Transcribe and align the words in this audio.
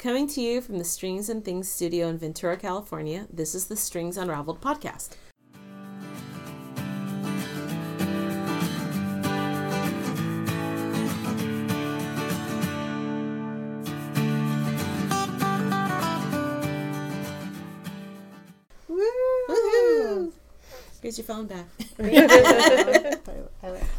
Coming 0.00 0.26
to 0.28 0.40
you 0.40 0.62
from 0.62 0.78
the 0.78 0.84
Strings 0.84 1.28
and 1.28 1.44
Things 1.44 1.68
studio 1.70 2.08
in 2.08 2.16
Ventura, 2.16 2.56
California, 2.56 3.26
this 3.30 3.54
is 3.54 3.66
the 3.66 3.76
Strings 3.76 4.16
Unraveled 4.16 4.62
podcast. 4.62 5.10
Here's 21.02 21.18
your 21.18 21.26
phone 21.26 21.46
back. 21.46 21.66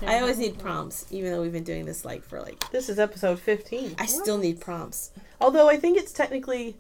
I 0.02 0.20
always 0.20 0.40
need 0.40 0.58
prompts, 0.58 1.06
even 1.12 1.32
though 1.32 1.42
we've 1.42 1.52
been 1.52 1.64
doing 1.64 1.86
this 1.86 2.04
like 2.06 2.24
for 2.24 2.42
like. 2.42 2.72
This 2.72 2.90
is 2.90 2.98
episode 2.98 3.40
15. 3.40 3.96
I 4.00 4.08
still 4.08 4.40
need 4.40 4.60
prompts 4.60 5.12
Although 5.42 5.70
I 5.70 5.78
think 5.78 5.98
it's 5.98 6.14
technically 6.14 6.76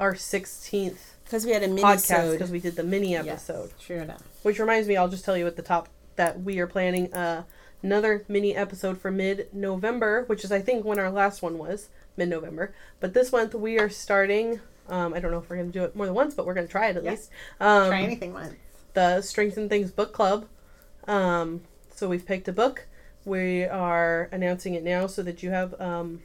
our 0.00 0.14
16th 0.14 0.98
because 1.24 1.46
we 1.46 1.52
had 1.52 1.62
a 1.62 1.68
mini 1.68 1.82
podcast 1.82 2.32
because 2.32 2.50
we 2.50 2.60
did 2.60 2.76
the 2.76 2.82
mini 2.82 3.16
episode. 3.16 3.72
True 3.78 3.98
enough. 3.98 4.22
Which 4.42 4.58
reminds 4.58 4.88
me, 4.88 4.96
I'll 4.96 5.08
just 5.08 5.24
tell 5.24 5.36
you 5.36 5.46
at 5.46 5.56
the 5.56 5.62
top 5.62 5.88
that 6.16 6.42
we 6.42 6.58
are 6.60 6.66
planning 6.66 7.12
uh, 7.14 7.44
another 7.82 8.24
mini 8.28 8.54
episode 8.54 8.98
for 9.00 9.10
mid 9.10 9.48
November, 9.52 10.24
which 10.26 10.44
is 10.44 10.52
I 10.52 10.60
think 10.60 10.84
when 10.84 10.98
our 10.98 11.10
last 11.10 11.42
one 11.42 11.58
was 11.58 11.88
mid 12.16 12.28
November. 12.28 12.74
But 13.00 13.14
this 13.14 13.32
month 13.32 13.54
we 13.54 13.78
are 13.78 13.88
starting. 13.88 14.60
Um, 14.88 15.14
I 15.14 15.20
don't 15.20 15.30
know 15.30 15.38
if 15.38 15.48
we're 15.48 15.56
going 15.56 15.72
to 15.72 15.78
do 15.78 15.84
it 15.84 15.96
more 15.96 16.04
than 16.06 16.14
once, 16.14 16.34
but 16.34 16.44
we're 16.44 16.54
going 16.54 16.66
to 16.66 16.70
try 16.70 16.88
it 16.88 16.96
at 16.96 17.04
Yeah. 17.04 17.10
least. 17.12 17.30
Um, 17.58 17.88
Try 17.88 18.02
anything 18.02 18.32
once. 18.34 18.54
the 18.92 19.22
Strings 19.22 19.56
and 19.56 19.70
Things 19.70 19.90
book 19.90 20.12
club. 20.12 20.46
Um, 21.08 21.62
so 21.94 22.08
we've 22.08 22.26
picked 22.26 22.48
a 22.48 22.52
book. 22.52 22.86
We 23.24 23.64
are 23.64 24.28
announcing 24.30 24.74
it 24.74 24.82
now 24.84 25.06
so 25.06 25.22
that 25.22 25.42
you 25.42 25.50
have 25.50 25.80
um, 25.80 26.22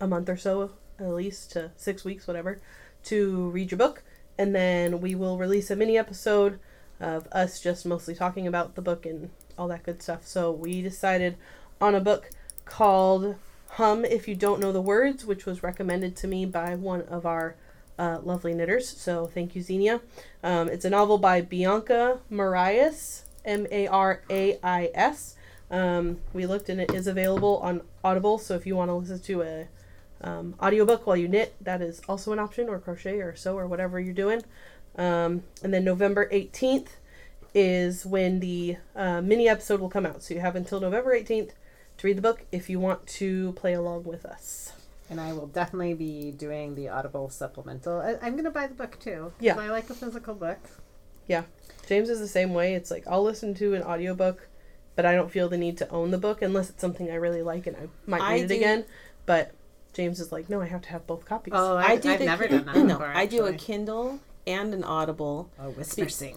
a 0.00 0.06
month 0.06 0.28
or 0.28 0.36
so, 0.36 0.72
at 0.98 1.08
least 1.08 1.52
to 1.52 1.70
six 1.76 2.04
weeks, 2.04 2.26
whatever, 2.26 2.60
to 3.04 3.50
read 3.50 3.70
your 3.70 3.78
book. 3.78 4.02
And 4.36 4.54
then 4.54 5.00
we 5.00 5.14
will 5.14 5.38
release 5.38 5.70
a 5.70 5.76
mini 5.76 5.98
episode 5.98 6.58
of 7.00 7.28
us 7.32 7.60
just 7.60 7.86
mostly 7.86 8.14
talking 8.14 8.46
about 8.46 8.74
the 8.74 8.82
book 8.82 9.06
and 9.06 9.30
all 9.56 9.68
that 9.68 9.82
good 9.82 10.02
stuff. 10.02 10.26
So 10.26 10.50
we 10.50 10.82
decided 10.82 11.36
on 11.80 11.94
a 11.94 12.00
book 12.00 12.30
called 12.64 13.36
Hum 13.70 14.04
If 14.04 14.28
You 14.28 14.34
Don't 14.34 14.60
Know 14.60 14.72
the 14.72 14.80
Words, 14.80 15.24
which 15.24 15.46
was 15.46 15.62
recommended 15.62 16.16
to 16.16 16.28
me 16.28 16.46
by 16.46 16.74
one 16.74 17.02
of 17.02 17.26
our 17.26 17.56
uh, 17.98 18.20
lovely 18.22 18.54
knitters. 18.54 18.88
So 18.88 19.26
thank 19.26 19.56
you, 19.56 19.62
Xenia. 19.62 20.00
Um, 20.42 20.68
it's 20.68 20.84
a 20.84 20.90
novel 20.90 21.18
by 21.18 21.40
Bianca 21.40 22.20
Marais, 22.30 23.22
M 23.44 23.66
A 23.70 23.86
R 23.88 24.22
A 24.30 24.58
I 24.62 24.90
S. 24.94 25.34
Um, 25.70 26.18
we 26.32 26.46
looked 26.46 26.68
and 26.68 26.80
it 26.80 26.94
is 26.94 27.06
available 27.06 27.58
on 27.58 27.82
Audible. 28.02 28.38
So 28.38 28.54
if 28.54 28.66
you 28.66 28.76
want 28.76 28.90
to 28.90 28.94
listen 28.94 29.20
to 29.20 29.42
a 29.42 29.68
um, 30.20 30.54
audiobook 30.60 31.06
while 31.06 31.16
you 31.16 31.28
knit, 31.28 31.54
that 31.60 31.80
is 31.80 32.00
also 32.08 32.32
an 32.32 32.38
option, 32.38 32.68
or 32.68 32.78
crochet, 32.78 33.20
or 33.20 33.34
sew, 33.36 33.56
or 33.56 33.66
whatever 33.66 34.00
you're 34.00 34.14
doing. 34.14 34.42
Um, 34.96 35.44
and 35.62 35.72
then 35.72 35.84
November 35.84 36.28
18th 36.32 36.88
is 37.54 38.04
when 38.04 38.40
the 38.40 38.76
uh, 38.96 39.20
mini 39.20 39.48
episode 39.48 39.80
will 39.80 39.88
come 39.88 40.06
out. 40.06 40.22
So 40.22 40.34
you 40.34 40.40
have 40.40 40.56
until 40.56 40.80
November 40.80 41.18
18th 41.18 41.50
to 41.98 42.06
read 42.06 42.16
the 42.16 42.22
book 42.22 42.44
if 42.52 42.68
you 42.68 42.80
want 42.80 43.06
to 43.06 43.52
play 43.52 43.74
along 43.74 44.04
with 44.04 44.24
us. 44.24 44.72
And 45.10 45.20
I 45.20 45.32
will 45.32 45.46
definitely 45.46 45.94
be 45.94 46.32
doing 46.32 46.74
the 46.74 46.88
Audible 46.88 47.30
supplemental. 47.30 48.00
I, 48.00 48.16
I'm 48.20 48.32
going 48.32 48.44
to 48.44 48.50
buy 48.50 48.66
the 48.66 48.74
book 48.74 48.98
too. 49.00 49.32
Yeah. 49.40 49.58
I 49.58 49.70
like 49.70 49.88
a 49.88 49.94
physical 49.94 50.34
book. 50.34 50.58
Yeah. 51.26 51.44
James 51.86 52.10
is 52.10 52.20
the 52.20 52.28
same 52.28 52.52
way. 52.52 52.74
It's 52.74 52.90
like 52.90 53.04
I'll 53.06 53.22
listen 53.22 53.54
to 53.54 53.74
an 53.74 53.82
audiobook, 53.82 54.48
but 54.96 55.06
I 55.06 55.14
don't 55.14 55.30
feel 55.30 55.48
the 55.48 55.56
need 55.56 55.78
to 55.78 55.88
own 55.88 56.10
the 56.10 56.18
book 56.18 56.42
unless 56.42 56.68
it's 56.68 56.80
something 56.80 57.10
I 57.10 57.14
really 57.14 57.42
like 57.42 57.66
and 57.66 57.76
I 57.76 57.88
might 58.06 58.20
I 58.20 58.34
read 58.34 58.44
it 58.44 58.48
do- 58.48 58.54
again. 58.56 58.84
But 59.24 59.52
James 59.92 60.20
is 60.20 60.30
like, 60.32 60.48
no, 60.48 60.60
I 60.60 60.66
have 60.66 60.82
to 60.82 60.88
have 60.90 61.06
both 61.06 61.24
copies. 61.24 61.52
Oh, 61.56 61.76
I 61.76 61.84
I, 61.92 61.96
do 61.96 62.10
I've 62.10 62.18
the 62.20 62.24
never 62.24 62.46
done 62.46 62.66
that 62.66 62.76
no, 62.76 62.98
before. 62.98 63.12
I 63.14 63.26
do 63.26 63.46
a. 63.46 63.52
Kindle 63.54 64.20
and 64.46 64.72
an 64.74 64.84
Audible. 64.84 65.50
Oh, 65.58 65.70
Whisper 65.70 66.04
Be- 66.04 66.10
Sync. 66.10 66.36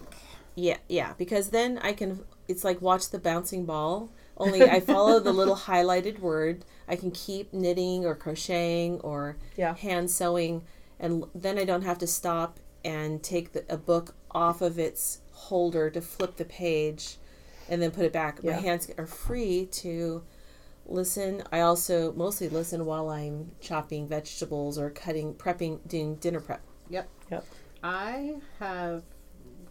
Yeah, 0.54 0.78
yeah, 0.88 1.14
because 1.16 1.50
then 1.50 1.78
I 1.78 1.92
can. 1.92 2.20
It's 2.48 2.64
like 2.64 2.82
watch 2.82 3.10
the 3.10 3.18
bouncing 3.18 3.64
ball. 3.64 4.10
Only 4.36 4.62
I 4.64 4.80
follow 4.80 5.20
the 5.20 5.32
little 5.32 5.56
highlighted 5.68 6.18
word. 6.18 6.64
I 6.88 6.96
can 6.96 7.10
keep 7.10 7.52
knitting 7.52 8.04
or 8.04 8.14
crocheting 8.14 9.00
or 9.00 9.36
Yeah. 9.56 9.74
hand 9.74 10.10
sewing, 10.10 10.62
and 10.98 11.24
then 11.34 11.58
I 11.58 11.64
don't 11.64 11.82
have 11.82 11.98
to 11.98 12.06
stop 12.06 12.58
and 12.84 13.22
take 13.22 13.52
the, 13.52 13.64
a 13.68 13.76
book 13.76 14.14
off 14.32 14.60
of 14.60 14.78
its 14.78 15.20
holder 15.32 15.88
to 15.90 16.00
flip 16.00 16.36
the 16.36 16.44
page, 16.44 17.16
and 17.68 17.80
then 17.80 17.90
put 17.92 18.04
it 18.04 18.12
back. 18.12 18.42
My 18.42 18.52
hands 18.52 18.90
are 18.98 19.06
free 19.06 19.66
to 19.72 20.22
listen. 20.86 21.42
I 21.52 21.60
also 21.60 22.12
mostly 22.12 22.48
listen 22.48 22.84
while 22.84 23.08
I'm 23.10 23.52
chopping 23.60 24.08
vegetables 24.08 24.78
or 24.78 24.90
cutting, 24.90 25.34
prepping, 25.34 25.86
doing 25.88 26.16
dinner 26.16 26.40
prep. 26.40 26.60
Yep. 26.90 27.08
Yep. 27.30 27.44
I 27.82 28.34
have. 28.58 29.02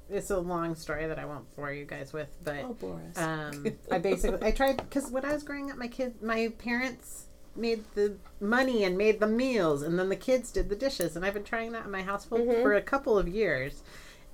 It's 0.09 0.29
a 0.29 0.39
long 0.39 0.75
story 0.75 1.07
that 1.07 1.17
I 1.17 1.23
won't 1.25 1.55
bore 1.55 1.71
you 1.71 1.85
guys 1.85 2.11
with, 2.11 2.35
but 2.43 2.57
Oh, 2.65 2.73
Boris. 2.73 3.17
um, 3.17 3.65
I 3.91 3.97
basically 3.97 4.45
I 4.45 4.51
tried 4.51 4.77
because 4.77 5.09
when 5.09 5.23
I 5.23 5.31
was 5.33 5.43
growing 5.43 5.71
up, 5.71 5.77
my 5.77 5.87
kid, 5.87 6.21
my 6.21 6.51
parents 6.57 7.25
made 7.55 7.83
the 7.95 8.15
money 8.41 8.83
and 8.83 8.97
made 8.97 9.19
the 9.21 9.27
meals, 9.27 9.81
and 9.81 9.97
then 9.97 10.09
the 10.09 10.15
kids 10.17 10.51
did 10.51 10.67
the 10.67 10.75
dishes, 10.75 11.15
and 11.15 11.25
I've 11.25 11.33
been 11.33 11.43
trying 11.45 11.71
that 11.73 11.85
in 11.85 11.91
my 11.91 12.01
household 12.01 12.45
for 12.61 12.73
a 12.73 12.81
couple 12.81 13.17
of 13.17 13.29
years, 13.29 13.83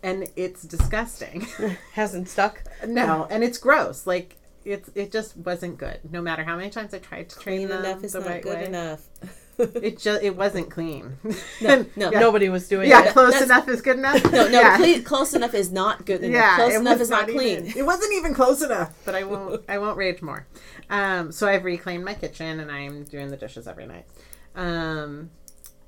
and 0.02 0.28
it's 0.36 0.64
disgusting. 0.64 1.42
Hasn't 1.94 2.28
stuck. 2.30 2.64
no, 2.88 3.28
and 3.30 3.44
it's 3.44 3.60
gross. 3.60 4.08
Like 4.08 4.38
it's 4.68 4.90
it 4.96 5.12
just 5.12 5.38
wasn't 5.38 5.78
good. 5.78 6.00
No 6.12 6.22
matter 6.22 6.44
how 6.44 6.58
many 6.58 6.70
times 6.70 6.94
I 6.94 7.00
tried 7.00 7.30
to 7.30 7.40
train 7.40 7.68
them 7.70 7.84
enough 7.86 8.04
is 8.04 8.14
the 8.14 8.20
not 8.20 8.28
right 8.28 8.44
good 8.44 8.58
way, 8.60 8.66
enough. 8.66 9.02
it 9.58 9.98
just 9.98 10.22
it 10.24 10.36
wasn't 10.36 10.70
clean. 10.70 11.18
No, 11.62 11.86
no, 11.96 12.12
Yeah. 12.12 12.20
Nobody 12.28 12.50
was 12.50 12.68
doing 12.68 12.90
yeah, 12.90 13.02
it. 13.02 13.06
Yeah, 13.06 13.12
close 13.14 13.34
That's- 13.34 13.50
enough 13.50 13.68
is 13.70 13.82
good 13.82 13.98
enough. 13.98 14.24
No, 14.32 14.48
no, 14.48 14.60
yeah. 14.62 14.78
cle- 14.78 15.02
close 15.02 15.34
enough 15.34 15.54
is 15.56 15.72
not 15.72 16.06
good 16.06 16.22
enough. 16.24 16.34
Yeah, 16.36 16.56
close 16.58 16.76
enough 16.76 17.02
is 17.02 17.10
not, 17.10 17.28
clean. 17.28 17.66
even- 17.66 17.78
it 17.80 17.86
wasn't 17.86 18.14
even 18.14 18.34
close 18.36 18.62
enough, 18.62 18.94
but 19.06 19.16
I 19.16 19.24
won't. 19.24 19.64
I 19.68 19.78
won't 19.80 19.98
rage 19.98 20.22
more. 20.22 20.46
Um, 20.90 21.32
so 21.32 21.48
I've 21.48 21.66
reclaimed 21.66 22.06
my 22.06 22.14
kitchen, 22.14 22.60
and 22.60 22.72
I'm 22.72 23.04
doing 23.06 23.30
the 23.30 23.38
dishes 23.38 23.68
every 23.68 23.88
night. 23.88 24.06
Um, 24.56 25.32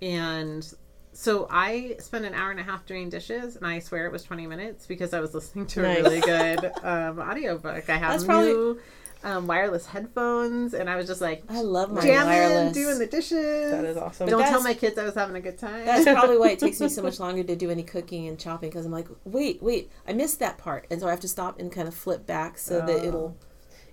and 0.02 0.74
so 1.20 1.48
I 1.52 1.98
spent 2.00 2.24
an 2.24 2.34
hour 2.34 2.50
and 2.50 2.62
a 2.62 2.64
half 2.64 2.86
doing 2.86 3.10
dishes, 3.10 3.58
and 3.58 3.68
I 3.68 3.80
swear 3.80 4.06
it 4.06 4.12
was 4.14 4.24
20 4.24 4.48
minutes 4.48 4.88
because 4.88 5.14
I 5.14 5.20
was 5.20 5.34
listening 5.34 5.66
to 5.68 5.82
Nice. 5.82 5.98
a 5.98 6.04
really 6.04 6.22
good 6.22 6.72
um, 6.82 7.20
audiobook. 7.20 7.90
I 7.90 7.98
have 7.98 8.12
That's 8.12 8.24
probably- 8.24 8.54
new 8.54 8.80
um, 9.22 9.46
wireless 9.48 9.86
headphones, 9.86 10.74
and 10.74 10.90
I 10.90 10.96
was 10.96 11.08
just 11.08 11.20
like 11.20 11.44
I 11.50 11.60
love 11.62 11.92
my 11.92 12.00
jamming, 12.00 12.26
wireless. 12.54 12.74
doing 12.74 13.00
the 13.00 13.06
dishes. 13.06 13.70
That 13.70 13.84
is 13.84 13.98
awesome. 13.98 14.30
Don't 14.30 14.40
that's- 14.40 14.54
tell 14.56 14.64
my 14.64 14.74
kids 14.74 14.98
I 14.98 15.04
was 15.04 15.14
having 15.16 15.36
a 15.36 15.42
good 15.42 15.58
time. 15.58 15.86
That's 15.86 16.06
probably 16.06 16.38
why 16.38 16.52
it 16.52 16.60
takes 16.66 16.80
me 16.80 16.88
so 16.88 17.02
much 17.02 17.20
longer 17.20 17.44
to 17.44 17.54
do 17.58 17.70
any 17.70 17.84
cooking 17.84 18.30
and 18.30 18.40
chopping 18.40 18.70
because 18.70 18.86
I'm 18.86 18.94
like, 18.94 19.08
wait, 19.26 19.62
wait, 19.62 19.92
I 20.08 20.14
missed 20.14 20.40
that 20.40 20.58
part, 20.58 20.88
and 20.90 21.02
so 21.02 21.08
I 21.08 21.10
have 21.10 21.20
to 21.20 21.28
stop 21.28 21.60
and 21.60 21.70
kind 21.70 21.90
of 21.90 21.94
flip 21.94 22.26
back 22.26 22.58
so 22.58 22.80
that 22.80 23.02
Oh. 23.02 23.08
it'll. 23.08 23.38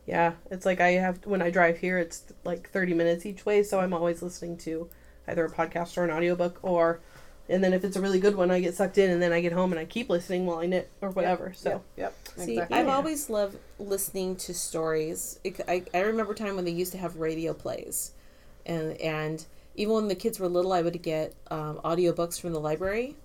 Yeah, 0.06 0.34
it's 0.52 0.64
like 0.64 0.80
I 0.80 0.90
have 0.92 1.26
when 1.26 1.42
I 1.42 1.50
drive 1.50 1.78
here, 1.78 1.98
it's 1.98 2.22
like 2.44 2.70
30 2.70 2.94
minutes 2.94 3.26
each 3.26 3.44
way, 3.44 3.64
so 3.64 3.80
I'm 3.80 3.92
always 3.92 4.22
listening 4.22 4.56
to 4.58 4.88
either 5.26 5.44
a 5.44 5.50
podcast 5.50 5.98
or 5.98 6.04
an 6.04 6.12
audiobook 6.12 6.60
or 6.62 7.00
and 7.48 7.62
then 7.62 7.72
if 7.72 7.84
it's 7.84 7.96
a 7.96 8.00
really 8.00 8.18
good 8.20 8.34
one, 8.36 8.50
I 8.50 8.60
get 8.60 8.74
sucked 8.74 8.98
in 8.98 9.10
and 9.10 9.22
then 9.22 9.32
I 9.32 9.40
get 9.40 9.52
home 9.52 9.72
and 9.72 9.78
I 9.78 9.84
keep 9.84 10.08
listening 10.10 10.46
while 10.46 10.58
I 10.58 10.66
knit 10.66 10.90
or 11.00 11.10
whatever. 11.10 11.52
So, 11.54 11.70
Yep. 11.70 11.82
yep 11.96 12.14
See, 12.36 12.52
exactly. 12.54 12.78
I've 12.78 12.88
always 12.88 13.30
loved 13.30 13.56
listening 13.78 14.36
to 14.36 14.52
stories. 14.54 15.38
It, 15.44 15.60
I, 15.68 15.84
I 15.94 16.00
remember 16.00 16.32
a 16.32 16.36
time 16.36 16.56
when 16.56 16.64
they 16.64 16.70
used 16.72 16.92
to 16.92 16.98
have 16.98 17.16
radio 17.16 17.52
plays, 17.54 18.12
and 18.64 18.92
and 19.00 19.44
even 19.74 19.94
when 19.94 20.08
the 20.08 20.14
kids 20.14 20.40
were 20.40 20.48
little, 20.48 20.72
I 20.72 20.82
would 20.82 21.00
get 21.02 21.34
um, 21.50 21.78
audiobooks 21.84 22.40
from 22.40 22.52
the 22.52 22.60
library, 22.60 23.16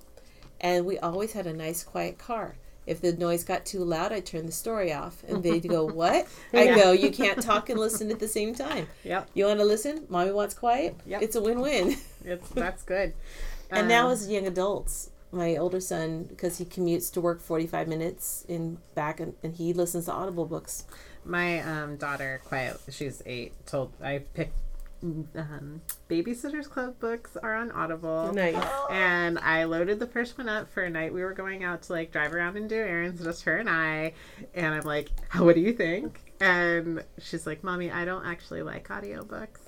and 0.60 0.86
we 0.86 0.98
always 1.00 1.34
had 1.34 1.48
a 1.48 1.54
nice 1.54 1.84
quiet 1.84 2.18
car. 2.18 2.56
If 2.88 3.00
the 3.00 3.14
noise 3.14 3.44
got 3.44 3.64
too 3.66 3.84
loud, 3.84 4.12
I'd 4.12 4.26
turn 4.26 4.48
the 4.48 4.52
story 4.52 4.92
off, 4.92 5.24
and 5.28 5.44
they'd 5.44 5.68
go, 5.68 5.86
"What?" 6.02 6.28
I 6.54 6.64
Yeah. 6.64 6.76
go, 6.76 6.92
"You 6.92 7.12
can't 7.12 7.42
talk 7.42 7.70
and 7.70 7.80
listen 7.80 8.10
at 8.12 8.20
the 8.20 8.28
same 8.28 8.56
time. 8.56 8.88
Yeah. 9.04 9.24
You 9.34 9.46
want 9.46 9.60
to 9.60 9.66
listen? 9.66 10.06
Mommy 10.10 10.32
wants 10.32 10.54
quiet. 10.56 10.96
Yep. 11.06 11.22
It's 11.22 11.36
a 11.36 11.42
win-win." 11.42 11.96
It's 12.26 12.50
that's 12.50 12.84
good. 12.84 13.14
And 13.72 13.88
now 13.88 14.08
Um, 14.08 14.12
as 14.14 14.30
young 14.30 14.48
adults, 14.48 15.12
my 15.32 15.56
older 15.56 15.80
son, 15.80 16.24
because 16.24 16.58
he 16.58 16.66
commutes 16.66 17.12
to 17.14 17.22
work 17.22 17.42
45 17.42 17.88
minutes 17.88 18.46
in 18.48 18.78
back 18.96 19.20
and, 19.20 19.34
and 19.44 19.56
he 19.56 19.74
listens 19.74 20.06
to 20.06 20.12
Audible 20.12 20.46
books. 20.46 20.86
my 21.24 21.60
um, 21.62 21.98
daughter, 21.98 22.42
quiet, 22.46 22.80
she's 22.90 23.22
eight. 23.26 23.54
Told 23.66 23.94
I 24.02 24.20
picked 24.34 24.58
um, 25.04 25.82
Babysitters 26.10 26.70
Club 26.70 27.00
books 27.00 27.36
are 27.38 27.56
on 27.56 27.72
Audible. 27.72 28.32
nice. 28.34 28.56
And 28.90 29.40
I 29.40 29.64
loaded 29.64 30.00
the 30.00 30.08
first 30.08 30.38
one 30.38 30.48
up 30.50 30.70
for 30.70 30.84
a 30.84 30.90
night 30.90 31.14
we 31.14 31.24
were 31.24 31.34
going 31.34 31.64
out 31.64 31.84
to 31.84 31.94
like 31.94 32.12
drive 32.12 32.34
around 32.34 32.58
and 32.58 32.70
do 32.70 32.76
errands, 32.76 33.24
just 33.24 33.44
her 33.44 33.58
and 33.58 33.70
I. 33.70 34.14
And 34.54 34.74
I'm 34.76 34.84
like, 34.84 35.10
what 35.38 35.56
do 35.56 35.62
you 35.62 35.74
think? 35.74 36.34
And 36.40 37.04
she's 37.20 37.46
like, 37.48 37.64
Mommy, 37.64 37.92
I 37.92 38.06
don't 38.06 38.26
actually 38.26 38.64
like 38.64 38.88
audiobooks. 38.90 39.61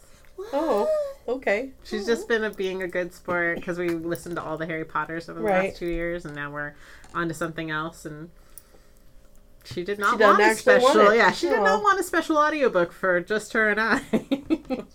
Oh, 0.52 0.90
okay. 1.28 1.70
She's 1.84 2.06
just 2.06 2.28
been 2.28 2.44
a, 2.44 2.50
being 2.50 2.84
a 2.84 2.88
good 2.88 3.14
sport 3.14 3.58
because 3.58 3.78
we 3.78 3.90
listened 3.90 4.36
to 4.36 4.44
all 4.44 4.58
the 4.58 4.66
Harry 4.66 4.86
Potters 4.86 5.30
over 5.30 5.40
the 5.40 5.46
Right. 5.46 5.70
last 5.70 5.78
two 5.80 5.88
years, 5.88 6.26
and 6.26 6.36
now 6.36 6.52
we're 6.52 6.74
on 7.14 7.28
to 7.28 7.34
something 7.34 7.72
else. 7.72 8.06
And 8.06 8.30
she 9.64 9.84
did 9.84 10.00
not 10.00 10.20
doesn't 10.20 10.38
want 10.38 10.42
a 10.42 10.46
actually 10.46 10.80
want 10.80 10.94
special. 10.94 11.16
Yeah, 11.16 11.32
she 11.32 11.48
did 11.48 11.62
not 11.62 11.82
want 11.84 12.00
a 12.00 12.04
special 12.04 12.38
audiobook 12.38 12.92
for 12.92 13.22
just 13.22 13.54
her 13.54 13.70
and 13.70 13.80
I. 13.80 14.02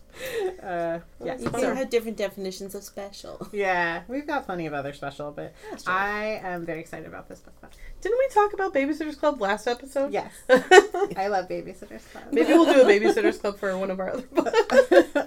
Uh, 0.62 0.98
yeah, 1.24 1.36
You 1.38 1.48
fun. 1.50 1.60
can 1.60 1.76
have 1.76 1.90
different 1.90 2.16
definitions 2.16 2.74
of 2.74 2.82
special. 2.84 3.46
yeah, 3.52 4.02
we've 4.08 4.26
got 4.26 4.44
plenty 4.46 4.66
of 4.66 4.74
other 4.74 4.92
special, 4.92 5.30
but 5.30 5.54
I 5.86 6.40
am 6.42 6.64
very 6.66 6.80
excited 6.80 7.06
about 7.06 7.28
this 7.28 7.40
book 7.40 7.58
club. 7.60 7.72
Didn't 8.00 8.18
we 8.18 8.28
talk 8.28 8.52
about 8.52 8.72
Babysitters 8.74 9.18
Club 9.18 9.40
last 9.40 9.66
episode? 9.66 10.12
Yes, 10.12 10.32
I 10.48 11.26
love 11.28 11.48
Babysitters 11.48 12.08
Club. 12.12 12.24
Maybe 12.32 12.52
we'll 12.52 12.64
do 12.66 12.82
a 12.82 12.84
Babysitters 13.00 13.40
Club 13.40 13.58
for 13.58 13.76
one 13.76 13.90
of 13.90 13.98
our 13.98 14.10
other 14.10 14.22
books. 14.32 14.52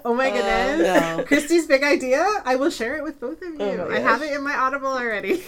oh 0.06 0.14
my 0.14 0.30
Uh, 0.30 0.34
goodness. 0.34 1.18
no. 1.18 1.24
Christy's 1.26 1.68
big 1.68 1.84
idea. 1.84 2.26
I 2.46 2.56
will 2.56 2.70
share 2.70 2.96
it 2.98 3.04
with 3.04 3.20
both 3.20 3.42
of 3.42 3.50
you. 3.54 3.60
Oh 3.60 3.90
I 3.92 4.00
have 4.00 4.22
it 4.22 4.32
in 4.34 4.44
my 4.44 4.56
Audible 4.56 4.88
already. 4.88 5.44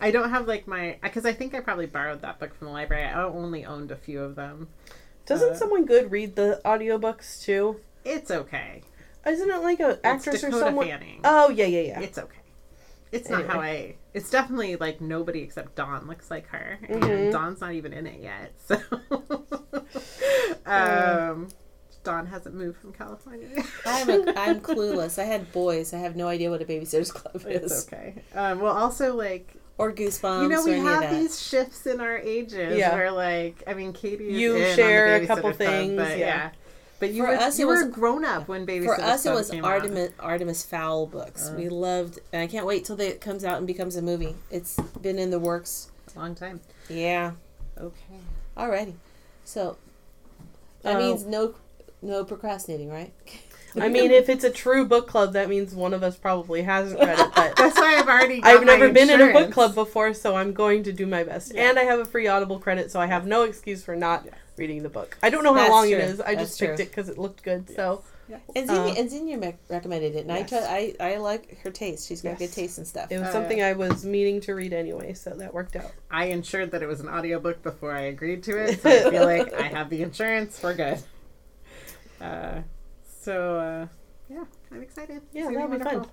I 0.00 0.10
don't 0.10 0.30
have 0.30 0.46
like 0.46 0.66
my 0.66 0.98
because 1.02 1.24
I 1.24 1.32
think 1.32 1.54
I 1.54 1.60
probably 1.60 1.86
borrowed 1.86 2.22
that 2.22 2.38
book 2.38 2.54
from 2.54 2.66
the 2.68 2.72
library. 2.72 3.04
I 3.04 3.22
only 3.24 3.64
owned 3.64 3.90
a 3.90 3.96
few 3.96 4.20
of 4.22 4.34
them. 4.36 4.68
Doesn't 5.26 5.52
Uh, 5.52 5.56
someone 5.56 5.84
good 5.84 6.10
read 6.10 6.36
the 6.36 6.60
audiobooks 6.64 7.42
too? 7.42 7.80
It's 8.08 8.30
okay. 8.30 8.82
Isn't 9.26 9.50
it 9.50 9.62
like 9.62 9.80
an 9.80 9.98
actress 10.04 10.36
it's 10.36 10.44
or 10.44 10.48
Dakota 10.48 10.66
someone? 10.66 10.86
Fanning. 10.88 11.20
Oh 11.24 11.50
yeah, 11.50 11.66
yeah, 11.66 11.80
yeah. 11.80 12.00
It's 12.00 12.18
okay. 12.18 12.34
It's 13.10 13.28
not 13.30 13.46
how 13.46 13.60
I. 13.60 13.96
It's 14.14 14.30
definitely 14.30 14.76
like 14.76 15.00
nobody 15.00 15.40
except 15.40 15.74
Dawn 15.76 16.06
looks 16.06 16.30
like 16.30 16.46
her, 16.48 16.78
and 16.88 17.02
Mhm. 17.02 17.32
Dawn's 17.32 17.60
not 17.60 17.72
even 17.72 17.92
in 17.92 18.06
it 18.06 18.20
yet. 18.20 18.52
So, 18.66 18.76
um, 20.66 21.48
Dawn 22.04 22.26
hasn't 22.26 22.54
moved 22.54 22.78
from 22.78 22.92
California. 22.92 23.48
I'm 23.86 24.08
a, 24.10 24.32
I'm 24.36 24.60
clueless. 24.60 25.18
I 25.18 25.24
had 25.24 25.50
boys. 25.52 25.92
I 25.92 25.98
have 25.98 26.16
no 26.16 26.28
idea 26.28 26.50
what 26.50 26.62
a 26.62 26.64
babysitter's 26.64 27.10
club 27.12 27.42
it's 27.46 27.72
is 27.72 27.86
okay. 27.86 28.14
Um, 28.34 28.60
well, 28.60 28.76
also 28.76 29.14
like 29.14 29.54
or 29.78 29.92
goosebumps. 29.92 30.42
you 30.42 30.48
know, 30.48 30.60
or 30.62 30.64
we 30.64 30.74
any 30.74 30.80
have 30.84 31.10
these 31.10 31.40
shifts 31.40 31.86
in 31.86 32.00
our 32.00 32.18
ages 32.18 32.76
Yeah. 32.78 32.94
where 32.94 33.10
like 33.10 33.62
I 33.66 33.74
mean, 33.74 33.92
Katie, 33.92 34.28
is 34.30 34.38
You 34.40 34.56
in 34.56 34.62
on 34.62 34.68
the 34.68 34.74
share 34.74 35.16
a 35.16 35.20
Babysitter 35.20 35.26
couple 35.26 35.42
Club, 35.42 35.56
things, 35.56 35.96
but 35.96 36.18
yeah. 36.18 36.26
yeah. 36.26 36.50
But 37.00 37.12
you 37.12 37.22
For 37.22 37.28
were 37.30 37.36
us, 37.36 37.56
it 37.58 37.62
you 37.62 37.66
were 37.68 37.84
was- 37.84 37.94
grown 37.94 38.24
up 38.24 38.48
when 38.48 38.64
Baby. 38.64 38.86
For 38.86 39.00
us, 39.00 39.24
it 39.24 39.30
was 39.32 39.52
out. 39.52 39.62
Artemis 39.64 40.10
Artemis 40.18 40.64
Fowl 40.64 41.06
books. 41.06 41.48
Uh. 41.48 41.54
we 41.56 41.68
loved, 41.68 42.18
and 42.32 42.42
I 42.42 42.46
can't 42.46 42.66
wait 42.66 42.84
till 42.84 43.00
it 43.00 43.20
comes 43.20 43.44
out 43.44 43.58
and 43.58 43.66
becomes 43.66 43.94
a 43.96 44.02
movie. 44.02 44.34
It's 44.50 44.76
been 45.00 45.18
in 45.18 45.30
the 45.30 45.38
works. 45.38 45.90
A 46.14 46.18
long 46.18 46.34
time. 46.34 46.60
Yeah. 46.88 47.32
Okay. 47.80 47.94
Alrighty. 48.56 48.94
So 49.44 49.76
that 50.82 50.96
Oh. 50.96 50.98
means 50.98 51.24
no 51.24 51.54
no 52.02 52.24
procrastinating, 52.24 52.90
right? 52.90 53.12
I 53.80 53.88
mean, 53.96 54.10
if 54.10 54.28
it's 54.28 54.42
a 54.44 54.50
true 54.50 54.84
book 54.84 55.06
club, 55.06 55.34
that 55.34 55.48
means 55.48 55.74
one 55.74 55.94
of 55.94 56.02
us 56.02 56.16
probably 56.16 56.62
hasn't 56.62 56.98
read 57.00 57.18
it. 57.18 57.28
But 57.36 57.54
That's 57.56 57.76
why 57.78 57.96
I've 57.98 58.08
already. 58.08 58.40
I've 58.42 58.64
never 58.64 58.88
been 58.90 59.10
in 59.10 59.20
a 59.20 59.32
book 59.32 59.52
club 59.52 59.74
before, 59.76 60.14
so 60.14 60.34
I'm 60.34 60.52
going 60.52 60.82
to 60.84 60.92
do 60.92 61.06
my 61.06 61.22
best. 61.22 61.54
Yeah. 61.54 61.68
And 61.70 61.78
I 61.78 61.82
have 61.84 62.00
a 62.00 62.04
free 62.04 62.26
Audible 62.26 62.58
credit, 62.58 62.90
so 62.90 62.98
I 63.00 63.06
have 63.06 63.26
no 63.26 63.42
excuse 63.42 63.84
for 63.84 63.94
not. 63.94 64.26
Reading 64.58 64.82
the 64.82 64.88
book. 64.88 65.16
I 65.22 65.30
don't 65.30 65.44
know 65.44 65.52
how 65.54 65.60
That's 65.60 65.70
long 65.70 65.86
true. 65.88 65.96
it 65.98 66.00
is. 66.04 66.20
I 66.20 66.34
That's 66.34 66.48
just 66.50 66.60
picked 66.60 66.76
true. 66.76 66.84
it 66.84 66.88
because 66.90 67.08
it 67.08 67.18
looked 67.18 67.42
good. 67.42 67.68
So 67.74 68.02
And 68.54 68.68
Zinnia, 68.68 68.92
Uh, 68.92 68.94
and 68.98 69.10
Zinnia 69.10 69.36
me- 69.38 69.54
recommended 69.70 70.14
it, 70.14 70.26
and 70.26 70.50
yes. 70.50 70.52
I, 70.52 70.94
I 71.00 71.12
I 71.14 71.16
like 71.16 71.58
her 71.62 71.70
taste. 71.70 72.06
She's 72.08 72.20
got 72.20 72.30
Yes. 72.30 72.38
good 72.40 72.52
taste 72.52 72.76
and 72.78 72.86
stuff. 72.86 73.10
it 73.10 73.18
was 73.18 73.28
Uh, 73.28 73.32
something 73.32 73.62
I 73.62 73.72
was 73.72 74.04
meaning 74.04 74.40
to 74.42 74.54
read 74.54 74.72
anyway, 74.74 75.14
so 75.14 75.30
that 75.30 75.54
worked 75.54 75.76
out. 75.76 75.92
I 76.10 76.26
ensured 76.26 76.70
that 76.72 76.82
it 76.82 76.86
was 76.86 77.00
an 77.00 77.08
audiobook 77.08 77.62
before 77.62 77.92
I 77.92 78.02
agreed 78.02 78.42
to 78.44 78.58
it, 78.58 78.82
so 78.82 78.90
I 78.90 79.10
feel 79.10 79.24
like 79.24 79.52
I 79.54 79.62
have 79.68 79.88
the 79.88 80.02
insurance. 80.02 80.60
We're 80.62 80.74
good. 80.74 80.98
Uh, 82.20 82.60
so 83.22 83.58
uh, 83.58 83.86
yeah, 84.28 84.44
I'm 84.72 84.82
excited. 84.82 85.22
Yeah, 85.32 85.50
that'll 85.50 85.68
be 85.68 85.78
fun. 85.78 86.06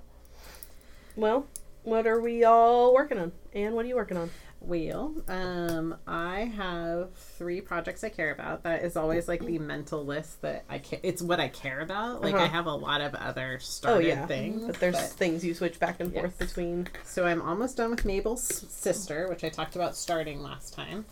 Well, 1.17 1.47
what 1.83 2.07
are 2.07 2.19
we 2.21 2.43
all 2.43 2.93
working 2.93 3.17
on? 3.17 3.31
And 3.53 3.73
what 3.75 3.85
are 3.85 3.87
you 3.87 3.95
working 3.95 4.17
on? 4.17 4.29
Well, 4.65 5.13
um, 5.27 5.95
I 6.07 6.39
have 6.55 7.13
three 7.37 7.61
projects 7.61 8.03
I 8.03 8.09
care 8.09 8.31
about. 8.31 8.63
That 8.63 8.83
is 8.83 8.97
always 8.97 9.27
like 9.27 9.45
the 9.45 9.59
mental 9.59 10.03
list 10.03 10.41
that 10.41 10.65
I 10.67 10.79
care. 10.79 10.99
It's 11.03 11.21
what 11.21 11.39
I 11.39 11.49
care 11.49 11.81
about. 11.81 12.21
Like 12.23 12.33
I 12.33 12.45
Uh-huh. 12.45 12.47
have 12.47 12.65
a 12.65 12.73
lot 12.73 13.01
of 13.01 13.13
other 13.13 13.59
started 13.59 14.07
yeah. 14.07 14.25
things, 14.25 14.65
But 14.65 14.79
there's 14.79 15.13
things 15.13 15.45
you 15.45 15.53
switch 15.53 15.79
back 15.79 15.99
and 15.99 16.11
forth 16.11 16.35
Yes. 16.39 16.49
between. 16.49 16.87
So 17.03 17.25
I'm 17.27 17.41
almost 17.43 17.77
done 17.77 17.91
with 17.91 18.05
Mabel's 18.05 18.43
sister, 18.43 19.27
which 19.29 19.43
I 19.43 19.49
talked 19.49 19.75
about 19.75 19.95
starting 19.95 20.41
last 20.41 20.73
time, 20.73 21.05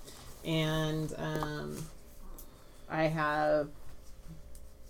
and 0.44 1.14
um, 1.18 1.78
I 2.90 3.04
have 3.04 3.70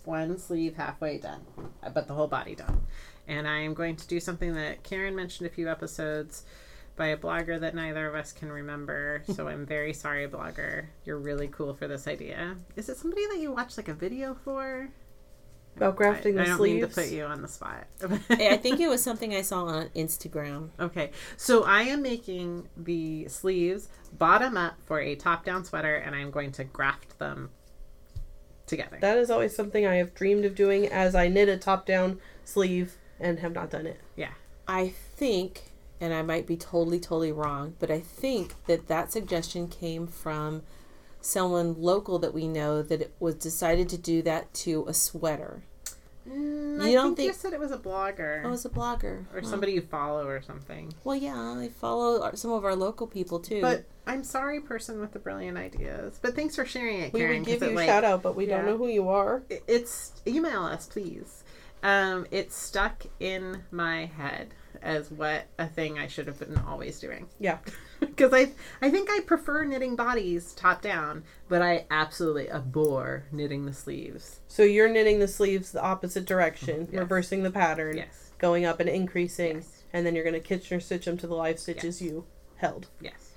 one 0.06 0.38
sleeve 0.38 0.75
halfway 0.75 1.18
done, 1.18 1.42
uh, 1.83 1.89
but 1.89 2.07
the 2.07 2.13
whole 2.13 2.27
body 2.27 2.56
done. 2.56 2.81
And 3.27 3.45
I 3.48 3.60
am 3.60 3.74
going 3.74 3.95
to 3.98 4.07
do 4.07 4.19
something 4.21 4.54
that 4.56 4.83
Karen 4.83 5.15
mentioned 5.15 5.48
a 5.48 5.54
few 5.54 5.69
episodes 5.69 6.44
by 6.95 7.07
a 7.07 7.18
blogger 7.18 7.60
that 7.60 7.75
neither 7.75 8.07
of 8.07 8.16
us 8.16 8.31
can 8.31 8.51
remember. 8.51 9.24
So 9.34 9.48
I'm 9.50 9.66
very 9.66 9.94
sorry, 9.94 10.28
blogger. 10.28 10.86
You're 11.06 11.19
really 11.19 11.48
cool 11.48 11.74
for 11.74 11.88
this 11.88 12.07
idea. 12.07 12.56
Is 12.75 12.90
it 12.90 12.98
somebody 12.98 13.25
that 13.28 13.40
you 13.40 13.51
watched 13.51 13.78
like 13.78 13.88
a 13.88 13.94
video 13.94 14.36
for? 14.44 14.90
About 15.75 15.95
grafting 15.95 16.38
I, 16.38 16.44
the 16.44 16.50
I 16.50 16.56
don't 16.56 16.62
mean 16.62 16.81
to 16.81 16.88
put 16.88 17.10
you 17.10 17.24
on 17.25 17.42
the 17.42 17.48
spot. 17.48 17.88
I 18.30 18.57
think 18.57 18.80
it 18.80 18.88
was 18.90 19.04
something 19.04 19.34
I 19.34 19.42
saw 19.42 19.66
on 19.66 19.90
Instagram. 19.95 20.69
Okay, 20.80 21.10
so 21.36 21.63
I 21.63 21.81
am 21.84 22.04
making 22.04 22.69
the 22.78 23.28
sleeves 23.28 23.89
bottom 24.16 24.56
up 24.56 24.75
for 24.86 25.00
a 25.00 25.16
top 25.16 25.44
down 25.44 25.66
sweater, 25.66 25.96
and 25.96 26.16
I'm 26.16 26.30
going 26.30 26.51
to 26.54 26.63
graft 26.63 27.18
them 27.18 27.50
together. 28.68 29.00
That 29.01 29.18
is 29.18 29.31
always 29.31 29.56
something 29.56 29.86
I 29.88 29.96
have 29.96 30.13
dreamed 30.13 30.46
of 30.46 30.54
doing 30.54 30.88
as 30.88 31.16
I 31.16 31.28
knit 31.28 31.50
a 31.50 31.57
top 31.57 31.88
down 31.88 32.19
sleeve 32.44 32.98
and 33.19 33.39
have 33.39 33.54
not 33.54 33.69
done 33.72 33.88
it. 33.88 34.00
yeah. 34.16 34.31
I 34.68 34.94
think, 35.18 35.73
and 36.04 36.14
I 36.14 36.22
might 36.22 36.46
be 36.46 36.58
totally, 36.58 37.00
totally 37.00 37.32
wrong, 37.32 37.76
but 37.80 37.90
I 37.90 38.02
think 38.02 38.56
that 38.68 38.90
that 38.90 39.10
suggestion 39.10 39.70
came 39.70 40.06
from 40.06 40.62
someone 41.22 41.82
local 41.82 42.20
that 42.20 42.34
we 42.34 42.46
know 42.46 42.82
that 42.82 43.02
it 43.02 43.14
was 43.22 43.36
decided 43.36 43.88
to 43.88 43.98
do 43.98 44.22
that 44.24 44.54
to 44.56 44.84
a 44.86 44.94
sweater. 44.94 45.64
Mm, 46.30 46.76
You 46.84 46.90
I 46.90 46.92
don't 46.92 47.16
think, 47.16 47.28
you 47.28 47.34
said 47.34 47.54
it 47.54 47.60
was 47.60 47.72
a 47.72 47.78
blogger 47.78 48.42
Oh, 48.44 48.50
it 48.50 48.52
was 48.52 48.66
a 48.66 48.70
blogger. 48.70 49.24
or 49.34 49.44
somebody 49.44 49.72
you 49.72 49.82
follow 49.82 50.28
or 50.28 50.42
something. 50.42 50.94
Well, 51.06 51.16
yeah, 51.16 51.38
I 51.38 51.70
follow 51.70 52.30
some 52.34 52.52
of 52.52 52.66
our 52.66 52.76
local 52.76 53.08
people 53.08 53.40
too. 53.40 53.62
But 53.62 53.86
I'm 54.06 54.26
sorry, 54.26 54.60
person 54.60 55.00
with 55.00 55.14
the 55.14 55.20
brilliant 55.20 55.58
ideas. 55.58 56.20
But 56.22 56.36
thanks 56.36 56.58
for 56.58 56.66
sharing 56.66 57.00
it, 57.00 57.14
Karen, 57.14 57.30
We 57.32 57.38
would 57.40 57.46
give 57.46 57.62
you 57.64 57.70
a 57.70 57.76
like, 57.76 57.88
shout 57.88 58.04
out, 58.04 58.22
but 58.22 58.36
we 58.36 58.48
yeah. 58.48 58.58
don't 58.58 58.66
know 58.66 58.78
who 58.78 58.88
you 58.90 59.08
are. 59.08 59.44
It's 59.50 60.12
email 60.28 60.64
us, 60.64 60.86
please. 60.88 61.46
Um, 61.82 62.28
it's 62.30 62.56
stuck 62.58 63.04
in 63.22 63.64
my 63.72 64.06
head 64.08 64.54
as 64.81 65.12
what 65.12 65.46
a 65.60 65.68
thing 65.68 65.98
I 66.00 66.08
should 66.08 66.28
have 66.28 66.40
been 66.40 66.58
always 66.68 67.00
doing. 67.00 67.28
Yeah. 67.40 67.60
because 68.00 68.34
I 68.34 68.52
I 68.81 68.90
think 68.90 69.10
I 69.10 69.20
prefer 69.25 69.64
knitting 69.64 69.96
bodies 69.96 70.54
top 70.54 70.81
down, 70.81 71.24
but 71.50 71.62
I 71.62 71.86
absolutely 71.92 72.50
abhor 72.52 73.25
knitting 73.31 73.66
the 73.66 73.74
sleeves. 73.74 74.40
So 74.48 74.64
you're 74.64 74.90
knitting 74.90 75.20
the 75.20 75.28
sleeves 75.28 75.72
the 75.72 75.81
opposite 75.81 76.25
direction, 76.25 76.86
mm-hmm. 76.86 76.94
Yes. 76.96 77.00
reversing 77.02 77.44
the 77.44 77.52
pattern, 77.52 77.98
Yes, 77.98 78.31
going 78.40 78.66
up 78.66 78.80
and 78.80 78.90
increasing, 78.90 79.58
Yes. 79.58 79.84
and 79.94 80.06
then 80.06 80.16
you're 80.16 80.24
going 80.25 80.34
to 80.34 80.40
Kitchener 80.40 80.80
stitch 80.80 81.06
them 81.06 81.18
to 81.18 81.27
the 81.27 81.36
live 81.36 81.60
stitches 81.60 82.01
you 82.01 82.25
held. 82.58 82.88
yes. 83.01 83.32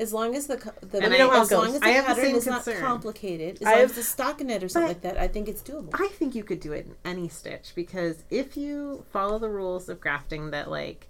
As 0.00 0.12
long 0.12 0.34
as 0.34 0.46
the 0.48 0.56
the 0.80 1.00
Let 1.00 1.10
me 1.12 1.18
know 1.18 1.30
how 1.30 1.42
as 1.42 1.50
it 1.52 1.54
long 1.56 1.66
goes. 1.66 1.74
as 1.76 1.80
the 1.80 1.86
I 1.86 1.90
have 1.90 2.04
the 2.04 2.14
pattern 2.14 2.24
same 2.24 2.36
is 2.36 2.46
not 2.46 2.64
complicated, 2.80 3.58
as 3.62 3.66
I 3.66 3.70
long 3.72 3.80
have- 3.80 3.90
as 3.98 4.16
the 4.16 4.22
stockinette 4.22 4.62
or 4.62 4.68
something 4.68 4.88
like 4.88 5.02
that, 5.02 5.16
I 5.18 5.28
think 5.28 5.48
it's 5.48 5.62
doable. 5.62 5.90
I 5.94 6.08
think 6.08 6.34
you 6.34 6.42
could 6.44 6.60
do 6.60 6.72
it 6.72 6.86
in 6.86 6.96
any 7.04 7.28
stitch 7.28 7.72
because 7.74 8.24
if 8.30 8.56
you 8.56 9.04
follow 9.12 9.38
the 9.38 9.48
rules 9.48 9.88
of 9.88 10.00
grafting, 10.00 10.50
that 10.50 10.70
like 10.70 11.06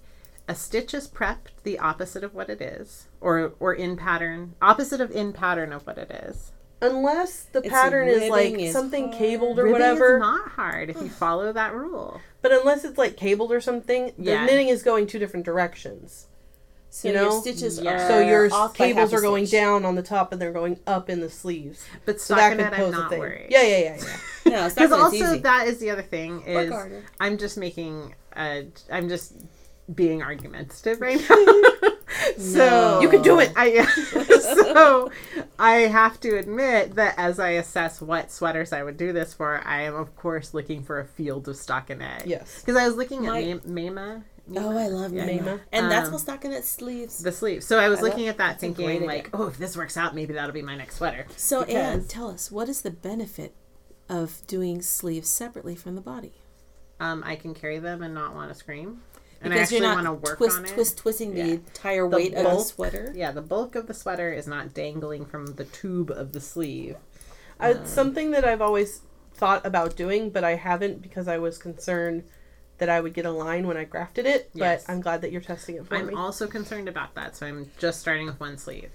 a 0.47 0.55
stitch 0.55 0.93
is 0.93 1.09
prepped 1.09 1.53
the 1.63 1.79
opposite 1.79 2.23
of 2.23 2.35
what 2.35 2.51
it 2.51 2.61
is, 2.61 3.09
or 3.21 3.55
or 3.61 3.73
in 3.73 3.97
pattern 3.97 4.55
opposite 4.61 5.01
of 5.01 5.11
in 5.11 5.33
pattern 5.33 5.73
of 5.73 5.87
what 5.87 5.97
it 5.99 6.11
is. 6.11 6.53
Unless 6.83 7.45
the 7.45 7.61
It's 7.61 7.69
pattern 7.71 8.09
is 8.09 8.29
like 8.29 8.53
is 8.59 8.73
something 8.75 9.05
hard. 9.07 9.17
cabled 9.19 9.59
or 9.59 9.63
Ribbing 9.65 9.73
whatever. 9.73 10.17
is 10.17 10.21
not 10.21 10.51
hard 10.51 10.91
if 10.91 10.97
you 11.01 11.09
follow 11.25 11.51
that 11.53 11.75
rule. 11.75 12.21
but 12.43 12.53
unless 12.53 12.85
it's 12.85 12.99
like 12.99 13.17
cabled 13.17 13.51
or 13.53 13.61
something, 13.63 14.13
the 14.19 14.33
Yeah. 14.33 14.45
knitting 14.45 14.69
is 14.69 14.83
going 14.83 15.07
two 15.07 15.19
different 15.19 15.47
directions. 15.47 16.27
So 16.97 17.09
you 17.09 17.15
your 17.15 17.41
stitches 17.41 17.81
Yeah. 17.81 17.95
are 18.05 18.09
So 18.09 18.19
your 18.21 18.53
off 18.55 18.73
cables 18.75 19.13
are 19.13 19.21
going 19.21 19.47
stitch. 19.47 19.59
down 19.61 19.85
on 19.85 19.97
the 19.97 20.03
top 20.03 20.31
and 20.33 20.41
they're 20.41 20.53
going 20.53 20.79
up 20.87 21.11
in 21.11 21.19
the 21.21 21.29
sleeves. 21.29 21.85
But 22.05 22.21
So 22.21 22.35
that 22.37 22.51
could 22.57 22.61
stockinette, 22.61 22.67
I'm 22.73 22.73
pose 22.77 22.95
a 22.95 22.97
not 22.99 23.11
thing. 23.11 23.19
worried. 23.19 23.47
Yeah, 23.51 23.63
yeah, 23.63 23.79
yeah, 23.79 23.97
yeah. 24.01 24.17
No, 24.53 24.69
Because 24.69 24.91
not 24.91 25.01
also 25.01 25.17
easy. 25.17 25.39
that 25.39 25.67
is 25.67 25.79
the 25.79 25.91
other 25.91 26.03
thing 26.03 26.43
is. 26.43 26.73
I'm 27.19 27.37
just 27.39 27.57
making 27.59 28.15
a 28.37 28.67
I'm 28.91 29.09
just 29.09 29.33
being 29.95 30.23
argumentative 30.23 31.01
right 31.01 31.21
now. 31.31 31.91
so 32.39 33.01
You 33.01 33.09
can 33.09 33.23
do 33.23 33.41
it. 33.41 33.53
I 33.57 33.85
so 33.85 35.11
I 35.59 35.73
have 35.89 36.21
to 36.21 36.37
admit 36.39 36.95
that 36.95 37.15
as 37.19 37.39
I 37.39 37.51
assess 37.51 38.01
what 38.01 38.31
sweaters 38.31 38.73
I 38.73 38.83
would 38.83 38.97
do 38.97 39.13
this 39.13 39.35
for, 39.35 39.61
I 39.67 39.83
am 39.83 39.95
of 39.97 40.15
course 40.17 40.55
looking 40.55 40.83
for 40.83 41.01
a 41.01 41.05
field 41.05 41.49
of 41.49 41.57
stockinette. 41.57 42.27
yes. 42.27 42.61
Because 42.61 42.77
I 42.77 42.87
was 42.87 42.97
looking 42.97 43.23
My- 43.25 43.43
at 43.43 43.67
Mama. 43.67 44.25
Oh, 44.57 44.77
I 44.77 44.89
love 44.89 45.13
Yeah. 45.13 45.25
Mama. 45.27 45.41
Mama. 45.43 45.61
And 45.73 45.91
that's 45.91 46.09
Um, 46.09 46.15
what 46.15 46.23
stockinette 46.23 46.65
sleeves. 46.65 47.19
The 47.19 47.33
sleeve. 47.33 47.65
So 47.65 47.79
I 47.79 47.89
was 47.89 48.01
I 48.01 48.03
looking 48.03 48.21
love- 48.27 48.31
at 48.31 48.37
that 48.39 48.49
that's 48.61 48.63
a 48.65 48.67
great 48.69 48.87
thinking 49.01 49.07
like, 49.09 49.31
oh, 49.33 49.47
if 49.47 49.57
this 49.59 49.77
works 49.77 49.97
out, 49.97 50.15
maybe 50.15 50.35
that'll 50.35 50.53
be 50.53 50.61
my 50.63 50.77
next 50.77 50.97
sweater. 50.97 51.27
So, 51.37 51.63
Anne, 51.63 52.05
tell 52.05 52.29
us, 52.29 52.51
what 52.53 52.69
is 52.69 52.83
the 52.83 52.91
benefit 52.91 53.55
of 54.09 54.47
doing 54.47 54.83
sleeves 54.83 55.31
separately 55.31 55.75
from 55.75 55.95
the 55.95 56.01
body? 56.03 56.35
Um, 57.01 57.23
I 57.25 57.37
can 57.37 57.55
carry 57.55 57.79
them 57.79 58.03
and 58.03 58.13
not 58.15 58.35
want 58.35 58.51
to 58.51 58.55
scream. 58.55 59.03
And 59.41 59.53
Because 59.53 59.59
I 59.59 59.63
actually 59.77 59.87
you're 59.87 59.95
want 59.95 60.07
to 60.07 60.13
work 60.31 60.37
twist, 60.39 60.59
on 60.59 60.65
it. 60.67 60.69
twist, 60.73 60.99
twisting 60.99 61.37
Yeah. 61.37 61.45
the 61.47 61.53
entire 61.53 62.09
The 62.09 62.17
weight 62.17 62.35
of 62.35 62.45
the 62.45 62.59
sweater. 62.61 63.13
Yeah, 63.15 63.31
the 63.33 63.43
bulk 63.43 63.75
of 63.75 63.87
the 63.87 63.95
sweater 63.95 64.33
is 64.33 64.47
not 64.47 64.73
dangling 64.75 65.25
from 65.27 65.47
the 65.57 65.65
tube 65.65 66.11
of 66.11 66.33
the 66.33 66.41
sleeve. 66.41 66.97
Uh, 67.61 67.85
something 67.85 68.31
that 68.33 68.45
I've 68.45 68.63
always 68.63 69.01
thought 69.35 69.65
about 69.67 69.97
doing, 69.97 70.31
but 70.31 70.45
I 70.45 70.55
haven't 70.55 71.03
because 71.03 71.29
I 71.29 71.39
was 71.39 71.59
concerned 71.59 72.25
that 72.79 72.89
I 72.89 73.01
would 73.01 73.15
get 73.15 73.25
a 73.27 73.31
line 73.31 73.67
when 73.67 73.77
I 73.77 73.85
grafted 73.85 74.27
it. 74.27 74.51
Yes. 74.55 74.85
But 74.87 74.93
I'm 74.93 75.01
glad 75.01 75.21
that 75.23 75.33
you're 75.33 75.41
testing 75.41 75.77
it 75.77 75.87
for 75.87 75.95
me. 75.95 76.01
I'm 76.13 76.17
also 76.19 76.47
concerned 76.47 76.89
about 76.89 77.15
that, 77.15 77.37
so 77.37 77.47
I'm 77.47 77.71
just 77.79 78.01
starting 78.01 78.27
with 78.27 78.41
one 78.41 78.59
sleeve. 78.59 78.91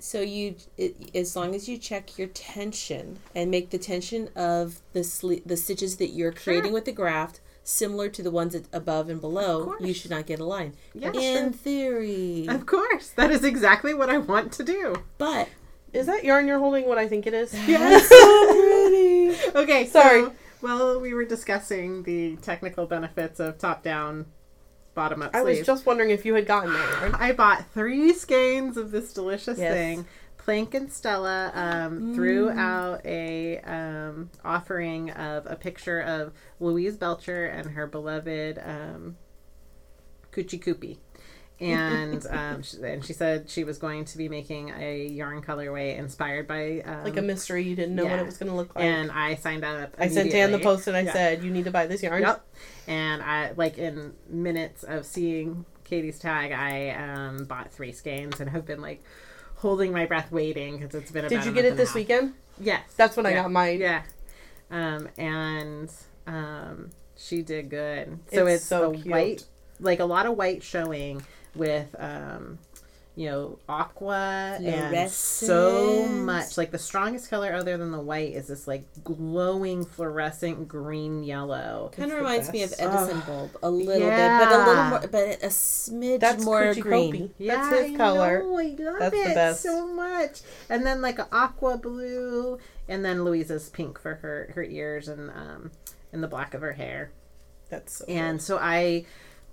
So 0.00 0.20
you, 0.20 0.54
it, 0.76 1.10
as 1.14 1.34
long 1.34 1.54
as 1.56 1.68
you 1.68 1.76
check 1.76 2.16
your 2.18 2.28
tension 2.28 3.18
and 3.34 3.50
make 3.50 3.70
the 3.70 3.78
tension 3.78 4.28
of 4.36 4.80
the 4.92 5.00
sli- 5.00 5.42
the 5.44 5.56
stitches 5.56 5.96
that 5.96 6.10
you're 6.10 6.30
creating 6.32 6.72
with 6.72 6.84
the 6.84 6.92
graft 6.92 7.40
similar 7.64 8.08
to 8.08 8.22
the 8.22 8.30
ones 8.30 8.56
above 8.72 9.08
and 9.10 9.20
below, 9.20 9.74
you 9.80 9.92
should 9.92 10.10
not 10.12 10.24
get 10.26 10.38
a 10.38 10.44
line. 10.44 10.74
Yeah, 10.94 11.10
in 11.12 11.52
theory, 11.52 12.46
Of 12.48 12.64
course, 12.64 13.10
that 13.10 13.30
is 13.32 13.42
exactly 13.44 13.92
what 13.92 14.08
I 14.08 14.18
want 14.18 14.52
to 14.52 14.62
do. 14.64 15.02
but 15.18 15.48
Is 15.92 16.06
that 16.06 16.22
yarn 16.24 16.46
you're 16.46 16.60
holding 16.60 16.86
what 16.86 16.96
I 16.98 17.08
think 17.08 17.26
it 17.26 17.34
is? 17.34 17.52
Yes. 17.66 18.08
so 18.08 18.52
pretty. 18.52 19.58
Okay, 19.58 19.86
Sorry. 19.86 20.22
So, 20.22 20.32
well, 20.62 21.00
we 21.00 21.14
were 21.14 21.24
discussing 21.24 22.02
the 22.02 22.36
technical 22.36 22.86
benefits 22.86 23.40
of 23.40 23.58
top-down, 23.58 24.26
bottom-up 24.94 25.34
I 25.34 25.42
sleeve. 25.42 25.58
was 25.58 25.66
just 25.66 25.86
wondering 25.86 26.10
if 26.10 26.24
you 26.24 26.34
had 26.34 26.46
gotten 26.46 26.72
there. 26.72 27.10
I 27.14 27.32
bought 27.32 27.64
three 27.72 28.12
skeins 28.12 28.76
of 28.76 28.90
this 28.90 29.12
delicious 29.12 29.58
Yes. 29.58 29.72
thing. 29.74 30.06
Plank 30.38 30.72
and 30.74 30.90
Stella 30.90 31.52
um, 31.54 32.14
threw 32.14 32.48
out 32.50 33.04
a 33.04 33.58
um, 33.60 34.30
offering 34.44 35.10
of 35.10 35.44
a 35.46 35.56
picture 35.56 36.00
of 36.00 36.32
Louise 36.58 36.96
Belcher 36.96 37.46
and 37.46 37.70
her 37.72 37.86
beloved 37.86 38.58
um, 38.64 39.16
Kuchi 40.32 40.58
Kopi. 40.62 40.96
And 41.60 42.24
um, 42.30 42.62
she, 42.62 42.76
and 42.82 43.04
she 43.04 43.12
said 43.12 43.50
she 43.50 43.64
was 43.64 43.78
going 43.78 44.04
to 44.06 44.18
be 44.18 44.28
making 44.28 44.70
a 44.70 45.06
yarn 45.06 45.42
colorway 45.42 45.98
inspired 45.98 46.46
by 46.46 46.80
um, 46.82 47.04
Like 47.04 47.16
a 47.16 47.22
mystery, 47.22 47.64
you 47.64 47.74
didn't 47.74 47.94
know 47.96 48.04
what 48.04 48.18
it 48.18 48.26
was 48.26 48.36
going 48.38 48.50
to 48.50 48.56
look 48.56 48.74
like. 48.76 48.84
and 48.84 49.10
I 49.10 49.34
signed 49.34 49.64
up. 49.64 49.94
I 49.98 50.08
sent 50.08 50.30
Dan 50.30 50.52
the 50.52 50.58
post 50.60 50.86
and 50.86 50.96
I 50.96 51.00
Yeah. 51.00 51.12
said, 51.12 51.42
"You 51.42 51.50
need 51.50 51.64
to 51.64 51.70
buy 51.70 51.86
this 51.86 52.02
yarn." 52.02 52.22
Yep. 52.22 52.44
And 52.86 53.22
I 53.22 53.52
like 53.56 53.76
in 53.78 54.14
minutes 54.28 54.84
of 54.84 55.04
seeing 55.04 55.64
Katie's 55.84 56.18
tag, 56.18 56.52
I 56.52 56.90
um, 56.90 57.44
bought 57.44 57.72
three 57.72 57.92
skeins 57.92 58.38
and 58.40 58.50
have 58.50 58.64
been 58.66 58.80
like 58.80 59.02
holding 59.56 59.92
my 59.92 60.06
breath, 60.06 60.30
waiting 60.30 60.78
because 60.78 60.94
it's 60.94 61.10
been. 61.10 61.26
Did 61.28 61.44
you 61.44 61.52
get 61.52 61.64
it 61.64 61.76
this 61.76 61.92
weekend? 61.94 62.34
Yes. 62.60 62.82
That's 62.96 63.16
when 63.16 63.26
I 63.26 63.32
got 63.32 63.50
mine. 63.50 63.80
Yeah. 63.80 64.02
Um, 64.70 65.08
and 65.16 65.90
um, 66.26 66.90
she 67.16 67.42
did 67.42 67.70
good. 67.70 68.18
So 68.32 68.46
it's, 68.46 68.56
It's 68.62 68.64
so 68.66 68.92
white, 68.92 69.44
like 69.80 70.00
a 70.00 70.04
lot 70.04 70.26
of 70.26 70.36
white 70.36 70.62
showing 70.62 71.22
with 71.54 71.94
um, 71.98 72.58
you 73.18 73.28
know, 73.28 73.58
aqua 73.68 74.60
and 74.62 75.10
so 75.10 76.06
much. 76.06 76.56
Like 76.56 76.70
the 76.70 76.78
strongest 76.78 77.28
color 77.28 77.52
other 77.52 77.76
than 77.76 77.90
the 77.90 77.98
white 78.00 78.32
is 78.32 78.46
this 78.46 78.68
like 78.68 78.84
glowing 79.02 79.84
fluorescent 79.84 80.68
green 80.68 81.24
yellow. 81.24 81.90
Kind 81.96 82.12
of 82.12 82.18
reminds 82.18 82.52
me 82.52 82.62
of 82.62 82.70
best. 82.70 82.80
Edison 82.80 83.20
bulb 83.26 83.56
a 83.60 83.68
little 83.68 84.08
bit, 84.08 84.38
but 84.38 84.52
a 84.52 84.58
little 84.64 84.84
more, 84.84 85.00
but 85.00 85.42
a 85.42 85.48
smidge 85.48 86.20
That's 86.20 86.44
more 86.44 86.62
Coochie 86.62 86.80
green. 86.80 87.12
Kopi. 87.12 87.30
Yeah, 87.38 87.56
That's 87.56 87.88
his 87.88 87.96
color. 87.96 88.38
I, 88.38 88.46
know, 88.46 88.56
I 88.56 88.90
love 88.90 88.98
That's 89.00 89.14
the 89.16 89.30
it 89.32 89.34
best. 89.34 89.62
so 89.64 89.88
much. 89.88 90.40
And 90.70 90.86
then 90.86 91.02
like 91.02 91.18
an 91.18 91.26
aqua 91.32 91.76
blue, 91.76 92.60
and 92.88 93.04
then 93.04 93.24
Louisa's 93.24 93.68
pink 93.68 93.98
for 93.98 94.14
her 94.14 94.52
her 94.54 94.62
ears 94.62 95.08
and 95.08 95.28
um 95.30 95.72
and 96.12 96.22
the 96.22 96.28
black 96.28 96.54
of 96.54 96.60
her 96.60 96.74
hair. 96.74 97.10
That's 97.68 97.94
so 97.94 98.04
And 98.06 98.40
so 98.40 98.58
I 98.58 99.06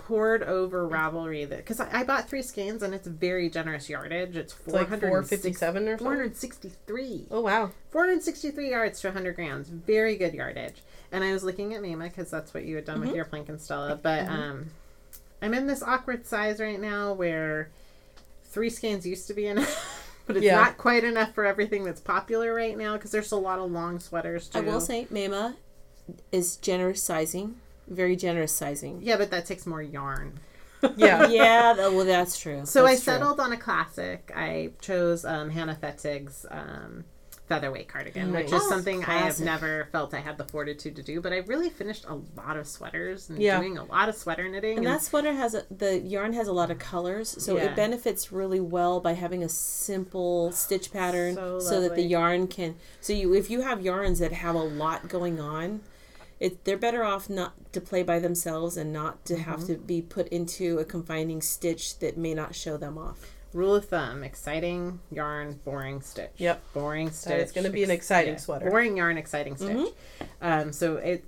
poured 0.06 0.44
over 0.44 0.88
Ravelry 0.88 1.50
that 1.50 1.58
because 1.58 1.80
I, 1.80 2.02
I 2.02 2.04
bought 2.04 2.30
three 2.30 2.42
skeins 2.42 2.84
and 2.84 2.94
it's 2.94 3.08
very 3.08 3.50
generous 3.50 3.90
yardage. 3.90 4.36
It's 4.38 4.54
It's 4.54 4.68
like 4.74 4.88
457 4.90 5.88
or 5.88 5.98
463. 5.98 7.28
Oh 7.32 7.42
wow. 7.42 7.72
463 7.92 8.70
yards 8.70 9.02
to 9.02 9.08
100 9.08 9.36
grams. 9.36 9.68
Very 9.70 10.16
good 10.16 10.34
yardage. 10.34 10.82
And 11.12 11.24
I 11.24 11.34
was 11.34 11.44
looking 11.44 11.74
at 11.74 11.82
Mima 11.82 12.06
because 12.06 12.30
that's 12.30 12.54
what 12.54 12.66
you 12.66 12.76
had 12.76 12.86
done 12.86 12.98
Mm-hmm. 12.98 13.08
with 13.08 13.16
your 13.16 13.26
Plank 13.26 13.50
and 13.50 13.60
Stella. 13.60 14.00
But 14.02 14.28
um, 14.28 14.68
I'm 15.42 15.54
in 15.54 15.68
this 15.68 15.82
awkward 15.82 16.26
size 16.26 16.60
right 16.60 16.80
now 16.80 17.14
where 17.14 17.70
three 18.44 18.70
skeins 18.70 19.06
used 19.06 19.28
to 19.28 19.34
be 19.34 19.48
enough. 19.48 20.02
But 20.28 20.38
it's 20.38 20.44
Yeah. 20.46 20.56
not 20.56 20.78
quite 20.80 21.04
enough 21.04 21.36
for 21.36 21.46
everything 21.46 21.84
that's 21.84 22.02
popular 22.02 22.52
right 22.52 22.76
now 22.76 22.94
because 22.94 23.12
there's 23.12 23.32
a 23.32 23.36
lot 23.36 23.60
of 23.60 23.70
long 23.72 24.00
sweaters 24.00 24.48
too. 24.48 24.58
I 24.58 24.62
will 24.62 24.82
say, 24.82 25.06
Mama 25.12 25.56
is 26.32 26.56
generous 26.58 27.04
sizing, 27.04 27.58
very 27.88 28.15
generous 28.15 28.51
sizing. 28.54 29.00
Yeah, 29.01 29.18
but 29.18 29.32
that 29.32 29.46
takes 29.46 29.65
more 29.65 29.82
yarn. 29.82 30.39
Yeah. 30.98 31.27
yeah, 31.30 31.74
that, 31.74 31.94
well, 31.94 32.06
that's 32.06 32.38
true. 32.39 32.63
So 32.65 32.86
I 32.86 32.92
That's 32.92 33.04
true. 33.04 33.13
settled 33.13 33.39
on 33.39 33.51
a 33.51 33.58
classic. 33.58 34.32
I 34.36 34.72
chose 34.82 35.25
um, 35.25 35.50
Hannah 35.50 35.74
Fettig's 35.74 36.46
um, 36.51 37.06
featherweight 37.48 37.88
cardigan, 37.88 38.32
which 38.32 38.48
is 38.48 38.54
Oh, 38.54 38.70
something 38.70 39.04
I 39.04 39.18
have 39.20 39.39
never 39.39 39.88
felt 39.92 40.13
I 40.13 40.20
had 40.20 40.38
the 40.38 40.44
fortitude 40.46 40.96
to 40.98 41.01
do. 41.01 41.22
But 41.22 41.34
I 41.34 41.38
really 41.38 41.70
finished 41.72 42.06
a 42.08 42.20
lot 42.39 42.56
of 42.58 42.68
sweaters 42.68 43.30
and 43.30 43.39
Yeah. 43.39 43.60
doing 43.60 43.80
a 43.80 43.84
lot 43.86 44.10
of 44.10 44.15
sweater 44.15 44.48
knitting. 44.48 44.77
And 44.77 44.86
And, 44.86 44.96
that 44.96 45.01
sweater 45.01 45.34
has 45.34 45.56
a, 45.56 45.63
the 45.72 45.98
yarn 46.00 46.34
has 46.34 46.48
a 46.48 46.54
lot 46.54 46.70
of 46.70 46.77
colors, 46.77 47.30
so 47.44 47.56
Yeah. 47.58 47.63
it 47.72 47.75
benefits 47.75 48.32
really 48.32 48.60
well 48.60 49.00
by 49.00 49.13
having 49.13 49.44
a 49.44 49.50
simple 49.50 50.51
stitch 50.51 50.92
pattern, 50.94 51.34
So 51.36 51.60
so, 51.62 51.82
that 51.82 51.96
the 51.96 52.04
yarn 52.04 52.48
can. 52.48 52.75
So 53.01 53.13
you, 53.13 53.34
if 53.34 53.50
you 53.50 53.62
have 53.62 53.82
yarns 53.82 54.20
that 54.20 54.34
have 54.34 54.54
a 54.54 54.60
lot 54.63 55.08
going 55.08 55.39
on, 55.39 55.82
it 56.46 56.64
they're 56.66 56.78
better 56.88 57.04
off 57.04 57.30
not 57.30 57.54
to 57.74 57.82
play 57.82 58.04
by 58.04 58.20
themselves 58.20 58.78
and 58.78 58.92
not 58.94 59.14
to 59.25 59.38
have 59.38 59.60
Mm-hmm. 59.62 59.74
to 59.74 59.78
be 59.80 60.02
put 60.02 60.28
into 60.30 60.80
a 60.80 60.86
confining 60.86 61.42
stitch 61.42 62.00
that 62.00 62.18
may 62.18 62.34
not 62.34 62.56
show 62.56 62.78
them 62.78 62.98
off. 62.98 63.20
rule 63.54 63.75
of 63.75 63.86
thumb: 63.86 64.24
exciting 64.24 65.00
yarn, 65.12 65.60
boring 65.64 66.02
stitch. 66.02 66.32
Yep. 66.38 66.62
boring 66.74 67.10
stitch. 67.12 67.40
It's 67.42 67.52
gonna 67.52 67.70
be 67.70 67.84
an 67.84 67.92
exciting 67.92 68.38
sweater. 68.38 68.70
Boring 68.70 68.98
yarn, 68.98 69.18
exciting 69.18 69.56
stitch. 69.56 69.78
Mm-hmm. 69.78 70.25
Um, 70.42 70.74
so 70.74 70.98
it. 70.98 71.24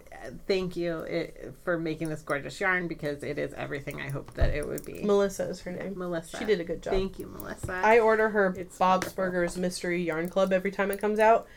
Thank 0.47 0.75
you 0.75 0.91
it, 1.01 1.53
for 1.63 1.77
making 1.77 2.09
this 2.09 2.21
gorgeous 2.23 2.59
yarn 2.59 2.87
because 2.87 3.21
it 3.23 3.37
is 3.37 3.53
everything 3.53 4.01
I 4.01 4.09
hoped 4.09 4.33
that 4.35 4.49
it 4.53 4.67
would 4.67 4.83
be. 4.83 5.03
Melissa 5.03 5.43
is 5.43 5.61
her 5.61 5.71
name. 5.71 5.93
Melissa, 5.95 6.37
She 6.39 6.43
did 6.43 6.59
a 6.59 6.63
good 6.65 6.81
job. 6.81 6.91
Thank 6.93 7.19
you, 7.19 7.27
Melissa. 7.27 7.71
I 7.83 7.99
order 7.99 8.27
her 8.29 8.53
It's 8.57 8.77
Bob's 8.77 9.05
wonderful. 9.05 9.23
Burgers 9.25 9.57
Mystery 9.57 10.03
Yarn 10.03 10.27
Club 10.27 10.51
every 10.51 10.71
time 10.71 10.89
it 10.91 10.99
comes 10.99 11.19
out. 11.19 11.47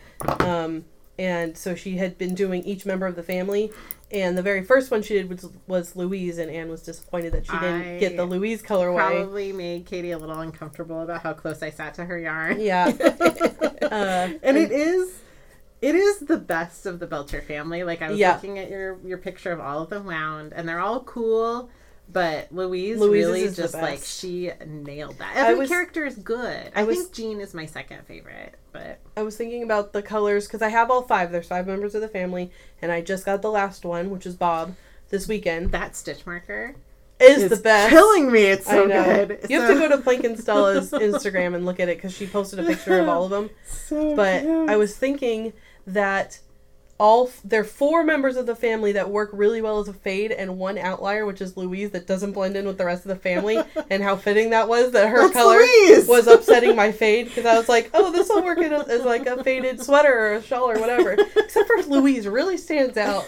Um, 0.41 0.85
and 1.21 1.57
so 1.57 1.75
she 1.75 1.99
had 1.99 2.17
been 2.17 2.35
doing 2.35 2.65
each 2.65 2.87
member 2.87 3.07
of 3.07 3.15
the 3.15 3.23
family. 3.23 3.71
And 4.11 4.37
the 4.37 4.43
very 4.43 4.65
first 4.65 4.91
one 4.91 5.03
she 5.03 5.15
did 5.15 5.29
was, 5.29 5.49
was 5.69 5.95
Louise, 5.95 6.39
and 6.39 6.51
Anne 6.51 6.69
was 6.69 6.83
disappointed 6.83 7.33
that 7.35 7.47
she 7.47 7.53
didn't 7.53 7.83
I 7.83 7.99
get 7.99 8.17
the 8.17 8.25
Louise 8.25 8.61
colorway. 8.63 8.97
probably 8.97 9.53
made 9.53 9.87
Katie 9.87 10.11
a 10.11 10.19
little 10.19 10.41
uncomfortable 10.41 11.03
about 11.03 11.23
how 11.23 11.33
close 11.33 11.63
I 11.63 11.71
sat 11.71 11.95
to 11.95 12.05
her 12.07 12.19
yarn. 12.19 12.59
Yeah. 12.59 12.87
uh, 13.83 14.31
And 14.43 14.57
it 14.57 14.73
is 14.73 15.21
it 15.81 15.95
is 15.95 16.19
the 16.21 16.37
best 16.39 16.87
of 16.87 16.99
the 16.99 17.07
Belcher 17.07 17.41
family. 17.41 17.85
Like 17.85 18.03
I 18.03 18.11
was 18.11 18.19
Yeah. 18.19 18.33
looking 18.35 18.59
at 18.59 18.69
your 18.69 18.99
your 19.05 19.19
picture 19.19 19.53
of 19.53 19.61
all 19.61 19.81
of 19.83 19.91
them 19.91 20.07
wound 20.07 20.53
and 20.57 20.69
they're 20.69 20.81
all 20.81 21.01
cool, 21.05 21.71
but 22.13 22.53
Louise 22.53 22.99
Louise's 22.99 23.27
really 23.29 23.43
is 23.43 23.57
just 23.57 23.75
like 23.75 24.01
she 24.03 24.51
nailed 24.67 25.19
that. 25.19 25.37
Every 25.37 25.59
was- 25.61 25.69
character 25.69 26.05
is 26.05 26.17
good. 26.17 26.71
I 26.75 26.81
I, 26.81 26.85
was- 26.85 26.97
think 26.99 27.13
Gene 27.13 27.41
is 27.41 27.55
my 27.55 27.67
second 27.67 28.05
favorite, 28.07 28.55
but 28.73 28.99
I 29.17 29.23
was 29.23 29.37
thinking 29.37 29.63
about 29.63 29.93
the 29.93 30.03
colors 30.03 30.47
because 30.47 30.63
I 30.63 30.69
have 30.69 30.91
all 30.91 31.03
five. 31.03 31.31
There's 31.33 31.47
five 31.49 31.67
members 31.67 31.95
of 31.95 32.01
the 32.01 32.09
family, 32.09 32.51
and 32.83 32.91
I 32.93 33.01
just 33.01 33.25
got 33.25 33.43
the 33.43 33.51
last 33.51 33.85
one, 33.85 34.11
which 34.11 34.27
is 34.27 34.35
Bob, 34.37 34.75
this 35.11 35.29
weekend. 35.29 35.73
that 35.73 35.95
stitch 35.97 36.25
marker 36.27 36.75
Is 37.21 37.49
the 37.51 37.57
best. 37.57 37.91
killing 37.91 38.33
me. 38.33 38.45
It's 38.45 38.67
so 38.67 38.87
good. 38.87 39.41
You 39.49 39.61
have 39.61 39.69
to 39.75 39.79
go 39.79 39.89
to 39.95 39.99
Plank 40.03 40.25
and 40.25 40.39
Stella's 40.39 40.91
Instagram 40.93 41.55
and 41.55 41.67
look 41.67 41.79
at 41.81 41.89
it 41.89 41.97
because 41.99 42.15
she 42.17 42.27
posted 42.27 42.61
a 42.61 42.65
picture 42.65 42.99
of 42.99 43.09
all 43.09 43.25
of 43.25 43.31
them. 43.31 43.51
so 43.67 44.15
But 44.17 44.43
cute. 44.43 44.71
I 44.71 44.77
was 44.77 44.97
thinking 44.97 45.53
that 45.87 46.39
all 47.01 47.31
there 47.43 47.63
are 47.63 47.65
four 47.65 48.05
members 48.05 48.37
of 48.37 48.45
the 48.45 48.55
family 48.55 48.93
that 48.93 49.09
work 49.09 49.31
really 49.33 49.63
well 49.63 49.81
as 49.81 49.89
a 49.89 49.93
fade, 49.95 50.31
and 50.33 50.59
one 50.59 50.77
outlier, 50.77 51.25
which 51.25 51.41
is 51.41 51.57
Louise, 51.57 51.91
that 51.93 52.07
doesn't 52.07 52.33
blend 52.33 52.57
in 52.57 52.67
with 52.67 52.77
the 52.77 52.85
rest 52.85 53.07
of 53.07 53.09
the 53.09 53.17
family. 53.17 53.59
and 53.91 54.03
how 54.03 54.17
fitting 54.17 54.51
that 54.51 54.69
was 54.69 54.93
that 54.93 55.09
her 55.09 55.23
That's 55.23 55.33
color 55.33 55.57
Louise! 55.57 56.07
was 56.07 56.27
upsetting 56.27 56.77
my 56.77 56.93
fade 56.93 57.27
because 57.29 57.47
I 57.47 57.57
was 57.57 57.71
like, 57.71 57.91
oh, 57.95 58.13
this 58.13 58.29
will 58.29 58.43
work 58.43 58.59
in 58.59 58.75
a, 58.75 58.81
as 58.81 59.03
like 59.03 59.25
a 59.25 59.43
faded 59.43 59.83
sweater 59.83 60.13
or 60.13 60.35
a 60.35 60.43
shawl 60.43 60.71
or 60.71 60.79
whatever. 60.79 61.13
Except 61.13 61.67
for 61.67 61.83
Louise, 61.85 62.29
really 62.29 62.59
stands 62.59 62.99
out. 62.99 63.27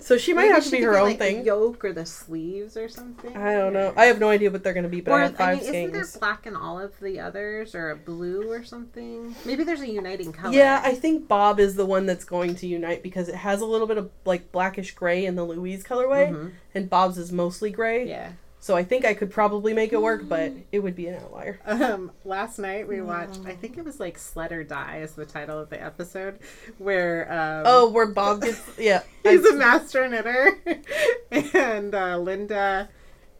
So 0.00 0.16
she 0.18 0.32
might 0.34 0.42
Maybe 0.42 0.54
have 0.54 0.64
to 0.64 0.70
be 0.70 0.80
her 0.82 0.96
own 0.98 1.08
like, 1.08 1.18
the 1.18 1.24
thing. 1.24 1.44
yoke 1.44 1.84
or 1.84 1.92
the 1.92 2.06
sleeves 2.06 2.76
or 2.76 2.88
something. 2.88 3.36
I 3.36 3.54
don't 3.54 3.72
know. 3.72 3.92
I 3.96 4.04
have 4.04 4.20
no 4.20 4.28
idea 4.28 4.50
what 4.52 4.62
they're 4.62 4.72
going 4.72 4.84
to 4.84 4.88
be, 4.90 5.00
but 5.00 5.10
or 5.10 5.18
I 5.18 5.22
have 5.22 5.36
five 5.36 5.58
I 5.58 5.60
mean, 5.62 5.74
isn't 5.74 5.92
there 5.92 6.06
black 6.20 6.46
and 6.46 6.56
all 6.56 6.78
of 6.78 6.98
the 7.00 7.18
others, 7.18 7.74
or 7.74 7.90
a 7.90 7.96
blue 7.96 8.48
or 8.50 8.62
something? 8.62 9.34
Maybe 9.44 9.64
there's 9.64 9.80
a 9.80 9.88
uniting 9.90 10.32
color. 10.32 10.54
Yeah, 10.54 10.80
I 10.84 10.94
think 10.94 11.26
Bob 11.26 11.58
is 11.58 11.74
the 11.74 11.86
one 11.86 12.06
that's 12.06 12.24
going 12.24 12.54
to 12.56 12.66
unite 12.68 13.02
because 13.02 13.28
it 13.28 13.34
has 13.36 13.60
a 13.60 13.66
little 13.66 13.88
bit 13.88 13.98
of 13.98 14.10
like 14.24 14.52
blackish 14.52 14.94
gray 14.94 15.24
in 15.26 15.34
the 15.34 15.44
Louise 15.44 15.82
colorway, 15.82 16.30
Mhm. 16.30 16.52
and 16.74 16.88
Bob's 16.90 17.18
is 17.18 17.32
mostly 17.32 17.70
gray. 17.70 18.06
yeah. 18.08 18.32
So 18.66 18.76
I 18.76 18.82
think 18.82 19.04
I 19.04 19.14
could 19.14 19.30
probably 19.30 19.72
make 19.74 19.92
it 19.92 20.02
work, 20.02 20.28
but 20.28 20.50
it 20.72 20.80
would 20.80 20.96
be 20.96 21.06
an 21.06 21.14
outlier. 21.22 21.60
Um, 21.64 22.10
last 22.24 22.58
night 22.58 22.88
we 22.88 23.00
watched. 23.00 23.38
I 23.46 23.52
think 23.54 23.78
it 23.78 23.84
was 23.84 24.00
like 24.00 24.18
"Sled 24.18 24.50
or 24.50 24.64
Die" 24.64 24.98
is 25.02 25.12
the 25.12 25.24
title 25.24 25.56
of 25.60 25.70
the 25.70 25.80
episode, 25.80 26.40
where 26.78 27.30
um, 27.32 27.62
Oh, 27.64 27.90
where 27.90 28.06
Bob 28.06 28.42
gets 28.42 28.60
yeah. 28.76 29.02
he's 29.22 29.46
I- 29.46 29.50
a 29.50 29.56
master 29.56 30.08
knitter, 30.08 30.58
and 31.54 31.94
uh, 31.94 32.18
Linda 32.18 32.88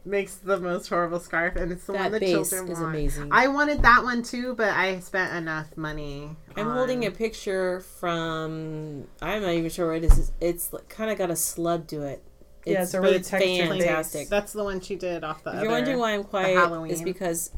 makes 0.04 0.36
the 0.36 0.60
most 0.60 0.86
horrible 0.88 1.18
scarf, 1.18 1.56
and 1.56 1.72
it's 1.72 1.84
the 1.86 1.92
one 1.94 2.02
That 2.04 2.12
the 2.12 2.20
base 2.20 2.30
children 2.48 2.70
is 2.70 2.78
want. 2.78 2.94
amazing. 2.94 3.28
I 3.32 3.48
wanted 3.48 3.82
that 3.82 4.04
one 4.04 4.22
too, 4.22 4.54
but 4.54 4.68
I 4.68 5.00
spent 5.00 5.34
enough 5.34 5.76
money. 5.76 6.36
I'm 6.56 6.68
on- 6.68 6.76
holding 6.76 7.04
a 7.04 7.10
picture 7.10 7.80
from. 7.80 9.08
I'm 9.20 9.42
not 9.42 9.50
even 9.50 9.70
sure 9.70 9.88
where 9.88 9.96
it 9.96 10.04
is. 10.04 10.30
It's 10.40 10.70
kind 10.88 11.10
of 11.10 11.18
got 11.18 11.30
a 11.30 11.34
slub 11.34 11.88
to 11.88 12.02
it. 12.02 12.22
Yeah, 12.66 12.82
it's 12.82 12.94
a 12.94 13.00
really 13.00 13.16
it's 13.16 13.30
textured 13.30 13.68
base. 13.70 13.84
fantastic. 13.84 14.28
That's 14.28 14.52
the 14.52 14.64
one 14.64 14.80
she 14.80 14.96
did 14.96 15.22
off 15.24 15.42
the. 15.44 15.50
If 15.50 15.56
other, 15.56 15.62
you're 15.64 15.72
wondering 15.72 15.98
why 15.98 16.12
I'm 16.14 16.24
quiet, 16.24 16.56
Halloween. 16.56 16.90
it's 16.90 17.02
because 17.02 17.50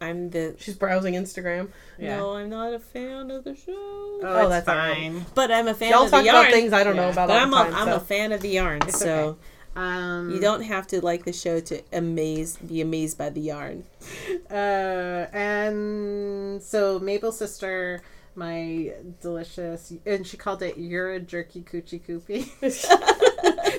I'm 0.00 0.30
the. 0.30 0.54
She's 0.58 0.74
browsing 0.76 1.14
Instagram. 1.14 1.68
Yeah. 1.98 2.16
No, 2.16 2.32
I'm 2.36 2.48
not 2.48 2.72
a 2.72 2.78
fan 2.78 3.30
of 3.30 3.44
the 3.44 3.54
show. 3.54 3.72
Oh, 3.72 4.20
Oh, 4.22 4.48
that's 4.48 4.64
that's 4.66 4.68
all 4.68 4.76
right. 4.76 4.94
fine. 4.96 5.26
But 5.34 5.50
I'm 5.50 5.68
a 5.68 5.74
fan 5.74 5.90
Y'all 5.90 6.04
of 6.04 6.10
the 6.10 6.16
talk 6.16 6.24
yarn. 6.26 6.38
about 6.40 6.52
things 6.52 6.72
I 6.72 6.84
don't 6.84 6.96
know 6.96 7.10
about 7.10 7.28
but 7.28 7.36
all 7.36 7.42
I'm 7.44 7.50
the 7.50 7.56
a, 7.60 7.64
time. 7.64 7.74
I'm 7.74 7.88
so. 7.88 7.96
a 7.96 8.00
fan 8.00 8.32
of 8.32 8.40
the 8.40 8.48
yarn, 8.48 8.80
It's 8.82 8.98
so 8.98 9.10
okay. 9.16 9.38
Um, 9.76 10.30
you 10.32 10.40
don't 10.40 10.62
have 10.62 10.86
to 10.88 11.00
like 11.04 11.24
the 11.24 11.32
show 11.32 11.60
to 11.60 11.80
amaze, 11.92 12.56
be 12.56 12.80
amazed 12.80 13.16
by 13.18 13.30
the 13.30 13.40
yarn. 13.40 13.84
Uh, 14.50 15.26
and 15.32 16.60
so 16.62 16.98
Mabel's 16.98 17.38
sister, 17.38 18.02
my 18.34 18.92
delicious, 19.20 19.92
and 20.04 20.26
she 20.26 20.36
called 20.36 20.60
it 20.62 20.76
"You're 20.76 21.12
a 21.12 21.20
Jerky 21.20 21.62
Kuchi 21.62 22.00
Kopi. 22.02 22.50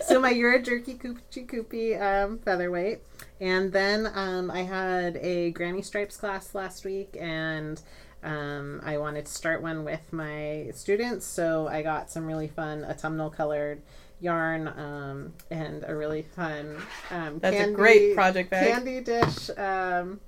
so 0.06 0.20
my 0.20 0.32
Eura 0.32 0.62
Jerky 0.62 0.96
Kuchi 0.96 1.48
Kopi 1.48 2.02
um, 2.02 2.40
featherweight. 2.40 3.00
And 3.40 3.72
then 3.72 4.10
um, 4.14 4.52
I 4.52 4.62
had 4.62 5.18
a 5.18 5.52
Granny 5.52 5.82
Stripes 5.82 6.18
class 6.18 6.54
last 6.54 6.86
week, 6.86 7.18
and 7.20 7.82
um, 8.24 8.82
I 8.84 8.98
wanted 8.98 9.26
to 9.26 9.32
start 9.32 9.62
one 9.62 9.84
with 9.84 10.14
my 10.14 10.70
students, 10.74 11.26
so 11.26 11.68
I 11.68 11.82
got 11.82 12.12
some 12.12 12.26
really 12.26 12.48
fun 12.48 12.86
autumnal 12.86 13.30
colored 13.30 13.82
yarn 14.20 14.68
um, 14.68 15.34
and 15.50 15.84
a 15.88 15.96
really 15.96 16.22
fun 16.22 16.78
um, 17.10 17.40
That's 17.40 17.60
a 17.60 17.72
great 17.72 18.14
project 18.14 18.52
bag. 18.52 18.72
candy 18.72 19.02
dish 19.02 19.50
um, 19.58 20.20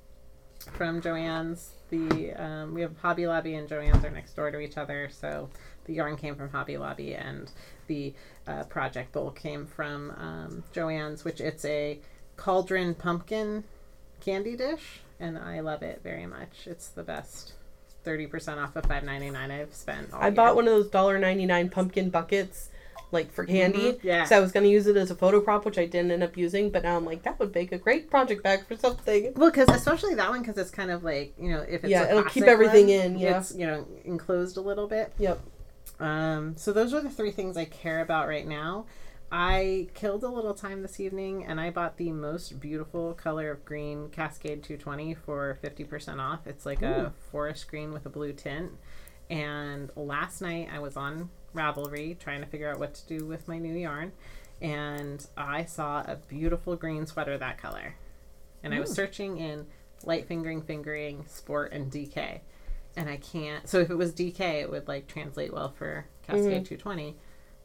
from 0.74 1.01
Joann's. 1.01 1.72
The 1.92 2.34
um, 2.34 2.74
we 2.74 2.82
have 2.82 2.98
Hobby 2.98 3.27
Lobby 3.27 3.53
and 3.53 3.70
Joann's 3.70 4.03
are 4.03 4.10
next 4.10 4.36
door 4.36 4.50
to 4.50 4.60
each 4.60 4.77
other, 4.77 5.10
so 5.12 5.50
the 5.86 5.94
yarn 5.94 6.18
came 6.18 6.36
from 6.36 6.50
Hobby 6.50 6.78
Lobby 6.78 7.13
and 7.16 7.52
the 7.88 8.13
uh, 8.48 8.63
project 8.63 9.12
bowl 9.12 9.32
came 9.32 9.66
from 9.66 10.12
um, 10.18 10.63
Joann's, 10.74 11.24
which 11.25 11.42
it's 11.42 11.66
a 11.66 12.00
cauldron 12.38 12.96
pumpkin 12.96 13.63
candy 14.22 14.56
dish, 14.56 15.02
and 15.20 15.38
I 15.38 15.60
love 15.60 15.84
it 15.84 16.02
very 16.04 16.25
much. 16.25 16.66
It's 16.66 16.88
the 16.88 17.04
best. 17.04 17.54
Thirty 18.04 18.28
percent 18.28 18.60
off 18.60 18.75
of 18.75 18.86
five 18.86 19.04
ninety 19.04 19.30
nine. 19.30 19.50
I've 19.52 19.74
spent. 19.74 20.12
All 20.13 20.22
I 20.22 20.30
bought 20.30 20.56
one 20.56 20.68
of 20.68 20.74
those 20.74 20.90
$1.99 20.90 21.72
pumpkin 21.72 22.10
buckets, 22.10 22.68
like 23.13 23.32
for 23.32 23.46
candy. 23.46 23.94
Mhm, 23.94 24.04
yeah. 24.04 24.25
So 24.25 24.36
I 24.36 24.40
was 24.42 24.52
going 24.52 24.66
to 24.66 24.70
use 24.70 24.88
it 24.88 24.98
as 24.98 25.10
a 25.10 25.16
photo 25.16 25.40
prop, 25.40 25.63
which 25.63 25.78
I 25.78 25.86
didn't 25.86 26.12
end 26.12 26.22
up 26.22 26.36
using. 26.36 26.70
But 26.70 26.84
now 26.84 26.98
I'm 26.98 27.06
like, 27.06 27.24
that 27.24 27.40
would 27.40 27.56
make 27.56 27.72
a 27.72 27.78
great 27.78 28.10
project 28.10 28.44
bag 28.44 28.66
for 28.68 28.75
something. 28.75 29.32
Well, 29.38 29.52
because 29.52 29.70
especially 29.70 30.16
that 30.16 30.30
one, 30.30 30.42
because 30.42 30.58
it's 30.58 30.70
kind 30.72 30.92
of 30.92 31.06
like 31.06 31.34
you 31.40 31.52
know, 31.52 31.62
if 31.62 31.86
it's 31.86 31.92
Yeah, 31.92 32.04
a 32.08 32.10
it'll 32.10 32.24
keep 32.25 32.44
everything 32.44 32.88
one, 32.88 32.96
in, 32.96 33.20
yeah. 33.20 33.38
it's 33.40 33.56
you 33.56 33.66
know 33.66 33.88
enclosed 34.04 34.58
a 34.58 34.62
little 34.62 34.88
bit. 34.88 35.13
Yep. 35.20 35.40
Um, 36.04 36.58
so 36.58 36.74
those 36.74 36.94
are 36.94 37.00
the 37.00 37.10
three 37.10 37.32
things 37.32 37.56
I 37.56 37.64
care 37.64 38.02
about 38.02 38.28
right 38.28 38.46
now. 38.46 38.86
I 39.32 39.88
killed 39.94 40.24
a 40.24 40.28
little 40.28 40.54
time 40.54 40.82
this 40.82 41.00
evening 41.00 41.46
and 41.46 41.60
I 41.62 41.72
bought 41.72 41.98
the 41.98 42.12
most 42.12 42.60
beautiful 42.60 43.14
color 43.14 43.50
of 43.50 43.66
green 43.66 44.10
Cascade 44.10 44.64
220 44.64 45.16
for 45.16 45.58
50% 45.64 46.20
off. 46.20 46.46
It's 46.46 46.66
like 46.66 46.82
a 46.82 47.14
forest 47.32 47.70
green 47.70 47.94
with 47.94 48.06
a 48.06 48.10
blue 48.10 48.34
tint. 48.34 48.74
And 49.30 49.92
last 49.96 50.42
night 50.42 50.70
I 50.72 50.80
was 50.80 50.98
on 50.98 51.30
Ravelry 51.56 52.20
trying 52.20 52.42
to 52.42 52.48
figure 52.48 52.70
out 52.70 52.80
what 52.80 52.94
to 52.96 53.08
do 53.08 53.26
with 53.26 53.48
my 53.48 53.58
new 53.58 53.74
yarn. 53.74 54.12
And 54.62 55.26
I 55.38 55.66
saw 55.66 56.02
a 56.02 56.18
beautiful 56.28 56.76
green 56.76 57.08
sweater 57.08 57.38
that 57.38 57.58
color. 57.58 57.96
And 58.62 58.74
I 58.74 58.80
was 58.82 58.92
searching 58.92 59.38
in 59.38 59.68
light 60.04 60.28
fingering, 60.28 60.62
fingering, 60.62 61.26
sport, 61.28 61.72
and 61.72 61.90
DK. 61.90 62.42
And 62.96 63.10
I 63.10 63.18
can't. 63.18 63.68
So 63.68 63.80
if 63.80 63.90
it 63.90 63.96
was 63.96 64.14
DK, 64.14 64.40
it 64.62 64.70
would 64.70 64.88
like 64.88 65.08
translate 65.08 65.54
well 65.54 65.72
for 65.72 66.06
Cascade 66.28 66.46
mm-hmm. 66.46 66.64
220. 66.64 67.16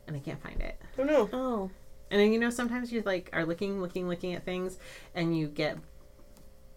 And 0.07 0.17
I 0.17 0.21
can't 0.21 0.43
find 0.43 0.61
it. 0.61 0.81
Oh, 0.99 1.05
no. 1.05 1.29
Oh, 1.33 1.71
And 2.11 2.21
then 2.21 2.33
you 2.33 2.39
know 2.39 2.51
sometimes 2.51 2.91
you 2.91 3.03
like 3.03 3.29
are 3.35 3.45
looking, 3.45 3.81
looking, 3.81 4.09
looking 4.09 4.35
at 4.35 4.45
things, 4.45 4.79
and 5.15 5.37
you 5.37 5.49
get 5.49 5.77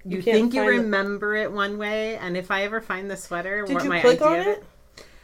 you, 0.03 0.17
You 0.17 0.21
think 0.21 0.53
you 0.53 0.61
find 0.61 0.73
the- 0.73 0.81
remember 0.83 1.35
it 1.35 1.51
one 1.51 1.77
way. 1.77 2.17
And 2.17 2.35
if 2.35 2.51
I 2.51 2.63
ever 2.63 2.81
find 2.81 3.09
the 3.09 3.17
sweater, 3.17 3.63
Did 3.65 3.73
what 3.75 3.83
you 3.83 3.89
my 3.89 4.01
click 4.01 4.21
idea 4.21 4.41
on 4.41 4.47
it? 4.47 4.63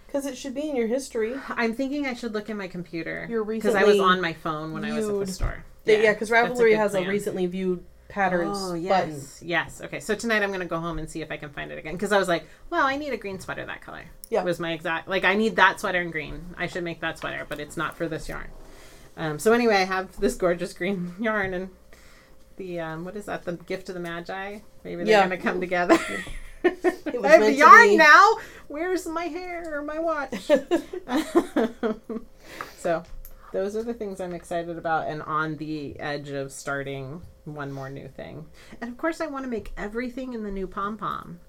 Because 0.06 0.26
it 0.26 0.38
should 0.38 0.54
be 0.54 0.70
in 0.70 0.76
your 0.76 0.88
history. 0.88 1.36
I'm 1.50 1.74
thinking 1.74 2.06
I 2.06 2.14
should 2.14 2.34
look 2.34 2.50
in 2.50 2.56
my 2.56 2.68
computer 2.68 3.28
You're 3.30 3.44
because 3.44 3.76
I 3.76 3.84
was 3.84 4.00
on 4.00 4.22
my 4.22 4.34
phone 4.34 4.72
when 4.72 4.86
I 4.86 4.94
was 4.94 5.06
at 5.06 5.12
the 5.12 5.18
viewed- 5.26 5.30
store. 5.30 5.64
Yeah, 5.86 6.14
because 6.14 6.30
that's 6.30 6.50
a 6.50 6.54
Ravelry 6.54 6.72
good 6.72 6.78
has 6.78 6.96
a 6.96 7.08
recently 7.08 7.46
viewed 7.46 7.84
patterns 8.10 8.58
Oh 8.60 8.72
button. 8.72 8.82
yes, 8.84 9.42
yes. 9.44 9.82
Okay, 9.84 10.00
so 10.00 10.16
tonight 10.16 10.42
I'm 10.44 10.52
gonna 10.52 10.66
go 10.66 10.80
home 10.80 10.98
and 11.00 11.10
see 11.10 11.22
if 11.22 11.32
I 11.32 11.38
can 11.38 11.50
find 11.50 11.72
it 11.72 11.78
again 11.78 11.94
because 11.94 12.12
I 12.12 12.18
was 12.18 12.28
like, 12.28 12.46
well, 12.70 12.86
I 12.86 12.96
need 12.96 13.14
a 13.14 13.18
green 13.18 13.40
sweater 13.40 13.66
that 13.66 13.82
color. 13.82 14.04
Yeah. 14.30 14.42
It 14.42 14.46
was 14.46 14.60
my 14.60 14.72
exact 14.74 15.08
like 15.08 15.24
I 15.26 15.36
need 15.36 15.56
that 15.58 15.80
sweater 15.80 16.02
in 16.02 16.12
green. 16.12 16.56
I 16.58 16.68
should 16.68 16.84
make 16.84 17.02
that 17.02 17.18
sweater, 17.20 17.46
but 17.48 17.60
it's 17.60 17.78
not 17.78 17.98
for 17.98 18.08
this 18.08 18.28
yarn. 18.30 18.48
Um, 19.18 19.40
so 19.40 19.52
anyway, 19.54 19.76
I 19.76 19.84
have 19.86 20.20
this 20.20 20.36
gorgeous 20.36 20.74
green 20.74 21.14
yarn 21.20 21.54
and 21.54 21.70
the 22.58 22.80
um, 22.80 23.06
what 23.06 23.16
is 23.16 23.26
that? 23.26 23.44
The 23.46 23.54
gift 23.54 23.90
of 23.90 23.96
the 23.96 24.02
magi. 24.02 24.60
Maybe 24.84 25.04
they're 25.04 25.14
Yeah. 25.14 25.24
gonna 25.24 25.38
come 25.38 25.60
together. 25.60 25.98
I 26.64 26.70
have 27.28 27.42
the 27.42 27.54
yarn 27.54 27.98
now. 27.98 28.38
Where's 28.68 29.06
my 29.06 29.26
hair 29.26 29.78
or 29.80 29.84
my 29.84 30.00
watch? 30.00 30.50
so 32.78 33.04
those 33.54 33.76
are 33.76 33.84
the 33.84 33.94
things 33.94 34.20
I'm 34.20 34.34
excited 34.34 34.78
about 34.78 35.08
and 35.08 35.22
on 35.22 35.58
the 35.58 36.00
edge 36.00 36.30
of 36.30 36.52
starting 36.52 37.22
one 37.48 37.72
more 37.72 37.90
new 37.90 38.08
thing. 38.08 38.46
And 38.82 38.90
of 38.92 38.98
course 38.98 39.22
I 39.22 39.28
want 39.28 39.46
to 39.46 39.50
make 39.50 39.72
everything 39.78 40.34
in 40.34 40.44
the 40.44 40.52
new 40.52 40.68
pom 40.68 40.98
pom. 40.98 41.40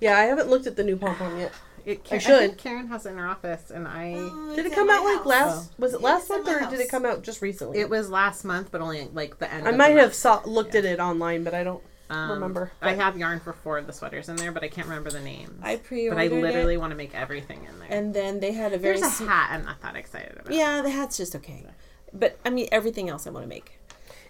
Yeah, 0.00 0.16
I 0.18 0.22
haven't 0.24 0.48
looked 0.48 0.66
at 0.66 0.76
the 0.76 0.84
new 0.84 0.96
pom 0.96 1.16
pom 1.16 1.38
yet. 1.38 1.52
It 1.86 2.00
I 2.10 2.14
I 2.14 2.18
should. 2.18 2.38
think 2.38 2.56
Karen 2.56 2.86
has 2.88 3.04
it 3.04 3.10
in 3.10 3.18
her 3.18 3.26
office 3.26 3.70
and 3.70 3.86
I 3.86 4.12
Did 4.56 4.64
it 4.64 4.72
come 4.72 4.88
out 4.88 5.04
like 5.04 5.26
last? 5.26 5.70
Was 5.78 5.92
it 5.92 6.00
Yeah, 6.00 6.06
last 6.06 6.20
it's 6.22 6.30
month 6.30 6.46
my 6.46 6.54
or 6.66 6.70
did 6.70 6.80
it 6.80 6.88
come 6.88 7.04
out 7.04 7.22
just 7.22 7.42
recently? 7.42 7.78
it 7.78 7.90
was 7.90 8.08
last 8.08 8.42
month 8.42 8.70
but 8.72 8.80
only 8.80 9.06
like 9.12 9.38
the 9.38 9.52
end 9.52 9.66
I 9.68 9.70
of 9.72 9.76
might 9.76 9.92
the 9.92 10.00
have 10.00 10.14
saw, 10.14 10.40
looked 10.46 10.74
at 10.74 10.86
it 10.86 10.98
online, 10.98 11.44
but 11.44 11.52
I 11.52 11.62
don't. 11.62 11.82
Um, 12.08 12.30
remember, 12.30 12.72
I 12.80 12.94
have 12.94 13.18
yarn 13.18 13.38
for 13.40 13.52
four 13.52 13.76
of 13.76 13.86
the 13.86 13.92
sweaters 13.92 14.30
in 14.30 14.36
there, 14.36 14.50
but 14.50 14.62
I 14.62 14.68
can't 14.68 14.86
remember 14.86 15.10
the 15.10 15.20
names. 15.20 15.58
I 15.62 15.76
pre-ordered 15.76 16.20
I 16.22 16.28
literally 16.28 16.74
it, 16.74 16.80
want 16.80 16.92
to 16.92 16.96
make 16.96 17.14
everything 17.14 17.64
in 17.68 17.78
there. 17.78 17.88
and 17.90 18.14
then 18.14 18.40
they 18.40 18.52
had 18.52 18.72
a 18.72 18.78
very 18.78 18.98
There's 18.98 19.12
a 19.12 19.14
sm- 19.16 19.26
hat 19.26 19.50
I'm 19.52 19.66
not 19.66 19.82
that 19.82 19.94
excited 19.94 20.32
about. 20.38 20.52
It. 20.52 20.56
Yeah. 20.56 20.80
The 20.80 20.88
hat's 20.90 21.18
just 21.18 21.36
okay, 21.36 21.66
but 22.14 22.38
I 22.46 22.48
mean 22.50 22.68
everything 22.72 23.10
else 23.10 23.26
I 23.26 23.30
want 23.30 23.44
to 23.44 23.48
make. 23.48 23.78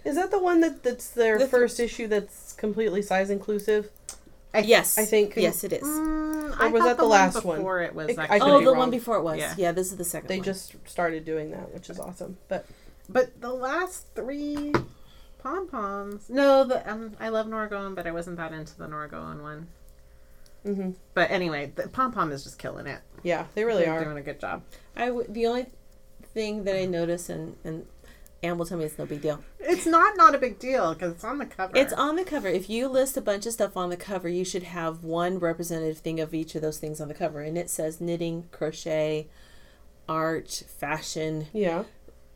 Is 0.04 0.16
that 0.16 0.30
the 0.30 0.38
one 0.38 0.60
that 0.60 0.82
that's 0.82 1.08
their 1.08 1.34
The 1.38 1.44
th- 1.44 1.50
first 1.50 1.80
issue 1.80 2.06
that's 2.08 2.52
completely 2.52 3.02
size 3.02 3.30
inclusive? 3.30 3.90
I- 4.52 4.60
Yes, 4.60 4.98
I 4.98 5.04
think- 5.04 5.34
yes 5.36 5.64
it 5.64 5.72
is. 5.72 5.82
Mm, 5.82 6.60
Or 6.60 6.68
was 6.70 6.82
thought 6.82 6.86
that 6.88 6.96
the 6.98 7.02
one 7.04 7.10
last 7.10 7.44
one? 7.44 7.56
before 7.58 7.80
it 7.82 7.94
was 7.94 8.10
It- 8.10 8.18
I 8.18 8.24
actually 8.24 8.40
oh, 8.52 8.60
the 8.60 8.66
wrong. 8.66 8.78
one 8.78 8.90
before 8.90 9.16
it 9.16 9.22
was. 9.22 9.38
Yeah. 9.38 9.54
Yeah, 9.56 9.72
this 9.72 9.90
is 9.90 9.96
the 9.96 10.04
second 10.04 10.28
They 10.28 10.36
one. 10.38 10.44
just 10.44 10.74
started 10.86 11.24
doing 11.24 11.50
that, 11.50 11.72
which 11.74 11.88
is 11.90 11.98
awesome. 11.98 12.36
But 12.48 12.66
But 13.08 13.40
the 13.40 13.52
last 13.52 14.06
three 14.14 14.72
pom 15.42 15.68
poms. 15.68 16.30
No, 16.30 16.64
the 16.64 16.88
um, 16.90 17.12
I 17.20 17.28
love 17.30 17.46
Norgoan, 17.46 17.94
but 17.94 18.06
I 18.06 18.12
wasn't 18.12 18.36
that 18.36 18.52
into 18.52 18.76
the 18.78 18.86
Norgoan 18.86 19.42
one. 19.42 19.66
hmm 20.64 20.90
But 21.14 21.30
anyway, 21.30 21.72
the 21.74 21.88
pom 21.88 22.12
pom 22.12 22.30
is 22.32 22.44
just 22.44 22.58
killing 22.58 22.86
it. 22.86 23.00
yeah, 23.22 23.46
they 23.54 23.64
really 23.64 23.84
They're 23.84 23.92
are. 23.94 24.04
doing 24.04 24.16
a 24.18 24.22
good 24.22 24.40
job. 24.40 24.62
I 24.96 25.06
w- 25.06 25.26
the 25.28 25.46
only 25.46 25.66
thing 26.32 26.64
that 26.64 26.76
I 26.76 26.84
notice 26.86 27.28
and 27.28 27.56
and 27.64 27.86
Anne 28.44 28.59
will 28.59 28.66
tell 28.66 28.78
me 28.78 28.85
it's 28.85 28.98
no 28.98 29.07
big 29.07 29.22
deal. 29.22 29.42
It's 29.59 29.87
not 29.87 30.16
not 30.16 30.35
a 30.35 30.38
big 30.38 30.59
deal 30.59 30.92
because 30.92 31.12
it's 31.12 31.24
on 31.24 31.38
the 31.38 31.46
cover. 31.46 31.76
It's 31.76 31.92
on 31.94 32.16
the 32.16 32.24
cover. 32.24 32.48
If 32.48 32.68
you 32.68 32.88
list 32.88 33.16
a 33.16 33.22
bunch 33.22 33.46
of 33.46 33.54
stuff 33.54 33.76
on 33.76 33.88
the 33.88 33.96
cover, 33.96 34.28
you 34.28 34.44
should 34.44 34.64
have 34.64 35.02
one 35.02 35.38
representative 35.38 35.98
thing 35.98 36.20
of 36.20 36.35
each 36.35 36.54
of 36.54 36.62
those 36.62 36.78
things 36.78 37.00
on 37.00 37.09
the 37.09 37.14
cover, 37.14 37.40
and 37.40 37.57
it 37.57 37.70
says 37.70 38.00
knitting, 38.00 38.48
crochet, 38.52 39.28
art, 40.09 40.62
fashion, 40.78 41.46
Yeah. 41.52 41.85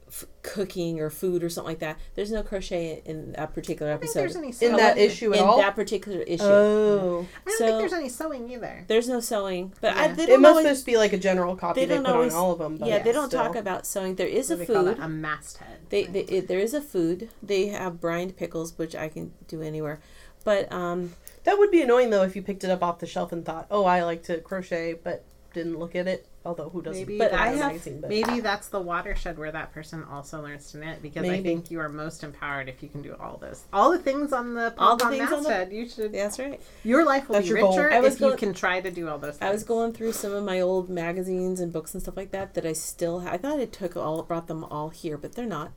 F- 0.08 0.24
cooking, 0.42 1.00
or 1.00 1.10
food, 1.10 1.42
or 1.44 1.48
something 1.48 1.70
like 1.72 1.78
that. 1.80 1.98
There's 2.14 2.30
no 2.32 2.42
crochet 2.42 3.02
in 3.04 3.32
that 3.32 3.54
particular 3.54 3.92
I 3.92 3.94
don't 3.94 4.00
think 4.00 4.10
episode. 4.16 4.20
there's 4.42 4.60
any 4.62 4.70
In 4.72 4.76
that 4.78 4.98
issue 4.98 5.32
at 5.34 5.38
in 5.40 5.44
all? 5.44 5.58
that 5.58 5.74
particular 5.76 6.20
issue, 6.22 6.42
Oh. 6.44 7.26
I 7.46 7.48
don't 7.50 7.58
so- 7.58 7.66
think 7.66 7.78
there's 7.78 7.92
any 7.92 8.08
sewing 8.08 8.50
either. 8.50 8.84
there's 8.88 9.08
no 9.08 9.20
sewing. 9.20 9.72
But 9.80 9.96
I, 9.96 10.08
they 10.08 10.24
It 10.24 10.26
don't 10.28 10.40
must 10.42 10.50
always, 10.56 10.66
just 10.66 10.86
be 10.86 10.96
like 10.96 11.12
a 11.12 11.18
general 11.18 11.54
copy 11.56 11.80
they 11.80 11.86
they, 11.86 11.94
don't 11.94 12.04
put 12.06 12.14
always- 12.14 12.34
on 12.34 12.40
all 12.40 12.52
of 12.52 12.58
them. 12.58 12.78
But 12.78 12.88
yeah, 12.88 12.98
they 13.02 13.12
don't 13.12 13.28
still. 13.28 13.42
talk 13.44 13.54
about 13.56 13.86
sewing. 13.86 14.14
There 14.16 14.26
is 14.26 14.50
What 14.50 14.54
a 14.54 14.58
do 14.58 14.66
they 14.66 14.74
call 14.74 14.84
food. 14.84 14.96
that? 14.98 15.04
a 15.04 15.08
masthead. 15.08 15.78
They, 15.90 16.04
they 16.04 16.20
it, 16.20 16.48
there 16.48 16.58
is 16.58 16.74
a 16.74 16.80
food. 16.80 17.30
They 17.42 17.66
have 17.68 18.00
brined 18.00 18.36
pickles, 18.36 18.76
which 18.78 18.96
I 18.96 19.08
can 19.08 19.32
do 19.46 19.62
anywhere. 19.62 20.00
But 20.44 20.72
um, 20.72 21.14
That 21.44 21.58
would 21.58 21.70
be 21.70 21.82
annoying 21.82 22.10
though 22.10 22.22
if 22.22 22.34
you 22.36 22.42
picked 22.42 22.64
it 22.64 22.70
up 22.70 22.82
off 22.82 22.98
the 23.00 23.06
shelf 23.06 23.32
and 23.32 23.44
thought, 23.44 23.66
"Oh, 23.70 23.84
I 23.84 24.02
like 24.04 24.22
to 24.24 24.38
crochet," 24.40 24.94
but 25.02 25.24
didn't 25.54 25.78
look 25.78 25.94
at 25.96 26.06
it. 26.06 26.26
Although 26.44 26.70
who 26.70 26.80
doesn't? 26.82 27.00
Maybe 27.02 27.18
But 27.18 27.32
I 27.32 27.48
have- 27.48 27.58
magazine, 27.72 28.00
but- 28.00 28.08
Maybe 28.10 28.40
that's 28.40 28.68
the 28.68 28.80
watershed 28.80 29.38
where 29.38 29.52
that 29.52 29.72
person 29.72 30.04
also 30.04 30.40
learns 30.40 30.70
to 30.72 30.78
knit 30.78 31.02
because 31.02 31.28
I 31.28 31.42
think 31.42 31.70
you 31.70 31.80
are 31.80 31.88
most 31.88 32.22
empowered 32.24 32.68
if 32.68 32.82
you 32.82 32.88
can 32.88 33.02
do 33.02 33.14
all 33.20 33.36
this. 33.36 33.64
All 33.72 33.90
the 33.90 33.98
things 33.98 34.32
on 34.32 34.54
the 34.54 34.72
All 34.78 34.96
the 34.96 35.08
things 35.08 35.30
on 35.32 35.42
the- 35.42 35.68
you 35.70 35.88
should. 35.88 36.12
that's 36.12 36.38
right. 36.38 36.60
Your 36.84 37.04
life 37.04 37.28
will 37.28 37.34
That's 37.34 37.48
be 37.48 37.54
richer 37.54 37.90
I 37.92 38.00
was 38.00 38.14
if 38.14 38.20
you 38.20 38.26
going- 38.28 38.38
can 38.38 38.54
try 38.54 38.80
to 38.80 38.90
do 38.90 39.08
all 39.08 39.18
those. 39.18 39.36
Things. 39.36 39.48
I 39.48 39.52
was 39.52 39.64
going 39.64 39.92
through 39.92 40.12
some 40.12 40.32
of 40.32 40.44
my 40.44 40.60
old 40.60 40.88
magazines 40.88 41.60
and 41.60 41.72
books 41.72 41.92
and 41.92 42.02
stuff 42.02 42.16
like 42.16 42.30
that 42.30 42.54
that 42.54 42.64
I 42.64 42.72
still 42.72 43.24
I 43.26 43.36
thought 43.36 43.58
I 43.60 43.66
took 43.66 43.96
all 43.96 44.22
brought 44.22 44.46
them 44.46 44.64
all 44.64 44.88
here, 44.90 45.18
but 45.18 45.32
they're 45.32 45.46
not. 45.46 45.72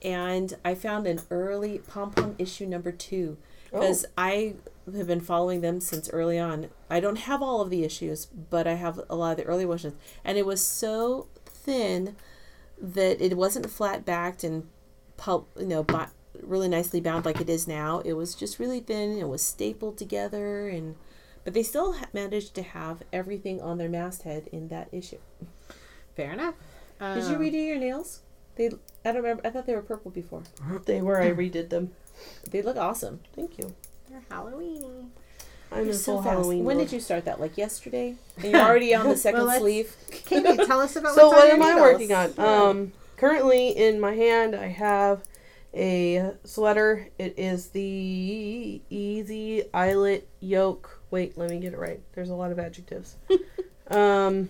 and 0.00 0.56
I 0.64 0.74
found 0.76 1.06
an 1.08 1.20
early 1.30 1.78
Pom 1.78 2.12
Pom 2.12 2.36
issue 2.38 2.66
number 2.66 2.92
two 2.92 3.36
because 3.70 4.04
oh. 4.04 4.10
I 4.16 4.54
have 4.94 5.06
been 5.06 5.20
following 5.20 5.60
them 5.60 5.80
since 5.80 6.08
early 6.10 6.38
on. 6.38 6.68
I 6.90 7.00
don't 7.00 7.16
have 7.18 7.42
all 7.42 7.60
of 7.60 7.70
the 7.70 7.84
issues, 7.84 8.26
but 8.26 8.66
I 8.66 8.74
have 8.74 9.00
a 9.10 9.14
lot 9.16 9.32
of 9.32 9.36
the 9.38 9.44
early 9.44 9.66
ones, 9.66 9.86
and 10.24 10.38
it 10.38 10.46
was 10.46 10.60
so 10.64 11.28
thin 11.46 12.16
that 12.80 13.20
it 13.20 13.36
wasn't 13.36 13.68
flat 13.70 14.04
backed 14.04 14.44
and 14.44 14.68
pulp, 15.16 15.50
you 15.58 15.66
know, 15.66 15.82
bi- 15.82 16.08
really 16.42 16.68
nicely 16.68 17.00
bound 17.00 17.24
like 17.24 17.40
it 17.40 17.50
is 17.50 17.66
now. 17.66 18.00
It 18.04 18.12
was 18.12 18.34
just 18.34 18.58
really 18.58 18.80
thin. 18.80 19.18
It 19.18 19.28
was 19.28 19.42
stapled 19.42 19.98
together, 19.98 20.68
and 20.68 20.94
but 21.44 21.54
they 21.54 21.62
still 21.62 21.94
ha- 21.94 22.06
managed 22.12 22.54
to 22.54 22.62
have 22.62 23.02
everything 23.12 23.60
on 23.60 23.78
their 23.78 23.88
masthead 23.88 24.48
in 24.52 24.68
that 24.68 24.88
issue. 24.92 25.18
Fair 26.14 26.32
enough. 26.32 26.54
Did 27.00 27.24
you 27.24 27.34
Um, 27.36 27.40
redo 27.40 27.66
your 27.66 27.78
nails? 27.78 28.20
They, 28.56 28.66
I 29.04 29.12
don't 29.12 29.16
remember. 29.16 29.46
I 29.46 29.50
thought 29.50 29.66
they 29.66 29.74
were 29.74 29.82
purple 29.82 30.10
before. 30.10 30.42
They 30.86 31.00
were. 31.00 31.20
I 31.20 31.30
redid 31.30 31.68
them. 31.70 31.92
They 32.50 32.60
look 32.62 32.76
awesome. 32.76 33.20
Thank 33.36 33.56
you. 33.58 33.74
Halloweeny. 34.30 35.08
I'm 35.70 35.78
You're 35.80 35.88
in 35.88 35.94
so 35.94 36.14
full 36.14 36.22
fast. 36.22 36.34
Halloween. 36.36 36.64
When 36.64 36.78
mode. 36.78 36.86
did 36.86 36.94
you 36.94 37.00
start 37.00 37.24
that? 37.26 37.40
Like 37.40 37.58
yesterday? 37.58 38.16
And 38.36 38.44
you're 38.52 38.60
already 38.60 38.94
on 38.94 39.08
the 39.08 39.16
second 39.16 39.46
let's- 39.46 39.60
sleeve. 39.60 39.94
Katie, 40.10 40.56
tell 40.64 40.80
us 40.80 40.96
about 40.96 41.12
it. 41.12 41.14
So 41.16 41.28
what 41.28 41.50
am 41.50 41.62
I 41.62 41.74
working 41.80 42.12
on? 42.12 42.32
Um, 42.38 42.92
currently 43.16 43.68
in 43.70 44.00
my 44.00 44.14
hand, 44.14 44.54
I 44.54 44.68
have 44.68 45.22
a 45.74 46.32
sweater. 46.44 47.08
It 47.18 47.34
is 47.38 47.68
the 47.68 48.80
Easy 48.88 49.64
Eyelet 49.74 50.26
Yoke. 50.40 51.00
Wait, 51.10 51.36
let 51.36 51.50
me 51.50 51.58
get 51.60 51.72
it 51.74 51.78
right. 51.78 52.00
There's 52.14 52.30
a 52.30 52.34
lot 52.34 52.50
of 52.50 52.58
adjectives. 52.58 53.16
um, 53.90 54.48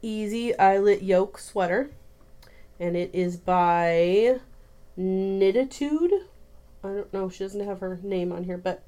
Easy 0.00 0.56
Eyelet 0.58 1.02
Yoke 1.02 1.38
sweater, 1.38 1.90
and 2.80 2.96
it 2.96 3.10
is 3.14 3.36
by 3.36 4.40
Knititude. 4.98 6.10
I 6.84 6.94
don't 6.94 7.12
know. 7.12 7.28
She 7.28 7.44
doesn't 7.44 7.64
have 7.64 7.80
her 7.80 7.98
name 8.02 8.32
on 8.32 8.44
here, 8.44 8.58
but 8.58 8.82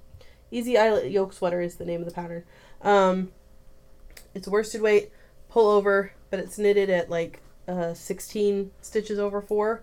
Easy 0.51 0.77
Eyelet 0.77 1.11
Yoke 1.11 1.33
sweater 1.33 1.61
is 1.61 1.77
the 1.77 1.85
name 1.85 2.01
of 2.01 2.07
the 2.07 2.15
pattern. 2.15 2.45
Um, 2.83 3.33
it's 4.35 4.47
worsted 4.47 4.83
weight 4.83 5.11
pullover, 5.51 6.11
but 6.31 6.39
it's 6.39 6.59
knitted 6.59 6.91
at 6.91 7.11
like 7.11 7.41
uh, 7.67 7.95
16 7.95 8.71
stitches 8.83 9.19
over 9.19 9.41
four, 9.41 9.83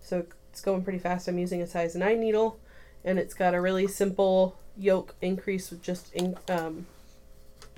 so 0.00 0.24
it's 0.50 0.60
going 0.60 0.82
pretty 0.82 0.98
fast. 0.98 1.28
I'm 1.28 1.38
using 1.38 1.62
a 1.62 1.66
size 1.66 1.94
nine 1.94 2.20
needle, 2.20 2.58
and 3.04 3.18
it's 3.18 3.34
got 3.34 3.54
a 3.54 3.60
really 3.60 3.86
simple 3.86 4.58
yoke 4.76 5.14
increase 5.20 5.70
with 5.70 5.82
just 5.82 6.12
in, 6.14 6.36
um, 6.48 6.86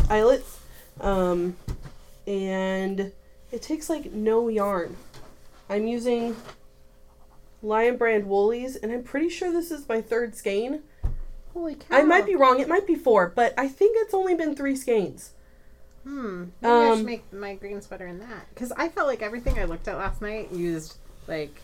eyelets, 0.08 0.60
um, 1.00 1.56
and 2.26 3.12
it 3.50 3.62
takes 3.62 3.90
like 3.90 4.12
no 4.12 4.48
yarn. 4.48 4.96
I'm 5.68 5.86
using 5.86 6.36
Lion 7.62 7.96
Brand 7.96 8.26
Wool-Ease, 8.28 8.76
and 8.76 8.92
I'm 8.92 9.02
pretty 9.02 9.28
sure 9.28 9.52
this 9.52 9.70
is 9.70 9.88
my 9.88 10.00
third 10.00 10.34
skein. 10.34 10.82
Holy 11.52 11.74
cow. 11.76 11.84
I 11.98 12.02
might 12.02 12.26
be 12.26 12.34
wrong. 12.34 12.60
It 12.60 12.68
might 12.68 12.86
be 12.86 12.94
four, 12.94 13.28
but 13.34 13.54
I 13.58 13.68
think 13.68 13.96
it's 14.00 14.14
only 14.14 14.34
been 14.34 14.54
three 14.56 14.74
skeins. 14.74 15.32
Hmm. 16.04 16.44
Maybe 16.60 16.72
I 16.72 16.88
Um, 16.90 16.96
should 16.98 17.06
make 17.06 17.32
my 17.32 17.54
green 17.54 17.80
sweater 17.82 18.06
in 18.06 18.18
that. 18.20 18.46
Because 18.54 18.72
I 18.72 18.88
felt 18.88 19.06
like 19.06 19.22
everything 19.22 19.58
I 19.58 19.64
looked 19.64 19.86
at 19.86 19.96
last 19.96 20.20
night 20.22 20.50
used 20.50 20.96
like 21.28 21.54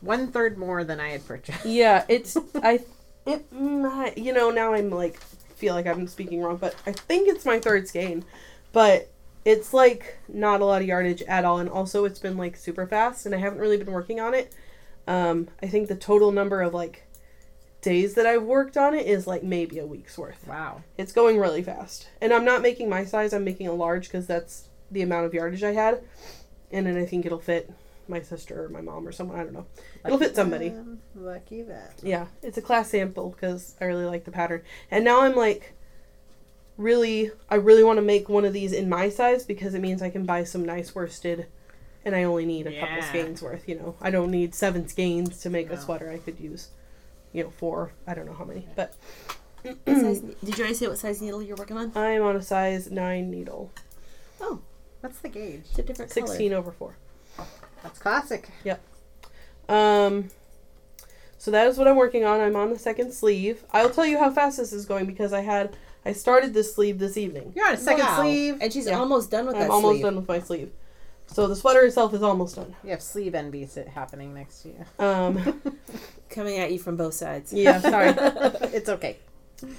one 0.00 0.32
third 0.32 0.58
more 0.58 0.82
than 0.82 0.98
I 0.98 1.10
had 1.10 1.26
purchased. 1.26 1.64
Yeah, 1.64 2.04
it's 2.08 2.36
I 2.56 2.80
it 3.26 3.44
I- 3.52 4.14
you 4.16 4.32
know 4.32 4.50
now 4.50 4.72
I'm 4.74 4.90
like 4.90 5.20
feel 5.54 5.74
like 5.74 5.86
I'm 5.86 6.08
speaking 6.08 6.42
wrong, 6.42 6.56
but 6.56 6.74
I 6.86 6.92
think 6.92 7.28
it's 7.28 7.44
my 7.44 7.60
third 7.60 7.86
skein, 7.86 8.24
but 8.72 9.08
it's 9.44 9.72
like 9.74 10.18
not 10.26 10.62
a 10.62 10.64
lot 10.64 10.80
of 10.82 10.88
yardage 10.88 11.22
at 11.22 11.44
all, 11.44 11.58
and 11.58 11.68
also 11.68 12.04
it's 12.06 12.18
been 12.18 12.36
like 12.38 12.56
super 12.56 12.86
fast, 12.86 13.24
and 13.26 13.34
I 13.34 13.38
haven't 13.38 13.58
really 13.60 13.76
been 13.76 13.92
working 13.92 14.18
on 14.18 14.34
it. 14.34 14.52
Um, 15.10 15.48
I 15.60 15.66
think 15.66 15.88
the 15.88 15.96
total 15.96 16.30
number 16.30 16.62
of 16.62 16.72
like 16.72 17.02
days 17.80 18.14
that 18.14 18.26
I've 18.26 18.44
worked 18.44 18.76
on 18.76 18.94
it 18.94 19.06
is 19.08 19.26
like 19.26 19.42
maybe 19.42 19.80
a 19.80 19.86
week's 19.86 20.16
worth. 20.16 20.46
Wow. 20.46 20.84
It's 20.96 21.10
going 21.10 21.36
really 21.38 21.64
fast, 21.64 22.08
and 22.20 22.32
I'm 22.32 22.44
not 22.44 22.62
making 22.62 22.88
my 22.88 23.04
size. 23.04 23.32
I'm 23.32 23.42
making 23.42 23.66
a 23.66 23.74
large 23.74 24.06
because 24.06 24.28
that's 24.28 24.68
the 24.88 25.02
amount 25.02 25.26
of 25.26 25.34
yardage 25.34 25.64
I 25.64 25.72
had, 25.72 26.04
and 26.70 26.86
then 26.86 26.96
I 26.96 27.06
think 27.06 27.26
it'll 27.26 27.40
fit 27.40 27.72
my 28.06 28.22
sister 28.22 28.64
or 28.64 28.68
my 28.68 28.80
mom 28.80 29.06
or 29.06 29.10
someone. 29.10 29.40
I 29.40 29.42
don't 29.42 29.52
know. 29.52 29.66
It'll 30.04 30.16
fit 30.16 30.36
somebody. 30.36 30.68
them. 30.68 31.00
Lucky 31.16 31.62
that. 31.62 31.94
Yeah, 32.04 32.26
it's 32.40 32.58
a 32.58 32.62
class 32.62 32.90
sample 32.90 33.30
because 33.30 33.74
I 33.80 33.86
really 33.86 34.04
like 34.04 34.24
the 34.24 34.30
pattern. 34.30 34.62
And 34.92 35.04
now 35.04 35.22
I'm 35.22 35.34
like, 35.34 35.74
really, 36.76 37.32
I 37.48 37.56
really 37.56 37.82
want 37.82 37.96
to 37.96 38.02
make 38.02 38.28
one 38.28 38.44
of 38.44 38.52
these 38.52 38.72
in 38.72 38.88
my 38.88 39.08
size 39.08 39.44
because 39.44 39.74
it 39.74 39.80
means 39.80 40.02
I 40.02 40.10
can 40.10 40.24
buy 40.24 40.44
some 40.44 40.64
nice 40.64 40.94
worsted, 40.94 41.46
and 42.04 42.14
I 42.16 42.24
only 42.24 42.46
need 42.46 42.66
a 42.66 42.78
couple 42.80 43.02
skeins 43.02 43.42
worth. 43.42 43.68
You 43.68 43.76
know, 43.76 43.94
I 44.00 44.10
don't 44.10 44.30
need 44.30 44.54
seven 44.54 44.88
skeins 44.88 45.40
to 45.42 45.50
make 45.50 45.68
No. 45.68 45.74
a 45.74 45.78
sweater. 45.80 46.10
I 46.10 46.18
could 46.18 46.38
use, 46.40 46.68
you 47.32 47.44
know, 47.44 47.50
four. 47.50 47.92
I 48.06 48.14
don't 48.14 48.26
know 48.26 48.34
how 48.34 48.44
many, 48.44 48.66
but 48.74 48.94
size, 49.86 50.20
did 50.20 50.56
you 50.56 50.64
already 50.64 50.74
say 50.74 50.86
what 50.88 50.98
size 50.98 51.20
needle 51.20 51.42
you're 51.42 51.56
working 51.56 51.76
on? 51.76 51.92
I'm 51.94 52.22
on 52.22 52.36
a 52.36 52.42
size 52.42 52.90
nine 52.90 53.30
needle, 53.30 53.70
Oh, 54.40 54.60
What's 55.00 55.18
the 55.20 55.28
gauge? 55.28 55.62
it's 55.68 55.78
a 55.78 55.82
different 55.82 56.10
color. 56.12 56.26
sixteen 56.26 56.52
over 56.52 56.72
four. 56.72 56.96
That's 57.82 57.98
classic. 57.98 58.50
Yep. 58.64 58.80
Um, 59.68 60.28
so 61.38 61.50
that 61.50 61.66
is 61.68 61.78
what 61.78 61.88
I'm 61.88 61.96
working 61.96 62.24
on. 62.24 62.40
I'm 62.40 62.56
on 62.56 62.70
the 62.70 62.78
second 62.78 63.12
sleeve. 63.12 63.64
I'll 63.72 63.88
tell 63.90 64.04
you 64.04 64.18
how 64.18 64.30
fast 64.30 64.58
this 64.58 64.72
is 64.72 64.84
going 64.86 65.06
because 65.06 65.32
I 65.32 65.40
had 65.40 65.74
I 66.04 66.12
started 66.12 66.52
this 66.54 66.74
sleeve 66.74 66.98
this 66.98 67.16
evening. 67.16 67.52
You're 67.54 67.66
on 67.66 67.74
a 67.74 67.76
second 67.78 68.04
Wow. 68.06 68.20
sleeve. 68.22 68.58
and 68.60 68.72
she's 68.72 68.86
Yeah. 68.86 68.98
almost 68.98 69.30
done 69.30 69.46
with 69.46 69.54
I'm 69.56 69.60
that 69.62 69.70
almost 69.70 69.92
sleeve. 69.94 70.02
done 70.02 70.16
with 70.16 70.28
my 70.28 70.40
sleeve. 70.40 70.70
So 71.32 71.46
the 71.46 71.54
sweater 71.54 71.82
itself 71.82 72.12
is 72.12 72.22
almost 72.22 72.56
done. 72.56 72.74
You 72.82 72.90
have 72.90 73.02
sleeve 73.02 73.34
envy 73.36 73.64
sit 73.66 73.86
happening 73.88 74.34
next 74.34 74.62
to 74.62 74.68
you. 74.68 74.84
Um, 74.98 75.62
Coming 76.30 76.58
at 76.58 76.72
you 76.72 76.78
from 76.78 76.96
both 76.96 77.14
sides. 77.14 77.52
yeah, 77.52 77.80
sorry. 77.80 78.12
it's 78.72 78.88
okay. 78.88 79.16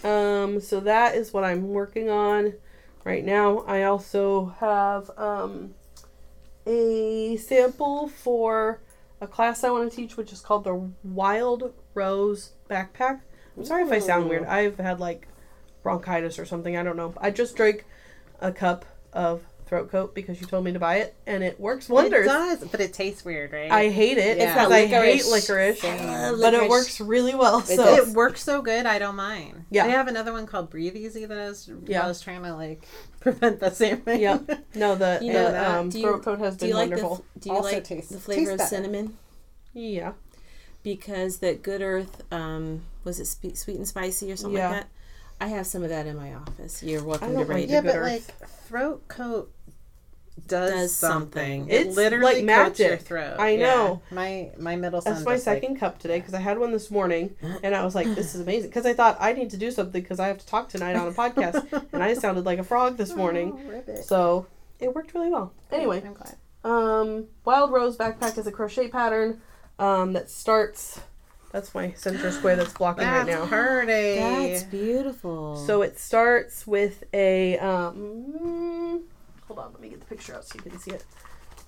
Um, 0.04 0.62
so 0.62 0.80
that 0.80 1.16
is 1.16 1.34
what 1.34 1.44
I'm 1.44 1.70
working 1.70 2.10
on 2.10 2.54
right 3.04 3.26
now. 3.26 3.60
I 3.68 3.84
also 3.84 4.56
have 4.60 5.10
um, 5.18 5.74
a 6.66 7.36
sample 7.38 8.08
for 8.08 8.80
a 9.20 9.28
class 9.28 9.64
I 9.64 9.72
want 9.72 9.90
to 9.90 9.96
teach, 9.96 10.16
which 10.18 10.32
is 10.32 10.40
called 10.40 10.64
the 10.64 10.90
Wild 11.04 11.74
Rose 11.94 12.52
Backpack. 12.70 13.22
I'm 13.58 13.66
sorry 13.66 13.84
if 13.84 13.92
I 13.92 14.00
sound 14.00 14.30
weird. 14.30 14.46
I've 14.46 14.78
had 14.78 15.00
like 15.00 15.28
bronchitis 15.84 16.40
or 16.40 16.46
something. 16.46 16.78
I 16.78 16.84
don't 16.84 16.96
know. 16.96 17.14
I 17.18 17.30
just 17.32 17.56
drank 17.56 17.86
a 18.40 18.52
cup 18.52 18.86
of 19.14 19.44
throat 19.72 19.90
coat 19.90 20.14
because 20.14 20.42
you 20.42 20.46
told 20.48 20.66
me 20.66 20.74
to 20.74 20.80
buy 20.80 20.98
it, 20.98 21.16
and 21.26 21.42
it 21.46 21.58
works 21.58 21.88
wonders. 21.88 22.26
It 22.26 22.30
does, 22.30 22.60
but 22.66 22.82
it 22.82 22.92
tastes 22.92 23.24
weird, 23.24 23.54
right? 23.54 23.72
I 23.72 23.88
hate 23.88 24.18
it 24.18 24.38
It's 24.38 24.52
because 24.52 24.68
that 24.68 24.72
I 24.72 24.86
hate 24.86 25.24
licorice. 25.26 25.82
licorice, 25.82 25.84
Uh, 25.86 26.38
but 26.42 26.54
it 26.54 26.70
works 26.70 27.00
really 27.00 27.34
well. 27.36 27.60
It 27.60 27.68
So 27.78 27.86
it 27.96 28.10
works 28.10 28.44
so 28.44 28.62
good, 28.62 28.86
I 28.86 29.00
don't 29.00 29.16
mind. 29.16 29.64
Yeah. 29.70 29.86
They 29.88 29.94
have 29.94 30.10
another 30.10 30.34
one 30.34 30.46
called 30.46 30.70
Breathe 30.70 30.98
Easy 30.98 31.24
that 31.26 31.38
I 31.38 31.48
was, 31.48 31.70
Yeah. 31.86 32.04
I 32.04 32.08
was 32.10 32.20
trying 32.20 32.44
to 32.44 32.54
like 32.54 32.86
prevent 33.22 33.62
the 33.62 33.70
same 33.72 34.02
thing. 34.02 34.20
yeah, 34.20 34.40
no, 34.76 34.96
the 34.96 35.20
You 35.22 35.32
know 35.32 35.56
um, 35.80 35.88
Do 35.90 36.00
you- 36.00 36.06
throat 36.06 36.24
coat 36.24 36.40
has 36.40 36.56
Do 36.58 36.60
been 36.66 36.68
you 36.72 36.76
like 36.76 36.90
wonderful. 36.90 37.24
the 37.36 37.40
Do 37.40 37.50
you 37.52 37.56
Also 37.56 37.72
like 37.72 37.84
tastes- 37.86 38.12
the 38.12 38.20
flavor 38.20 38.40
tastes 38.42 38.52
of 38.52 38.58
better. 38.58 38.70
cinnamon? 38.70 39.18
yeah, 39.74 40.12
Because 40.84 41.38
that 41.38 41.64
Good 41.64 41.82
Earth, 41.82 42.24
um, 42.30 42.82
was 43.06 43.22
it 43.22 43.26
spe- 43.28 43.56
sweet 43.56 43.78
and 43.78 43.88
spicy 43.88 44.34
or 44.34 44.36
something 44.36 44.58
Yeah. 44.58 44.70
like 44.70 44.80
that? 44.82 44.88
I 45.42 45.48
have 45.48 45.66
some 45.68 45.84
of 45.84 45.90
that 45.90 46.06
in 46.08 46.16
my 46.16 46.34
office. 46.36 46.82
You're 46.84 47.04
welcome 47.04 47.30
to 47.30 47.34
don't 47.34 47.48
rate 47.48 47.56
like 47.56 47.64
it. 47.66 47.70
Yeah, 47.72 47.82
but 47.82 47.96
Earth. 47.96 48.04
like 48.40 48.50
throat 48.50 49.08
coat 49.08 49.52
does, 50.48 50.72
Does 50.72 50.96
something. 50.96 51.68
It 51.70 51.88
It's 51.88 51.96
literally 51.96 52.44
like 52.46 52.48
coats 52.68 52.80
your 52.80 52.90
magic. 52.92 53.06
throat. 53.08 53.36
I 53.40 53.50
Yeah. 53.50 53.66
know. 53.66 54.02
My 54.12 54.52
my 54.58 54.76
middle 54.76 55.02
that's 55.02 55.26
my 55.26 55.34
just, 55.36 55.48
like- 55.48 55.62
second 55.62 55.78
cup 55.78 56.00
today 56.00 56.20
because 56.20 56.34
I 56.34 56.40
had 56.40 56.58
one 56.60 56.72
this 56.72 56.90
morning 56.92 57.36
and 57.64 57.76
I 57.76 57.84
was 57.84 57.96
like, 57.96 58.08
this 58.16 58.34
is 58.36 58.42
amazing 58.48 58.70
because 58.70 58.86
I 58.86 58.94
thought 58.94 59.18
I 59.20 59.34
need 59.34 59.50
to 59.52 59.58
do 59.58 59.72
something 59.72 60.02
because 60.02 60.20
I 60.20 60.28
have 60.28 60.38
to 60.38 60.46
talk 60.46 60.70
tonight 60.70 60.96
on 60.96 61.08
a 61.08 61.12
podcast 61.12 61.86
and 61.94 62.02
I 62.04 62.14
sounded 62.14 62.46
like 62.46 62.60
a 62.60 62.64
frog 62.64 62.98
this 62.98 63.14
morning, 63.14 63.60
Oh, 63.88 64.02
so 64.02 64.46
it 64.80 64.94
worked 64.96 65.14
really 65.14 65.30
well. 65.30 65.54
Anyway, 65.72 66.02
I'm 66.06 66.14
glad. 66.14 66.36
um, 66.64 67.26
Wild 67.46 67.72
Rose 67.72 67.98
backpack 67.98 68.38
is 68.38 68.48
a 68.48 68.52
crochet 68.52 68.88
pattern 68.90 69.42
um, 69.80 70.14
that 70.14 70.30
starts. 70.30 71.02
That's 71.52 71.74
my 71.76 71.92
center 71.94 72.32
square 72.32 72.56
that's 72.56 72.74
blocking 72.74 73.06
right 73.06 73.26
That's 73.26 73.42
now. 73.42 73.46
pretty. 73.48 74.20
That's 74.20 74.64
beautiful. 74.64 75.58
So 75.58 75.82
it 75.82 76.00
starts 76.00 76.66
with 76.66 77.04
a 77.14 77.58
um 77.60 79.04
hold 79.48 79.60
on, 79.60 79.74
let 79.74 79.82
me 79.82 79.90
get 79.90 80.00
the 80.00 80.06
picture 80.06 80.36
out 80.36 80.46
so 80.46 80.56
you 80.56 80.70
can 80.70 80.80
see 80.80 80.92
it. 80.92 81.04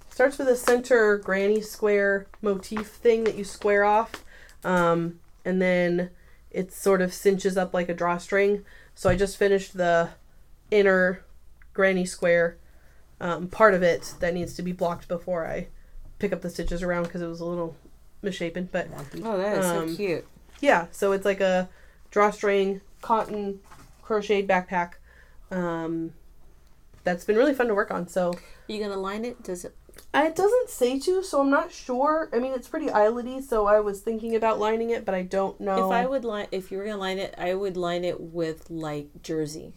Starts 0.10 0.38
with 0.38 0.48
a 0.48 0.56
center 0.56 1.17
granny 1.17 1.60
square 1.60 2.28
motif 2.41 2.88
thing 2.88 3.26
that 3.26 3.36
you 3.36 3.43
square 3.43 3.84
off. 3.84 4.24
Um 4.63 5.19
and 5.43 5.62
then 5.62 6.12
it 6.50 6.72
sort 6.72 7.02
of 7.02 7.13
cinches 7.13 7.58
up 7.58 7.74
like 7.74 7.89
a 7.89 7.93
drawstring. 7.93 8.63
So 8.96 9.10
I 9.10 9.15
just 9.15 9.38
finished 9.38 9.76
the 9.76 10.10
inner 10.72 11.26
granny 11.74 12.06
square 12.06 12.58
um, 13.19 13.48
part 13.48 13.74
of 13.74 13.84
it 13.84 14.13
that 14.19 14.34
needs 14.34 14.54
to 14.54 14.62
be 14.62 14.72
blocked 14.72 15.08
before 15.08 15.46
I 15.48 15.67
pick 16.19 16.32
up 16.32 16.41
the 16.41 16.50
stitches 16.50 16.84
around 16.84 17.04
because 17.04 17.22
it 17.22 17.28
was 17.28 17.39
a 17.39 17.46
little 17.46 17.76
misshapen. 18.24 18.70
But 18.72 18.88
oh, 19.24 19.38
that 19.38 19.58
is 19.60 19.66
um, 19.66 19.90
so 19.90 19.96
cute. 19.96 20.26
yeah, 20.62 20.88
so 20.92 21.12
it's 21.12 21.26
like 21.26 21.42
a 21.42 21.70
drawstring 22.12 22.82
cotton 23.02 23.60
crocheted 24.02 24.48
backpack. 24.48 24.94
Um, 25.52 26.14
that's 27.04 27.26
been 27.26 27.36
really 27.36 27.54
fun 27.54 27.68
to 27.68 27.76
work 27.76 27.92
on. 27.92 28.08
So 28.08 28.34
you 28.68 28.80
gonna 28.82 28.98
line 28.98 29.26
it? 29.26 29.44
Does 29.44 29.66
it 29.66 29.76
I- 30.14 30.28
It 30.28 30.36
doesn't 30.36 30.70
say 30.70 31.00
to, 31.00 31.22
so 31.24 31.42
I'm 31.42 31.50
not 31.50 31.72
sure. 31.72 32.30
I 32.34 32.40
mean, 32.40 32.54
it's 32.54 32.68
pretty 32.68 32.88
eyeletty, 32.88 33.44
so 33.44 33.68
I 33.68 33.80
was 33.80 34.02
thinking 34.02 34.36
about 34.36 34.60
lining 34.60 34.90
it, 34.90 35.06
but 35.06 35.14
I 35.14 35.22
don't 35.24 35.60
know. 35.60 35.88
If 35.88 35.92
I 35.92 36.06
would 36.06 36.24
line, 36.26 36.48
if 36.52 36.72
you 36.72 36.78
were 36.78 36.86
gonna 36.86 36.98
line 36.98 37.20
it, 37.20 37.34
I 37.38 37.54
would 37.54 37.78
line 37.78 38.04
it 38.04 38.20
with 38.20 38.70
like 38.70 39.22
jersey. 39.22 39.74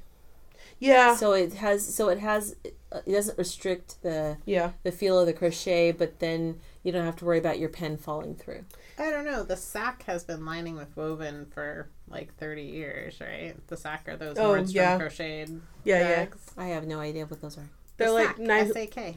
yeah, 0.78 1.16
So 1.16 1.32
it 1.32 1.54
has, 1.54 1.94
so 1.94 2.08
it 2.08 2.18
has, 2.20 2.56
it 2.64 2.76
doesn't 3.06 3.38
restrict 3.38 4.02
the 4.02 4.38
yeah. 4.46 4.72
the 4.82 4.92
feel 4.92 5.18
of 5.18 5.26
the 5.26 5.32
crochet, 5.32 5.92
but 5.92 6.18
then 6.20 6.60
you 6.86 6.92
don't 6.92 7.04
have 7.04 7.16
to 7.16 7.24
worry 7.24 7.38
about 7.38 7.58
your 7.58 7.68
pen 7.68 7.96
falling 7.96 8.36
through. 8.36 8.64
I 8.96 9.10
don't 9.10 9.24
know. 9.24 9.42
The 9.42 9.56
Sak 9.56 10.04
has 10.04 10.22
been 10.22 10.46
lining 10.46 10.76
with 10.76 10.96
woven 10.96 11.46
for 11.52 11.88
like 12.08 12.32
30 12.36 12.62
years, 12.62 13.20
right? 13.20 13.54
The 13.66 13.76
Sak 13.76 14.08
are 14.08 14.16
those 14.16 14.38
Oh, 14.38 14.52
Nordstrom 14.52 14.72
yeah. 14.72 14.96
crocheted 14.96 15.60
Yeah, 15.82 15.98
yeah. 15.98 16.14
bags. 16.26 16.38
I 16.56 16.66
have 16.66 16.86
no 16.86 17.00
idea 17.00 17.26
what 17.26 17.40
those 17.40 17.58
are. 17.58 17.68
They're 17.96 18.06
The 18.06 18.14
like 18.14 18.26
Sak, 18.28 18.38
nice. 18.38 18.70
S-A-K. 18.70 19.16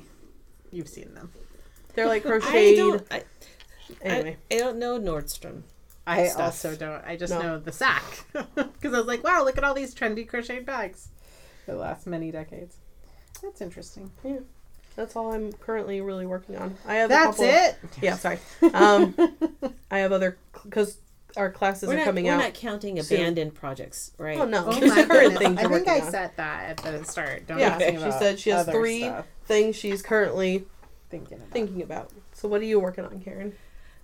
You've 0.72 0.88
seen 0.88 1.14
them. 1.14 1.32
They're 1.94 2.08
like 2.08 2.26
I 2.26 2.30
crocheted. 2.30 2.78
don't. 2.78 3.08
I, 3.12 3.24
Anyway, 4.02 4.38
I, 4.52 4.56
I 4.56 4.58
don't 4.58 4.78
know 4.80 5.00
Nordstrom. 5.00 5.62
I 6.08 6.28
Stuff. 6.28 6.42
also 6.42 6.76
don't. 6.76 7.04
I 7.06 7.16
just 7.18 7.32
No. 7.34 7.42
know 7.42 7.60
the 7.60 7.72
Sak 7.72 8.04
because 8.34 8.94
I 8.96 8.98
was 8.98 9.06
like, 9.06 9.24
wow, 9.24 9.44
look 9.44 9.60
at 9.60 9.64
all 9.64 9.76
these 9.76 9.94
trendy 9.94 10.28
crocheted 10.28 10.66
bags 10.66 11.10
for 11.66 11.74
the 11.74 11.78
last 11.78 12.08
many 12.08 12.32
decades. 12.32 12.78
That's 13.44 13.62
interesting. 13.62 14.10
That's 15.00 15.16
all 15.16 15.32
I'm 15.32 15.54
currently 15.54 16.02
really 16.02 16.26
working 16.26 16.58
on. 16.58 16.76
I 16.86 16.96
have. 16.96 17.10
a 17.10 17.14
That's 17.14 17.38
couple 17.38 17.46
it. 17.46 17.78
Yeah, 18.02 18.16
sorry. 18.18 18.40
Um, 18.74 19.16
I 19.92 20.00
have 20.00 20.12
other 20.12 20.38
because 20.64 20.98
our 21.38 21.50
classes 21.52 21.88
We're 21.88 21.94
are 21.94 21.98
not, 22.00 22.06
coming 22.06 22.26
we're 22.26 22.34
out. 22.34 22.40
not 22.40 22.54
counting 22.54 23.02
soon. 23.02 23.20
abandoned 23.22 23.56
projects, 23.56 24.12
right? 24.18 24.38
Oh 24.38 24.46
no, 24.46 24.66
Oh 24.68 24.80
my 24.82 25.04
current 25.06 25.10
goodness. 25.10 25.38
things 25.40 25.60
I 25.60 25.68
think 25.68 25.88
I 25.88 26.00
on. 26.02 26.12
said 26.12 26.32
that 26.36 26.70
at 26.86 27.00
the 27.00 27.06
start. 27.06 27.48
Don't 27.48 27.60
Yeah, 27.60 27.68
ask 27.70 27.80
me 27.80 27.92
she 27.92 27.96
about 27.98 28.20
said 28.20 28.40
she 28.40 28.50
has 28.50 28.68
three 28.68 29.02
stuff. 29.04 29.26
things 29.46 29.76
she's 29.76 30.02
currently 30.02 30.66
thinking 31.10 31.38
about. 31.38 31.50
thinking 31.52 31.82
about. 31.82 32.12
So 32.34 32.48
what 32.50 32.60
are 32.62 32.66
you 32.66 32.80
working 32.80 33.06
on, 33.06 33.22
Karen? 33.22 33.54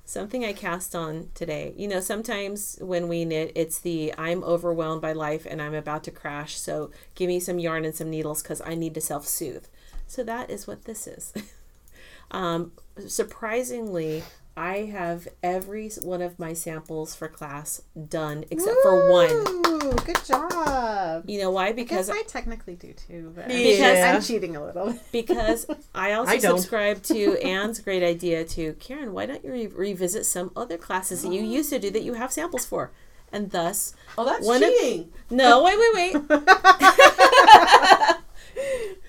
Something 0.08 0.46
I 0.46 0.54
cast 0.54 0.96
on 0.96 1.30
today. 1.34 1.74
You 1.76 1.88
know, 1.88 2.00
sometimes 2.00 2.78
when 2.80 3.08
we 3.08 3.26
knit, 3.26 3.52
it's 3.56 3.80
the 3.80 4.14
I'm 4.20 4.44
overwhelmed 4.44 5.02
by 5.02 5.14
life 5.14 5.48
and 5.50 5.60
I'm 5.62 5.74
about 5.74 6.04
to 6.04 6.12
crash. 6.12 6.58
So 6.60 6.92
give 7.16 7.28
me 7.28 7.40
some 7.40 7.58
yarn 7.58 7.86
and 7.86 7.96
some 7.96 8.12
needles 8.12 8.44
because 8.44 8.62
I 8.62 8.76
need 8.76 8.94
to 8.94 9.02
self 9.02 9.28
soothe. 9.28 9.66
So 10.08 10.24
that 10.24 10.50
is 10.50 10.68
what 10.68 10.86
this 10.86 11.08
is. 11.08 11.34
um, 12.32 12.72
surprisingly, 13.08 14.24
I 14.58 14.78
have 14.86 15.28
every 15.44 15.90
one 16.02 16.22
of 16.22 16.40
my 16.40 16.54
samples 16.54 17.14
for 17.14 17.28
class 17.28 17.82
done 18.10 18.46
except 18.50 18.78
for 18.84 19.12
one. 19.12 19.62
Good 20.06 20.24
job. 20.26 21.30
You 21.30 21.40
know 21.42 21.52
why? 21.52 21.68
I 21.68 21.72
Because 21.74 22.08
guess 22.08 22.16
I 22.18 22.22
technically 22.24 22.76
do 22.76 22.94
too, 22.94 23.34
but 23.36 23.50
Yeah. 23.52 24.14
I'm 24.16 24.22
cheating 24.22 24.56
a 24.56 24.64
little. 24.64 24.98
because 25.12 25.66
I 25.94 26.14
also 26.18 26.32
I 26.32 26.38
subscribe 26.38 27.04
to 27.04 27.38
Anne's 27.44 27.80
great 27.80 28.02
idea 28.04 28.46
to 28.46 28.74
Karen. 28.74 29.12
Why 29.14 29.26
don't 29.26 29.44
you 29.44 29.52
re- 29.52 29.68
revisit 29.68 30.26
some 30.26 30.52
other 30.56 30.78
classes 30.78 31.24
that 31.24 31.34
you 31.34 31.42
used 31.44 31.70
to 31.72 31.80
do 31.80 31.90
that 31.92 32.04
you 32.04 32.14
have 32.14 32.32
samples 32.32 32.66
for, 32.66 32.92
and 33.34 33.52
thus 33.52 33.94
Oh, 34.18 34.24
that's 34.26 34.46
One 34.46 34.64
of- 34.64 34.70
cheating. 34.70 35.12
no 35.30 35.64
wait 35.64 35.78
wait 35.94 36.16
wait. 36.16 36.46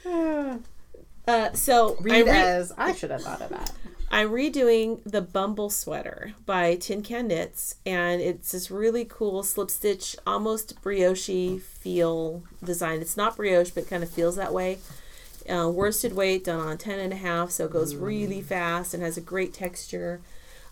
Uh, 1.26 1.52
so 1.52 1.96
I 2.10 2.22
re- 2.22 2.28
as 2.28 2.72
I 2.76 2.92
should 2.92 3.10
have 3.10 3.22
thought 3.22 3.42
of 3.42 3.50
that. 3.50 3.72
I'm 4.10 4.30
redoing 4.30 5.00
the 5.04 5.20
Bumble 5.20 5.68
sweater 5.68 6.34
by 6.46 6.76
Tin 6.76 7.02
Can 7.02 7.26
Knits, 7.26 7.74
and 7.84 8.20
it's 8.20 8.52
this 8.52 8.70
really 8.70 9.04
cool 9.04 9.42
slip 9.42 9.68
stitch, 9.70 10.14
almost 10.24 10.80
brioche 10.80 11.58
feel 11.60 12.44
design. 12.62 13.00
It's 13.00 13.16
not 13.16 13.36
brioche, 13.36 13.70
but 13.70 13.88
kind 13.88 14.04
of 14.04 14.08
feels 14.10 14.36
that 14.36 14.54
way. 14.54 14.78
Uh, 15.50 15.68
worsted 15.68 16.14
weight 16.14 16.44
done 16.44 16.60
on 16.60 16.78
10 16.78 17.00
and 17.00 17.12
a 17.12 17.16
half, 17.16 17.50
so 17.50 17.64
it 17.64 17.72
goes 17.72 17.96
really 17.96 18.40
fast 18.40 18.94
and 18.94 19.02
has 19.02 19.16
a 19.16 19.20
great 19.20 19.52
texture. 19.52 20.20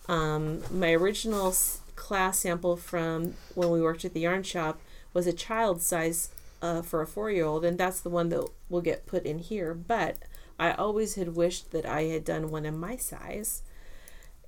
Um, 0.08 0.62
my 0.70 0.92
original 0.92 1.48
s- 1.48 1.80
class 1.96 2.38
sample 2.38 2.76
from 2.76 3.34
when 3.54 3.70
we 3.70 3.80
worked 3.82 4.04
at 4.04 4.14
the 4.14 4.20
yarn 4.20 4.42
shop 4.44 4.80
was 5.12 5.26
a 5.26 5.32
child 5.32 5.80
size 5.82 6.28
uh, 6.62 6.82
for 6.82 7.02
a 7.02 7.06
four 7.06 7.30
year 7.30 7.44
old, 7.44 7.64
and 7.64 7.78
that's 7.78 8.00
the 8.00 8.10
one 8.10 8.28
that 8.30 8.46
will 8.68 8.80
get 8.80 9.06
put 9.06 9.24
in 9.24 9.38
here. 9.40 9.74
But 9.74 10.18
I 10.58 10.72
always 10.72 11.14
had 11.16 11.34
wished 11.36 11.70
that 11.72 11.84
I 11.86 12.02
had 12.04 12.24
done 12.24 12.50
one 12.50 12.64
in 12.66 12.78
my 12.78 12.96
size. 12.96 13.62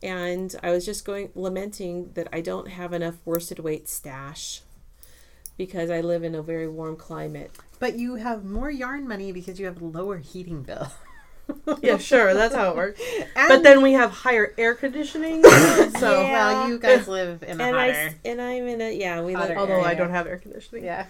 And 0.02 0.54
I 0.62 0.70
was 0.70 0.84
just 0.84 1.04
going 1.04 1.30
lamenting 1.34 2.12
that 2.14 2.28
I 2.32 2.40
don't 2.42 2.68
have 2.68 2.92
enough 2.92 3.14
worsted 3.24 3.58
weight 3.58 3.88
stash 3.88 4.60
because 5.56 5.88
I 5.90 6.00
live 6.02 6.22
in 6.22 6.34
a 6.34 6.42
very 6.42 6.68
warm 6.68 6.96
climate. 6.96 7.50
But 7.78 7.96
you 7.98 8.16
have 8.16 8.44
more 8.44 8.70
yarn 8.70 9.08
money 9.08 9.32
because 9.32 9.58
you 9.58 9.66
have 9.66 9.80
a 9.80 9.84
lower 9.84 10.18
heating 10.18 10.62
bill. 10.62 10.88
Yeah, 11.80 11.96
sure, 11.98 12.34
that's 12.34 12.54
how 12.54 12.70
it 12.70 12.76
works. 12.76 13.00
And, 13.36 13.48
But 13.48 13.62
then 13.62 13.80
we 13.80 13.92
have 13.92 14.10
higher 14.10 14.52
air 14.58 14.74
conditioning, 14.74 15.42
so 15.44 16.20
Yeah. 16.20 16.32
well, 16.32 16.68
you 16.68 16.78
guys 16.78 17.06
live 17.06 17.42
in 17.44 17.60
a 17.60 17.64
And 17.64 17.76
I 17.76 17.86
hotter. 17.92 17.98
s- 18.08 18.14
and 18.24 18.42
I'm 18.42 18.66
in 18.66 18.80
a 18.80 18.92
yeah 18.92 19.22
we 19.22 19.36
live 19.36 19.56
although 19.56 19.80
I 19.82 19.94
don't 19.94 20.10
have 20.10 20.26
air 20.26 20.38
conditioning. 20.38 20.84
Yeah. 20.84 21.06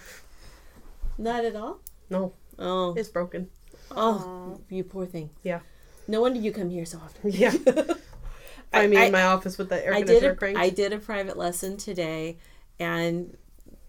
not 1.17 1.43
at 1.43 1.55
all. 1.55 1.79
No, 2.09 2.33
Oh 2.59 2.93
it's 2.95 3.09
broken. 3.09 3.49
Oh 3.91 4.59
you 4.69 4.83
poor 4.83 5.05
thing. 5.05 5.29
Yeah. 5.43 5.59
No 6.07 6.21
wonder 6.21 6.39
you 6.39 6.51
come 6.51 6.69
here 6.69 6.85
so 6.85 6.99
often. 7.03 7.31
Yeah. 7.33 7.53
I- 8.73 8.83
I 8.83 8.87
mean, 8.87 8.99
I- 8.99 9.09
my 9.09 9.23
office 9.23 9.57
with 9.57 9.69
the 9.69 9.83
air 9.85 9.93
I 9.93 9.99
conditioner 9.99 10.37
a. 10.39 10.57
I 10.57 10.69
did 10.69 10.91
a 10.93 10.99
private 10.99 11.37
lesson 11.37 11.77
today, 11.77 12.37
and 12.79 13.37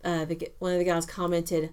uh, 0.05 0.25
the 0.25 0.51
one 0.61 0.73
of 0.73 0.79
the 0.79 0.85
gals 0.85 1.05
commented, 1.05 1.71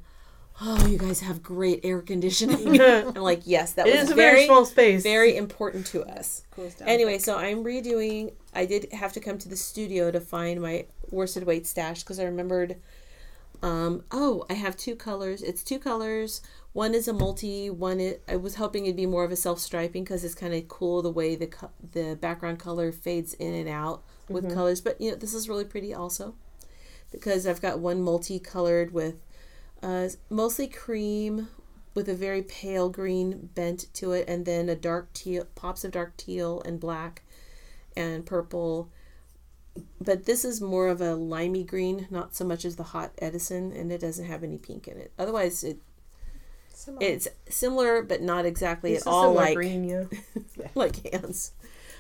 "Oh, 0.60 0.88
you 0.88 0.98
guys 0.98 1.20
have 1.20 1.44
great 1.44 1.82
air 1.84 2.02
conditioning." 2.02 2.82
I'm 2.82 3.14
like, 3.16 3.42
"Yes, 3.46 3.74
that 3.74 3.86
it 3.86 3.94
was 3.94 4.06
is 4.06 4.12
a 4.12 4.16
very, 4.16 4.46
small 4.48 4.66
space. 4.66 5.04
very 5.04 5.38
important 5.38 5.86
to 5.88 6.04
us." 6.04 6.42
Anyway, 6.82 7.20
so 7.20 7.38
I'm 7.38 7.64
redoing. 7.64 8.34
I 8.56 8.66
did 8.66 8.92
have 8.92 9.14
to 9.14 9.20
come 9.20 9.38
to 9.38 9.50
the 9.50 9.56
studio 9.58 10.10
to 10.10 10.20
find 10.20 10.60
my 10.60 10.86
worsted 11.12 11.44
weight 11.44 11.68
stash 11.68 12.02
because 12.02 12.20
I 12.20 12.24
remembered. 12.24 12.78
Um, 13.62 14.04
oh, 14.12 14.46
I 14.50 14.54
have 14.54 14.76
two 14.78 14.96
colors. 14.96 15.42
It's 15.44 15.64
two 15.64 15.80
colors. 15.80 16.42
One 16.76 16.94
is 16.94 17.08
a 17.08 17.14
multi. 17.14 17.70
One 17.70 18.02
is, 18.02 18.18
I 18.28 18.36
was 18.36 18.56
hoping 18.56 18.84
it'd 18.86 18.98
be 18.98 19.06
more 19.06 19.24
of 19.24 19.32
a 19.32 19.38
self 19.38 19.60
striping 19.60 20.04
because 20.04 20.26
it's 20.26 20.36
kind 20.36 20.54
of 20.54 20.68
cool 20.68 21.02
the 21.02 21.10
way 21.10 21.38
the 21.38 21.48
co- 21.48 21.72
the 21.94 22.18
background 22.20 22.60
color 22.60 22.92
fades 22.92 23.34
in 23.34 23.54
and 23.54 23.70
out 23.70 24.04
with 24.28 24.54
colors. 24.54 24.82
But 24.82 25.00
you 25.00 25.12
know, 25.12 25.16
this 25.16 25.34
is 25.34 25.48
really 25.48 25.64
pretty 25.64 25.94
also 25.94 26.36
because 27.14 27.48
I've 27.48 27.62
got 27.62 27.80
one 27.80 28.02
multi-colored 28.02 28.92
with 28.92 29.16
uh, 29.82 30.10
mostly 30.30 30.68
cream 30.68 31.48
with 31.94 32.10
a 32.10 32.14
very 32.14 32.42
pale 32.42 32.90
green 32.90 33.52
bent 33.56 33.86
to 33.94 34.12
it, 34.12 34.28
and 34.28 34.46
then 34.46 34.68
a 34.68 34.76
dark 34.76 35.14
teal, 35.14 35.48
pops 35.56 35.86
of 35.86 35.92
dark 35.92 36.18
teal 36.18 36.62
and 36.66 36.78
black 36.78 37.22
and 37.96 38.26
purple. 38.26 38.90
But 40.02 40.26
this 40.26 40.44
is 40.44 40.60
more 40.60 40.90
of 40.90 41.00
a 41.00 41.16
limey 41.16 41.64
green, 41.64 42.08
not 42.10 42.36
so 42.36 42.44
much 42.44 42.66
as 42.66 42.76
the 42.76 42.84
hot 42.84 43.14
Edison, 43.20 43.72
and 43.72 43.94
it 43.94 44.02
doesn't 44.02 44.26
have 44.26 44.44
any 44.44 44.58
pink 44.58 44.90
in 44.90 44.98
it. 44.98 45.14
Otherwise, 45.18 45.64
it 45.64 45.78
Similar. 46.76 47.06
it's 47.08 47.28
similar, 47.50 48.02
but 48.04 48.22
not 48.22 48.46
exactly 48.46 48.94
It's 48.94 49.08
at 49.08 49.10
all 49.10 49.34
like 49.34 49.56
green, 49.56 49.84
yeah. 49.84 50.04
like 50.76 51.12
hands. 51.12 51.52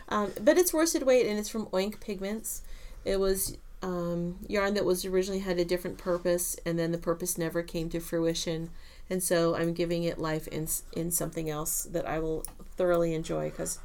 Um, 0.09 0.31
but 0.41 0.57
it's 0.57 0.73
worsted 0.73 1.03
weight 1.03 1.25
and 1.25 1.39
it's 1.39 1.49
from 1.49 1.65
Oink 1.67 1.99
Pigments. 1.99 2.61
It 3.03 3.19
was 3.19 3.57
um, 3.81 4.37
yarn 4.47 4.73
that 4.75 4.85
was 4.85 5.05
originally 5.05 5.39
had 5.39 5.59
a 5.59 5.65
different 5.65 5.97
purpose, 5.97 6.55
and 6.65 6.77
then 6.77 6.91
the 6.91 6.97
purpose 6.97 7.37
never 7.37 7.61
came 7.63 7.89
to 7.89 7.99
fruition. 7.99 8.69
And 9.09 9.21
so 9.21 9.55
I'm 9.55 9.73
giving 9.73 10.03
it 10.03 10.17
life 10.19 10.47
in 10.47 10.67
in 10.93 11.11
something 11.11 11.49
else 11.49 11.83
that 11.83 12.07
I 12.07 12.19
will 12.19 12.43
thoroughly 12.75 13.13
enjoy 13.13 13.49
because 13.51 13.79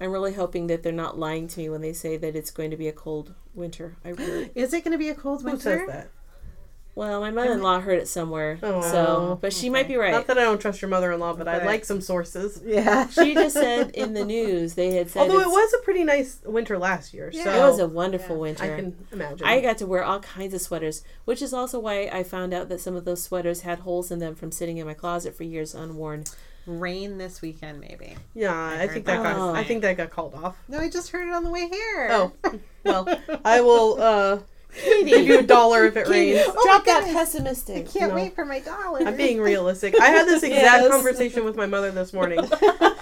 I'm 0.00 0.10
really 0.10 0.34
hoping 0.34 0.66
that 0.66 0.82
they're 0.82 0.92
not 0.92 1.18
lying 1.18 1.46
to 1.48 1.60
me 1.60 1.68
when 1.68 1.80
they 1.80 1.92
say 1.92 2.16
that 2.16 2.34
it's 2.34 2.50
going 2.50 2.70
to 2.72 2.76
be 2.76 2.88
a 2.88 2.92
cold 2.92 3.34
winter. 3.54 3.96
I 4.04 4.08
really 4.10 4.50
Is 4.54 4.74
it 4.74 4.82
going 4.84 4.92
to 4.92 4.98
be 4.98 5.08
a 5.08 5.14
cold 5.14 5.42
Who 5.42 5.46
winter? 5.50 5.60
says 5.62 5.86
that? 5.86 6.08
Well, 6.94 7.20
my 7.20 7.30
mother-in-law 7.30 7.80
heard 7.80 7.98
it 7.98 8.06
somewhere, 8.08 8.58
Oh, 8.62 8.80
so 8.82 9.38
but 9.40 9.52
she 9.52 9.68
might 9.68 9.88
be 9.88 9.96
right. 9.96 10.12
Not 10.12 10.26
that 10.28 10.38
I 10.38 10.42
don't 10.42 10.60
trust 10.60 10.80
your 10.80 10.88
mother-in-law, 10.88 11.34
but 11.34 11.48
I 11.48 11.58
Right. 11.58 11.66
like 11.66 11.84
some 11.84 12.00
sources. 12.00 12.62
Yeah. 12.64 13.08
she 13.10 13.34
just 13.34 13.54
said 13.54 13.90
in 13.90 14.14
the 14.14 14.24
news 14.24 14.74
they 14.74 14.92
had 14.94 15.10
said 15.10 15.22
Although 15.22 15.40
it 15.40 15.48
was 15.48 15.74
a 15.74 15.78
pretty 15.84 16.04
nice 16.04 16.40
winter 16.44 16.78
last 16.78 17.12
year, 17.12 17.30
Yeah. 17.32 17.44
so 17.44 17.50
it 17.52 17.68
was 17.70 17.78
a 17.80 17.88
wonderful 17.88 18.36
Yeah. 18.36 18.42
winter. 18.42 18.64
I 18.64 18.76
can 18.76 18.96
imagine. 19.12 19.46
I 19.46 19.60
got 19.60 19.78
to 19.78 19.86
wear 19.86 20.04
all 20.04 20.20
kinds 20.20 20.54
of 20.54 20.60
sweaters, 20.60 21.02
which 21.24 21.42
is 21.42 21.52
also 21.52 21.78
why 21.80 22.08
I 22.12 22.22
found 22.22 22.54
out 22.54 22.68
that 22.68 22.80
some 22.80 22.94
of 22.96 23.04
those 23.04 23.22
sweaters 23.22 23.62
had 23.62 23.80
holes 23.80 24.10
in 24.10 24.18
them 24.20 24.34
from 24.34 24.52
sitting 24.52 24.78
in 24.78 24.86
my 24.86 24.94
closet 24.94 25.34
for 25.36 25.42
years 25.44 25.74
unworn. 25.74 26.24
Rain 26.66 27.18
this 27.18 27.42
weekend, 27.42 27.78
maybe. 27.80 28.16
yeah, 28.34 28.54
I, 28.54 28.76
heard 28.86 28.90
think 28.92 29.04
that 29.04 29.22
that. 29.22 29.36
got. 29.36 29.50
Oh. 29.50 29.54
I 29.54 29.64
think 29.64 29.82
that 29.82 29.98
got 29.98 30.08
called 30.08 30.34
off. 30.34 30.56
No, 30.66 30.78
I 30.78 30.88
just 30.88 31.10
heard 31.10 31.28
it 31.28 31.34
on 31.34 31.44
the 31.44 31.50
way 31.50 31.68
here. 31.68 32.08
Oh, 32.10 32.32
well, 32.84 33.20
I 33.44 33.60
will 33.60 34.00
uh, 34.00 34.38
give 34.74 35.26
you 35.26 35.38
a 35.38 35.42
dollar 35.42 35.84
if 35.86 35.96
it 35.96 36.08
rains. 36.08 36.40
Oh 36.46 36.62
drop 36.64 36.84
that 36.84 37.04
pessimistic. 37.12 37.88
I 37.88 37.98
can't 37.98 38.10
No. 38.10 38.16
wait 38.16 38.34
for 38.34 38.44
my 38.44 38.60
dollar. 38.60 39.00
I'm 39.06 39.16
being 39.16 39.40
realistic. 39.40 39.94
I 40.00 40.06
had 40.06 40.26
this 40.26 40.42
exact 40.44 40.82
Yes. 40.84 40.90
conversation 40.90 41.44
with 41.44 41.56
my 41.56 41.66
mother 41.66 41.90
this 41.90 42.12
morning. 42.12 42.40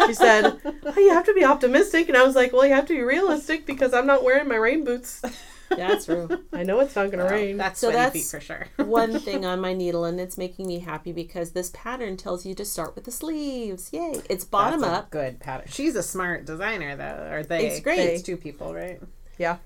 She 0.07 0.15
said, 0.15 0.59
oh, 0.65 0.95
"You 0.97 1.11
have 1.15 1.25
to 1.27 1.33
be 1.35 1.45
optimistic," 1.45 2.09
and 2.09 2.17
I 2.19 2.25
was 2.25 2.35
like, 2.35 2.53
"Well, 2.53 2.67
you 2.67 2.75
have 2.75 2.87
to 2.87 2.93
be 2.95 3.03
realistic 3.03 3.65
because 3.67 3.95
I'm 3.95 4.05
not 4.07 4.25
wearing 4.25 4.49
my 4.49 4.57
rain 4.57 4.83
boots." 4.85 5.23
That's 5.69 6.07
true. 6.07 6.29
I 6.53 6.65
know 6.65 6.81
it's 6.81 6.97
not 6.97 7.13
gonna 7.13 7.25
Well, 7.25 7.33
rain. 7.33 7.57
That's 7.57 7.79
So 7.81 7.91
that's- 7.93 8.13
feet 8.13 8.25
for 8.27 8.41
sure. 8.41 8.67
One 8.77 9.19
thing 9.21 9.47
on 9.47 9.61
my 9.61 9.73
needle, 9.75 10.05
and 10.05 10.21
it's 10.21 10.37
making 10.37 10.67
me 10.67 10.81
happy 10.81 11.13
because 11.13 11.53
this 11.53 11.71
pattern 11.73 12.17
tells 12.17 12.45
you 12.45 12.55
to 12.57 12.65
start 12.65 12.97
with 12.97 13.05
the 13.05 13.13
sleeves. 13.13 13.91
Yay! 13.93 14.21
It's 14.29 14.45
bottom 14.45 14.81
That's 14.81 14.93
a 14.93 14.97
up. 14.97 15.11
good 15.11 15.39
pattern. 15.39 15.69
She's 15.71 15.95
a 15.95 16.03
smart 16.03 16.45
designer, 16.47 16.97
though. 16.97 17.29
Or 17.33 17.43
they? 17.45 17.69
It's 17.69 17.81
great. 17.81 18.01
It's 18.01 18.23
two 18.23 18.37
people, 18.37 18.75
right? 18.75 19.01
yeah, 19.39 19.59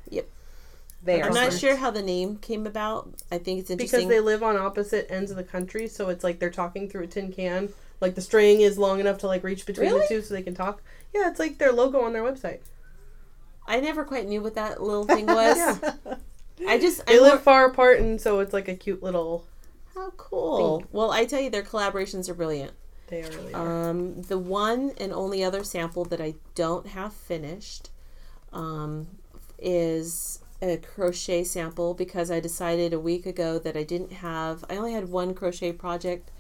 They 1.07 1.23
are. 1.23 1.29
I'm 1.29 1.35
not 1.35 1.53
sure 1.53 1.77
how 1.77 1.91
the 1.91 2.03
name 2.03 2.37
came 2.37 2.67
about. 2.67 3.09
I 3.33 3.39
think 3.39 3.61
it's 3.61 3.75
because 3.75 4.07
they 4.07 4.21
live 4.21 4.43
on 4.43 4.57
opposite 4.57 5.07
ends 5.11 5.31
of 5.31 5.37
the 5.39 5.45
country, 5.45 5.89
so 5.89 6.09
it's 6.11 6.23
like 6.25 6.39
they're 6.39 6.51
talking 6.51 6.89
through 6.89 7.05
a 7.05 7.07
tin 7.07 7.33
can. 7.33 7.71
Like 8.01 8.15
the 8.15 8.21
string 8.21 8.61
is 8.61 8.77
long 8.77 9.01
enough 9.01 9.19
to 9.19 9.27
like 9.27 9.43
reach 9.43 9.65
between 9.65 9.89
Really? 9.89 10.01
the 10.03 10.09
two, 10.09 10.23
so 10.23 10.35
they 10.35 10.43
can 10.43 10.55
talk. 10.55 10.83
Yeah, 11.15 11.31
it's 11.31 11.39
like 11.39 11.57
their 11.59 11.73
logo 11.73 12.01
on 12.03 12.13
their 12.13 12.23
website. 12.23 12.59
I 13.67 13.81
never 13.81 14.05
quite 14.05 14.27
knew 14.27 14.43
what 14.43 14.55
that 14.57 14.83
little 14.83 15.05
thing 15.05 15.27
was. 15.27 15.81
Yeah. 16.59 16.71
I 16.71 16.79
just 16.79 17.05
They 17.05 17.17
I 17.19 17.21
live 17.21 17.33
more- 17.33 17.39
far 17.39 17.67
apart, 17.67 18.01
and 18.01 18.19
so 18.19 18.39
it's 18.41 18.55
like 18.55 18.67
a 18.67 18.75
cute 18.75 19.03
little. 19.03 19.45
How 19.95 20.09
cool! 20.17 20.85
Well, 20.91 21.11
I 21.11 21.27
tell 21.27 21.39
you, 21.41 21.51
their 21.51 21.63
collaborations 21.63 22.31
are 22.31 22.35
brilliant. 22.35 22.73
They 23.09 23.23
are 23.23 23.29
really. 23.31 23.53
are. 23.53 23.91
Um, 23.91 24.23
the 24.23 24.39
one 24.39 24.93
and 24.99 25.13
only 25.13 25.45
other 25.45 25.63
sample 25.65 26.07
that 26.07 26.19
I 26.21 26.35
don't 26.55 26.87
have 26.87 27.13
finished 27.13 27.91
um, 28.55 29.07
is 29.59 30.39
a 30.63 30.77
crochet 30.79 31.45
sample 31.45 31.95
because 31.95 32.31
I 32.31 32.41
decided 32.41 32.93
a 32.93 33.01
week 33.01 33.27
ago 33.27 33.59
that 33.59 33.77
I 33.77 33.83
didn't 33.83 34.13
have. 34.13 34.65
I 34.71 34.77
only 34.77 34.93
had 34.93 35.09
one 35.11 35.35
crochet 35.35 35.73
project 35.73 36.31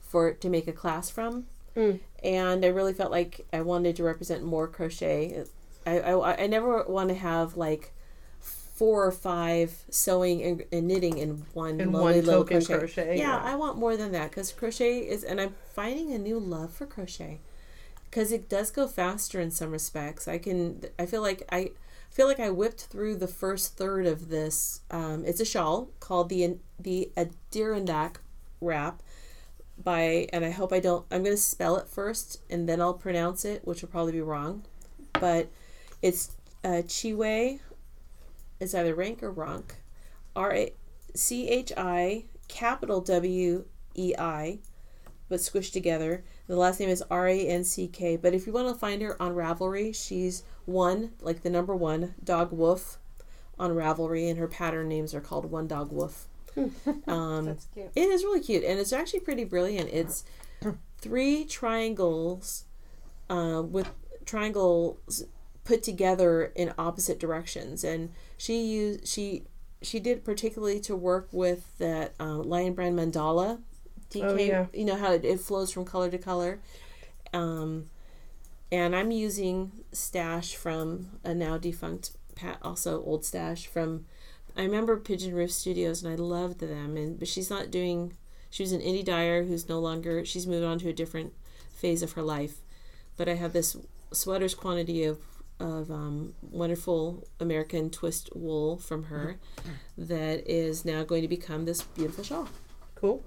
for 0.00 0.32
to 0.32 0.48
make 0.48 0.66
a 0.68 0.72
class 0.72 1.08
from, 1.10 1.46
Mm. 1.76 2.00
and 2.24 2.64
I 2.64 2.68
really 2.68 2.92
felt 2.92 3.12
like 3.12 3.46
I 3.52 3.60
wanted 3.60 3.94
to 3.96 4.02
represent 4.02 4.42
more 4.42 4.66
crochet. 4.66 5.44
I 5.86 6.00
I, 6.00 6.42
I 6.42 6.46
never 6.48 6.82
want 6.84 7.10
to 7.10 7.14
have 7.14 7.56
like 7.56 7.92
four 8.40 9.04
or 9.06 9.12
five 9.12 9.84
sewing 9.90 10.42
and, 10.42 10.64
and 10.72 10.88
knitting 10.88 11.18
in 11.18 11.44
one 11.52 11.80
In 11.80 11.92
lonely 11.92 12.16
one 12.16 12.24
little 12.24 12.44
crochet. 12.44 12.78
crochet, 12.78 13.18
Yeah, 13.18 13.36
yeah. 13.36 13.42
I 13.52 13.54
want 13.54 13.76
more 13.78 13.96
than 13.96 14.10
that 14.12 14.30
because 14.30 14.52
crochet 14.52 15.00
is, 15.00 15.22
and 15.22 15.40
I'm 15.40 15.54
finding 15.74 16.12
a 16.12 16.18
new 16.18 16.38
love 16.40 16.72
for 16.72 16.86
crochet 16.86 17.38
because 18.10 18.32
it 18.32 18.48
does 18.48 18.70
go 18.70 18.88
faster 18.88 19.38
in 19.40 19.50
some 19.50 19.70
respects. 19.70 20.26
I 20.26 20.38
can, 20.38 20.82
I 20.98 21.06
feel 21.06 21.20
like 21.22 21.42
I 21.52 21.72
feel 22.10 22.26
like 22.26 22.40
I 22.40 22.50
whipped 22.50 22.82
through 22.82 23.16
the 23.16 23.28
first 23.28 23.76
third 23.76 24.06
of 24.06 24.28
this. 24.28 24.80
Um, 24.90 25.24
it's 25.24 25.40
a 25.40 25.44
shawl 25.44 25.90
called 26.00 26.28
the 26.28 26.58
the 26.78 27.10
Adirondack 27.16 28.20
wrap 28.60 29.02
by, 29.82 30.28
and 30.32 30.44
I 30.44 30.50
hope 30.50 30.72
I 30.72 30.80
don't. 30.80 31.06
I'm 31.10 31.24
to 31.24 31.36
spell 31.36 31.76
it 31.76 31.88
first 31.88 32.42
and 32.50 32.68
then 32.68 32.80
I'll 32.80 32.94
pronounce 32.94 33.44
it, 33.44 33.66
which 33.66 33.80
will 33.80 33.88
probably 33.88 34.12
be 34.12 34.20
wrong, 34.20 34.64
but 35.14 35.48
it's 36.02 36.32
uh, 36.64 36.82
Chiwe. 36.86 37.60
It's 38.58 38.74
either 38.74 38.94
rank 38.94 39.22
or 39.22 39.32
ronk. 39.32 39.76
R 40.36 40.52
A 40.52 40.72
C 41.14 41.48
H 41.48 41.72
I 41.76 42.24
capital 42.48 43.00
W 43.00 43.64
E 43.94 44.14
I, 44.18 44.58
but 45.28 45.40
squished 45.40 45.72
together. 45.72 46.24
The 46.50 46.56
last 46.56 46.80
name 46.80 46.88
is 46.88 47.00
R 47.08 47.28
A 47.28 47.46
N 47.46 47.62
C 47.62 47.86
K. 47.86 48.16
But 48.16 48.34
if 48.34 48.44
you 48.44 48.52
want 48.52 48.66
to 48.66 48.74
find 48.74 49.00
her 49.02 49.22
on 49.22 49.36
Ravelry, 49.36 49.94
she's 49.94 50.42
one, 50.64 51.12
like 51.20 51.42
the 51.42 51.48
number 51.48 51.76
one, 51.76 52.16
Dog 52.24 52.50
Woof 52.50 52.98
on 53.56 53.70
Ravelry, 53.70 54.28
and 54.28 54.36
her 54.36 54.48
pattern 54.48 54.88
names 54.88 55.14
are 55.14 55.20
called 55.20 55.48
One 55.48 55.68
Dog 55.68 55.92
Woof. 55.92 56.26
um, 57.06 57.44
That's 57.44 57.68
cute. 57.72 57.92
it 57.94 58.00
is 58.00 58.24
really 58.24 58.40
cute, 58.40 58.64
and 58.64 58.80
it's 58.80 58.92
actually 58.92 59.20
pretty 59.20 59.44
brilliant. 59.44 59.90
It's 59.92 60.24
three 60.98 61.44
triangles 61.44 62.64
uh, 63.28 63.62
with 63.64 63.88
triangles 64.26 65.22
put 65.62 65.84
together 65.84 66.50
in 66.56 66.74
opposite 66.76 67.20
directions, 67.20 67.84
and 67.84 68.10
she 68.36 68.60
used 68.60 69.06
she 69.06 69.44
she 69.82 70.00
did 70.00 70.24
particularly 70.24 70.80
to 70.80 70.96
work 70.96 71.28
with 71.30 71.78
that 71.78 72.14
uh, 72.18 72.38
Lion 72.38 72.74
Brand 72.74 72.98
mandala. 72.98 73.60
DK, 74.10 74.22
Oh, 74.24 74.34
yeah. 74.36 74.66
you 74.72 74.84
know 74.84 74.96
how 74.96 75.12
it, 75.12 75.24
it 75.24 75.40
flows 75.40 75.70
from 75.72 75.84
color 75.84 76.10
to 76.10 76.18
color. 76.18 76.60
Um, 77.32 77.90
and 78.72 78.94
I'm 78.94 79.10
using 79.10 79.72
stash 79.92 80.54
from 80.54 81.18
a 81.24 81.34
now 81.34 81.58
defunct 81.58 82.12
Pat, 82.34 82.58
also 82.62 83.02
old 83.02 83.24
stash 83.24 83.66
from. 83.66 84.06
I 84.56 84.62
remember 84.62 84.98
Pigeonroof 84.98 85.50
Studios, 85.50 86.02
and 86.02 86.12
I 86.12 86.16
loved 86.16 86.60
them. 86.60 86.96
And 86.96 87.18
but 87.18 87.28
she's 87.28 87.50
not 87.50 87.70
doing. 87.70 88.14
She 88.50 88.62
was 88.62 88.72
an 88.72 88.80
indie 88.80 89.04
dyer 89.04 89.44
who's 89.44 89.68
no 89.68 89.78
longer. 89.78 90.24
She's 90.24 90.46
moved 90.46 90.64
on 90.64 90.78
to 90.80 90.88
a 90.88 90.92
different 90.92 91.32
phase 91.74 92.02
of 92.02 92.12
her 92.12 92.22
life. 92.22 92.56
But 93.16 93.28
I 93.28 93.34
have 93.34 93.52
this 93.52 93.76
sweaters 94.12 94.54
quantity 94.54 95.04
of 95.04 95.18
of 95.60 95.90
um, 95.90 96.34
wonderful 96.40 97.28
American 97.38 97.90
twist 97.90 98.30
wool 98.34 98.78
from 98.78 99.04
her 99.04 99.38
that 99.98 100.48
is 100.50 100.84
now 100.86 101.04
going 101.04 101.20
to 101.22 101.28
become 101.28 101.64
this 101.66 101.82
beautiful 101.82 102.24
shawl 102.24 102.48
cool. 102.94 103.22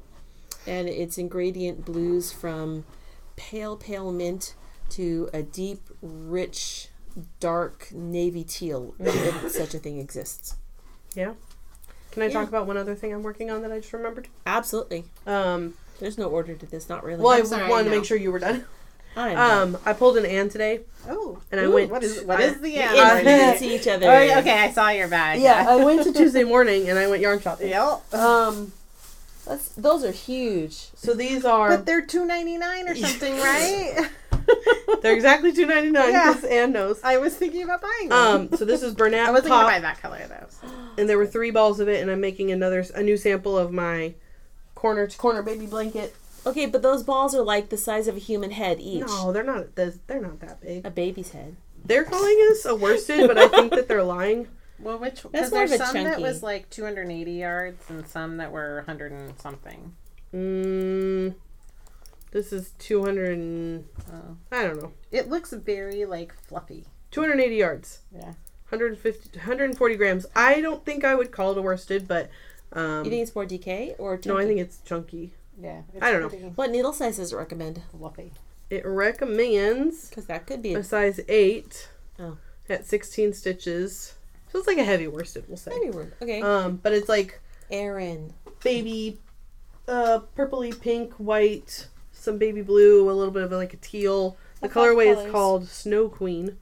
And 0.68 0.88
it's 0.90 1.18
ingredient 1.18 1.86
blues 1.86 2.32
from 2.32 2.86
pale 3.36 3.76
pale 3.76 4.12
mint 4.12 4.54
to 4.90 5.30
a 5.34 5.42
deep 5.44 5.90
rich 6.02 6.90
dark 7.40 7.90
navy 7.92 8.44
teal 8.44 8.96
if 9.00 9.52
such 9.52 9.74
a 9.74 9.80
thing 9.80 10.00
exists 10.00 10.56
Yeah. 11.16 11.34
Can 12.12 12.22
I 12.24 12.28
Yeah. 12.28 12.34
talk 12.34 12.48
about 12.48 12.68
one 12.68 12.78
other 12.78 12.96
thing 12.96 13.14
I'm 13.14 13.24
working 13.24 13.50
on 13.52 13.62
that 13.64 13.72
I 13.72 13.80
just 13.80 13.94
remembered? 13.94 14.28
absolutely 14.46 15.06
Um, 15.28 15.74
there's 16.00 16.18
no 16.18 16.28
order 16.28 16.56
to 16.56 16.66
this 16.66 16.90
not 16.90 17.04
really 17.04 17.22
well, 17.22 17.34
I 17.34 17.40
I'm 17.40 17.46
sorry, 17.46 17.70
wanted 17.70 17.86
to 17.86 17.90
make 17.92 18.06
sure 18.06 18.18
you 18.18 18.32
were 18.32 18.40
done. 18.40 18.66
I'm. 19.16 19.38
Um, 19.38 19.78
I 19.86 19.94
pulled 19.94 20.18
an 20.18 20.26
Ann 20.26 20.50
today. 20.50 20.80
Oh, 21.08 21.38
And 21.52 21.62
I 21.62 21.66
Ooh, 21.66 21.72
went- 21.72 21.92
What 21.92 22.04
is 22.04 22.24
what 22.24 22.40
I- 22.40 22.46
is 22.46 22.56
the 22.56 22.62
we 22.64 22.76
end? 22.78 22.98
influence 22.98 23.62
each 23.62 23.88
other 23.88 24.08
Oh, 24.10 24.40
okay, 24.40 24.58
I 24.60 24.72
saw 24.72 24.90
your 24.90 25.08
bag. 25.08 25.40
Yeah, 25.40 25.68
I 25.70 25.76
went 25.76 26.02
to 26.06 26.12
Tuesday 26.20 26.44
morning 26.44 26.90
and 26.90 26.98
I 26.98 27.08
went 27.08 27.22
yarn 27.22 27.40
shopping. 27.40 27.70
Yep. 27.70 28.12
Um, 28.16 28.74
That's, 29.46 29.70
those 29.70 30.04
are 30.06 30.12
huge 30.12 30.74
so 30.96 31.14
these 31.14 31.44
are 31.46 31.70
But 31.70 31.86
they're 31.86 32.06
two 32.06 32.26
ninety 32.26 32.58
nine 32.58 32.88
or 32.88 32.96
something, 32.96 33.34
right? 33.38 34.10
they're 35.02 35.14
exactly 35.16 35.52
two 35.54 35.66
ninety 35.66 35.90
nine 35.92 36.12
Yeah. 36.12 36.34
because 36.34 36.50
Ann 36.50 36.72
knows. 36.72 37.00
I 37.04 37.18
was 37.18 37.36
thinking 37.36 37.64
about 37.64 37.82
buying 37.82 38.10
them. 38.10 38.18
Um, 38.52 38.58
so 38.58 38.66
this 38.66 38.82
is 38.84 38.94
Bernat 38.96 39.28
I 39.28 39.32
wasn't 39.32 39.50
Pop, 39.50 39.64
gonna 39.64 39.76
buy 39.76 39.80
that 39.82 40.02
color 40.02 40.22
though. 40.28 40.48
so. 40.50 40.68
and 40.98 41.10
there 41.10 41.18
were 41.18 41.28
three 41.28 41.52
balls 41.52 41.80
of 41.80 41.88
it, 41.90 42.02
and 42.02 42.10
I'm 42.12 42.22
making 42.22 42.52
another 42.52 42.86
a 42.96 43.04
new 43.04 43.18
sample 43.18 43.58
of 43.58 43.72
my 43.72 44.14
corner 44.76 45.08
to 45.08 45.18
corner 45.18 45.42
baby 45.42 45.66
blanket. 45.66 46.16
okay 46.46 46.66
but 46.66 46.82
those 46.82 47.04
balls 47.04 47.34
are 47.34 47.42
like 47.44 47.70
the 47.70 47.78
size 47.78 48.08
of 48.08 48.16
a 48.18 48.20
human 48.20 48.52
head 48.52 48.80
each 48.82 49.06
No, 49.08 49.32
they're 49.32 49.44
not. 49.44 49.76
They're 49.76 49.94
they're 50.08 50.22
not 50.22 50.40
that 50.42 50.62
big. 50.62 50.86
a 50.86 50.90
baby's 50.92 51.32
head 51.32 51.56
They're 51.86 52.04
calling 52.06 52.38
us 52.52 52.66
a 52.66 52.76
worsted, 52.76 53.28
but 53.28 53.38
I 53.38 53.48
think 53.48 53.72
that 53.74 53.88
they're 53.88 54.04
lying. 54.04 54.48
Well, 54.84 54.98
which 55.00 55.22
That's 55.24 55.50
because 55.50 55.52
more 55.52 55.60
there's 55.68 55.72
of 55.74 55.82
a 55.82 55.86
some 55.86 56.04
that 56.04 56.22
was 56.22 56.44
like 56.44 56.70
280 56.70 57.32
yards 57.32 57.90
and 57.90 58.08
some 58.08 58.38
that 58.38 58.52
were 58.52 58.78
100 58.78 59.12
and 59.12 59.40
something. 59.40 59.96
Mm, 60.34 61.36
this 62.32 62.52
is 62.52 62.72
200 62.80 63.38
and, 63.38 63.86
Oh. 64.12 64.38
I 64.52 64.64
don't 64.64 64.82
know, 64.82 64.92
It 65.12 65.30
looks 65.30 65.52
very 65.54 66.06
like 66.06 66.34
fluffy. 66.48 66.86
280 67.12 67.56
yards, 67.56 68.00
Yeah. 68.12 68.34
150, 68.70 69.38
140 69.38 69.96
grams. 69.96 70.26
I 70.36 70.60
don't 70.62 70.84
think 70.84 71.04
I 71.06 71.14
would 71.16 71.32
call 71.32 71.52
it 71.52 71.58
a 71.58 71.62
worsted, 71.62 72.08
but 72.08 72.30
um, 72.72 73.06
you 73.06 73.12
think 73.12 73.22
it's 73.22 73.36
more 73.36 73.46
DK 73.46 73.96
or 74.00 74.20
no, 74.26 74.38
I 74.38 74.46
think 74.46 74.60
it's 74.60 74.80
chunky. 74.80 75.34
Yeah. 75.62 75.84
It's 75.94 76.04
I 76.04 76.12
don't 76.12 76.24
know. 76.34 76.50
what 76.56 76.72
needle 76.72 76.92
size 76.94 77.18
does 77.18 77.32
it 77.32 77.36
recommend 77.36 77.82
Fluffy. 77.92 78.32
It 78.72 78.84
recommends 78.86 80.10
because 80.10 80.26
that 80.26 80.48
could 80.48 80.64
be 80.64 80.74
a 80.74 80.80
a 80.80 80.84
size 80.84 81.20
8 81.28 81.90
Oh. 82.20 82.38
at 82.68 82.88
16 82.88 83.34
stitches. 83.34 84.16
So 84.54 84.60
it's 84.60 84.68
like 84.68 84.78
a 84.78 84.84
heavy 84.86 85.08
worsted, 85.08 85.46
we'll 85.48 85.58
say. 85.58 85.74
heavy 85.74 85.90
word 85.90 86.14
okay 86.22 86.42
Um, 86.42 86.78
but 86.82 86.94
it's 86.94 87.10
like 87.10 87.42
Aaron 87.72 88.34
baby, 88.64 89.20
uh, 89.88 90.20
purpley 90.38 90.80
pink, 90.80 91.14
white, 91.16 91.88
some 92.12 92.38
baby 92.38 92.62
blue, 92.62 93.10
a 93.10 93.12
little 93.12 93.34
bit 93.34 93.44
of 93.44 93.52
like 93.52 93.74
a 93.74 93.78
teal. 93.78 94.38
The 94.62 94.70
I 94.70 94.72
colorway 94.72 95.08
is 95.08 95.32
called 95.32 95.68
Snow 95.68 96.08
Queen, 96.08 96.58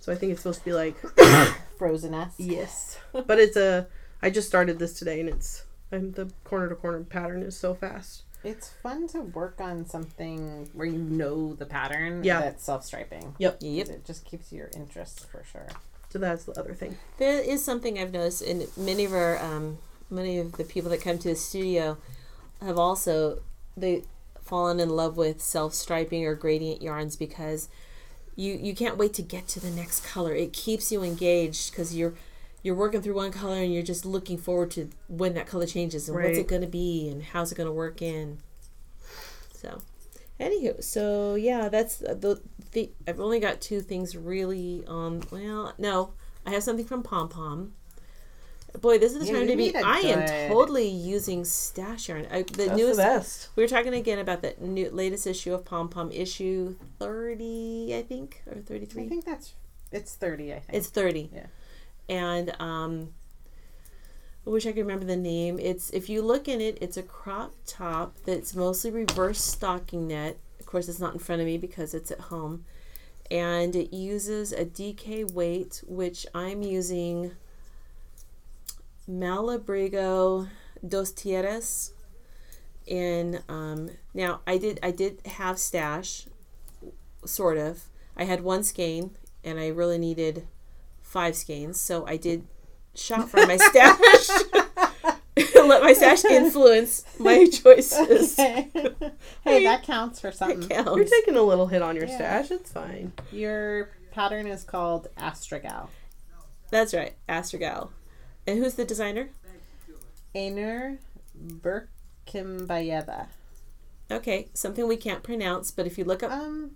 so 0.00 0.10
I 0.10 0.16
think 0.16 0.32
it's 0.32 0.40
supposed 0.40 0.60
to 0.60 0.64
be 0.64 0.72
like 0.72 0.96
Frozen 1.78 2.14
S. 2.14 2.34
yes. 2.38 2.98
But 3.12 3.38
it's 3.38 3.56
a. 3.56 3.86
I 4.22 4.30
just 4.30 4.48
started 4.48 4.78
this 4.78 4.94
today, 4.98 5.20
and 5.20 5.28
it's 5.28 5.64
and 5.92 6.14
the 6.14 6.32
corner 6.44 6.68
to 6.68 6.74
corner 6.74 7.04
pattern 7.04 7.42
is 7.42 7.56
so 7.56 7.74
fast. 7.74 8.22
It's 8.42 8.70
fun 8.82 9.06
to 9.08 9.20
work 9.20 9.60
on 9.60 9.86
something 9.86 10.68
where 10.72 10.86
you 10.86 10.98
know 10.98 11.54
the 11.54 11.66
pattern 11.66 12.24
Yeah. 12.24 12.40
that's 12.40 12.64
self 12.64 12.84
striping. 12.84 13.34
Yep. 13.38 13.58
Yep. 13.60 13.88
It 13.88 14.04
just 14.04 14.24
keeps 14.24 14.50
your 14.52 14.70
interest 14.74 15.26
for 15.30 15.44
sure. 15.44 15.68
So 16.14 16.20
that's 16.20 16.44
the 16.44 16.52
other 16.52 16.74
thing. 16.74 16.96
There 17.18 17.40
is 17.40 17.64
something 17.64 17.98
I've 17.98 18.12
noticed 18.12 18.40
in 18.40 18.68
many 18.76 19.04
of 19.04 19.12
our 19.12 19.36
um, 19.42 19.78
many 20.08 20.38
of 20.38 20.52
the 20.52 20.62
people 20.62 20.88
that 20.90 21.00
come 21.00 21.18
to 21.18 21.30
the 21.30 21.34
studio 21.34 21.98
have 22.62 22.78
also 22.78 23.42
they 23.76 24.04
fallen 24.40 24.78
in 24.78 24.90
love 24.90 25.16
with 25.16 25.42
self 25.42 25.74
striping 25.74 26.24
or 26.24 26.36
gradient 26.36 26.82
yarns 26.82 27.16
because 27.16 27.68
you 28.36 28.54
you 28.54 28.76
can't 28.76 28.96
wait 28.96 29.12
to 29.14 29.22
get 29.22 29.48
to 29.48 29.60
the 29.60 29.70
next 29.70 30.04
color. 30.06 30.32
It 30.32 30.52
keeps 30.52 30.92
you 30.92 31.02
engaged 31.02 31.72
because 31.72 31.96
you're 31.96 32.14
you're 32.62 32.76
working 32.76 33.02
through 33.02 33.16
one 33.16 33.32
color 33.32 33.56
and 33.56 33.74
you're 33.74 33.82
just 33.82 34.06
looking 34.06 34.38
forward 34.38 34.70
to 34.70 34.90
when 35.08 35.34
that 35.34 35.48
color 35.48 35.66
changes 35.66 36.08
and 36.08 36.16
what's 36.16 36.38
it 36.38 36.46
going 36.46 36.62
to 36.62 36.68
be 36.68 37.08
and 37.08 37.24
how's 37.24 37.50
it 37.50 37.56
going 37.56 37.66
to 37.66 37.72
work 37.72 38.00
in. 38.00 38.38
So, 39.52 39.82
anywho, 40.38 40.80
so 40.80 41.34
yeah, 41.34 41.68
that's 41.68 41.96
the 41.96 42.40
the 42.74 42.90
I've 43.08 43.20
only 43.20 43.40
got 43.40 43.60
two 43.60 43.80
things 43.80 44.16
really 44.16 44.84
on. 44.86 45.22
Well, 45.30 45.72
no, 45.78 46.12
I 46.46 46.50
have 46.50 46.62
something 46.62 46.84
from 46.84 47.02
Pom 47.02 47.28
Pom. 47.28 47.72
Boy, 48.80 48.98
this 48.98 49.14
is 49.14 49.20
the 49.20 49.26
Yeah, 49.26 49.38
time 49.38 49.46
to 49.46 49.56
be. 49.56 49.74
I 49.76 49.82
I 49.82 50.00
am 50.00 50.48
totally 50.48 50.88
using 50.88 51.44
stash 51.44 52.08
yarn. 52.08 52.26
I, 52.30 52.42
the 52.42 52.42
That's 52.42 52.70
the 52.70 52.76
newest. 52.76 52.96
best. 52.98 53.48
We 53.54 53.62
were 53.62 53.68
talking 53.68 53.94
again 53.94 54.18
about 54.18 54.42
the 54.42 54.54
new 54.60 54.90
latest 54.90 55.26
issue 55.28 55.54
of 55.54 55.64
Pom 55.64 55.88
Pom, 55.88 56.10
issue 56.10 56.74
thirty, 56.98 57.94
I 57.96 58.02
think, 58.02 58.42
or 58.48 58.56
thirty 58.60 58.86
I 58.86 59.08
think 59.08 59.24
that's 59.24 59.54
it's 59.92 60.14
thirty. 60.14 60.52
I 60.52 60.58
think 60.58 60.76
It's 60.76 60.88
thirty. 60.88 61.30
Yeah. 61.32 61.46
And 62.08 62.54
um, 62.60 63.14
I 64.46 64.50
wish 64.50 64.66
I 64.66 64.72
could 64.72 64.80
remember 64.80 65.06
the 65.06 65.16
name. 65.16 65.58
It's 65.60 65.90
if 65.90 66.08
you 66.08 66.20
look 66.20 66.48
in 66.48 66.60
it, 66.60 66.76
it's 66.80 66.96
a 66.96 67.02
crop 67.02 67.54
top 67.66 68.16
that's 68.26 68.56
mostly 68.56 68.90
reverse 68.90 69.40
stockinette. 69.56 70.34
Of 70.74 70.78
course, 70.78 70.88
it's 70.88 70.98
not 70.98 71.12
in 71.12 71.20
front 71.20 71.40
of 71.40 71.46
me 71.46 71.56
because 71.56 71.94
it's 71.94 72.10
at 72.10 72.18
home, 72.18 72.64
and 73.30 73.76
it 73.76 73.94
uses 73.94 74.50
a 74.50 74.64
DK 74.64 75.30
weight, 75.30 75.84
which 75.86 76.26
I'm 76.34 76.62
using 76.62 77.30
Malabrigo 79.08 80.48
Dos 80.84 81.12
Tierras. 81.12 81.92
In 82.88 83.38
um, 83.48 83.90
now, 84.14 84.40
I 84.48 84.58
did 84.58 84.80
I 84.82 84.90
did 84.90 85.24
have 85.26 85.60
stash, 85.60 86.26
sort 87.24 87.56
of. 87.56 87.84
I 88.16 88.24
had 88.24 88.40
one 88.42 88.64
skein, 88.64 89.12
and 89.44 89.60
I 89.60 89.68
really 89.68 89.98
needed 89.98 90.44
five 91.02 91.36
skeins, 91.36 91.80
so 91.80 92.04
I 92.04 92.16
did 92.16 92.48
shop 92.96 93.28
for 93.28 93.46
my 93.46 93.56
stash. 93.58 94.28
Let 95.68 95.82
my 95.82 95.92
stash 95.92 96.24
influence 96.30 97.04
my 97.18 97.46
choices. 97.46 98.38
Okay. 98.38 98.68
hey, 99.44 99.64
that 99.64 99.82
counts 99.82 100.20
for 100.20 100.30
something. 100.32 100.68
You're 100.70 101.04
taking 101.04 101.36
a 101.36 101.42
little 101.42 101.66
hit 101.66 101.82
on 101.82 101.96
your 101.96 102.06
Yeah. 102.06 102.16
stash. 102.16 102.50
It's 102.50 102.70
fine. 102.72 103.12
Your 103.32 103.90
pattern 104.12 104.46
is 104.46 104.64
called 104.64 105.08
Astragal. 105.16 105.88
That's 106.70 106.94
right, 106.94 107.14
Astragal. 107.28 107.90
And 108.46 108.58
who's 108.58 108.74
the 108.74 108.84
designer? 108.84 109.30
Ainur 110.34 110.98
Berkimbayeva. 112.26 113.28
Okay, 114.10 114.48
something 114.54 114.86
we 114.86 114.96
can't 114.96 115.22
pronounce, 115.22 115.70
but 115.70 115.86
if 115.86 115.96
you 115.98 116.04
look 116.04 116.22
up, 116.22 116.30
Um, 116.30 116.72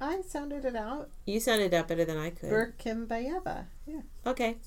I 0.00 0.20
sounded 0.22 0.64
it 0.64 0.76
out. 0.76 1.10
you 1.26 1.40
sounded 1.40 1.74
up 1.74 1.88
better 1.88 2.04
than 2.04 2.16
I 2.16 2.30
could. 2.30 2.50
Berkimbayeva. 2.50 3.66
Yeah. 3.86 4.02
Okay. 4.26 4.58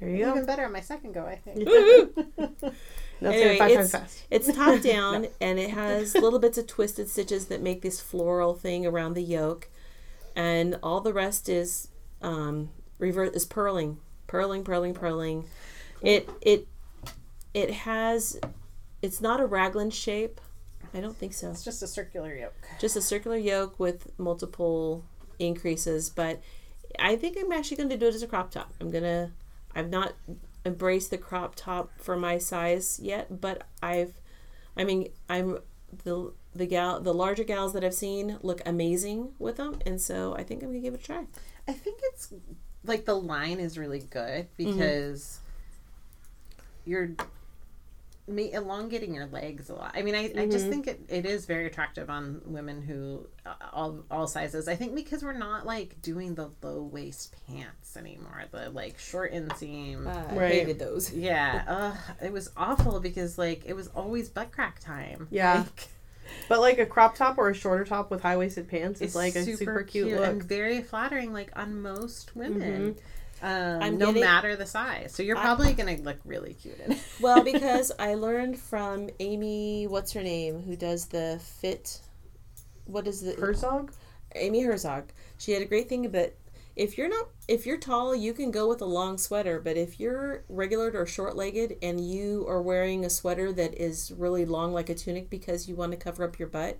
There 0.00 0.10
you 0.10 0.24
go. 0.24 0.30
Even 0.32 0.46
better 0.46 0.64
on 0.64 0.72
my 0.72 0.80
second 0.80 1.12
go, 1.12 1.24
I 1.26 1.36
think. 1.36 1.66
Now 3.18 3.30
Anyway, 3.30 3.56
five 3.56 3.70
it's- 3.70 3.90
times 3.92 4.02
fast. 4.04 4.24
It's 4.30 4.52
top 4.54 4.82
down 4.82 5.26
and 5.40 5.58
it 5.58 5.70
has 5.70 6.14
little 6.14 6.38
bits 6.38 6.58
of 6.58 6.66
twisted 6.66 7.08
stitches 7.08 7.46
that 7.46 7.62
make 7.62 7.80
this 7.80 7.98
floral 7.98 8.54
thing 8.54 8.84
around 8.84 9.14
the 9.14 9.22
yoke, 9.22 9.70
and 10.34 10.78
all 10.82 11.00
the 11.00 11.14
rest 11.14 11.48
is 11.48 11.88
um, 12.20 12.68
revert 12.98 13.34
is 13.34 13.46
purling, 13.46 13.96
purling, 14.26 14.64
purling, 14.64 14.92
purling. 14.92 15.46
It 16.02 16.28
it 16.42 16.68
it 17.54 17.70
has 17.70 18.38
it's 19.00 19.22
not 19.22 19.40
a 19.40 19.46
raglan 19.46 19.90
shape. 19.90 20.38
I 20.92 21.00
don't 21.00 21.16
think 21.16 21.32
so. 21.32 21.50
It's 21.50 21.64
just 21.64 21.82
a 21.82 21.86
circular 21.86 22.34
yoke. 22.34 22.68
Just 22.78 22.96
a 22.96 23.02
circular 23.02 23.38
yoke 23.38 23.80
with 23.80 24.10
multiple 24.18 25.04
increases, 25.38 26.10
but 26.10 26.42
I 26.98 27.16
think 27.16 27.38
I'm 27.40 27.50
actually 27.52 27.78
going 27.78 27.88
to 27.88 27.96
do 27.96 28.06
it 28.08 28.14
as 28.14 28.22
a 28.22 28.26
crop 28.26 28.50
top. 28.50 28.74
I'm 28.78 28.90
gonna. 28.90 29.32
I've 29.76 29.90
not 29.90 30.14
embraced 30.64 31.10
the 31.10 31.18
crop 31.18 31.54
top 31.54 31.92
for 31.98 32.16
my 32.16 32.38
size 32.38 32.98
yet, 33.00 33.40
but 33.40 33.62
I've. 33.82 34.14
I 34.76 34.82
mean, 34.84 35.08
I'm 35.28 35.58
the 36.04 36.32
the 36.54 36.66
gal 36.66 37.00
the 37.00 37.14
larger 37.14 37.44
gals 37.44 37.72
that 37.74 37.84
I've 37.84 37.94
seen 37.94 38.38
look 38.42 38.60
amazing 38.66 39.32
with 39.38 39.58
them, 39.58 39.78
and 39.86 40.00
so 40.00 40.34
I 40.34 40.42
think 40.42 40.62
I'm 40.62 40.70
gonna 40.70 40.80
give 40.80 40.94
it 40.94 41.00
a 41.00 41.04
try. 41.04 41.24
I 41.68 41.72
think 41.72 42.00
it's 42.04 42.32
like 42.84 43.04
the 43.04 43.14
line 43.14 43.60
is 43.60 43.78
really 43.78 44.00
good 44.00 44.48
Mm-hmm. 44.58 44.72
because 44.72 45.40
you're 46.84 47.10
ma- 48.28 48.42
elongating 48.52 49.14
your 49.14 49.26
legs 49.26 49.70
a 49.70 49.74
lot. 49.74 49.92
I 49.94 50.02
mean, 50.02 50.14
I, 50.14 50.24
I 50.24 50.28
Mm-hmm. 50.28 50.50
just 50.50 50.66
think 50.68 50.86
it, 50.86 51.00
it 51.08 51.24
is 51.26 51.46
very 51.46 51.66
attractive 51.66 52.10
on 52.10 52.40
women 52.44 52.82
who 52.82 53.26
uh, 53.44 53.54
all 53.72 54.04
all 54.10 54.26
sizes. 54.26 54.68
I 54.68 54.74
think 54.76 54.94
because 54.94 55.22
we're 55.22 55.32
not 55.32 55.64
like 55.66 56.00
doing 56.02 56.34
the 56.34 56.50
low 56.62 56.82
waist 56.82 57.34
pants 57.46 57.96
anymore, 57.96 58.44
the 58.50 58.70
like 58.70 58.98
short 58.98 59.32
inseam. 59.32 60.06
I 60.06 60.34
Right. 60.34 60.52
hated 60.52 60.78
those. 60.78 61.12
yeah, 61.14 61.64
uh, 61.68 62.24
it 62.24 62.32
was 62.32 62.50
awful 62.56 63.00
because 63.00 63.38
like 63.38 63.62
it 63.66 63.74
was 63.74 63.88
always 63.88 64.28
butt 64.28 64.52
crack 64.52 64.80
time. 64.80 65.28
Yeah. 65.30 65.58
Like, 65.58 65.88
But 66.48 66.60
like 66.60 66.78
a 66.80 66.86
crop 66.86 67.14
top 67.14 67.38
or 67.38 67.50
a 67.50 67.54
shorter 67.54 67.84
top 67.84 68.10
with 68.10 68.20
high 68.20 68.36
waisted 68.36 68.68
pants 68.68 69.00
is 69.00 69.14
like 69.14 69.36
a 69.36 69.44
super, 69.44 69.84
cute, 69.84 70.08
and 70.08 70.16
look. 70.20 70.30
Mm-hmm. 70.30 70.48
very 70.48 70.82
flattering, 70.82 71.32
like 71.32 71.52
on 71.56 71.80
most 71.80 72.34
women. 72.34 72.96
Um, 73.42 73.82
I'm 73.82 73.98
no 73.98 74.06
getting- 74.06 74.22
matter 74.22 74.56
the 74.56 74.66
size, 74.66 75.12
so 75.14 75.22
you're 75.22 75.36
I- 75.36 75.42
probably 75.42 75.72
gonna 75.74 75.96
look 75.98 76.18
really 76.24 76.54
cute 76.54 76.78
in 76.84 76.92
it. 76.92 76.98
Well, 77.20 77.42
because 77.42 77.92
I 77.98 78.14
learned 78.14 78.58
from 78.58 79.10
Amy, 79.20 79.86
what's 79.86 80.12
her 80.12 80.22
name, 80.22 80.62
who 80.62 80.76
does 80.76 81.06
the 81.06 81.40
fit. 81.42 82.00
What 82.86 83.06
is 83.06 83.20
the 83.20 83.32
Herzog? 83.34 83.92
Amy 84.34 84.62
Herzog. 84.62 85.10
She 85.38 85.52
had 85.52 85.62
a 85.62 85.66
great 85.66 85.88
thing 85.88 86.06
about 86.06 86.30
if 86.76 86.98
you're 86.98 87.08
not 87.08 87.28
if 87.48 87.64
you're 87.66 87.78
tall, 87.78 88.14
you 88.14 88.32
can 88.34 88.50
go 88.50 88.68
with 88.68 88.80
a 88.82 88.84
long 88.86 89.16
sweater, 89.18 89.60
but 89.60 89.76
if 89.76 89.98
you're 89.98 90.44
regular 90.48 90.90
or 90.94 91.06
short-legged 91.06 91.76
and 91.82 92.00
you 92.06 92.44
are 92.48 92.60
wearing 92.60 93.04
a 93.04 93.10
sweater 93.10 93.52
that 93.52 93.74
is 93.80 94.12
really 94.16 94.44
long 94.44 94.72
like 94.72 94.88
a 94.90 94.94
tunic 94.94 95.30
because 95.30 95.68
you 95.68 95.74
want 95.76 95.92
to 95.92 95.96
cover 95.98 96.22
up 96.24 96.38
your 96.38 96.48
butt, 96.48 96.78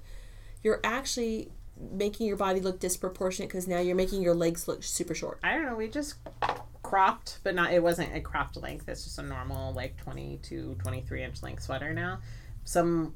you're 0.63 0.81
actually 0.85 1.51
making 1.79 2.27
your 2.27 2.37
body 2.37 2.61
look 2.61 2.81
disproportionate 2.81 3.49
because 3.51 3.69
now 3.69 3.79
you're 3.81 3.97
making 3.97 4.23
your 4.23 4.35
legs 4.35 4.67
look 4.69 4.83
super 4.83 5.15
short. 5.15 5.39
I 5.43 5.53
don't 5.55 5.67
know. 5.67 5.75
We 5.77 5.89
just 5.89 6.15
cropped, 6.83 7.41
but 7.43 7.55
not. 7.55 7.73
It 7.73 7.83
wasn't 7.83 8.15
a 8.15 8.21
cropped 8.21 8.57
length. 8.57 8.89
It's 8.89 9.05
just 9.05 9.19
a 9.19 9.23
normal 9.23 9.73
like 9.75 9.97
22, 9.99 10.77
23 10.81 11.23
inch 11.23 11.43
length 11.43 11.63
sweater 11.63 11.93
now. 11.93 12.21
Some. 12.65 13.15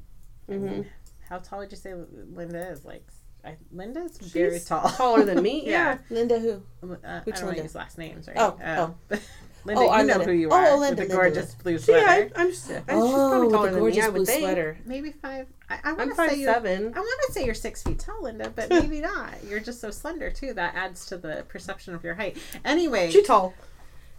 Mm-hmm. 0.49 0.81
How 1.29 1.37
tall 1.39 1.59
would 1.59 1.71
you 1.71 1.77
say 1.77 1.93
Linda 2.33 2.69
is? 2.71 2.83
Like, 2.83 3.07
I, 3.45 3.55
Linda's 3.71 4.17
very 4.17 4.53
She's 4.59 4.65
tall. 4.65 4.89
Taller 4.89 5.23
than 5.23 5.41
me? 5.41 5.63
Yeah. 5.65 5.97
yeah. 6.09 6.15
Linda 6.15 6.39
who? 6.39 6.61
Uh, 6.83 6.95
I 7.05 7.21
don't 7.21 7.27
want 7.27 7.27
Linda? 7.27 7.55
to 7.55 7.61
use 7.63 7.75
last 7.75 7.97
names, 7.97 8.27
right? 8.27 8.37
Oh, 8.37 8.57
Um, 8.61 8.95
Linda, 9.63 9.81
Oh, 9.81 9.85
you 9.85 9.89
I'm 9.91 10.07
know 10.07 10.13
Linda. 10.17 10.25
who 10.33 10.37
you 10.39 10.49
Oh, 10.49 10.55
are. 10.55 10.67
oh, 10.71 10.77
Linda, 10.77 10.79
with 10.79 10.81
Linda, 10.81 10.95
the 10.95 11.01
Linda, 11.01 11.15
gorgeous 11.39 11.55
blue 11.55 11.77
So 11.77 11.95
yeah, 11.95 12.03
sweater. 12.03 12.31
I, 12.35 12.41
I'm 12.41 12.49
just, 12.49 12.67
she's 12.67 12.77
oh, 12.89 13.29
probably 13.29 13.47
with 13.47 13.51
taller 13.53 13.67
the 13.67 13.71
than 13.71 13.79
gorgeous 13.79 13.97
me, 13.97 14.01
I 14.03 14.09
blue 14.09 14.19
would 14.19 14.27
think. 14.27 14.39
sweater. 14.41 14.77
Maybe 14.85 15.11
five. 15.11 15.47
I, 15.83 15.89
I 15.91 15.93
want 15.93 16.09
to 16.09 16.15
say 16.15 16.35
you're. 16.39 16.53
seven. 16.53 16.93
I 16.95 16.99
want 16.99 17.21
to 17.27 17.33
say 17.33 17.45
you're 17.45 17.53
six 17.53 17.83
feet 17.83 17.99
tall, 17.99 18.23
Linda, 18.23 18.51
but 18.55 18.69
maybe 18.71 19.01
not. 19.01 19.33
You're 19.47 19.59
just 19.59 19.79
so 19.81 19.91
slender 19.91 20.29
too. 20.31 20.53
That 20.53 20.75
adds 20.75 21.05
to 21.07 21.17
the 21.17 21.45
perception 21.47 21.93
of 21.95 22.03
your 22.03 22.15
height. 22.15 22.37
Anyway, 22.65 23.09
She's 23.11 23.25
tall. 23.27 23.53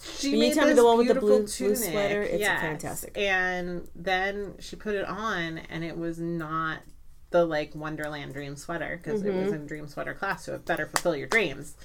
she 0.02 0.30
When 0.30 0.40
you 0.40 0.46
made 0.48 0.54
tell 0.54 0.66
me 0.66 0.72
the 0.74 0.84
one 0.84 0.98
with 0.98 1.08
the 1.08 1.14
blue- 1.14 1.38
blue 1.38 1.46
tunic. 1.46 1.76
sweater, 1.78 2.22
it's 2.22 2.40
yes. 2.40 2.60
fantastic. 2.60 3.16
And 3.16 3.88
then 3.94 4.54
she 4.58 4.76
put 4.76 4.94
it 4.94 5.04
on, 5.06 5.58
and 5.58 5.84
it 5.84 5.96
was 5.96 6.18
not 6.18 6.78
the 7.30 7.44
like 7.46 7.74
Wonderland 7.74 8.34
dream 8.34 8.56
sweater 8.56 9.00
because 9.02 9.22
it 9.22 9.28
Mm-hmm. 9.28 9.44
was 9.44 9.52
in 9.52 9.66
dream 9.66 9.88
sweater 9.88 10.12
class, 10.14 10.44
so 10.44 10.54
it 10.54 10.64
better 10.66 10.86
fulfill 10.86 11.16
your 11.16 11.28
dreams. 11.28 11.76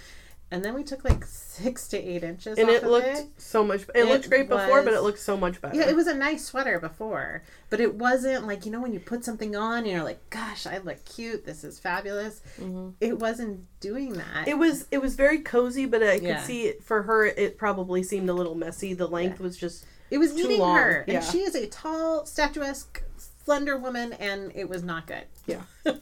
And 0.49 0.63
then 0.63 0.73
we 0.75 0.83
took 0.83 1.03
like 1.03 1.25
six 1.25 1.89
to 1.89 1.97
eight 1.97 2.23
inches, 2.23 2.57
And 2.57 2.69
off 2.69 2.75
it 2.75 2.83
looked 2.87 3.07
it. 3.07 3.27
so 3.37 3.65
much. 3.65 3.81
It, 3.81 3.89
It 3.95 4.05
looked 4.05 4.29
great 4.29 4.47
before, 4.47 4.81
but 4.81 4.93
it 4.93 5.01
looked 5.01 5.19
so 5.19 5.35
much 5.35 5.59
better. 5.61 5.75
Yeah, 5.75 5.89
it 5.89 5.95
was 5.95 6.07
a 6.07 6.13
nice 6.13 6.45
sweater 6.45 6.79
before, 6.79 7.43
but 7.69 7.81
it 7.81 7.95
wasn't 7.95 8.47
like 8.47 8.65
you 8.65 8.71
know 8.71 8.79
when 8.79 8.93
you 8.93 8.99
put 9.01 9.25
something 9.25 9.57
on, 9.57 9.79
and 9.79 9.87
you're 9.87 10.03
like, 10.05 10.29
"Gosh, 10.29 10.65
I 10.65 10.77
look 10.77 11.03
cute. 11.03 11.45
This 11.45 11.65
is 11.65 11.79
fabulous." 11.79 12.41
Mm-hmm. 12.61 12.91
It 13.01 13.19
wasn't 13.19 13.65
doing 13.81 14.13
that. 14.13 14.47
It 14.47 14.57
was 14.57 14.85
it 14.89 14.99
was 15.01 15.15
very 15.15 15.39
cozy, 15.39 15.85
but 15.85 16.01
I 16.01 16.19
could 16.19 16.23
Yeah. 16.27 16.41
see 16.43 16.63
it 16.67 16.81
for 16.81 17.01
her. 17.03 17.25
It 17.25 17.57
probably 17.57 18.01
seemed 18.01 18.29
a 18.29 18.33
little 18.33 18.55
messy. 18.55 18.93
The 18.93 19.07
length 19.07 19.41
was 19.41 19.57
just 19.57 19.85
It 20.09 20.17
was 20.17 20.31
too 20.33 20.43
eating 20.45 20.59
long, 20.61 20.77
her, 20.77 21.03
yeah. 21.09 21.15
and 21.15 21.23
she 21.25 21.39
is 21.39 21.55
a 21.55 21.67
tall, 21.67 22.25
statuesque, 22.25 23.03
slender 23.47 23.77
woman, 23.77 24.11
and 24.11 24.51
it 24.55 24.67
was 24.67 24.83
not 24.83 25.07
good. 25.07 25.23
Yeah. 25.45 25.61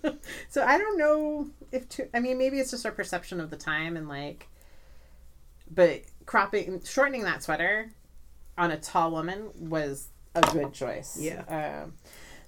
so 0.50 0.64
I 0.64 0.80
don't 0.80 0.98
know 0.98 1.48
if 1.72 1.88
to. 1.89 2.18
I 2.18 2.20
mean, 2.20 2.39
maybe 2.39 2.60
it's 2.60 2.72
just 2.72 2.88
our 2.88 2.91
perception 2.91 3.39
of 3.39 3.52
the 3.52 3.56
time 3.56 3.96
and 3.96 4.10
like, 4.10 4.48
but 5.70 6.02
cropping, 6.26 6.82
shortening 6.84 7.22
that 7.22 7.43
sweater 7.43 7.91
on 8.58 8.72
a 8.72 8.78
tall 8.78 9.12
woman 9.12 9.50
was 9.60 10.08
a 10.34 10.41
good 10.41 10.74
choice. 10.74 11.20
Yeah. 11.22 11.84
Um, 11.84 11.93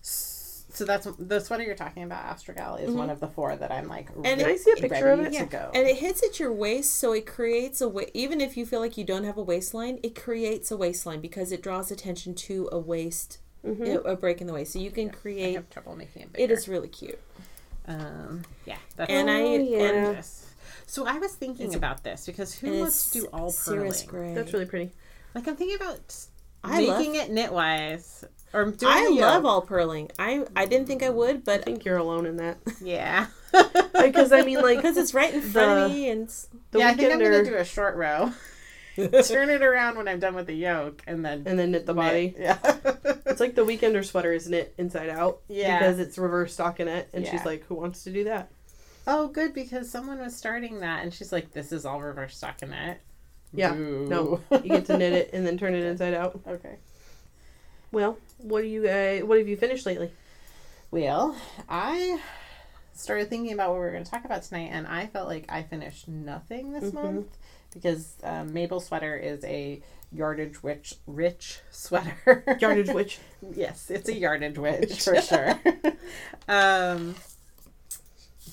so 0.02 0.84
that's 0.84 1.08
the 1.20 1.40
sweater 1.42 1.64
you're 1.64 1.76
talking 1.76 2.02
about. 2.02 2.26
Astragal 2.36 2.82
is 2.82 2.90
one 2.90 3.12
of 3.12 3.20
the 3.20 3.28
four 3.28 3.56
that 3.56 3.72
I'm 3.72 3.88
like. 3.88 4.10
Mm-hmm. 4.12 4.26
And 4.26 4.42
re- 4.42 4.54
I 4.54 4.56
see 4.56 4.72
a 4.72 4.78
picture 4.78 5.12
of 5.12 5.20
it? 5.20 5.34
To 5.34 5.46
go. 5.46 5.70
And 5.76 5.88
it 5.88 5.98
hits 5.98 6.24
at 6.24 6.40
your 6.40 6.52
waist, 6.52 6.96
so 6.96 7.14
it 7.14 7.28
creates 7.28 7.82
a 7.82 7.88
wa- 7.88 8.02
even 8.16 8.42
if 8.42 8.58
you 8.58 8.66
feel 8.66 8.80
like 8.80 8.98
you 8.98 9.04
don't 9.04 9.26
have 9.26 9.38
a 9.38 9.44
waistline, 9.44 10.00
it 10.02 10.16
creates 10.16 10.72
a 10.72 10.78
waistline 10.78 11.22
because 11.22 11.52
it 11.52 11.62
draws 11.62 11.92
attention 11.92 12.34
to 12.34 12.68
a 12.72 12.80
waist, 12.80 13.38
Mm-hmm. 13.68 13.86
you 13.86 13.94
know, 13.96 14.02
a 14.02 14.16
break 14.16 14.42
in 14.42 14.48
the 14.48 14.54
way. 14.54 14.64
So 14.66 14.80
you 14.80 14.92
can 14.92 15.10
I 15.10 15.12
create. 15.12 15.56
have 15.56 15.70
trouble 15.70 15.96
making 15.96 16.24
it 16.24 16.34
bigger. 16.34 16.44
It 16.46 16.52
is 16.52 16.68
really 16.68 16.88
cute. 16.88 17.20
Um, 17.88 18.44
yeah. 18.66 18.78
That's 18.96 19.10
And 19.12 19.30
I 19.30 19.42
yeah. 19.58 19.78
and 19.80 20.26
So 20.86 21.06
I 21.06 21.18
was 21.20 21.34
thinking 21.34 21.76
about 21.76 22.04
this 22.04 22.26
because 22.26 22.54
who 22.58 22.80
wants 22.80 23.12
to 23.12 23.22
do 23.22 23.26
all 23.28 23.50
Cirrus 23.50 24.04
purling? 24.04 24.26
Gray. 24.28 24.34
that's 24.36 24.54
really 24.54 24.66
pretty. 24.66 24.92
Like 25.36 25.48
I'm 25.48 25.56
thinking 25.56 25.76
about 25.78 26.16
I 26.64 26.82
making 26.82 27.16
it 27.16 27.30
knitwise 27.32 28.24
or 28.54 28.72
doing 28.72 28.92
I 28.92 29.00
a 29.06 29.10
yoke. 29.12 29.20
love 29.22 29.46
all 29.46 29.62
purling. 29.62 30.10
I 30.20 30.46
I 30.56 30.66
didn't 30.66 30.88
think 30.88 31.04
I 31.04 31.10
would, 31.10 31.44
but 31.44 31.62
I 31.62 31.64
think 31.64 31.86
you're 31.86 31.98
alone 31.98 32.26
in 32.26 32.38
that 32.38 32.58
Yeah. 32.82 33.28
because 34.02 34.32
I 34.32 34.42
mean, 34.42 34.62
like 34.62 34.78
because 34.82 34.98
it's 34.98 35.14
right 35.14 35.34
in 35.34 35.42
front 35.42 35.80
of 35.86 35.92
me 35.92 36.10
and 36.10 36.24
it's- 36.24 36.48
the 36.72 36.80
yeah, 36.80 36.90
I 36.90 36.94
think 36.94 37.14
I'm 37.14 37.20
gonna 37.20 37.44
do 37.46 37.56
a 37.56 37.64
short 37.66 37.96
row. 37.96 38.32
turn 39.28 39.50
it 39.50 39.62
around 39.62 39.98
when 39.98 40.08
I'm 40.08 40.20
done 40.20 40.36
with 40.36 40.48
the 40.48 40.54
yoke, 40.56 41.04
and 41.08 41.24
then 41.24 41.44
and 41.46 41.58
then 41.60 41.72
knit 41.72 41.86
the 41.86 41.94
knit. 41.94 42.04
body. 42.04 42.36
Yeah. 42.38 42.58
It's 43.28 43.40
like 43.42 43.54
the 43.56 43.66
weekender 43.66 44.04
sweater 44.04 44.34
is 44.34 44.50
knit 44.50 44.74
inside 44.80 45.10
out. 45.10 45.42
Yeah. 45.48 45.78
Because 45.78 46.00
it's 46.00 46.18
reverse 46.18 46.56
stockinette, 46.58 47.06
and 47.14 47.24
Yeah. 47.24 47.32
she's 47.32 47.46
like, 47.46 47.64
"Who 47.68 47.76
wants 47.76 48.04
to 48.06 48.12
do 48.12 48.24
that?" 48.24 48.50
oh, 49.06 49.28
good 49.28 49.54
because 49.54 49.90
someone 49.90 50.20
was 50.20 50.36
starting 50.36 50.80
that, 50.80 51.04
and 51.04 51.14
she's 51.14 51.32
like, 51.32 51.52
"This 51.52 51.72
is 51.72 51.86
all 51.86 52.02
reverse 52.02 52.40
stockinette." 52.42 52.98
Yeah. 53.54 53.74
Boo. 53.74 54.08
No, 54.10 54.42
you 54.64 54.70
get 54.70 54.86
to 54.88 54.98
knit 54.98 55.14
it 55.14 55.30
and 55.34 55.46
then 55.46 55.58
turn 55.58 55.76
it 55.76 55.84
inside 55.84 56.14
out. 56.16 56.40
Okay. 56.48 56.78
Well, 57.92 58.18
what 58.40 58.62
do 58.62 58.68
you 58.68 58.84
guys? 58.84 59.24
What 59.24 59.38
have 59.38 59.48
you 59.48 59.56
finished 59.58 59.86
lately? 59.86 60.12
Well, 60.92 61.36
I 61.70 62.20
started 62.94 63.30
thinking 63.30 63.54
about 63.54 63.70
what 63.70 63.76
we 63.76 63.86
were 63.86 63.92
going 63.92 64.04
to 64.04 64.10
talk 64.12 64.26
about 64.26 64.44
tonight, 64.44 64.70
and 64.72 64.88
I 64.88 65.06
felt 65.08 65.28
like 65.28 65.46
I 65.50 65.64
finished 65.64 66.08
nothing 66.08 66.72
this 66.74 66.86
Mhm. 66.86 66.94
month 66.94 67.38
because 67.74 68.16
um, 68.24 68.54
Mabel 68.54 68.80
sweater 68.80 69.16
is 69.16 69.44
a 69.44 69.82
yardage 70.12 70.58
rich 70.64 70.96
rich 71.06 71.60
sweater. 71.70 72.44
Yardage 72.60 72.90
witch. 72.90 73.20
yes, 73.54 73.90
it's 73.92 74.08
a 74.10 74.14
yardage 74.16 74.58
witch 74.58 75.02
for 75.04 75.22
sure. 75.22 75.60
um, 76.48 77.16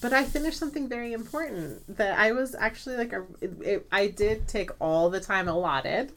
but 0.00 0.12
I 0.12 0.24
finished 0.24 0.58
something 0.58 0.88
very 0.88 1.12
important 1.12 1.96
that 1.96 2.18
I 2.18 2.32
was 2.32 2.54
actually 2.54 2.96
like 2.96 3.12
a. 3.12 3.24
It, 3.40 3.52
it, 3.62 3.86
I 3.92 4.08
did 4.08 4.48
take 4.48 4.70
all 4.80 5.10
the 5.10 5.20
time 5.20 5.48
allotted. 5.48 6.12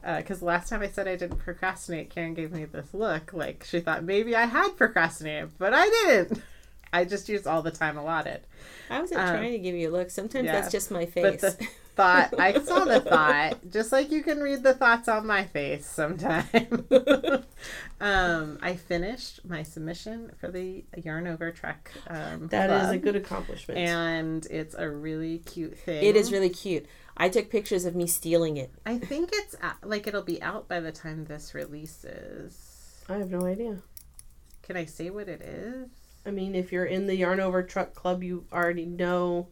Because 0.00 0.38
the 0.38 0.46
last 0.46 0.70
time 0.70 0.80
I 0.80 0.88
said 0.88 1.06
I 1.06 1.16
didn't 1.16 1.38
procrastinate, 1.38 2.08
Karen 2.08 2.32
gave 2.32 2.52
me 2.52 2.64
this 2.64 2.94
look 2.94 3.32
like 3.34 3.64
she 3.64 3.80
thought 3.80 4.04
maybe 4.04 4.34
I 4.34 4.46
had 4.46 4.74
procrastinated, 4.76 5.50
but 5.58 5.74
I 5.74 5.84
didn't. 5.86 6.40
I 6.92 7.04
just 7.04 7.28
used 7.28 7.46
all 7.46 7.60
the 7.60 7.72
time 7.72 7.98
allotted. 7.98 8.40
I 8.88 9.00
wasn't 9.00 9.20
Um, 9.20 9.28
trying 9.28 9.52
to 9.52 9.58
give 9.58 9.74
you 9.74 9.90
a 9.90 9.92
look. 9.92 10.08
Sometimes 10.10 10.46
yeah. 10.46 10.52
that's 10.52 10.72
just 10.72 10.90
my 10.90 11.04
But 11.04 11.12
face. 11.12 11.40
the 11.42 11.68
thought, 11.98 12.38
I 12.38 12.60
saw 12.60 12.84
the 12.84 13.00
thought, 13.00 13.58
just 13.68 13.90
like 13.90 14.12
you 14.12 14.22
can 14.22 14.38
read 14.38 14.62
the 14.62 14.72
thoughts 14.72 15.08
on 15.08 15.26
my 15.26 15.44
face 15.44 15.84
sometime. 15.84 16.86
um, 18.00 18.58
I 18.62 18.76
finished 18.76 19.44
my 19.44 19.64
submission 19.64 20.30
for 20.40 20.48
the 20.48 20.84
Yarn 20.96 21.26
Over 21.26 21.50
Truck. 21.50 21.90
Um, 22.06 22.46
That 22.48 22.70
is 22.70 22.90
a 22.90 22.98
good 22.98 23.16
accomplishment. 23.16 23.80
And 23.80 24.46
it's 24.48 24.76
a 24.78 24.88
really 24.88 25.38
cute 25.38 25.76
thing. 25.76 26.04
it 26.04 26.14
is 26.14 26.30
really 26.30 26.50
cute. 26.50 26.86
I 27.16 27.28
took 27.28 27.50
pictures 27.50 27.84
of 27.84 27.96
me 27.96 28.06
stealing 28.06 28.56
it. 28.58 28.72
I 28.86 28.98
think 28.98 29.30
it's 29.32 29.56
like 29.82 30.06
it'll 30.06 30.22
be 30.22 30.40
out 30.40 30.68
by 30.68 30.78
the 30.78 30.92
time 30.92 31.24
this 31.24 31.52
releases. 31.52 33.02
I 33.08 33.14
have 33.14 33.30
no 33.30 33.44
idea. 33.44 33.78
Can 34.62 34.76
I 34.76 34.84
say 34.84 35.10
what 35.10 35.28
it 35.28 35.42
is? 35.42 35.88
I 36.24 36.30
mean, 36.30 36.54
if 36.54 36.70
you're 36.70 36.84
in 36.84 37.08
the 37.08 37.16
Yarn 37.16 37.40
Over 37.40 37.64
Truck 37.64 37.94
Club, 37.94 38.22
you 38.22 38.44
already 38.52 38.86
know. 38.86 39.48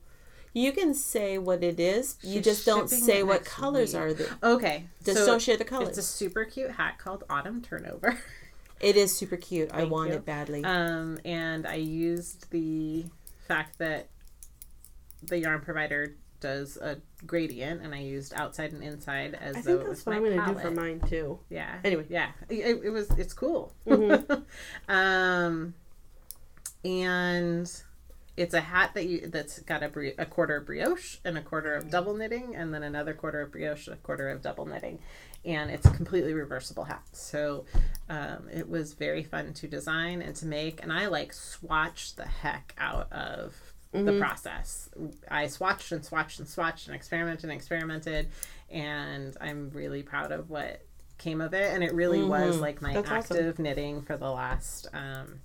You 0.56 0.72
can 0.72 0.94
say 0.94 1.36
what 1.36 1.62
it 1.62 1.78
is. 1.78 2.16
You 2.22 2.40
just 2.40 2.64
don't 2.64 2.88
say 2.88 3.22
what 3.22 3.44
colors 3.44 3.92
week. 3.92 4.02
are. 4.02 4.14
The, 4.14 4.38
Okay, 4.42 4.86
just 5.04 5.18
so 5.18 5.26
don't 5.26 5.42
share 5.42 5.58
the 5.58 5.66
colors. 5.66 5.88
It's 5.90 5.98
a 5.98 6.02
super 6.02 6.46
cute 6.46 6.70
hat 6.70 6.96
called 6.98 7.24
Autumn 7.28 7.60
Turnover. 7.60 8.18
It 8.80 8.96
is 8.96 9.14
super 9.16 9.36
cute. 9.38 9.70
I 9.72 9.84
want 9.84 10.10
you. 10.10 10.16
it 10.16 10.26
badly. 10.26 10.62
Um, 10.62 11.18
and 11.24 11.66
I 11.66 11.76
used 11.76 12.50
the 12.50 13.06
fact 13.48 13.78
that 13.78 14.08
the 15.22 15.38
yarn 15.38 15.62
provider 15.62 16.14
does 16.40 16.76
a 16.76 16.98
gradient, 17.26 17.80
and 17.82 17.94
I 17.94 18.00
used 18.00 18.34
outside 18.34 18.72
and 18.72 18.82
inside 18.82 19.34
as 19.34 19.56
I 19.56 19.60
though 19.62 19.76
think 19.76 19.80
it 19.80 19.88
was 19.88 20.04
that's 20.04 20.06
what 20.06 20.12
my 20.12 20.16
I'm 20.18 20.36
gonna 20.36 20.42
palette. 20.42 20.62
do 20.62 20.68
for 20.68 20.74
mine 20.74 21.00
too. 21.08 21.38
Yeah. 21.48 21.74
Anyway. 21.84 22.04
yeah, 22.10 22.30
it, 22.50 22.80
it 22.84 22.90
was. 22.90 23.10
It's 23.12 23.32
cool. 23.32 23.74
Mhm. 23.86 24.42
um, 24.88 25.72
and 26.84 27.82
it's 28.36 28.54
a 28.54 28.60
hat 28.60 28.92
that 28.94 29.06
you 29.06 29.26
that's 29.28 29.60
got 29.60 29.82
a, 29.82 29.88
bri- 29.88 30.14
a 30.18 30.26
quarter 30.26 30.56
of 30.56 30.66
brioche 30.66 31.16
and 31.24 31.38
a 31.38 31.42
quarter 31.42 31.74
of 31.74 31.90
double 31.90 32.14
knitting, 32.14 32.54
and 32.54 32.72
then 32.74 32.82
another 32.82 33.14
quarter 33.14 33.40
of 33.40 33.52
brioche, 33.52 33.88
a 33.88 33.96
quarter 33.96 34.28
of 34.28 34.42
double 34.42 34.66
knitting, 34.66 34.98
and 35.44 35.70
it's 35.70 35.86
a 35.86 35.90
completely 35.90 36.34
reversible 36.34 36.84
hat. 36.84 37.02
So 37.12 37.64
um, 38.08 38.48
it 38.52 38.68
was 38.68 38.92
very 38.94 39.22
fun 39.24 39.54
to 39.54 39.66
design 39.68 40.20
and 40.22 40.34
to 40.36 40.46
make, 40.46 40.82
and 40.82 40.92
I 40.92 41.06
like 41.06 41.32
swatched 41.32 42.16
the 42.16 42.26
heck 42.26 42.74
out 42.78 43.10
of 43.12 43.54
the 43.92 44.18
process. 44.18 44.90
I 45.30 45.46
swatched 45.46 45.90
and 45.92 46.02
swatched 46.02 46.38
and 46.38 46.46
swatched 46.46 46.86
and 46.86 46.94
experimented 46.94 47.44
and 47.44 47.52
experimented, 47.52 48.28
and 48.70 49.34
I'm 49.40 49.70
really 49.70 50.02
proud 50.02 50.32
of 50.32 50.50
what 50.50 50.82
came 51.16 51.40
of 51.40 51.54
it. 51.54 51.72
And 51.72 51.82
it 51.82 51.94
really 51.94 52.22
was 52.22 52.56
Mhm. 52.56 52.60
like 52.60 52.82
my 52.82 52.92
That's 52.92 53.10
awesome. 53.10 53.36
active 53.38 53.58
knitting 53.58 54.02
for 54.02 54.18
the 54.18 54.30
last 54.30 54.88
um, 54.92 55.40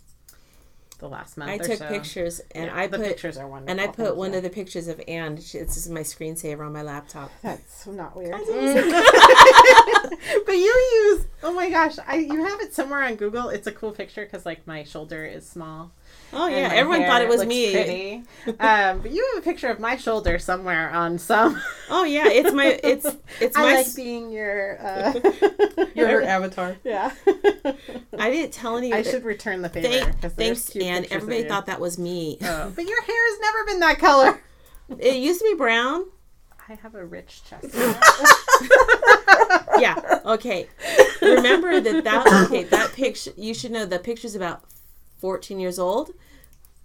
the 1.01 1.09
last 1.09 1.35
month. 1.35 1.51
I 1.51 1.55
or 1.55 1.59
took 1.67 1.79
so. 1.79 1.87
pictures 1.89 2.41
and 2.55 2.67
Yeah, 2.67 2.77
I 2.77 2.87
the 2.87 2.97
put 2.97 3.07
pictures 3.07 3.37
are 3.37 3.47
wonderful. 3.47 3.71
and 3.71 3.81
I 3.81 3.87
put 3.87 4.05
thank 4.05 4.15
one 4.17 4.31
you. 4.31 4.37
of 4.37 4.43
the 4.43 4.49
pictures 4.49 4.87
of 4.87 5.01
Anne. 5.07 5.35
She- 5.41 5.59
This 5.59 5.75
is 5.75 5.89
my 5.89 6.01
screensaver 6.01 6.65
on 6.65 6.71
my 6.71 6.83
laptop. 6.83 7.29
That's 7.41 7.85
not 7.87 8.15
weird. 8.15 8.31
But 10.45 10.53
you 10.53 10.65
use 11.17 11.25
oh 11.43 11.53
my 11.53 11.69
gosh, 11.69 11.95
I 12.07 12.15
you 12.15 12.43
have 12.43 12.59
it 12.61 12.73
somewhere 12.73 13.03
on 13.03 13.15
Google. 13.15 13.49
It's 13.49 13.67
a 13.67 13.71
cool 13.71 13.91
picture 13.91 14.23
because 14.25 14.45
like 14.45 14.65
my 14.67 14.83
shoulder 14.83 15.25
is 15.25 15.47
small. 15.47 15.91
Oh 16.33 16.47
yeah, 16.47 16.69
everyone 16.73 17.01
hair 17.01 17.09
thought 17.09 17.21
it 17.21 17.27
was 17.27 17.39
looks 17.39 17.49
me. 17.49 18.23
Um, 18.59 19.01
but 19.01 19.11
you 19.11 19.27
have 19.33 19.41
a 19.43 19.45
picture 19.45 19.67
of 19.67 19.79
my 19.79 19.97
shoulder 19.97 20.39
somewhere 20.39 20.89
on 20.91 21.17
some. 21.17 21.61
Oh 21.93 22.05
yeah, 22.05 22.29
it's 22.29 22.53
my 22.53 22.79
it's 22.81 23.05
it's 23.41 23.57
I 23.57 23.61
my. 23.61 23.73
like 23.73 23.95
being 23.97 24.31
your. 24.31 24.77
Uh, 24.81 25.13
You're 25.93 26.23
avatar. 26.23 26.77
yeah. 26.85 27.11
I 28.17 28.31
didn't 28.31 28.53
tell 28.53 28.77
anyone. 28.77 28.97
I 28.97 29.01
should 29.01 29.25
return 29.25 29.61
the 29.61 29.67
favor. 29.67 29.89
Thank, 29.89 30.35
thanks, 30.37 30.69
cute 30.69 30.85
Anne. 30.85 31.01
pictures 31.03 31.17
of 31.17 31.23
Everybody 31.23 31.49
thought 31.49 31.65
that 31.65 31.81
was 31.81 31.97
me. 31.99 32.37
Oh, 32.41 32.71
but 32.75 32.85
your 32.85 33.01
hair 33.01 33.31
has 33.31 33.39
never 33.41 33.65
been 33.65 33.79
that 33.81 33.99
color. 33.99 34.41
It 34.99 35.15
used 35.15 35.41
to 35.41 35.45
be 35.51 35.55
brown. 35.55 36.05
I 36.69 36.75
have 36.75 36.95
a 36.95 37.05
rich 37.05 37.41
chest. 37.43 37.75
Yeah. 39.77 40.19
Okay. 40.25 40.67
Remember 41.21 41.81
that 41.81 42.03
that 42.05 42.45
okay 42.47 42.63
that 42.65 42.93
picture. 42.93 43.31
You 43.35 43.53
should 43.53 43.71
know 43.71 43.85
the 43.85 43.99
picture's 43.99 44.35
about 44.35 44.63
fourteen 45.21 45.59
years 45.59 45.79
old, 45.79 46.11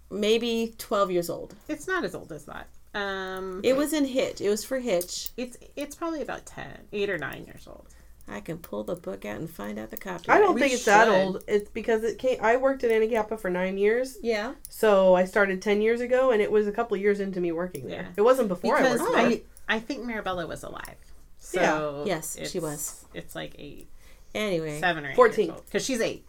maybe 0.09 0.73
twelve 0.77 1.11
years 1.11 1.29
old. 1.29 1.55
it's 1.67 1.87
not 1.87 2.03
as 2.05 2.15
old 2.15 2.31
as 2.31 2.45
that. 2.45 2.67
Um, 2.95 3.61
It 3.63 3.75
was 3.75 3.93
in 3.93 4.05
Hitch. 4.05 4.41
It 4.41 4.49
was 4.49 4.63
for 4.63 4.79
Hitch. 4.79 5.29
it's 5.37 5.57
it's 5.75 5.95
probably 5.95 6.21
about 6.21 6.45
10, 6.45 6.65
8 6.91 7.09
or 7.09 7.17
nine 7.17 7.45
years 7.45 7.67
old. 7.67 7.87
I 8.29 8.39
can 8.41 8.57
pull 8.57 8.83
the 8.83 8.95
book 8.95 9.23
out 9.23 9.37
and 9.39 9.49
find 9.49 9.77
out 9.79 9.89
the 9.89 9.97
copy. 9.97 10.25
I 10.29 10.37
don't 10.39 10.55
We 10.55 10.61
think 10.61 10.73
it's 10.73 10.85
that 10.85 11.07
old. 11.07 11.43
It's 11.47 11.69
because 11.69 12.03
it 12.03 12.17
came. 12.17 12.39
I 12.41 12.57
worked 12.57 12.83
at 12.83 12.91
Anacapa 12.91 13.39
for 13.39 13.49
nine 13.49 13.77
years, 13.77 14.17
Yeah. 14.21 14.53
so 14.69 15.13
I 15.15 15.25
started 15.25 15.61
ten 15.61 15.81
years 15.81 16.01
ago, 16.01 16.31
and 16.31 16.41
it 16.41 16.51
was 16.51 16.65
a 16.67 16.71
couple 16.71 16.95
of 16.95 17.01
years 17.01 17.19
into 17.19 17.39
me 17.39 17.51
working 17.51 17.87
there. 17.87 18.01
Yeah. 18.03 18.07
It 18.17 18.21
wasn't 18.21 18.47
before 18.49 18.77
I 18.77 18.81
Because 18.81 18.99
worked 18.99 19.13
there. 19.15 19.25
I, 19.27 19.41
I 19.69 19.79
think 19.79 20.03
Marabella 20.05 20.47
was 20.47 20.63
alive. 20.63 20.95
So 21.39 22.03
Yeah. 22.05 22.15
Yes, 22.15 22.37
she 22.49 22.59
was. 22.59 23.05
It's 23.13 23.33
like 23.35 23.53
eight, 23.59 23.87
Anyway. 24.35 24.79
seven 24.79 25.05
or 25.05 25.09
eight 25.11 25.15
14. 25.15 25.53
because 25.65 25.85
she's 25.85 26.01
eight. 26.01 26.25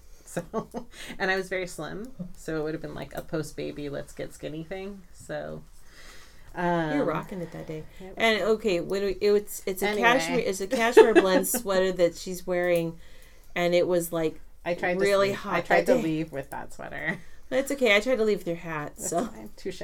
So, 0.53 0.68
and 1.18 1.30
I 1.30 1.36
was 1.36 1.49
very 1.49 1.66
slim, 1.66 2.11
so 2.36 2.61
it 2.61 2.62
would 2.64 2.74
have 2.74 2.82
been 2.82 2.95
like 2.95 3.14
a 3.14 3.22
post 3.22 3.57
baby, 3.57 3.89
let's 3.89 4.12
get 4.12 4.32
skinny 4.34 4.64
thing. 4.64 5.03
So, 5.12 5.62
um, 6.55 6.93
You're 6.93 7.05
rocking 7.05 7.41
it 7.41 7.53
that 7.53 7.66
day. 7.66 7.84
Yep. 8.01 8.14
And 8.16 8.43
okay, 8.43 8.80
when 8.80 9.03
we, 9.05 9.16
it 9.20 9.30
was, 9.30 9.62
it's 9.66 9.82
a 9.82 9.89
Anyway. 9.89 10.03
cashmere, 10.03 10.39
it's 10.41 10.61
a 10.61 10.66
cashmere 10.66 11.14
blend 11.22 11.47
sweater 11.49 11.93
that 11.93 12.16
she's 12.16 12.47
wearing, 12.47 12.99
and 13.55 13.74
it 13.74 13.86
was 13.86 14.12
like, 14.12 14.41
I 14.64 14.74
tried 14.74 15.01
really 15.01 15.28
to 15.30 15.34
hot 15.34 15.55
I 15.55 15.61
tried 15.62 15.86
to 15.86 15.95
leave 15.95 16.32
with 16.32 16.51
that 16.51 16.72
sweater. 16.74 17.18
it's 17.51 17.70
okay. 17.70 17.97
I 17.97 18.01
tried 18.01 18.16
to 18.16 18.24
leave 18.24 18.39
with 18.39 18.47
your 18.49 18.57
hat, 18.57 18.93
That's 18.97 19.11
so. 19.11 19.28
Touche. 19.57 19.82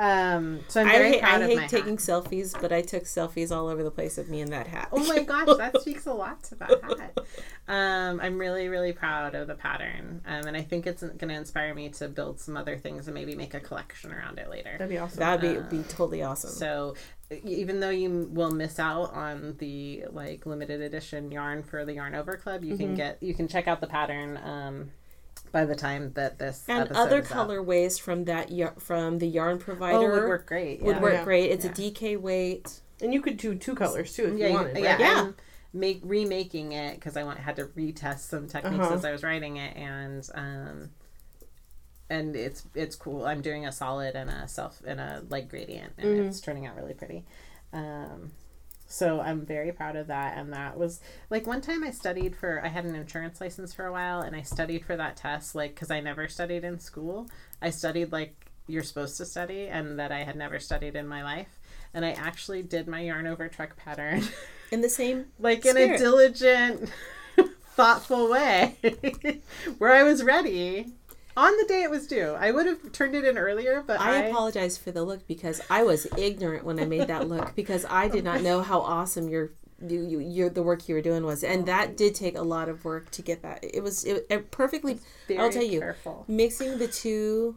Um, 0.00 0.60
so 0.68 0.80
I'm 0.80 0.86
I 0.88 0.92
very 0.92 1.12
hate, 1.14 1.20
proud 1.22 1.42
I 1.42 1.44
of 1.44 1.50
hate 1.50 1.56
my 1.56 1.66
taking 1.66 1.96
hat. 1.96 1.98
selfies, 1.98 2.54
but 2.60 2.72
I 2.72 2.82
took 2.82 3.02
selfies 3.02 3.50
all 3.50 3.66
over 3.66 3.82
the 3.82 3.90
place 3.90 4.16
of 4.16 4.28
me 4.28 4.40
in 4.40 4.50
that 4.50 4.68
hat. 4.68 4.90
Oh 4.92 5.04
my 5.06 5.24
gosh, 5.24 5.56
that 5.58 5.76
speaks 5.80 6.06
a 6.06 6.12
lot 6.14 6.44
to 6.44 6.54
that 6.56 6.70
hat. 6.98 7.18
Um, 7.66 8.20
I'm 8.20 8.38
really, 8.38 8.68
really 8.68 8.92
proud 8.92 9.34
of 9.34 9.48
the 9.48 9.56
pattern, 9.56 10.22
um, 10.24 10.46
and 10.46 10.56
I 10.56 10.62
think 10.62 10.86
it's 10.86 11.02
going 11.02 11.28
to 11.28 11.34
inspire 11.34 11.74
me 11.74 11.88
to 11.90 12.08
build 12.08 12.38
some 12.38 12.56
other 12.56 12.76
things 12.78 13.08
and 13.08 13.14
maybe 13.14 13.34
make 13.34 13.54
a 13.54 13.60
collection 13.60 14.12
around 14.12 14.38
it 14.38 14.48
later. 14.48 14.70
That'd 14.72 14.88
be 14.88 14.98
awesome. 14.98 15.18
That 15.18 15.42
would 15.42 15.68
be, 15.68 15.78
be 15.78 15.82
totally 15.82 16.22
awesome. 16.22 16.50
So, 16.50 16.94
even 17.44 17.80
though 17.80 17.90
you 17.90 18.28
will 18.32 18.52
miss 18.52 18.78
out 18.78 19.12
on 19.12 19.56
the 19.58 20.04
like 20.10 20.46
limited 20.46 20.80
edition 20.80 21.30
yarn 21.32 21.62
for 21.64 21.84
the 21.84 21.94
Yarn 21.94 22.14
Over 22.14 22.36
Club, 22.36 22.62
you 22.62 22.74
Mm-hmm. 22.74 22.82
can 22.84 22.94
get 22.94 23.22
you 23.22 23.34
can 23.34 23.48
check 23.48 23.66
out 23.66 23.80
the 23.80 23.86
pattern 23.88 24.36
um, 24.44 24.90
by 25.52 25.64
the 25.64 25.74
time 25.74 26.12
that 26.14 26.38
this 26.38 26.64
and 26.68 26.82
episode 26.82 27.00
other 27.00 27.18
is 27.20 27.30
out. 27.32 27.48
colorways 27.48 28.00
from 28.00 28.24
that 28.24 28.50
yar- 28.50 28.74
from 28.78 29.18
the 29.18 29.26
yarn 29.26 29.58
provider 29.58 29.98
oh 30.12 30.20
would 30.20 30.28
work 30.28 30.46
great. 30.46 30.82
would 30.82 31.00
work 31.00 31.12
Yeah. 31.14 31.24
great. 31.24 31.50
It's 31.50 31.64
Yeah. 31.64 31.70
a 31.70 31.74
DK 31.74 32.16
weight. 32.20 32.80
and 33.00 33.14
you 33.14 33.20
could 33.22 33.36
do 33.36 33.54
two 33.54 33.74
colors 33.76 34.12
too 34.14 34.26
if 34.26 34.38
yeah, 34.38 34.46
you 34.46 34.52
you- 34.52 34.58
wanted. 34.58 34.74
Right? 34.74 34.82
yeah, 34.84 34.98
Yeah. 34.98 35.30
Make 35.72 36.00
remaking 36.02 36.72
it 36.72 36.94
because 36.96 37.16
I 37.16 37.22
want 37.24 37.38
had 37.38 37.56
to 37.56 37.66
retest 37.66 38.20
some 38.20 38.48
techniques 38.48 38.84
Uh-huh. 38.86 38.94
as 38.94 39.04
I 39.04 39.12
was 39.12 39.22
writing 39.22 39.56
it, 39.58 39.76
and 39.76 40.28
um, 40.34 40.90
and 42.10 42.34
it's 42.34 42.64
it's 42.74 42.96
cool. 42.96 43.24
I'm 43.26 43.42
doing 43.42 43.66
a 43.66 43.72
solid 43.72 44.14
and 44.16 44.30
a 44.30 44.48
self 44.48 44.82
and 44.86 44.98
a 44.98 45.22
light 45.28 45.48
gradient, 45.48 45.92
and 45.98 46.08
Mhm. 46.18 46.28
it's 46.28 46.40
turning 46.40 46.66
out 46.66 46.74
really 46.76 46.94
pretty. 46.94 47.24
Um, 47.72 48.32
so 48.90 49.20
I'm 49.20 49.44
very 49.44 49.70
proud 49.70 49.96
of 49.96 50.06
that, 50.06 50.38
and 50.38 50.50
that 50.54 50.78
was 50.78 51.00
like 51.28 51.46
one 51.46 51.60
time 51.60 51.84
I 51.84 51.90
studied 51.90 52.34
for. 52.34 52.64
I 52.64 52.68
had 52.68 52.86
an 52.86 52.94
insurance 52.94 53.38
license 53.38 53.74
for 53.74 53.84
a 53.84 53.92
while, 53.92 54.22
and 54.22 54.34
I 54.34 54.40
studied 54.40 54.86
for 54.86 54.96
that 54.96 55.14
test, 55.14 55.54
like 55.54 55.74
because 55.74 55.90
I 55.90 56.00
never 56.00 56.26
studied 56.26 56.64
in 56.64 56.78
school. 56.78 57.28
I 57.60 57.68
studied 57.68 58.12
like 58.12 58.50
you're 58.66 58.82
supposed 58.82 59.18
to 59.18 59.26
study, 59.26 59.68
and 59.68 59.98
that 59.98 60.10
I 60.10 60.24
had 60.24 60.36
never 60.36 60.58
studied 60.58 60.96
in 60.96 61.06
my 61.06 61.22
life. 61.22 61.60
And 61.92 62.02
I 62.02 62.12
actually 62.12 62.62
did 62.62 62.88
my 62.88 63.00
yarn 63.00 63.26
over 63.26 63.46
truck 63.48 63.76
pattern 63.76 64.22
in 64.72 64.80
the 64.80 64.88
same 64.88 65.26
like 65.38 65.66
in 65.66 65.76
a 65.76 65.98
diligent, 65.98 66.90
thoughtful 67.76 68.30
way, 68.30 68.78
where 69.76 69.92
I 69.92 70.02
was 70.02 70.24
ready 70.24 70.94
on 71.38 71.56
the 71.56 71.64
day 71.66 71.82
it 71.82 71.90
was 71.90 72.06
due. 72.06 72.34
I 72.38 72.50
would 72.50 72.66
have 72.66 72.92
turned 72.92 73.14
it 73.14 73.24
in 73.24 73.38
earlier, 73.38 73.82
but 73.86 74.00
I 74.00 74.16
I, 74.16 74.18
apologize 74.24 74.76
for 74.76 74.90
the 74.90 75.04
look 75.04 75.26
because 75.28 75.60
I 75.70 75.84
was 75.84 76.06
ignorant 76.16 76.64
when 76.64 76.80
I 76.80 76.84
made 76.84 77.06
that 77.06 77.28
look 77.28 77.54
because 77.56 77.86
I 77.88 78.08
did 78.08 78.24
not 78.24 78.42
know 78.42 78.60
how 78.62 78.80
awesome 78.80 79.28
your 79.28 79.52
you, 79.80 80.00
you 80.00 80.18
your 80.18 80.50
the 80.50 80.62
work 80.64 80.88
you 80.88 80.96
were 80.96 81.00
doing 81.00 81.24
was, 81.24 81.44
and 81.44 81.64
that 81.66 81.96
did 81.96 82.16
take 82.16 82.36
a 82.36 82.42
lot 82.42 82.68
of 82.68 82.84
work 82.84 83.10
to 83.12 83.22
get 83.22 83.42
that. 83.42 83.60
It 83.62 83.82
was 83.82 84.04
it, 84.04 84.26
it 84.28 84.50
perfectly. 84.50 84.98
I'll 85.38 85.50
tell 85.50 85.62
you, 85.62 85.78
careful. 85.78 86.24
mixing 86.26 86.78
the 86.78 86.88
two 86.88 87.56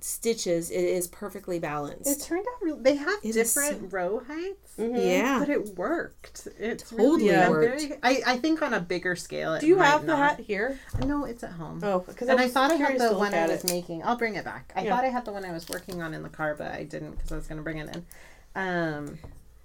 stitches, 0.00 0.70
it 0.70 0.84
is 0.84 1.08
perfectly 1.08 1.58
balanced. 1.58 2.08
It 2.08 2.24
turned 2.24 2.46
out 2.46 2.62
real, 2.62 2.76
they 2.76 2.94
have 2.96 3.18
It 3.22 3.34
is 3.36 3.54
different 3.54 3.92
row 3.92 4.20
heights, 4.26 4.74
Yeah, 4.78 5.38
but 5.40 5.48
it 5.48 5.76
worked. 5.76 6.46
It's 6.58 6.90
Totally 6.90 7.30
really 7.30 7.48
worked. 7.50 7.80
very- 7.82 7.98
I, 8.02 8.22
I 8.34 8.36
think 8.38 8.62
on 8.62 8.74
a 8.74 8.80
bigger 8.80 9.16
scale, 9.16 9.54
it 9.54 9.60
Do 9.60 9.66
you 9.66 9.78
have 9.78 10.02
the 10.02 10.08
not. 10.16 10.36
hat 10.36 10.40
here? 10.40 10.78
No, 11.04 11.24
it's 11.24 11.42
at 11.42 11.52
home. 11.52 11.80
Oh, 11.82 12.00
because 12.00 12.28
and 12.28 12.38
I 12.40 12.48
thought 12.48 12.70
I 12.70 12.74
had 12.76 12.98
the 12.98 13.12
one 13.18 13.34
I 13.34 13.46
was 13.48 13.64
it. 13.64 13.70
making. 13.70 14.02
I'll 14.04 14.16
bring 14.16 14.36
it 14.36 14.44
back. 14.44 14.72
I 14.76 14.82
Yeah. 14.84 14.94
thought 14.94 15.04
I 15.04 15.08
had 15.08 15.24
the 15.24 15.32
one 15.32 15.44
I 15.44 15.52
was 15.52 15.68
working 15.68 16.00
on 16.02 16.14
in 16.14 16.22
the 16.22 16.28
car, 16.28 16.54
but 16.54 16.70
I 16.72 16.84
didn't 16.84 17.12
because 17.12 17.32
I 17.32 17.36
was 17.36 17.46
going 17.46 17.58
to 17.58 17.64
bring 17.64 17.78
it 17.78 17.88
in. 17.94 18.06
Um, 18.54 19.18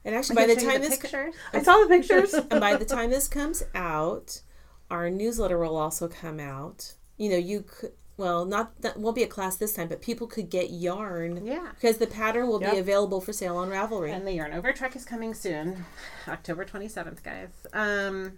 and 0.05 0.15
actually, 0.15 0.35
by 0.35 0.47
the 0.47 0.55
show 0.59 0.65
you 0.65 0.71
time 0.71 0.81
this 0.81 0.97
pictures. 0.97 1.33
I 1.53 1.61
saw 1.61 1.79
the 1.81 1.87
pictures. 1.87 2.33
and 2.51 2.59
by 2.59 2.75
the 2.75 2.85
time 2.95 3.09
this 3.09 3.27
comes 3.27 3.63
out, 3.75 4.41
our 4.89 5.09
newsletter 5.09 5.57
will 5.59 5.77
also 5.77 6.07
come 6.07 6.39
out. 6.39 6.93
You 7.17 7.29
know, 7.29 7.37
you 7.37 7.61
could 7.61 7.93
well 8.17 8.45
not 8.45 8.79
that 8.81 8.97
won't 8.97 9.15
be 9.15 9.23
a 9.23 9.27
class 9.27 9.55
this 9.57 9.73
time, 9.73 9.87
but 9.87 10.01
people 10.01 10.27
could 10.27 10.49
get 10.49 10.69
yarn 10.69 11.45
yeah. 11.45 11.69
because 11.75 11.97
the 11.97 12.07
pattern 12.07 12.47
will 12.47 12.61
Yeah. 12.61 12.71
be 12.71 12.77
available 12.79 13.21
for 13.21 13.33
sale 13.33 13.57
on 13.57 13.69
Ravelry. 13.69 14.13
And 14.13 14.25
the 14.27 14.33
Yarn 14.33 14.53
Over 14.53 14.71
truck 14.73 14.95
is 14.95 15.05
coming 15.05 15.33
soon, 15.33 15.85
October 16.27 16.65
twenty 16.65 16.87
seventh, 16.87 17.23
guys. 17.23 17.49
Um, 17.73 18.33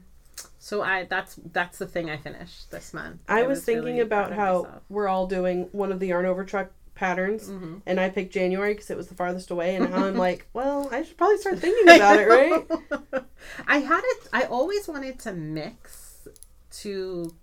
so 0.60 0.82
I 0.82 1.06
that's 1.06 1.40
that's 1.52 1.78
the 1.78 1.88
thing 1.88 2.10
I 2.10 2.18
finished 2.18 2.72
this 2.72 2.94
month. 2.94 3.22
I 3.28 3.44
was 3.44 3.64
thinking 3.64 3.84
really 3.86 4.00
about 4.02 4.32
how 4.34 4.64
myself. 4.64 4.82
we're 4.90 5.08
all 5.08 5.28
doing 5.28 5.70
one 5.72 5.92
of 5.92 6.00
the 6.00 6.08
yarn 6.08 6.26
over 6.26 6.44
truck 6.46 6.72
patterns, 6.96 7.50
Mhm. 7.50 7.82
and 7.86 8.00
I 8.00 8.10
picked 8.10 8.32
January 8.34 8.74
because 8.74 8.90
it 8.90 8.96
was 8.96 9.08
the 9.08 9.16
farthest 9.16 9.52
away, 9.52 9.76
and 9.76 9.90
now 9.92 10.06
I'm 10.06 10.16
like, 10.28 10.48
well, 10.54 10.88
I 10.94 11.04
should 11.04 11.18
probably 11.18 11.38
start 11.40 11.60
thinking 11.60 11.94
about 11.94 12.20
it, 12.20 12.28
right? 12.30 13.24
I 13.68 13.80
had 13.80 14.02
it. 14.04 14.30
I 14.32 14.44
always 14.44 14.88
wanted 14.88 15.20
to 15.20 15.34
mix 15.34 16.28
two 16.72 17.34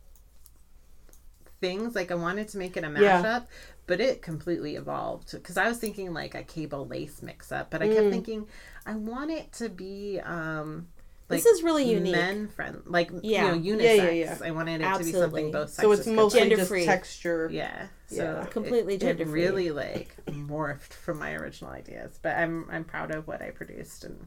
things. 1.63 1.95
Like 1.95 2.11
I 2.11 2.15
wanted 2.17 2.49
to 2.49 2.59
make 2.59 2.77
it 2.77 2.85
a 2.85 2.89
mashup, 2.89 3.01
Yeah. 3.23 3.41
but 3.87 4.01
it 4.03 4.21
completely 4.21 4.77
evolved. 4.77 5.33
Because 5.33 5.57
I 5.57 5.67
was 5.69 5.79
thinking 5.79 6.13
like 6.13 6.35
a 6.35 6.43
cable 6.43 6.87
lace 6.87 7.23
mix 7.23 7.51
up, 7.51 7.71
but 7.71 7.81
I 7.81 7.89
Mm. 7.89 7.95
kept 7.95 8.11
thinking 8.11 8.47
I 8.85 8.95
want 8.97 9.31
it 9.31 9.51
to 9.55 9.71
be 9.71 10.21
um 10.21 10.89
like 11.31 11.43
this 11.43 11.47
is 11.47 11.63
really 11.63 11.89
unique. 11.91 12.13
men 12.13 12.49
friend, 12.49 12.83
like 12.85 13.11
Yeah. 13.23 13.55
you 13.55 13.63
know, 13.63 13.79
unisex. 13.79 13.83
Yeah, 13.97 14.11
yeah, 14.11 14.11
yeah. 14.11 14.39
I 14.45 14.51
wanted 14.51 14.83
it 14.83 14.99
to 14.99 15.05
be 15.05 15.13
something 15.13 15.51
both 15.51 15.71
sexes 15.71 15.83
So 15.83 15.93
it's 15.93 16.07
mostly. 16.07 16.41
Gender 16.41 16.57
just 16.57 16.69
free. 16.69 16.85
texture. 16.85 17.49
Yeah. 17.51 17.87
So 18.09 18.17
Yeah. 18.17 18.43
it- 18.43 18.51
Completely 18.51 18.95
it, 18.97 19.01
gender-free. 19.01 19.41
really 19.43 19.71
like 19.71 20.15
morphed 20.27 20.93
from 20.93 21.19
my 21.21 21.33
original 21.33 21.71
ideas, 21.71 22.19
but 22.21 22.37
I'm 22.37 22.69
I'm 22.71 22.85
proud 22.85 23.11
of 23.15 23.27
what 23.27 23.41
I 23.41 23.51
produced 23.51 24.05
and 24.05 24.27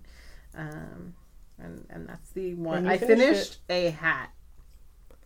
um 0.58 1.14
and 1.60 1.86
and 1.92 2.08
that's 2.10 2.32
the 2.32 2.56
one 2.56 2.80
And 2.80 2.90
I 2.90 2.98
finished 2.98 3.20
finished 3.20 3.60
a 3.70 3.90
hat 3.92 4.32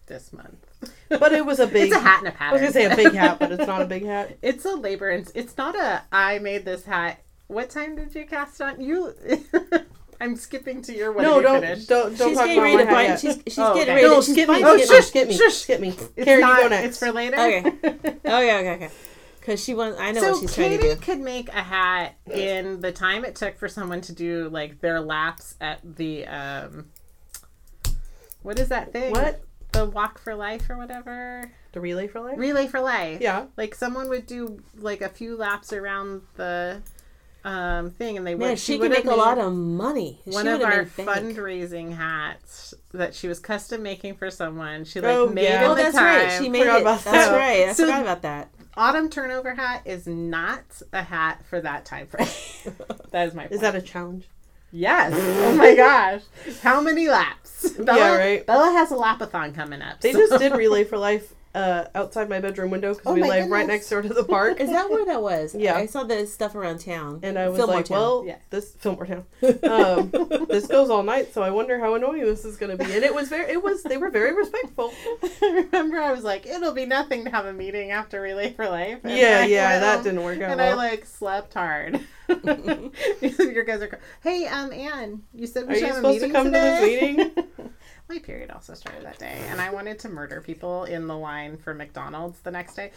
this 0.10 0.34
month. 0.34 0.66
But 1.08 1.32
it 1.32 1.46
was 1.46 1.60
a 1.60 1.68
big. 1.68 1.84
it's 1.88 1.96
a 1.96 2.00
hat 2.00 2.20
and 2.20 2.28
a 2.28 2.34
I 2.34 2.36
pattern. 2.36 2.50
I 2.50 2.54
was 2.54 2.74
gonna 2.74 2.74
say 2.74 2.86
a 2.92 2.96
big 2.96 3.14
hat, 3.14 3.40
but 3.40 3.52
it's 3.54 3.66
not 3.66 3.82
a 3.82 3.86
big 3.86 4.06
hat. 4.06 4.38
it's 4.42 4.66
a 4.66 4.76
labor 4.76 5.10
and 5.10 5.32
it's 5.34 5.58
not 5.58 5.76
a 5.76 6.02
I 6.12 6.40
made 6.40 6.66
this 6.66 6.84
hat. 6.84 7.24
What 7.48 7.70
time 7.70 7.96
did 7.96 8.14
you 8.14 8.26
cast 8.26 8.62
on 8.62 8.82
you? 8.82 9.14
I'm 10.22 10.36
skipping 10.36 10.82
to 10.84 10.94
your 10.94 11.14
what 11.14 11.24
no, 11.24 11.38
you 11.38 11.42
don't, 11.44 11.62
finished? 11.62 11.88
don't 11.88 12.18
don't 12.18 12.30
she's 12.30 12.38
talk 12.38 12.48
getting 12.48 12.60
about 12.60 12.64
ready 12.64 12.78
my 12.78 13.06
to 13.06 13.10
hat 13.12 13.20
She's 13.22 13.36
she's 13.48 13.58
Oh, 13.60 13.74
getting 13.74 13.94
okay. 13.94 14.04
ready. 14.04 14.08
No, 14.08 14.20
to, 14.20 14.26
she's 14.26 14.36
skip 14.36 14.50
me, 14.50 14.64
Oh, 14.66 14.78
skip 14.78 14.90
shush, 14.90 15.08
skip 15.08 15.28
me, 15.30 15.38
shush. 15.38 15.54
skip 15.56 15.80
me. 15.80 15.88
It's 15.90 16.26
Karen, 16.26 16.42
not, 16.42 16.58
you 16.58 16.64
go 16.64 16.68
next. 16.70 16.88
It's 16.88 17.00
for 17.00 17.12
later. 17.14 17.36
Okay. 17.38 17.64
Okay, 17.66 18.14
okay, 18.26 18.72
okay. 18.74 18.90
Because 19.40 19.64
she 19.64 19.74
wants. 19.74 20.00
I 20.00 20.12
know 20.12 20.22
so 20.22 20.32
what 20.32 20.42
she's 20.42 20.54
trying 20.54 20.78
to 20.78 20.82
do. 20.82 20.96
could 20.98 21.20
make 21.22 21.48
a 21.50 21.64
hat 21.64 22.16
in 22.30 22.82
the 22.82 22.92
time 22.92 23.24
it 23.24 23.36
took 23.36 23.58
for 23.58 23.70
someone 23.70 24.02
to 24.02 24.14
do 24.14 24.50
like 24.50 24.82
their 24.82 25.00
laps 25.00 25.56
at 25.62 25.80
the 25.96 26.26
um 26.28 26.88
what 28.42 28.60
is 28.60 28.70
that 28.70 28.92
thing? 28.94 29.12
What? 29.12 29.42
The 29.72 29.86
walk 29.86 30.18
for 30.20 30.34
life 30.36 30.70
or 30.70 30.78
whatever. 30.78 31.52
The 31.74 31.80
relay 31.82 32.08
for 32.08 32.20
life? 32.22 32.38
Relay 32.38 32.68
for 32.68 32.80
life. 32.82 33.22
Yeah. 33.22 33.46
Like 33.56 33.76
someone 33.76 34.10
would 34.10 34.26
do 34.26 34.62
like 34.78 35.02
a 35.02 35.10
few 35.10 35.36
laps 35.38 35.72
around 35.74 36.22
the 36.36 36.82
um 37.46 37.92
thing 37.92 38.18
and 38.18 38.28
they 38.28 38.36
Man, 38.36 38.50
would 38.50 38.60
she, 38.60 38.78
would 38.78 38.92
could 38.92 39.06
make 39.06 39.14
a 39.14 39.16
lot 39.16 39.38
of 39.38 39.54
money. 39.54 40.20
one 40.26 40.44
she 40.46 40.52
of 40.52 40.62
our 40.62 40.84
fundraising 40.86 41.96
hats 41.96 42.74
that 42.92 43.14
she 43.16 43.28
was 43.30 43.40
custom 43.40 43.82
making 43.84 44.16
for 44.16 44.30
someone. 44.30 44.84
She 44.86 45.00
like 45.00 45.16
Oh, 45.16 45.28
made 45.30 45.44
yeah. 45.44 45.64
in 45.64 45.72
Oh, 45.72 45.76
the 45.76 45.84
that's 45.84 45.96
time. 45.96 46.28
right. 46.28 46.38
She 46.42 46.50
made 46.50 46.60
Forgot 46.64 46.78
it. 46.78 46.82
about 46.82 47.04
That's 47.06 47.30
that. 47.30 47.36
right. 47.38 47.70
I 47.70 47.74
So- 47.74 47.86
forgot 47.86 48.02
about 48.02 48.22
that. 48.24 48.50
Autumn 48.76 49.10
turnover 49.10 49.56
hat 49.56 49.82
is 49.86 50.08
not 50.08 50.64
a 50.94 51.02
hat 51.04 51.44
for 51.50 51.60
that 51.62 51.86
time 51.86 52.08
frame. 52.08 52.28
that 53.12 53.28
is 53.28 53.34
my 53.34 53.44
point. 53.44 53.52
Is 53.54 53.62
that 53.62 53.76
a 53.76 53.82
challenge? 53.82 54.28
Yes. 54.72 55.14
Oh 55.16 55.56
my 55.56 55.76
gosh. 55.76 56.22
How 56.62 56.82
many 56.82 57.08
laps? 57.10 57.70
Bella, 57.72 58.18
right. 58.18 58.46
Bella 58.46 58.72
has 58.72 58.92
a 58.92 58.96
lapathon 58.96 59.54
coming 59.56 59.82
up. 59.82 60.00
They 60.02 60.14
so- 60.14 60.20
just 60.20 60.40
did 60.40 60.54
relay 60.58 60.84
for 60.84 60.98
life 60.98 61.34
uh, 61.56 61.86
outside 61.96 62.30
my 62.30 62.40
bedroom 62.40 62.70
window 62.70 62.94
because 62.94 63.08
Oh 63.08 63.14
we 63.14 63.24
live 63.24 63.50
right 63.50 63.66
next 63.66 63.90
door 63.90 64.02
to 64.02 64.10
the 64.10 64.24
park. 64.24 64.60
Is 64.62 64.70
that 64.70 64.90
where 64.90 65.06
that 65.06 65.22
was? 65.22 65.56
Yeah. 65.56 65.76
I 65.76 65.88
saw 65.88 66.04
the 66.04 66.28
stuff 66.28 66.54
around 66.56 66.80
town. 66.80 67.20
And 67.24 67.40
I 67.40 67.50
was 67.50 67.58
Fillmore 67.58 67.76
like, 67.78 67.86
Town. 67.86 67.98
well, 67.98 68.24
Yeah. 68.26 68.36
this 68.50 68.72
Fillmore 68.80 69.06
Town. 69.06 69.26
Um, 69.70 70.10
this 70.50 70.68
goes 70.68 70.90
all 70.90 71.04
night, 71.04 71.34
so 71.34 71.42
I 71.42 71.50
wonder 71.50 71.80
how 71.80 71.96
annoying 71.96 72.22
this 72.26 72.46
is 72.46 72.58
going 72.58 72.76
to 72.78 72.84
be. 72.84 72.92
And 72.94 73.04
it 73.04 73.14
was 73.14 73.30
very, 73.30 73.52
it 73.52 73.64
was, 73.64 73.84
they 73.84 73.98
were 73.98 74.10
very 74.10 74.34
respectful. 74.36 74.92
I 75.24 75.66
Remember, 75.72 76.00
I 76.00 76.12
was 76.12 76.24
like, 76.24 76.46
it'll 76.46 76.74
be 76.74 76.86
nothing 76.86 77.24
to 77.26 77.32
have 77.32 77.46
a 77.46 77.54
meeting 77.54 77.92
after 77.92 78.22
Relay 78.22 78.54
for 78.54 78.68
Life. 78.70 79.00
And 79.04 79.18
yeah, 79.18 79.40
I 79.42 79.46
yeah, 79.46 79.70
went 79.72 79.82
that 79.82 80.04
didn't 80.04 80.24
work 80.24 80.42
out 80.42 80.52
And 80.52 80.62
I 80.62 80.74
like 80.76 81.06
slept 81.06 81.54
hard. 81.54 82.00
Your 82.30 83.64
guys 83.64 83.82
are. 83.82 84.00
Hey, 84.22 84.46
um, 84.48 84.72
Anne, 84.72 85.24
you 85.34 85.48
said 85.48 85.68
we 85.68 85.74
Are 85.74 85.76
should 85.76 85.82
you 85.82 85.88
have 85.88 85.96
supposed 85.98 86.18
a 86.24 86.28
to 86.28 86.28
meeting 86.28 86.32
come 86.34 86.46
to 86.46 86.52
this 86.52 86.80
today? 86.80 87.14
meeting? 87.14 87.70
My 88.10 88.18
period 88.18 88.50
also 88.50 88.74
started 88.74 89.06
that 89.06 89.20
day, 89.20 89.40
and 89.50 89.62
I 89.62 89.70
wanted 89.70 90.00
to 90.00 90.10
murder 90.10 90.42
people 90.42 90.86
in 90.86 91.06
the 91.06 91.16
line 91.16 91.58
for 91.58 91.76
McDonald's 91.76 92.40
the 92.40 92.50
next 92.50 92.74
day. 92.74 92.92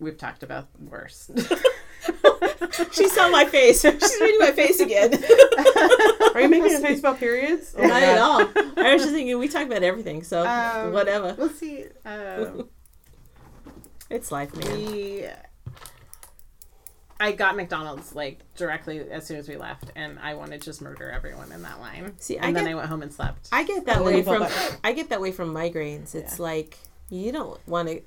We've 0.00 0.18
talked 0.18 0.42
about 0.42 0.66
worse. 0.80 1.30
she 2.92 3.08
saw 3.08 3.30
my 3.30 3.44
face. 3.46 3.82
She's 3.82 4.20
reading 4.20 4.40
my 4.40 4.50
face 4.50 4.80
again. 4.80 5.14
Are 6.34 6.40
you 6.40 6.48
making 6.48 6.74
a 6.74 6.80
face 6.80 6.98
about 6.98 7.18
periods? 7.20 7.74
Oh 7.78 7.86
Not 7.86 8.02
at 8.02 8.18
all. 8.18 8.40
I 8.76 8.94
was 8.94 9.02
just 9.02 9.14
thinking 9.14 9.38
we 9.38 9.46
talk 9.48 9.64
about 9.66 9.84
everything, 9.84 10.24
so 10.24 10.44
Um, 10.44 10.92
whatever. 10.92 11.34
We'll 11.38 11.48
see. 11.50 11.84
Um, 12.04 12.68
It's 14.10 14.30
life, 14.30 14.54
man. 14.54 14.76
we 14.76 15.26
I 17.18 17.32
got 17.32 17.56
McDonald's 17.56 18.14
like 18.14 18.40
directly 18.56 18.98
as 19.10 19.26
soon 19.26 19.38
as 19.38 19.48
we 19.48 19.56
left, 19.56 19.90
and 19.96 20.18
I 20.18 20.34
wanted 20.34 20.60
to 20.60 20.64
just 20.66 20.82
murder 20.82 21.10
everyone 21.10 21.50
in 21.52 21.62
that 21.62 21.80
line. 21.80 22.12
See, 22.18 22.36
and 22.36 22.46
I 22.46 22.52
then 22.52 22.64
get- 22.64 22.70
I 22.72 22.74
went 22.74 22.88
home 22.88 23.02
and 23.02 23.12
slept. 23.12 23.48
I 23.52 23.64
get 23.64 23.86
that 23.86 24.04
way 24.04 24.22
from 24.22 24.46
I 24.84 24.92
get 24.92 25.08
that 25.10 25.20
way 25.20 25.32
from 25.32 25.52
migraines. 25.54 26.14
It's 26.14 26.38
Yeah. 26.38 26.42
like 26.44 26.78
you 27.08 27.32
don't 27.32 27.58
want 27.68 27.88
to. 27.88 28.02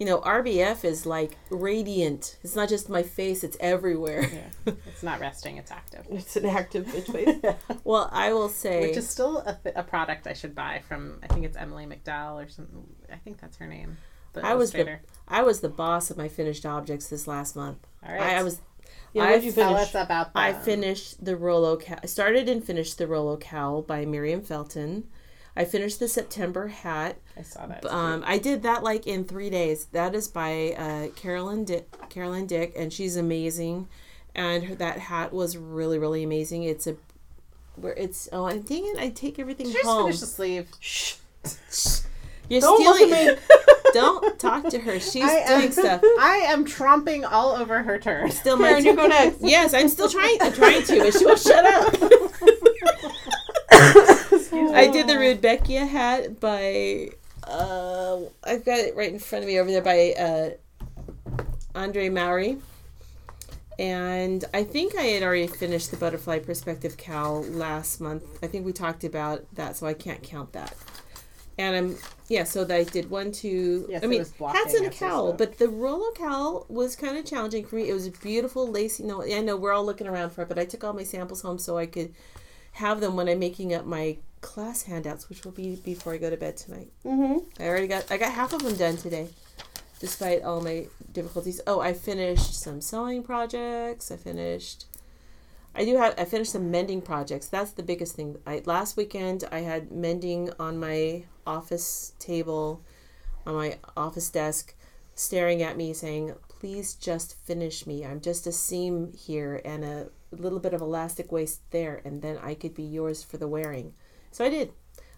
You 0.00 0.06
know, 0.06 0.20
RBF 0.20 0.84
is 0.84 1.04
like 1.06 1.36
radiant. 1.50 2.38
It's 2.42 2.56
not 2.56 2.68
just 2.68 2.88
my 2.88 3.02
face; 3.02 3.44
it's 3.44 3.56
everywhere. 3.60 4.28
Yeah, 4.66 4.72
it's 4.86 5.02
not 5.02 5.20
resting; 5.20 5.58
it's 5.58 5.70
active. 5.70 6.06
It's 6.10 6.34
an 6.36 6.46
active 6.46 6.86
bitch 6.92 7.12
face. 7.12 7.54
Well, 7.84 8.08
I 8.12 8.32
will 8.32 8.48
say, 8.48 8.80
Which 8.88 8.96
is 8.96 9.08
still 9.08 9.38
a, 9.38 9.58
th- 9.62 9.74
a 9.76 9.82
product 9.82 10.26
I 10.26 10.32
should 10.32 10.54
buy 10.54 10.80
from. 10.88 11.18
I 11.22 11.26
think 11.28 11.44
it's 11.44 11.56
Emily 11.56 11.86
McDowell 11.86 12.44
or 12.44 12.48
something. 12.48 12.84
I 13.12 13.16
think 13.16 13.40
that's 13.40 13.58
her 13.58 13.66
name. 13.66 13.98
The 14.32 14.44
I 14.46 14.54
was 14.54 14.72
the. 14.72 14.98
I 15.28 15.42
was 15.42 15.60
the 15.60 15.68
boss 15.68 16.10
of 16.10 16.16
my 16.16 16.28
finished 16.28 16.66
objects 16.66 17.08
this 17.08 17.26
last 17.26 17.56
month. 17.56 17.78
All 18.06 18.12
right. 18.12 18.20
I, 18.20 18.38
I 18.38 18.42
was 18.42 18.60
Yeah, 19.12 19.24
I 19.24 19.30
what'd 19.30 19.44
you 19.44 19.52
Tell 19.52 19.76
us 19.76 19.94
about. 19.94 20.30
I 20.34 20.52
finished 20.52 21.24
the 21.24 21.36
Rollo 21.36 21.76
cowl. 21.76 21.98
I 22.02 22.06
started 22.06 22.48
and 22.48 22.62
finished 22.64 22.98
the 22.98 23.06
Rollo 23.06 23.36
cowl 23.36 23.82
by 23.82 24.04
Miriam 24.04 24.42
Felton. 24.42 25.04
I 25.54 25.64
finished 25.66 26.00
the 26.00 26.08
September 26.08 26.68
hat. 26.68 27.18
I 27.36 27.42
saw 27.42 27.66
that. 27.66 27.84
Um, 27.84 28.24
I 28.26 28.38
did 28.38 28.62
that 28.62 28.82
like 28.82 29.06
in 29.06 29.24
three 29.24 29.50
days. 29.50 29.86
That 29.86 30.14
is 30.14 30.28
by 30.28 30.74
uh, 30.78 31.08
Carolyn 31.14 31.64
Dick, 31.64 31.90
Carolyn 32.08 32.46
Dick, 32.46 32.72
and 32.76 32.92
she's 32.92 33.16
amazing. 33.16 33.88
And 34.34 34.64
her, 34.64 34.74
that 34.76 34.98
hat 34.98 35.32
was 35.32 35.58
really, 35.58 35.98
really 35.98 36.22
amazing. 36.22 36.64
It's 36.64 36.86
a 36.86 36.96
where 37.76 37.92
it's 37.94 38.28
oh, 38.32 38.46
I'm 38.46 38.62
dang 38.62 38.84
it! 38.86 38.98
I 38.98 39.10
take 39.10 39.38
everything 39.38 39.66
Did 39.66 39.76
you 39.76 39.82
just 39.82 39.98
finish 39.98 40.20
the 40.20 40.26
sleeve? 40.26 40.68
Shh. 40.80 41.16
You're 42.48 42.60
Don't 42.60 42.82
look 42.82 42.96
stealing. 42.96 43.28
at 43.28 43.36
me. 43.36 43.42
Don't 43.92 44.38
talk 44.38 44.68
to 44.70 44.78
her. 44.78 44.98
She's 45.00 45.22
I 45.24 45.46
doing 45.46 45.64
am, 45.66 45.72
stuff. 45.72 46.00
I 46.20 46.44
am 46.48 46.64
tromping 46.64 47.30
all 47.30 47.52
over 47.52 47.82
her 47.82 47.98
turn. 47.98 48.30
Still 48.30 48.56
my 48.56 48.68
Karen, 48.68 48.84
you 48.84 48.96
go 48.96 49.06
next. 49.06 49.40
Yes, 49.40 49.74
I'm 49.74 49.88
still 49.88 50.08
trying. 50.08 50.38
I'm 50.40 50.52
trying 50.52 50.82
to, 50.82 50.98
but 51.00 51.14
she 51.14 51.24
won't 51.26 51.38
shut 51.38 51.64
up. 51.64 51.94
I 54.74 54.88
did 54.92 55.06
the 55.06 55.14
Rudbeckia 55.14 55.86
hat 55.86 56.40
by. 56.40 57.10
Uh, 57.44 58.20
I've 58.44 58.64
got 58.64 58.78
it 58.78 58.94
right 58.96 59.12
in 59.12 59.18
front 59.18 59.44
of 59.44 59.48
me 59.48 59.58
over 59.58 59.70
there 59.70 59.82
by 59.82 60.12
uh, 60.12 60.50
Andrea 61.74 62.10
Mowry, 62.10 62.58
and 63.78 64.44
I 64.54 64.64
think 64.64 64.96
I 64.96 65.02
had 65.02 65.22
already 65.22 65.48
finished 65.48 65.90
the 65.90 65.96
butterfly 65.96 66.38
perspective 66.38 66.96
Cow 66.96 67.38
last 67.48 68.00
month. 68.00 68.24
I 68.42 68.46
think 68.46 68.64
we 68.64 68.72
talked 68.72 69.04
about 69.04 69.44
that, 69.54 69.76
so 69.76 69.86
I 69.86 69.94
can't 69.94 70.22
count 70.22 70.52
that. 70.52 70.74
And 71.58 71.76
I'm 71.76 71.96
yeah, 72.32 72.44
so 72.44 72.64
that 72.64 72.74
I 72.74 72.84
did 72.84 73.10
one, 73.10 73.30
two. 73.30 73.86
Yes, 73.90 74.02
I 74.02 74.06
mean, 74.06 74.24
hats 74.40 74.72
and 74.72 74.86
a 74.86 74.90
cowl, 74.90 75.34
but 75.34 75.58
the 75.58 75.68
Rollo 75.68 76.12
cowl 76.12 76.64
was 76.70 76.96
kind 76.96 77.18
of 77.18 77.26
challenging 77.26 77.66
for 77.66 77.76
me. 77.76 77.90
It 77.90 77.92
was 77.92 78.06
a 78.06 78.10
beautiful 78.10 78.66
lacy. 78.66 79.02
No, 79.02 79.22
I 79.22 79.40
know 79.40 79.54
we're 79.54 79.74
all 79.74 79.84
looking 79.84 80.06
around 80.06 80.30
for 80.30 80.40
it, 80.42 80.48
but 80.48 80.58
I 80.58 80.64
took 80.64 80.82
all 80.82 80.94
my 80.94 81.04
samples 81.04 81.42
home 81.42 81.58
so 81.58 81.76
I 81.76 81.84
could 81.84 82.14
have 82.72 83.00
them 83.00 83.16
when 83.16 83.28
I'm 83.28 83.38
making 83.38 83.74
up 83.74 83.84
my 83.84 84.16
class 84.40 84.84
handouts, 84.84 85.28
which 85.28 85.44
will 85.44 85.52
be 85.52 85.76
before 85.76 86.14
I 86.14 86.16
go 86.16 86.30
to 86.30 86.38
bed 86.38 86.56
tonight. 86.56 86.90
Mm-hmm. 87.04 87.62
I 87.62 87.68
already 87.68 87.86
got 87.86 88.10
I 88.10 88.16
got 88.16 88.32
half 88.32 88.54
of 88.54 88.62
them 88.62 88.76
done 88.76 88.96
today, 88.96 89.28
despite 90.00 90.42
all 90.42 90.62
my 90.62 90.86
difficulties. 91.12 91.60
Oh, 91.66 91.80
I 91.80 91.92
finished 91.92 92.58
some 92.58 92.80
sewing 92.80 93.22
projects. 93.24 94.10
I 94.10 94.16
finished. 94.16 94.86
I 95.74 95.84
do 95.84 95.96
have. 95.96 96.14
I 96.18 96.24
finished 96.24 96.52
some 96.52 96.70
mending 96.70 97.00
projects. 97.00 97.48
That's 97.48 97.72
the 97.72 97.82
biggest 97.82 98.14
thing. 98.14 98.36
I 98.46 98.62
last 98.66 98.96
weekend 98.96 99.44
I 99.50 99.60
had 99.60 99.90
mending 99.90 100.50
on 100.58 100.78
my 100.78 101.24
office 101.46 102.12
table, 102.18 102.82
on 103.46 103.54
my 103.54 103.78
office 103.96 104.28
desk, 104.30 104.74
staring 105.14 105.62
at 105.62 105.76
me, 105.76 105.92
saying, 105.94 106.34
"Please 106.48 106.94
just 106.94 107.36
finish 107.44 107.86
me. 107.86 108.04
I'm 108.04 108.20
just 108.20 108.46
a 108.46 108.52
seam 108.52 109.12
here 109.14 109.60
and 109.64 109.84
a 109.84 110.10
little 110.30 110.60
bit 110.60 110.74
of 110.74 110.80
elastic 110.80 111.32
waist 111.32 111.60
there, 111.70 112.02
and 112.04 112.22
then 112.22 112.38
I 112.38 112.54
could 112.54 112.74
be 112.74 112.82
yours 112.82 113.22
for 113.22 113.38
the 113.38 113.48
wearing." 113.48 113.94
So 114.30 114.44
I 114.44 114.50
did. 114.50 114.72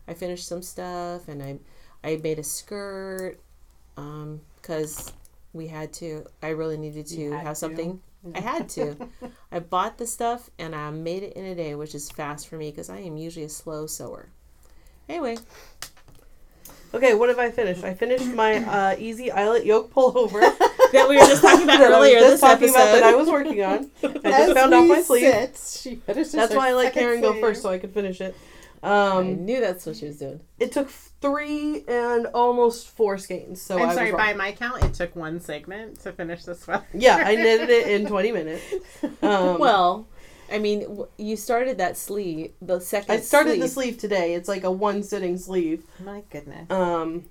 I 0.06 0.14
finished 0.14 0.46
some 0.46 0.62
stuff, 0.62 1.28
and 1.28 1.42
I, 1.42 1.58
I 2.04 2.16
made 2.16 2.38
a 2.38 2.44
skirt, 2.44 3.38
um, 3.96 4.40
because 4.56 5.12
we 5.52 5.68
had 5.68 5.92
to. 5.94 6.26
I 6.42 6.50
really 6.50 6.76
needed 6.76 7.06
to 7.08 7.30
have 7.32 7.48
to. 7.48 7.54
something. 7.54 8.00
I 8.34 8.40
had 8.40 8.68
to. 8.70 8.96
I 9.52 9.58
bought 9.58 9.98
the 9.98 10.06
stuff 10.06 10.50
and 10.58 10.74
I 10.74 10.90
made 10.90 11.22
it 11.22 11.32
in 11.34 11.44
a 11.44 11.54
day, 11.54 11.74
which 11.74 11.94
is 11.94 12.10
fast 12.10 12.48
for 12.48 12.56
me 12.56 12.70
because 12.70 12.88
I 12.88 12.98
am 12.98 13.16
usually 13.16 13.44
a 13.44 13.48
slow 13.48 13.86
sewer. 13.86 14.28
Anyway, 15.08 15.36
Okay, 16.94 17.12
what 17.14 17.28
have 17.28 17.40
I 17.40 17.50
finished? 17.50 17.82
I 17.82 17.92
finished 17.92 18.24
my 18.26 18.58
uh, 18.64 18.96
easy 18.96 19.28
eyelet 19.32 19.66
yoke 19.66 19.92
pullover 19.92 20.40
that 20.92 21.06
we 21.08 21.16
were 21.16 21.26
just 21.26 21.42
talking 21.42 21.64
about 21.64 21.78
that 21.80 21.92
I 21.92 21.98
was 21.98 22.08
earlier 22.08 22.20
this 22.20 22.40
talking 22.40 22.68
episode. 22.68 22.78
about 22.82 22.92
that 22.92 23.02
I 23.02 23.14
was 23.16 23.28
working 23.28 23.62
on. 23.64 23.90
I 24.04 24.08
just 24.12 24.24
As 24.24 24.52
found 24.54 24.74
off 24.74 24.86
my 24.88 25.02
sleeve. 25.02 25.22
sit, 25.32 25.80
she 25.90 25.96
finishes 25.96 26.32
That's 26.32 26.54
why 26.54 26.68
I 26.68 26.72
let 26.74 26.94
second 26.94 27.00
Karen 27.02 27.20
go 27.20 27.40
first 27.40 27.62
so 27.62 27.70
I 27.70 27.78
could 27.78 27.92
finish 27.92 28.20
it. 28.20 28.36
I 28.80 29.08
Um, 29.18 29.44
knew 29.44 29.60
that's 29.60 29.84
what 29.86 29.96
she 29.96 30.06
was 30.06 30.18
doing. 30.18 30.38
it 30.60 30.70
took 30.70 30.88
three 31.24 31.84
and 31.88 32.26
almost 32.34 32.88
four 32.88 33.16
skeins. 33.16 33.62
So 33.62 33.78
I'm 33.78 33.88
I 33.88 33.94
sorry, 33.94 34.12
was 34.12 34.18
by 34.18 34.34
my 34.34 34.52
count, 34.52 34.84
it 34.84 34.92
took 34.92 35.16
one 35.16 35.40
segment 35.40 36.00
to 36.00 36.12
finish 36.12 36.44
this 36.44 36.66
one. 36.68 36.82
yeah, 36.92 37.16
I 37.24 37.34
knitted 37.34 37.70
it 37.70 37.86
in 37.88 38.06
20 38.06 38.32
minutes. 38.32 38.62
Um, 39.22 39.58
well, 39.58 40.06
I 40.52 40.58
mean, 40.58 41.04
you 41.16 41.36
started 41.36 41.78
that 41.78 41.96
sleeve, 41.96 42.52
the 42.60 42.78
second. 42.78 43.14
I 43.14 43.20
started 43.20 43.50
sleeve. 43.52 43.60
the 43.62 43.68
sleeve 43.68 43.98
today. 43.98 44.34
It's 44.34 44.48
like 44.48 44.64
a 44.64 44.70
one 44.70 45.02
sitting 45.02 45.38
sleeve. 45.38 45.84
My 46.04 46.22
goodness. 46.30 46.70
Um, 46.70 47.24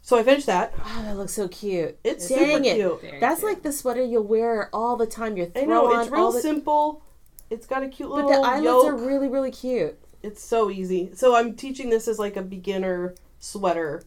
so 0.00 0.16
I 0.16 0.22
finished 0.22 0.46
that. 0.46 0.72
Oh, 0.78 1.02
that 1.04 1.16
looks 1.16 1.32
so 1.32 1.48
cute. 1.48 1.98
It's 2.04 2.28
Dang 2.28 2.38
super 2.38 2.58
it. 2.58 2.74
cute. 2.76 3.00
Very 3.00 3.20
That's 3.20 3.40
cute. 3.40 3.52
like 3.52 3.62
the 3.62 3.72
sweater 3.72 4.02
you'll 4.04 4.22
wear 4.24 4.68
all 4.72 4.96
the 4.96 5.06
time. 5.06 5.36
You 5.36 5.46
throw 5.46 5.62
I 5.62 5.64
know 5.64 5.92
on 5.92 6.02
it's 6.02 6.10
real 6.10 6.20
all 6.24 6.32
the, 6.32 6.40
simple. 6.40 7.02
It's 7.50 7.66
got 7.66 7.82
a 7.82 7.88
cute 7.88 8.08
but 8.10 8.26
little 8.26 8.30
the 8.42 8.48
eyelets 8.48 8.64
yoke. 8.64 8.86
are 8.86 8.96
really, 8.96 9.28
really 9.28 9.50
cute. 9.50 9.98
It's 10.24 10.42
so 10.42 10.70
easy. 10.70 11.10
So 11.14 11.36
I'm 11.36 11.54
teaching 11.54 11.90
this 11.90 12.08
as 12.08 12.18
like 12.18 12.36
a 12.36 12.42
beginner 12.42 13.14
sweater. 13.40 14.02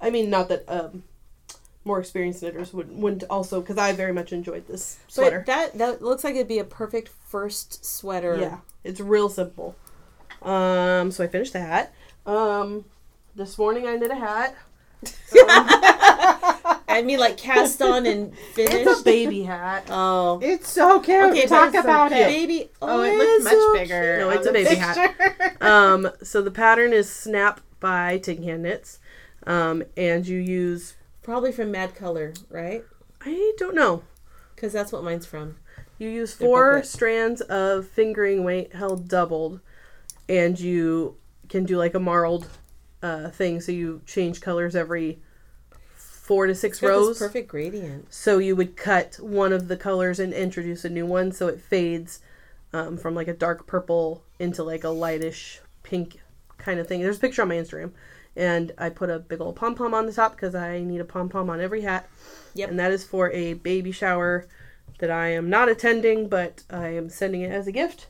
I 0.00 0.10
mean, 0.10 0.30
not 0.30 0.48
that 0.48 0.64
um, 0.68 1.02
more 1.84 1.98
experienced 1.98 2.42
knitters 2.42 2.72
would 2.72 2.96
wouldn't 2.96 3.24
also 3.28 3.60
because 3.60 3.76
I 3.76 3.92
very 3.92 4.12
much 4.12 4.32
enjoyed 4.32 4.68
this 4.68 4.98
sweater. 5.08 5.42
But 5.44 5.46
that 5.46 5.78
that 5.78 6.02
looks 6.02 6.22
like 6.22 6.36
it'd 6.36 6.46
be 6.46 6.60
a 6.60 6.64
perfect 6.64 7.08
first 7.08 7.84
sweater. 7.84 8.38
yeah, 8.38 8.58
it's 8.84 9.00
real 9.00 9.28
simple. 9.28 9.74
Um, 10.40 11.10
so 11.10 11.24
I 11.24 11.26
finished 11.26 11.52
that. 11.54 11.92
Um, 12.26 12.84
this 13.34 13.58
morning 13.58 13.88
I 13.88 13.96
knit 13.96 14.12
a 14.12 14.14
hat. 14.14 14.54
I 16.90 17.02
mean, 17.02 17.18
like 17.18 17.36
cast 17.36 17.80
on 17.82 18.04
and 18.06 18.36
finished. 18.36 18.74
It's 18.76 19.00
a 19.00 19.04
baby 19.04 19.42
hat. 19.44 19.84
Oh, 19.90 20.38
It's 20.42 20.68
so 20.68 21.00
cute. 21.00 21.22
Okay, 21.30 21.46
Talk 21.46 21.72
but 21.72 21.82
so 21.82 21.88
about 21.88 22.10
cute. 22.10 22.20
it. 22.22 22.26
baby. 22.26 22.70
Oh, 22.82 23.02
it 23.02 23.16
looks 23.16 23.44
much 23.44 23.52
so 23.52 23.72
bigger. 23.74 24.18
No, 24.18 24.30
it's 24.30 24.46
a 24.46 24.50
the 24.50 24.52
baby 24.52 24.74
hat. 24.76 25.56
Um, 25.62 26.10
so 26.22 26.40
the 26.42 26.50
pattern 26.50 26.92
is 26.92 27.08
Snap 27.10 27.60
by 27.80 28.18
Tin 28.18 28.42
Can 28.42 28.62
Knits. 28.62 28.98
Um, 29.46 29.82
and 29.96 30.26
you 30.26 30.38
use 30.38 30.94
Probably 31.22 31.52
from 31.52 31.70
Mad 31.70 31.94
Color, 31.94 32.32
right? 32.48 32.82
I 33.20 33.52
don't 33.58 33.74
know. 33.74 34.02
Because 34.54 34.72
that's 34.72 34.90
what 34.92 35.04
mine's 35.04 35.26
from. 35.26 35.56
You 35.98 36.08
use 36.08 36.32
four 36.32 36.82
strands 36.82 37.40
of 37.42 37.86
fingering 37.86 38.42
weight 38.44 38.74
held 38.74 39.06
doubled, 39.08 39.60
and 40.28 40.58
you 40.58 41.16
can 41.50 41.64
do 41.64 41.76
like 41.76 41.94
a 41.94 42.00
marled 42.00 42.48
uh, 43.02 43.28
thing. 43.28 43.60
So 43.60 43.70
you 43.72 44.00
change 44.06 44.40
colors 44.40 44.74
every 44.74 45.20
four 46.30 46.46
to 46.46 46.54
six 46.54 46.76
It's 46.76 46.80
got 46.80 46.88
this 46.90 47.06
rows. 47.08 47.18
perfect 47.18 47.48
gradient. 47.48 48.14
So 48.14 48.38
you 48.38 48.54
would 48.54 48.76
cut 48.76 49.16
one 49.20 49.52
of 49.52 49.66
the 49.66 49.76
colors 49.76 50.20
and 50.20 50.32
introduce 50.32 50.84
a 50.84 50.88
new 50.88 51.04
one, 51.04 51.32
so 51.32 51.48
it 51.48 51.60
fades 51.60 52.20
um, 52.72 52.96
from 52.96 53.16
like 53.16 53.26
a 53.26 53.32
dark 53.32 53.66
purple 53.66 54.22
into 54.38 54.62
like 54.62 54.84
a 54.84 54.92
lightish 54.92 55.58
pink 55.82 56.20
kind 56.56 56.78
of 56.78 56.86
thing. 56.86 57.00
There's 57.02 57.16
a 57.16 57.20
picture 57.20 57.42
on 57.42 57.48
my 57.48 57.56
Instagram, 57.56 57.90
and 58.36 58.70
I 58.78 58.90
put 58.90 59.10
a 59.10 59.18
big 59.18 59.40
old 59.40 59.56
pom 59.56 59.74
pom 59.74 59.92
on 59.92 60.06
the 60.06 60.12
top 60.12 60.36
because 60.36 60.54
I 60.54 60.82
need 60.82 61.00
a 61.00 61.04
pom 61.04 61.28
pom 61.28 61.50
on 61.50 61.60
every 61.60 61.80
hat. 61.80 62.08
Yep. 62.54 62.70
And 62.70 62.78
that 62.78 62.92
is 62.92 63.02
for 63.02 63.32
a 63.32 63.54
baby 63.54 63.90
shower 63.90 64.46
that 65.00 65.10
I 65.10 65.32
am 65.32 65.50
not 65.50 65.68
attending, 65.68 66.28
but 66.28 66.62
I 66.70 66.90
am 66.90 67.08
sending 67.08 67.40
it 67.40 67.50
as 67.50 67.66
a 67.66 67.72
gift. 67.72 68.06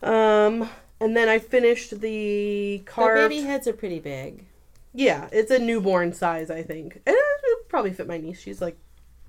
Um, 0.00 0.68
and 1.00 1.16
then 1.16 1.28
I 1.28 1.40
finished 1.40 2.00
the 2.00 2.84
carved. 2.86 3.24
The 3.24 3.28
baby 3.28 3.42
heads 3.48 3.66
are 3.66 3.72
pretty 3.72 3.98
big. 3.98 4.46
Yeah, 4.94 5.28
it's 5.32 5.50
a 5.50 5.58
newborn 5.58 6.12
size, 6.12 6.50
I 6.50 6.62
think. 6.62 6.96
And 7.06 7.16
it 7.16 7.58
would 7.58 7.68
probably 7.68 7.92
fit 7.92 8.06
my 8.06 8.18
niece. 8.18 8.40
She's 8.40 8.60
like, 8.60 8.76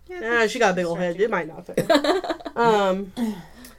Yeah, 0.07 0.41
ah, 0.43 0.47
she 0.47 0.59
got 0.59 0.71
a 0.71 0.75
big 0.75 0.85
old 0.85 0.99
head. 0.99 1.19
It 1.19 1.29
might 1.29 1.47
not 1.47 1.65
fit. 1.65 1.89
um, 2.57 3.11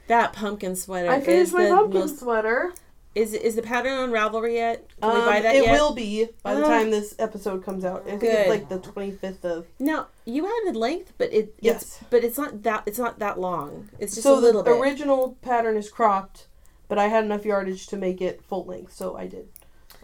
That 0.07 0.33
pumpkin 0.33 0.75
sweater 0.75 1.09
I 1.09 1.17
is 1.17 1.25
finished 1.25 1.53
my 1.53 1.63
the 1.65 1.69
pumpkin 1.75 1.99
most. 2.01 2.19
sweater. 2.19 2.73
Is 3.15 3.33
is 3.33 3.55
the 3.55 3.61
pattern 3.61 3.93
on 3.93 4.11
Ravelry 4.11 4.55
yet? 4.55 4.89
Can 5.01 5.09
we 5.13 5.19
Um, 5.21 5.25
buy 5.25 5.39
that 5.39 5.55
it 5.55 5.63
yet? 5.63 5.71
will 5.79 5.93
be 5.93 6.27
by 6.43 6.53
the 6.53 6.65
Ah. 6.65 6.67
time 6.67 6.91
this 6.91 7.15
episode 7.17 7.63
comes 7.63 7.85
out. 7.85 8.01
I 8.05 8.09
think 8.09 8.21
Good. 8.21 8.29
it's 8.33 8.49
like 8.49 8.67
the 8.67 8.77
25th 8.79 9.45
of. 9.45 9.67
No, 9.79 10.07
you 10.25 10.45
added 10.45 10.75
length, 10.75 11.13
but 11.17 11.31
it 11.33 11.55
Yes. 11.61 11.81
it's 11.81 11.99
but 12.09 12.25
it's 12.25 12.37
not 12.37 12.63
that 12.63 12.83
it's 12.85 12.99
not 12.99 13.19
that 13.19 13.39
long. 13.39 13.89
It's 13.99 14.15
just 14.15 14.23
so 14.23 14.37
a 14.37 14.41
little 14.41 14.63
the 14.63 14.71
bit. 14.71 14.81
original 14.81 15.37
pattern 15.41 15.77
is 15.77 15.89
cropped, 15.89 16.47
but 16.89 16.97
I 16.99 17.07
had 17.07 17.23
enough 17.23 17.45
yardage 17.45 17.87
to 17.87 17.95
make 17.95 18.21
it 18.21 18.41
full 18.43 18.65
length, 18.65 18.93
so 18.93 19.15
I 19.15 19.27
did. 19.27 19.47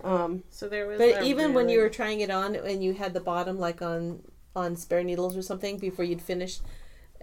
Um, 0.03 0.43
So 0.49 0.67
there 0.67 0.87
was. 0.87 0.97
but 0.97 1.21
a 1.21 1.23
even 1.23 1.53
when 1.53 1.69
you 1.69 1.79
were 1.79 1.89
trying 1.89 2.21
it 2.21 2.29
on 2.31 2.55
and 2.55 2.83
you 2.83 2.93
had 2.93 3.13
the 3.13 3.19
bottom 3.21 3.59
like 3.59 3.81
on 3.81 4.23
on 4.55 4.75
spare 4.75 5.03
needles 5.03 5.37
or 5.37 5.41
something 5.41 5.77
before 5.77 6.03
you'd 6.05 6.21
finished, 6.21 6.61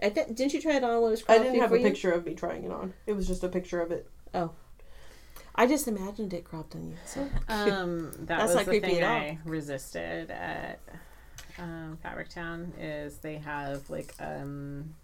I 0.01 0.09
th- 0.09 0.27
didn't 0.33 0.53
you 0.53 0.61
try 0.61 0.75
it 0.77 0.83
on 0.83 1.01
when 1.01 1.09
it 1.09 1.11
was 1.11 1.23
I 1.27 1.37
didn't 1.37 1.59
have 1.59 1.71
a 1.73 1.77
you- 1.77 1.85
picture 1.85 2.11
of 2.11 2.25
me 2.25 2.33
trying 2.35 2.63
it 2.63 2.71
on. 2.71 2.93
It 3.05 3.13
was 3.13 3.27
just 3.27 3.43
a 3.43 3.49
picture 3.49 3.81
of 3.81 3.91
it. 3.91 4.07
Oh. 4.33 4.51
I 5.55 5.67
just 5.67 5.87
imagined 5.89 6.33
it 6.33 6.45
cropped 6.45 6.73
on 6.75 6.87
you. 6.87 6.95
So 7.05 7.27
Um, 7.49 8.11
that 8.19 8.27
That's 8.27 8.43
was 8.47 8.55
not 8.55 8.65
the 8.65 8.71
creepy 8.71 8.87
thing 8.87 8.97
at 8.99 9.03
all. 9.03 9.17
I 9.17 9.39
resisted 9.45 10.31
at 10.31 10.79
um, 11.57 11.97
Fabric 12.01 12.29
Town 12.29 12.71
is 12.79 13.17
they 13.17 13.37
have 13.39 13.89
like 13.89 14.13
um 14.21 14.95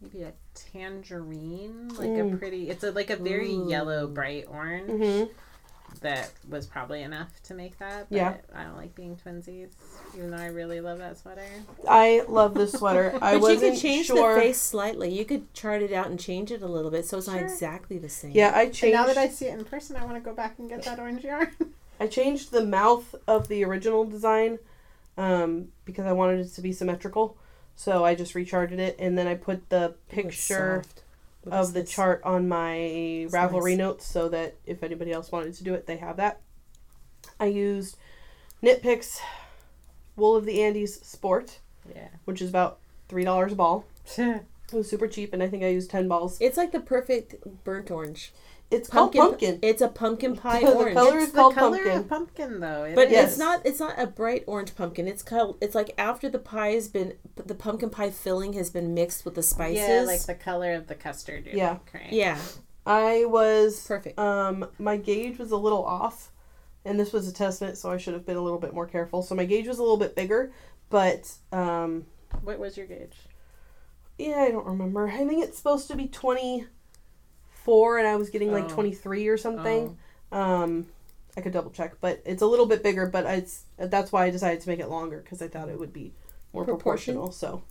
maybe 0.00 0.22
a 0.22 0.32
tangerine, 0.54 1.88
like 1.90 2.08
a 2.08 2.22
Mm. 2.24 2.38
pretty. 2.38 2.70
It's 2.70 2.84
a 2.84 2.90
like 2.92 3.10
a 3.10 3.16
very 3.16 3.54
Ooh. 3.54 3.68
yellow, 3.68 4.06
bright 4.06 4.46
orange. 4.48 4.90
Mm-hmm. 4.90 5.32
That 6.00 6.32
was 6.48 6.66
probably 6.66 7.02
enough 7.02 7.30
to 7.44 7.54
make 7.54 7.78
that. 7.78 8.08
But 8.10 8.16
Yeah. 8.16 8.34
I 8.54 8.64
don't 8.64 8.76
like 8.76 8.94
being 8.94 9.16
twinsies, 9.16 9.70
even 10.14 10.30
though 10.30 10.36
I 10.36 10.46
really 10.46 10.80
love 10.80 10.98
that 10.98 11.18
sweater. 11.18 11.46
I 11.88 12.24
love 12.28 12.54
this 12.54 12.72
sweater. 12.72 13.16
I 13.22 13.38
but 13.38 13.52
you 13.54 13.60
could 13.60 13.78
change 13.78 14.06
sure. 14.06 14.34
the 14.34 14.40
face 14.40 14.60
slightly. 14.60 15.16
You 15.16 15.24
could 15.24 15.52
chart 15.54 15.82
it 15.82 15.92
out 15.92 16.08
and 16.08 16.18
change 16.18 16.50
it 16.50 16.62
a 16.62 16.66
little 16.66 16.90
bit 16.90 17.06
so 17.06 17.18
it's 17.18 17.26
not 17.26 17.40
exactly 17.40 17.98
the 17.98 18.08
same. 18.08 18.32
Yeah, 18.32 18.52
I 18.54 18.64
And 18.64 18.74
changed. 18.74 18.94
now 18.94 19.06
that 19.06 19.16
I 19.16 19.28
see 19.28 19.46
it 19.46 19.58
in 19.58 19.64
person, 19.64 19.96
I 19.96 20.04
want 20.04 20.16
to 20.16 20.20
go 20.20 20.34
back 20.34 20.58
and 20.58 20.68
get 20.68 20.82
that 20.84 20.98
orange 20.98 21.24
yarn. 21.24 21.50
I 22.00 22.06
changed 22.08 22.50
the 22.50 22.64
mouth 22.64 23.14
of 23.26 23.48
the 23.48 23.64
original 23.64 24.04
design 24.04 24.58
um, 25.16 25.68
because 25.84 26.06
I 26.06 26.12
wanted 26.12 26.40
it 26.40 26.52
to 26.54 26.60
be 26.60 26.72
symmetrical. 26.72 27.36
So 27.76 28.04
I 28.04 28.14
just 28.14 28.34
recharted 28.34 28.78
it, 28.78 28.96
and 28.98 29.16
then 29.16 29.26
I 29.26 29.34
put 29.34 29.68
the 29.68 29.94
picture 30.08 30.82
soft. 30.84 31.02
What 31.44 31.54
of 31.54 31.72
the 31.72 31.80
this? 31.82 31.90
chart 31.90 32.20
on 32.24 32.48
my 32.48 32.74
It's 32.74 33.34
Ravelry 33.34 33.70
nice. 33.70 33.78
notes 33.78 34.06
so 34.06 34.28
that 34.30 34.56
if 34.66 34.82
anybody 34.82 35.12
else 35.12 35.30
wanted 35.32 35.54
to 35.54 35.64
do 35.64 35.74
it, 35.74 35.86
they 35.86 35.96
have 35.96 36.16
that. 36.16 36.40
I 37.40 37.46
used 37.46 37.96
Knit 38.62 38.82
Picks 38.82 39.20
Wool 40.16 40.36
of 40.36 40.44
the 40.46 40.62
Andes 40.62 41.00
Sport, 41.06 41.58
Yeah. 41.94 42.08
which 42.24 42.40
is 42.42 42.48
about 42.50 42.78
$3 43.08 43.52
a 43.52 43.54
ball. 43.54 43.84
It 44.72 44.76
was 44.78 44.88
super 44.88 45.06
cheap, 45.06 45.34
and 45.34 45.42
I 45.42 45.48
think 45.48 45.62
I 45.62 45.68
used 45.68 45.90
10 45.90 46.08
balls. 46.08 46.38
It's 46.40 46.56
like 46.56 46.72
the 46.72 46.80
perfect 46.80 47.34
burnt 47.64 47.90
orange. 47.90 48.32
It's 48.70 48.88
called 48.88 49.12
pumpkin. 49.12 49.58
It's 49.62 49.82
a 49.82 49.88
pumpkin 49.88 50.34
pie 50.44 50.60
The 50.60 50.72
orange. 50.72 50.96
color 50.96 51.16
It's 51.18 51.26
is 51.28 51.32
the 51.32 51.38
called 51.38 51.54
color 51.54 51.76
pumpkin. 51.78 51.98
of 51.98 52.08
pumpkin, 52.08 52.60
though. 52.60 52.84
It 52.84 52.94
But 52.96 53.10
Yes. 53.10 53.30
it's 53.30 53.38
not 53.38 53.64
it's 53.64 53.78
not 53.78 53.98
a 53.98 54.06
bright 54.06 54.42
orange 54.46 54.74
pumpkin. 54.74 55.06
It's 55.06 55.22
called 55.22 55.58
it's 55.60 55.74
like 55.74 55.94
after 55.98 56.28
the 56.28 56.38
pie 56.40 56.70
has 56.70 56.88
been 56.88 57.14
the 57.36 57.54
pumpkin 57.54 57.90
pie 57.90 58.10
filling 58.10 58.54
has 58.54 58.70
been 58.70 58.92
mixed 58.94 59.24
with 59.24 59.34
the 59.36 59.42
spices. 59.42 59.76
Yeah, 59.88 60.00
like 60.02 60.22
the 60.22 60.34
color 60.34 60.72
of 60.72 60.86
the 60.88 60.94
custard. 60.96 61.46
Yeah. 61.52 61.70
Like, 61.70 61.94
right? 61.94 62.12
yeah, 62.12 62.38
I 62.86 63.24
was 63.26 63.86
perfect. 63.86 64.18
um 64.18 64.66
my 64.78 64.96
gauge 64.96 65.38
was 65.38 65.52
a 65.52 65.56
little 65.56 65.84
off, 65.84 66.32
and 66.84 66.98
this 66.98 67.12
was 67.12 67.28
a 67.28 67.32
testament, 67.32 67.78
so 67.78 67.90
I 67.92 67.96
should 67.98 68.14
have 68.14 68.26
been 68.26 68.36
a 68.36 68.42
little 68.42 68.58
bit 68.58 68.74
more 68.74 68.86
careful. 68.86 69.22
So 69.22 69.34
my 69.36 69.44
gauge 69.44 69.68
was 69.68 69.78
a 69.78 69.82
little 69.82 69.98
bit 69.98 70.16
bigger, 70.16 70.52
but 70.90 71.30
um 71.52 72.06
What 72.42 72.58
was 72.58 72.76
your 72.76 72.86
gauge? 72.86 73.16
yeah, 74.18 74.40
I 74.40 74.50
don't 74.50 74.66
remember. 74.66 75.08
I 75.08 75.24
think 75.26 75.44
it's 75.44 75.58
supposed 75.58 75.86
to 75.88 75.96
be 75.96 76.08
twenty 76.08 76.66
four, 77.64 77.98
and 77.98 78.06
I 78.06 78.16
was 78.16 78.30
getting 78.30 78.52
like 78.52 78.64
Oh. 78.64 78.68
twenty 78.68 78.92
three 78.92 79.26
or 79.28 79.36
something. 79.36 79.96
Um, 80.30 80.86
I 81.36 81.40
could 81.40 81.52
double 81.52 81.70
check, 81.70 81.94
but 82.00 82.22
it's 82.24 82.42
a 82.42 82.46
little 82.46 82.66
bit 82.66 82.82
bigger. 82.82 83.06
But 83.06 83.26
it's 83.26 83.64
that's 83.76 84.12
why 84.12 84.26
I 84.26 84.30
decided 84.30 84.60
to 84.60 84.68
make 84.68 84.80
it 84.80 84.88
longer 84.88 85.18
because 85.22 85.42
I 85.42 85.48
thought 85.48 85.68
it 85.68 85.78
would 85.78 85.92
be 85.92 86.12
more 86.52 86.64
Proportion. 86.64 87.14
proportional. 87.14 87.32
So 87.32 87.62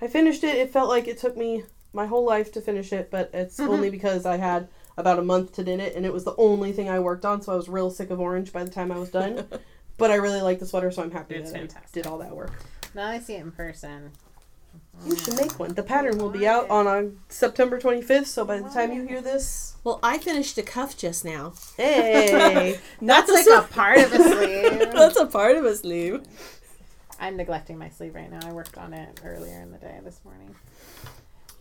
I 0.00 0.08
finished 0.08 0.42
it. 0.44 0.56
It 0.56 0.70
felt 0.72 0.88
like 0.88 1.06
it 1.06 1.18
took 1.18 1.36
me 1.36 1.64
my 1.92 2.06
whole 2.06 2.24
life 2.24 2.52
to 2.52 2.60
finish 2.60 2.92
it, 2.92 3.10
but 3.10 3.30
it's 3.32 3.58
Mhm. 3.58 3.68
only 3.74 3.90
because 3.90 4.26
I 4.26 4.36
had 4.36 4.68
about 4.96 5.18
a 5.18 5.22
month 5.22 5.52
to 5.54 5.62
din 5.64 5.80
it, 5.80 5.94
and 5.94 6.04
it 6.04 6.12
was 6.12 6.24
the 6.24 6.34
only 6.36 6.72
thing 6.72 6.88
I 6.88 6.98
worked 6.98 7.24
on. 7.24 7.40
So 7.42 7.52
I 7.52 7.56
was 7.56 7.68
real 7.68 7.90
sick 7.90 8.10
of 8.10 8.18
orange 8.20 8.52
by 8.52 8.64
the 8.64 8.70
time 8.70 8.90
I 8.90 8.98
was 8.98 9.10
done. 9.10 9.46
but 9.98 10.10
I 10.10 10.16
really 10.16 10.42
like 10.42 10.58
the 10.58 10.66
sweater, 10.66 10.90
so 10.90 11.02
I'm 11.02 11.10
happy 11.10 11.36
It's 11.36 11.52
that 11.52 11.60
I 11.76 11.80
did 11.92 12.06
all 12.06 12.18
that 12.18 12.34
work. 12.34 12.52
Now 12.94 13.08
I 13.08 13.18
see 13.20 13.34
it 13.34 13.40
in 13.42 13.52
person. 13.52 14.12
You 15.06 15.16
should 15.16 15.36
make 15.36 15.58
one. 15.58 15.74
The 15.74 15.82
pattern 15.82 16.18
will 16.18 16.30
be 16.30 16.46
out 16.46 16.68
on 16.70 16.86
uh, 16.86 17.04
September 17.28 17.78
25th, 17.80 18.26
so 18.26 18.44
by 18.44 18.58
the 18.60 18.68
time 18.68 18.92
you 18.92 19.06
hear 19.06 19.20
this, 19.20 19.76
Well, 19.84 20.00
I 20.02 20.18
finished 20.18 20.58
a 20.58 20.62
cuff 20.62 20.96
just 20.96 21.24
now. 21.24 21.54
hey, 21.76 22.78
That's 23.02 23.30
a 23.30 23.32
like 23.32 23.46
a 23.46 23.62
part 23.72 23.98
of 23.98 24.12
a 24.12 24.16
sleeve. 24.16 24.78
That's 24.92 25.16
a 25.16 25.26
part 25.26 25.56
of 25.56 25.64
a 25.64 25.74
sleeve. 25.76 26.22
I'm 27.20 27.36
neglecting 27.36 27.78
my 27.78 27.88
sleeve 27.88 28.14
right 28.14 28.30
now. 28.30 28.40
I 28.46 28.52
worked 28.52 28.76
on 28.78 28.92
it 28.92 29.20
earlier 29.24 29.60
in 29.60 29.70
the 29.72 29.78
day 29.78 29.98
this 30.04 30.20
morning. 30.24 30.54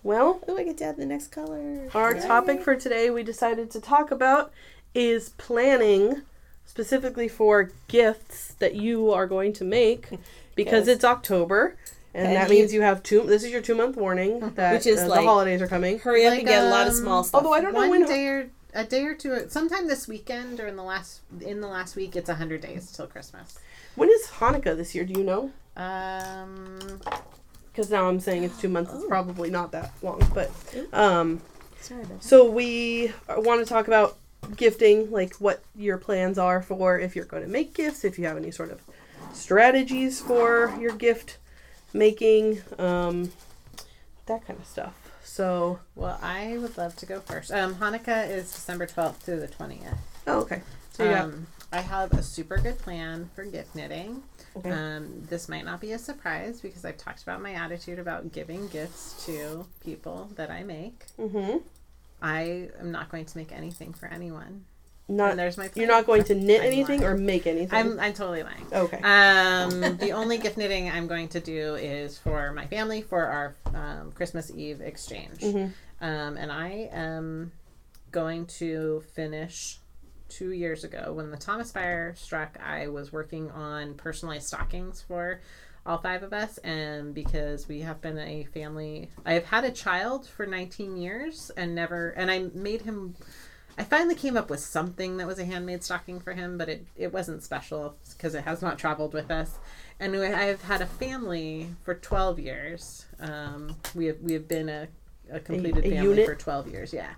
well, 0.03 0.39
Oh, 0.47 0.57
I 0.57 0.63
get 0.63 0.77
to 0.79 0.85
add 0.85 0.97
the 0.97 1.05
next 1.05 1.27
color. 1.27 1.89
Our 1.93 2.15
Yay. 2.15 2.21
topic 2.27 2.61
for 2.61 2.75
today 2.75 3.09
we 3.09 3.23
decided 3.23 3.71
to 3.71 3.81
talk 3.81 4.11
about 4.11 4.51
is 4.93 5.29
planning 5.29 6.21
specifically 6.65 7.27
for 7.27 7.71
gifts 7.87 8.53
that 8.59 8.75
you 8.75 9.11
are 9.11 9.25
going 9.27 9.53
to 9.53 9.63
make 9.63 10.09
because 10.55 10.87
Yes. 10.87 10.97
it's 10.97 11.05
October 11.05 11.75
and, 12.17 12.27
And 12.27 12.35
that 12.35 12.49
you- 12.49 12.55
means 12.59 12.73
you 12.73 12.81
have 12.81 13.03
two 13.03 13.21
this 13.23 13.43
is 13.43 13.51
your 13.51 13.61
2 13.61 13.75
month 13.75 13.95
warning 13.95 14.39
that 14.55 14.73
Which 14.73 14.87
is 14.87 14.99
uh, 15.01 15.07
like- 15.07 15.21
the 15.21 15.25
holidays 15.27 15.61
are 15.61 15.67
coming. 15.67 15.99
Hurry 15.99 16.25
up 16.25 16.31
Like, 16.31 16.39
and 16.39 16.47
get 16.47 16.63
a 16.63 16.69
lot 16.69 16.87
of 16.87 16.93
um, 16.93 16.99
small 16.99 17.23
stuff. 17.23 17.37
Although 17.43 17.53
I 17.53 17.61
don't 17.61 17.73
know 17.73 17.79
One 17.81 17.89
when 17.91 18.05
day 18.05 18.27
or 18.27 18.49
a 18.73 18.83
day 18.83 19.03
or 19.05 19.13
two, 19.15 19.45
sometime 19.49 19.87
this 19.87 20.07
weekend 20.07 20.59
or 20.59 20.67
in 20.67 20.75
the 20.75 20.83
last 20.83 21.21
in 21.41 21.61
the 21.61 21.67
last 21.67 21.95
week, 21.95 22.15
it's 22.15 22.29
hundred 22.29 22.61
days 22.61 22.91
till 22.91 23.07
Christmas. 23.07 23.59
when 23.95 24.09
is 24.09 24.27
Hanukkah 24.39 24.75
this 24.75 24.93
year, 24.95 25.05
do 25.05 25.13
you 25.19 25.23
know? 25.23 25.51
Um, 25.75 26.99
Cuz 27.75 27.89
now 27.91 28.07
I'm 28.09 28.19
saying 28.19 28.43
it's 28.43 28.59
2 28.59 28.67
months 28.69 28.91
it's 28.93 29.03
Oh. 29.03 29.07
probably 29.07 29.49
not 29.51 29.71
that 29.71 29.91
long, 30.01 30.19
but 30.33 30.49
um 30.93 31.41
Sorry 31.81 32.01
about 32.01 32.21
that. 32.21 32.27
So 32.27 32.49
we 32.49 33.13
want 33.37 33.59
to 33.61 33.65
talk 33.71 33.87
about 33.87 34.17
gifting, 34.55 35.11
like 35.11 35.35
what 35.35 35.61
your 35.75 35.97
plans 35.97 36.37
are 36.39 36.61
for 36.63 36.97
if 36.99 37.15
you're 37.15 37.25
going 37.25 37.43
to 37.43 37.49
make 37.49 37.73
gifts, 37.75 38.03
if 38.03 38.17
you 38.17 38.25
have 38.25 38.37
any 38.37 38.49
sort 38.51 38.71
of 38.71 38.81
strategies 39.33 40.19
for 40.19 40.73
your 40.79 40.91
gift 40.93 41.37
making, 41.93 42.61
um, 42.77 43.31
that 44.25 44.45
kind 44.45 44.59
of 44.59 44.65
stuff. 44.65 44.93
So, 45.23 45.79
well, 45.95 46.17
I 46.21 46.57
would 46.57 46.77
love 46.77 46.95
to 46.97 47.05
go 47.05 47.19
first. 47.19 47.51
Um, 47.51 47.75
Hanukkah 47.75 48.29
is 48.29 48.51
December 48.51 48.85
twelfth 48.87 49.23
through 49.23 49.39
the 49.41 49.47
twentieth. 49.47 49.97
oh, 50.25 50.39
okay. 50.41 50.61
So 50.93 51.05
got, 51.09 51.23
Um, 51.25 51.47
I 51.71 51.81
have 51.81 52.13
a 52.13 52.23
super 52.23 52.57
good 52.57 52.79
plan 52.79 53.29
for 53.35 53.43
gift 53.43 53.75
knitting. 53.75 54.23
okay. 54.55 54.71
Um, 54.71 55.25
this 55.29 55.47
might 55.49 55.65
not 55.65 55.81
be 55.81 55.91
a 55.91 55.99
surprise 55.99 56.61
because 56.61 56.85
I've 56.85 56.97
talked 56.97 57.23
about 57.23 57.41
my 57.41 57.53
attitude 57.53 57.99
about 57.99 58.31
giving 58.31 58.67
gifts 58.69 59.25
to 59.25 59.67
people 59.83 60.29
that 60.35 60.49
I 60.49 60.63
make. 60.63 61.05
mm-hmm. 61.19 61.57
I 62.21 62.69
am 62.79 62.91
not 62.91 63.09
going 63.09 63.25
to 63.25 63.37
make 63.37 63.51
anything 63.51 63.93
for 63.93 64.07
anyone. 64.07 64.65
Not 65.09 65.31
and 65.31 65.39
there's 65.39 65.57
my. 65.57 65.69
you're 65.73 65.87
not 65.87 66.05
going 66.05 66.23
to 66.25 66.35
knit 66.35 66.61
I'm 66.61 66.67
anything 66.67 67.01
lying. 67.01 67.13
or 67.13 67.17
make 67.17 67.47
anything. 67.47 67.77
I'm 67.77 67.99
I'm 67.99 68.13
totally 68.13 68.43
lying. 68.43 68.65
okay. 68.73 68.97
Um, 68.97 69.97
the 69.99 70.11
only 70.11 70.37
gift 70.37 70.57
knitting 70.57 70.89
I'm 70.89 71.07
going 71.07 71.29
to 71.29 71.39
do 71.39 71.75
is 71.75 72.17
for 72.17 72.51
my 72.51 72.67
family 72.67 73.01
for 73.01 73.25
our 73.25 73.55
um, 73.73 74.11
Christmas 74.11 74.51
Eve 74.53 74.81
exchange. 74.81 75.39
Mhm. 75.39 75.71
Um, 76.01 76.37
and 76.37 76.51
I 76.51 76.89
am 76.91 77.53
going 78.11 78.45
to 78.47 79.03
finish 79.15 79.79
two 80.29 80.51
years 80.51 80.83
ago 80.83 81.13
when 81.13 81.31
the 81.31 81.37
Thomas 81.37 81.71
fire 81.71 82.13
struck. 82.17 82.59
I 82.61 82.87
was 82.89 83.13
working 83.13 83.49
on 83.51 83.93
personalized 83.93 84.47
stockings 84.47 85.01
for 85.07 85.39
all 85.85 85.99
five 85.99 86.21
of 86.21 86.33
us, 86.33 86.57
and 86.59 87.13
because 87.13 87.69
we 87.69 87.79
have 87.79 88.01
been 88.01 88.19
a 88.19 88.43
family, 88.53 89.09
I 89.25 89.33
have 89.33 89.45
had 89.45 89.63
a 89.63 89.71
child 89.71 90.27
for 90.27 90.45
19 90.45 90.97
years 90.97 91.49
and 91.55 91.73
never, 91.73 92.09
and 92.09 92.29
I 92.29 92.49
made 92.53 92.81
him. 92.81 93.15
I 93.77 93.83
finally 93.83 94.15
came 94.15 94.35
up 94.35 94.49
with 94.49 94.59
something 94.59 95.17
that 95.17 95.27
was 95.27 95.37
a 95.37 95.45
handmade 95.45 95.83
stocking 95.83 96.19
for 96.19 96.33
him, 96.33 96.57
but 96.57 96.67
it, 96.67 96.85
it 96.95 97.13
wasn't 97.13 97.43
special 97.43 97.95
because 98.09 98.33
it 98.33 98.43
has 98.43 98.61
not 98.61 98.79
traveled 98.79 99.13
with 99.13 99.29
us. 99.29 99.59
And 99.99 100.13
we- 100.13 100.25
I've 100.25 100.63
had 100.63 100.81
a 100.81 100.87
family 100.87 101.69
for 101.83 101.93
12 101.93 102.39
years. 102.39 103.05
Um, 103.19 103.75
we 103.93 104.05
have 104.05 104.19
we 104.21 104.33
have 104.33 104.47
been 104.47 104.69
a, 104.69 104.87
a 105.31 105.39
completed 105.39 105.85
a 105.85 105.89
family 105.89 106.09
unit? 106.09 106.25
for 106.25 106.35
12 106.35 106.71
years, 106.71 106.93
yeah. 106.93 107.13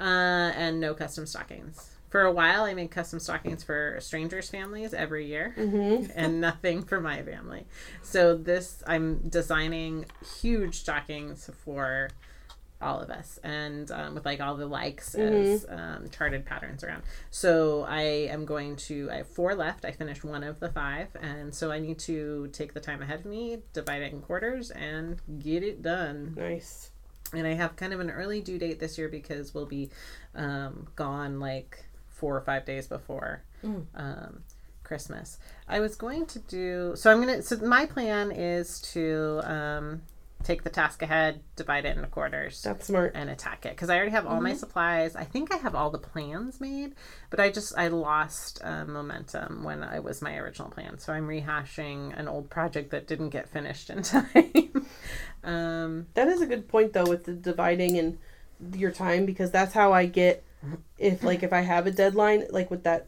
Uh, 0.00 0.52
and 0.54 0.80
no 0.80 0.94
custom 0.94 1.26
stockings. 1.26 1.90
For 2.08 2.22
a 2.22 2.32
while, 2.32 2.64
I 2.64 2.72
made 2.72 2.90
custom 2.90 3.18
stockings 3.18 3.62
for 3.62 3.98
strangers' 4.00 4.48
families 4.48 4.94
every 4.94 5.26
year 5.26 5.54
mm-hmm. 5.58 6.10
and 6.14 6.40
nothing 6.40 6.82
for 6.82 7.00
my 7.00 7.22
family. 7.22 7.66
So 8.02 8.34
this 8.34 8.82
I'm 8.86 9.28
designing 9.28 10.06
huge 10.40 10.76
stockings 10.76 11.50
for 11.64 12.08
all 12.80 13.00
of 13.00 13.10
us 13.10 13.38
and 13.42 13.90
um, 13.90 14.14
with 14.14 14.24
like 14.24 14.40
all 14.40 14.54
the 14.56 14.66
likes 14.66 15.14
as 15.16 15.66
um, 15.68 16.08
charted 16.10 16.46
patterns 16.46 16.84
around. 16.84 17.02
So 17.30 17.82
I 17.88 18.02
am 18.30 18.44
going 18.44 18.76
to 18.76 19.10
I 19.10 19.16
have 19.16 19.26
four 19.28 19.54
left. 19.54 19.84
I 19.84 19.90
finished 19.90 20.22
one 20.24 20.44
of 20.44 20.60
the 20.60 20.68
five 20.70 21.08
and 21.20 21.52
so 21.54 21.72
I 21.72 21.80
need 21.80 21.98
to 22.00 22.48
take 22.52 22.74
the 22.74 22.80
time 22.80 23.02
ahead 23.02 23.20
of 23.20 23.26
me, 23.26 23.58
divide 23.72 24.02
it 24.02 24.12
in 24.12 24.20
quarters 24.20 24.70
and 24.70 25.20
get 25.40 25.62
it 25.64 25.82
done 25.82 26.34
Nice. 26.36 26.90
and 27.32 27.46
I 27.46 27.54
have 27.54 27.74
kind 27.76 27.92
of 27.92 27.98
an 28.00 28.10
early 28.10 28.40
due 28.40 28.58
date 28.58 28.78
this 28.78 28.96
year 28.96 29.08
because 29.08 29.52
we'll 29.54 29.66
be 29.66 29.90
um, 30.36 30.86
gone 30.94 31.40
like 31.40 31.84
four 32.08 32.36
or 32.36 32.40
five 32.42 32.64
days 32.64 32.86
before 32.86 33.42
Mm. 33.64 33.86
um, 33.96 34.42
Christmas. 34.84 35.38
I 35.68 35.80
was 35.80 35.96
going 35.96 36.26
to 36.26 36.38
do 36.38 36.92
so. 36.94 37.10
I'm 37.10 37.18
gonna. 37.20 37.42
So 37.42 37.56
my 37.56 37.86
plan 37.86 38.30
is 38.30 38.80
to 38.92 39.40
um, 39.42 40.02
take 40.44 40.62
the 40.62 40.70
task 40.70 41.02
ahead, 41.02 41.40
divide 41.56 41.84
it 41.84 41.96
into 41.96 42.08
quarters. 42.08 42.62
That's 42.62 42.86
smart. 42.86 43.12
and 43.14 43.28
attack 43.28 43.66
it 43.66 43.70
because 43.70 43.90
I 43.90 43.96
already 43.96 44.12
have 44.12 44.26
all 44.26 44.40
my 44.40 44.54
supplies. 44.54 45.16
I 45.16 45.24
think 45.24 45.52
I 45.52 45.56
have 45.58 45.74
all 45.74 45.90
the 45.90 45.98
plans 45.98 46.60
made, 46.60 46.94
but 47.30 47.40
I 47.40 47.50
just 47.50 47.76
I 47.76 47.88
lost 47.88 48.60
uh, 48.62 48.84
momentum 48.84 49.64
when 49.64 49.82
I 49.82 49.98
was 50.00 50.22
my 50.22 50.36
original 50.36 50.70
plan. 50.70 50.98
So 50.98 51.12
I'm 51.12 51.26
rehashing 51.28 52.18
an 52.18 52.28
old 52.28 52.50
project 52.50 52.90
that 52.92 53.06
didn't 53.06 53.30
get 53.30 53.48
finished 53.48 53.90
in 53.90 54.02
time. 54.14 54.86
um, 55.44 56.06
That 56.14 56.28
is 56.28 56.40
a 56.40 56.46
good 56.46 56.68
point 56.68 56.92
though 56.92 57.06
with 57.06 57.24
the 57.24 57.32
dividing 57.34 57.98
and 57.98 58.18
your 58.74 58.90
time 58.90 59.24
because 59.26 59.50
that's 59.50 59.72
how 59.72 59.92
I 59.92 60.06
get 60.06 60.42
if 60.98 61.22
like 61.22 61.42
if 61.44 61.52
I 61.52 61.60
have 61.60 61.86
a 61.86 61.92
deadline 61.92 62.44
like 62.50 62.70
with 62.70 62.82
that 62.84 63.06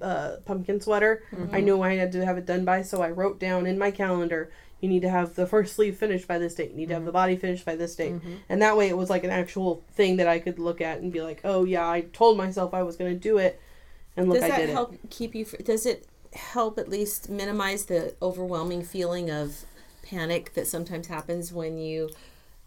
uh, 0.00 0.36
pumpkin 0.44 0.80
sweater 0.80 1.22
I 1.52 1.60
knew 1.60 1.80
I 1.82 1.94
had 1.94 2.12
to 2.12 2.24
have 2.24 2.38
it 2.38 2.46
done 2.46 2.64
by 2.64 2.82
so 2.82 3.02
I 3.02 3.10
wrote 3.10 3.40
down 3.40 3.66
in 3.66 3.78
my 3.78 3.90
calendar 3.90 4.52
you 4.82 4.88
need 4.88 5.00
to 5.00 5.08
have 5.08 5.34
the 5.34 5.46
first 5.46 5.74
sleeve 5.74 5.96
finished 5.96 6.28
by 6.28 6.38
this 6.38 6.54
date 6.54 6.70
you 6.72 6.76
need 6.76 6.88
to 6.88 6.94
have 6.94 7.04
the 7.04 7.08
mm-hmm. 7.08 7.14
body 7.14 7.36
finished 7.36 7.64
by 7.64 7.74
this 7.74 7.96
date 7.96 8.12
mm-hmm. 8.12 8.34
and 8.50 8.60
that 8.60 8.76
way 8.76 8.88
it 8.88 8.96
was 8.98 9.08
like 9.08 9.24
an 9.24 9.30
actual 9.30 9.82
thing 9.94 10.16
that 10.18 10.28
I 10.28 10.38
could 10.38 10.58
look 10.58 10.80
at 10.80 10.98
and 10.98 11.10
be 11.10 11.22
like 11.22 11.40
oh 11.44 11.64
yeah 11.64 11.88
I 11.88 12.02
told 12.12 12.36
myself 12.36 12.74
I 12.74 12.82
was 12.82 12.96
going 12.96 13.12
to 13.14 13.18
do 13.18 13.38
it 13.38 13.58
and 14.16 14.28
look 14.28 14.40
does 14.40 14.48
that 14.48 14.68
help 14.68 14.96
keep 15.10 15.34
you? 15.34 15.44
Does 15.44 15.86
it 15.86 16.06
help 16.34 16.78
at 16.78 16.88
least 16.88 17.28
minimize 17.28 17.86
the 17.86 18.14
overwhelming 18.20 18.82
feeling 18.82 19.30
of 19.30 19.64
panic 20.02 20.54
that 20.54 20.66
sometimes 20.66 21.06
happens 21.06 21.52
when 21.52 21.78
you? 21.78 22.10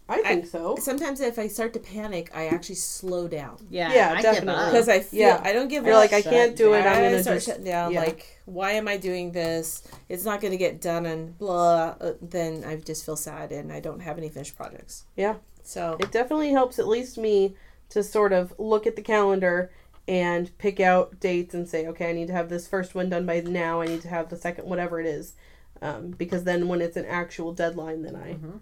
It 0.09 0.13
I 0.13 0.21
think 0.21 0.45
so 0.45 0.75
Sometimes 0.79 1.19
if 1.21 1.39
I 1.39 1.47
start 1.47 1.73
to 1.73 1.79
panic, 1.79 2.29
I 2.35 2.47
actually 2.47 2.75
slow 2.75 3.27
down 3.27 3.57
yeah, 3.69 3.93
Yeah, 3.93 4.13
I 4.17 4.21
definitely. 4.21 4.65
because 4.71 4.87
I 4.89 4.99
feel 4.99 5.19
Yeah. 5.21 5.41
I 5.43 5.51
don't 5.53 5.67
give. 5.67 5.85
you're 5.85 5.95
like 5.95 6.13
I 6.13 6.21
can't 6.21 6.55
do 6.55 6.73
it 6.73 6.81
I'm 6.85 6.99
going 7.01 7.11
to 7.13 7.21
start 7.23 7.37
just 7.37 7.47
shutting 7.47 7.63
down. 7.65 7.91
yeah. 7.91 8.01
Like, 8.01 8.39
why 8.45 8.71
am 8.73 8.87
I 8.87 8.97
doing 8.97 9.31
this? 9.31 9.83
It's 10.07 10.23
not 10.23 10.41
going 10.41 10.51
to 10.51 10.57
get 10.57 10.79
done, 10.81 11.05
and 11.07 11.35
blah. 11.39 11.95
Uh, 11.99 12.13
then 12.21 12.63
I 12.63 12.75
just 12.75 13.03
feel 13.05 13.15
sad, 13.15 13.51
and 13.51 13.73
I 13.73 13.79
don't 13.79 14.01
have 14.01 14.17
any 14.19 14.29
finished 14.29 14.55
projects. 14.55 15.05
Yeah. 15.15 15.35
So 15.63 15.97
It 15.99 16.11
definitely 16.11 16.51
helps 16.51 16.77
at 16.77 16.87
least 16.87 17.17
me 17.17 17.55
to 17.89 18.03
sort 18.03 18.33
of 18.33 18.53
look 18.59 18.85
at 18.85 18.95
the 18.95 19.01
calendar 19.01 19.71
and 20.07 20.55
pick 20.59 20.79
out 20.79 21.19
dates 21.19 21.55
and 21.55 21.67
say, 21.67 21.87
okay, 21.87 22.11
I 22.11 22.13
need 22.13 22.27
to 22.27 22.33
have 22.33 22.49
this 22.49 22.67
first 22.67 22.93
one 22.93 23.09
done 23.09 23.25
by 23.25 23.39
now. 23.39 23.81
I 23.81 23.87
need 23.87 24.01
to 24.03 24.07
have 24.09 24.29
the 24.29 24.37
second, 24.37 24.65
whatever 24.69 24.99
it 24.99 25.07
is. 25.07 25.33
Um, 25.81 26.11
because 26.11 26.43
then 26.43 26.67
when 26.67 26.81
it's 26.81 26.95
an 26.97 27.05
actual 27.05 27.51
deadline, 27.53 28.03
then 28.03 28.15
I 28.15 28.33
Mhm. 28.35 28.59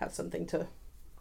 Have 0.00 0.12
something 0.12 0.46
to 0.48 0.66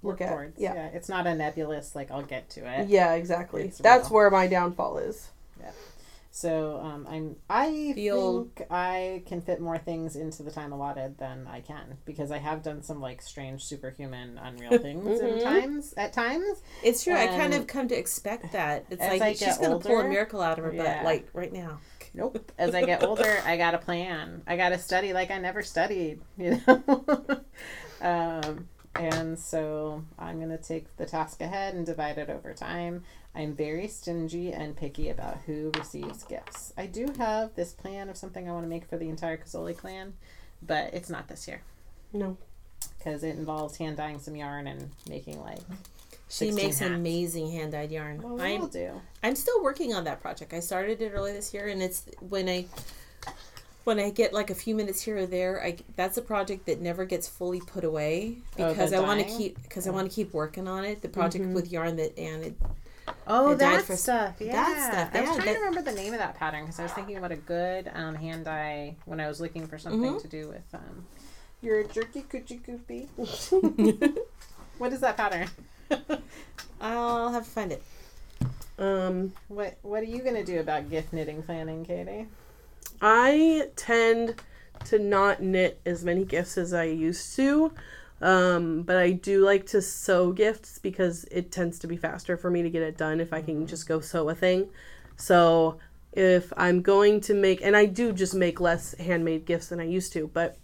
look 0.04 0.22
at. 0.22 0.30
Chords. 0.30 0.56
Yeah. 0.60 0.74
yeah, 0.76 0.88
it's 0.88 1.10
not 1.10 1.26
a 1.28 1.34
nebulous 1.36 1.96
like 1.96 2.12
I'll 2.12 2.22
get 2.24 2.50
to 2.52 2.62
it. 2.82 2.90
Yeah, 2.90 3.14
exactly. 3.14 3.64
It's 3.64 3.78
That's 3.80 4.06
real. 4.10 4.16
where 4.16 4.30
my 4.32 4.48
downfall 4.48 4.98
is. 5.00 5.30
Yeah. 5.60 5.72
So 6.32 6.82
um, 6.84 7.08
I'm 7.10 7.38
I 7.50 7.94
The 7.96 8.12
old- 8.12 8.54
think 8.58 8.68
I 8.70 9.24
can 9.26 9.40
fit 9.42 9.62
more 9.62 9.78
things 9.78 10.18
into 10.18 10.44
the 10.44 10.52
time 10.52 10.74
allotted 10.74 11.18
than 11.18 11.48
I 11.48 11.62
can 11.62 11.98
because 12.04 12.30
I 12.30 12.40
have 12.40 12.62
done 12.62 12.84
some 12.84 13.00
like 13.00 13.22
strange 13.22 13.64
superhuman 13.64 14.38
unreal 14.38 14.78
things 14.82 15.22
in 15.22 15.28
Mhm. 15.36 15.44
times 15.44 15.94
at 15.96 16.12
times. 16.12 16.62
It's 16.84 17.04
true. 17.06 17.16
I 17.16 17.28
kind 17.28 17.54
of 17.54 17.68
come 17.68 17.88
to 17.88 17.96
expect 17.96 18.52
that. 18.52 18.86
It's 18.90 19.02
as 19.02 19.14
I 19.14 19.18
like 19.18 19.40
get 19.40 19.48
she's 19.48 19.58
gonna 19.58 19.80
pull 19.80 20.00
a 20.02 20.08
miracle 20.10 20.42
out 20.42 20.60
of 20.60 20.66
her 20.66 20.74
Yeah. 20.74 20.98
butt, 20.98 21.06
like 21.06 21.30
right 21.34 21.54
now. 21.54 21.80
Nope. 22.14 22.52
As 22.58 22.76
I 22.76 22.84
get 22.86 23.02
older, 23.08 23.38
I 23.46 23.56
got 23.58 23.74
a 23.74 23.78
plan. 23.78 24.42
I 24.48 24.56
got 24.58 24.70
to 24.70 24.78
study 24.78 25.12
like 25.14 25.32
I 25.32 25.38
never 25.38 25.62
studied, 25.64 26.22
you 26.38 26.62
know. 26.68 26.84
um, 28.06 28.68
and 28.96 29.38
so 29.38 30.04
I'm 30.18 30.38
going 30.38 30.56
to 30.58 30.64
take 30.64 30.96
the 30.98 31.06
task 31.06 31.42
ahead 31.42 31.74
and 31.74 31.86
divide 31.86 32.18
it 32.18 32.30
over 32.30 32.54
time. 32.54 33.04
I'm 33.36 33.54
very 33.54 33.90
stingy 33.90 34.54
and 34.54 34.78
picky 34.78 35.10
about 35.10 35.40
who 35.46 35.72
receives 35.78 36.24
gifts. 36.24 36.72
I 36.78 36.86
do 36.86 37.14
have 37.18 37.54
this 37.56 37.74
plan 37.74 38.08
of 38.08 38.16
something 38.16 38.48
I 38.48 38.54
want 38.54 38.64
to 38.64 38.70
make 38.70 38.88
for 38.88 38.98
the 38.98 39.10
entire 39.10 39.36
Kazoli 39.38 39.76
clan, 39.76 40.14
but 40.62 40.94
it's 40.94 41.10
not 41.10 41.28
this 41.28 41.46
year 41.46 41.62
No. 42.14 42.38
because 42.98 43.24
it 43.24 43.36
involves 43.36 43.76
hand 43.78 43.98
dyeing 43.98 44.20
some 44.20 44.38
yarn 44.38 44.68
and 44.68 44.92
making 45.10 45.42
like. 45.42 45.60
She 46.30 46.52
makes 46.52 46.80
hats. 46.80 46.92
amazing 46.92 47.52
hand 47.52 47.74
dyed 47.74 47.92
yarn. 47.92 48.22
Well, 48.22 48.40
I'm 48.42 48.60
we'll 48.62 48.70
do. 48.70 49.02
I'm 49.22 49.36
still 49.36 49.62
working 49.62 49.94
on 49.94 50.06
that 50.06 50.22
project. 50.22 50.54
I 50.54 50.60
started 50.62 51.02
it 51.02 51.12
early 51.14 51.34
this 51.34 51.54
year, 51.54 51.68
and 51.68 51.84
it's 51.84 52.06
when 52.30 52.48
I 52.50 52.66
when 53.86 54.00
I 54.00 54.10
get 54.10 54.34
like 54.34 54.50
a 54.50 54.56
few 54.56 54.76
minutes 54.76 55.02
here 55.02 55.18
or 55.20 55.26
there. 55.26 55.64
I 55.64 55.78
that's 55.96 56.18
a 56.18 56.22
project 56.22 56.66
that 56.66 56.82
never 56.82 57.06
gets 57.06 57.28
fully 57.28 57.62
put 57.62 57.84
away 57.86 58.38
Oh, 58.60 58.70
because 58.70 58.92
I 58.92 59.00
want 59.00 59.22
to 59.22 59.26
keep 59.38 59.62
because 59.64 59.88
I 59.88 59.92
want 59.92 60.10
to 60.10 60.14
keep 60.14 60.34
working 60.34 60.68
on 60.68 60.84
it. 60.84 61.02
The 61.02 61.08
project 61.10 61.46
with 61.48 61.72
yarn 61.72 61.96
that 61.96 62.18
and 62.20 62.44
it, 62.44 62.56
Oh, 63.28 63.50
dyed 63.52 63.60
that 63.60 63.84
for- 63.86 63.96
stuff. 63.96 64.36
Yeah. 64.40 64.52
that 64.54 64.92
stuff, 64.92 65.10
I 65.14 65.22
was 65.22 65.36
trying 65.36 65.46
that- 65.48 65.54
to 65.54 65.60
remember 65.60 65.82
the 65.84 65.96
name 65.96 66.12
of 66.14 66.20
that 66.20 66.36
pattern 66.36 66.64
because 66.66 66.80
I 66.80 66.84
was 66.84 66.92
thinking 66.92 67.18
about 67.18 67.32
a 67.32 67.36
good 67.36 67.90
um, 67.94 68.16
hand 68.16 68.46
dye 68.46 68.96
when 69.06 69.20
I 69.20 69.28
was 69.28 69.40
looking 69.40 69.68
for 69.68 69.78
something 69.78 70.14
Mhm. 70.16 70.22
to 70.22 70.28
do 70.28 70.48
with 70.50 70.64
um, 70.74 71.06
your 71.62 71.84
jerky 71.84 72.22
Kuchi 72.24 72.60
Kopi. 72.62 73.08
what 74.80 74.92
is 74.94 75.00
that 75.02 75.16
pattern? 75.18 75.48
I'll 76.82 77.32
have 77.32 77.44
to 77.46 77.50
find 77.50 77.72
it. 77.72 77.84
Um, 78.78 79.32
What 79.48 79.78
What 79.84 80.02
are 80.02 80.08
you 80.08 80.22
gonna 80.24 80.44
do 80.44 80.60
about 80.60 80.90
gift 80.90 81.14
knitting 81.14 81.44
planning, 81.44 81.86
Katie? 81.86 82.28
I 83.02 83.70
tend 83.76 84.42
to 84.86 85.00
not 85.00 85.42
knit 85.42 85.82
as 85.86 86.04
many 86.04 86.26
gifts 86.26 86.58
as 86.58 86.74
I 86.74 86.86
used 86.86 87.36
to. 87.36 87.72
Um, 88.22 88.84
but 88.84 88.96
I 88.96 89.12
do 89.12 89.44
like 89.44 89.66
to 89.68 89.82
sew 89.82 90.32
gifts 90.32 90.80
because 90.80 91.26
it 91.26 91.52
tends 91.52 91.80
to 91.80 91.88
be 91.88 91.98
faster 91.98 92.38
for 92.38 92.50
me 92.50 92.62
to 92.62 92.70
get 92.70 92.82
it 92.82 92.98
done 92.98 93.20
if 93.20 93.34
I 93.34 93.42
can 93.42 93.68
just 93.68 93.88
go 93.88 94.00
sew 94.00 94.30
a 94.30 94.36
thing. 94.36 94.70
So 95.18 95.80
if 96.14 96.54
I'm 96.56 96.82
going 96.82 97.20
to 97.22 97.34
make, 97.34 97.62
and 97.62 97.76
I 97.76 97.86
do 97.86 98.14
just 98.14 98.34
make 98.34 98.62
less 98.62 98.96
handmade 98.98 99.46
gifts 99.46 99.68
than 99.68 99.82
I 99.82 99.84
used 99.84 100.14
to, 100.14 100.30
but 100.34 100.58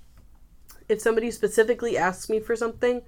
if 0.88 1.01
somebody 1.01 1.30
specifically 1.30 1.97
asks 1.97 2.30
me 2.30 2.39
for 2.39 2.55
something, 2.55 3.01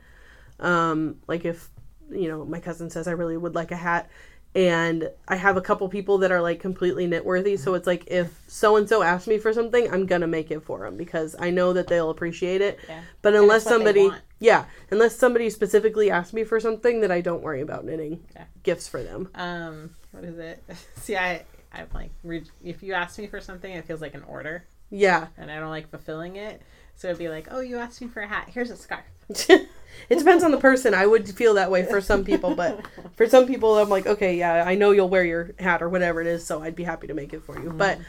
um, 0.59 1.17
like 1.27 1.45
if, 1.45 1.69
you 2.11 2.27
know, 2.27 2.43
my 2.43 2.59
cousin 2.59 2.89
says 2.89 3.07
I 3.07 3.11
really 3.11 3.37
would 3.37 3.55
like 3.55 3.71
a 3.71 3.77
hat, 3.77 4.09
and 4.55 5.09
I 5.27 5.35
have 5.35 5.57
a 5.57 5.61
couple 5.61 5.87
people 5.89 6.19
that 6.19 6.31
are 6.31 6.41
like 6.41 6.59
completely 6.59 7.07
knit 7.07 7.25
worthy. 7.25 7.57
So 7.57 7.73
it's 7.73 7.87
like 7.87 8.03
if 8.07 8.39
so 8.47 8.75
and 8.75 8.87
so 8.87 9.01
asks 9.01 9.27
me 9.27 9.37
for 9.39 9.51
something, 9.53 9.91
I'm 9.91 10.05
gonna 10.05 10.27
make 10.27 10.51
it 10.51 10.61
for 10.63 10.79
them 10.79 10.97
because 10.97 11.35
I 11.39 11.49
know 11.49 11.73
that 11.73 11.87
they'll 11.87 12.09
appreciate 12.09 12.61
it. 12.61 12.79
Yeah. 12.87 13.01
But 13.21 13.35
unless 13.35 13.63
it's 13.63 13.71
what 13.71 13.83
they 13.83 13.93
somebody, 13.93 14.21
yeah, 14.39 14.65
unless 14.91 15.15
somebody 15.17 15.49
specifically 15.49 16.11
asks 16.11 16.33
me 16.33 16.43
for 16.43 16.59
something, 16.59 17.01
that 17.01 17.11
I 17.11 17.21
don't 17.21 17.41
worry 17.41 17.61
about 17.61 17.85
knitting 17.85 18.23
Yeah. 18.35 18.45
gifts 18.63 18.87
for 18.87 19.01
them. 19.01 19.29
Um, 19.35 19.89
what 20.11 20.23
is 20.23 20.37
it? 20.37 20.63
See, 20.95 21.17
I 21.17 21.43
I'm 21.73 21.87
like 21.93 22.11
re- 22.23 22.43
if 22.63 22.83
you 22.83 22.93
ask 22.93 23.17
me 23.17 23.27
for 23.27 23.41
something, 23.41 23.71
it 23.73 23.85
feels 23.85 24.01
like 24.01 24.13
an 24.13 24.23
order, 24.27 24.65
Yeah, 24.91 25.27
and 25.37 25.49
I 25.49 25.59
don't 25.59 25.71
like 25.71 25.89
fulfilling 25.89 26.35
it. 26.35 26.61
So 26.95 27.07
it'd 27.07 27.17
be 27.17 27.29
like, 27.29 27.47
oh, 27.49 27.59
you 27.61 27.77
asked 27.79 28.01
me 28.01 28.07
for 28.07 28.21
a 28.21 28.27
hat. 28.27 28.49
Here's 28.53 28.69
a 28.69 28.75
scarf. 28.77 29.03
it 29.49 29.69
depends 30.09 30.43
on 30.43 30.51
the 30.51 30.57
person. 30.57 30.93
I 30.93 31.05
would 31.05 31.27
feel 31.29 31.53
that 31.55 31.71
way 31.71 31.85
for 31.85 32.01
some 32.01 32.23
people, 32.23 32.55
but 32.55 32.85
for 33.15 33.27
some 33.27 33.47
people, 33.47 33.77
I'm 33.77 33.89
like, 33.89 34.05
okay, 34.05 34.37
yeah, 34.37 34.63
I 34.65 34.75
know 34.75 34.91
you'll 34.91 35.09
wear 35.09 35.25
your 35.25 35.51
hat 35.59 35.81
or 35.81 35.89
whatever 35.89 36.21
it 36.21 36.27
is, 36.27 36.45
so 36.45 36.61
I'd 36.61 36.75
be 36.75 36.83
happy 36.83 37.07
to 37.07 37.13
make 37.13 37.33
it 37.33 37.43
for 37.43 37.59
you. 37.61 37.71
But, 37.71 37.99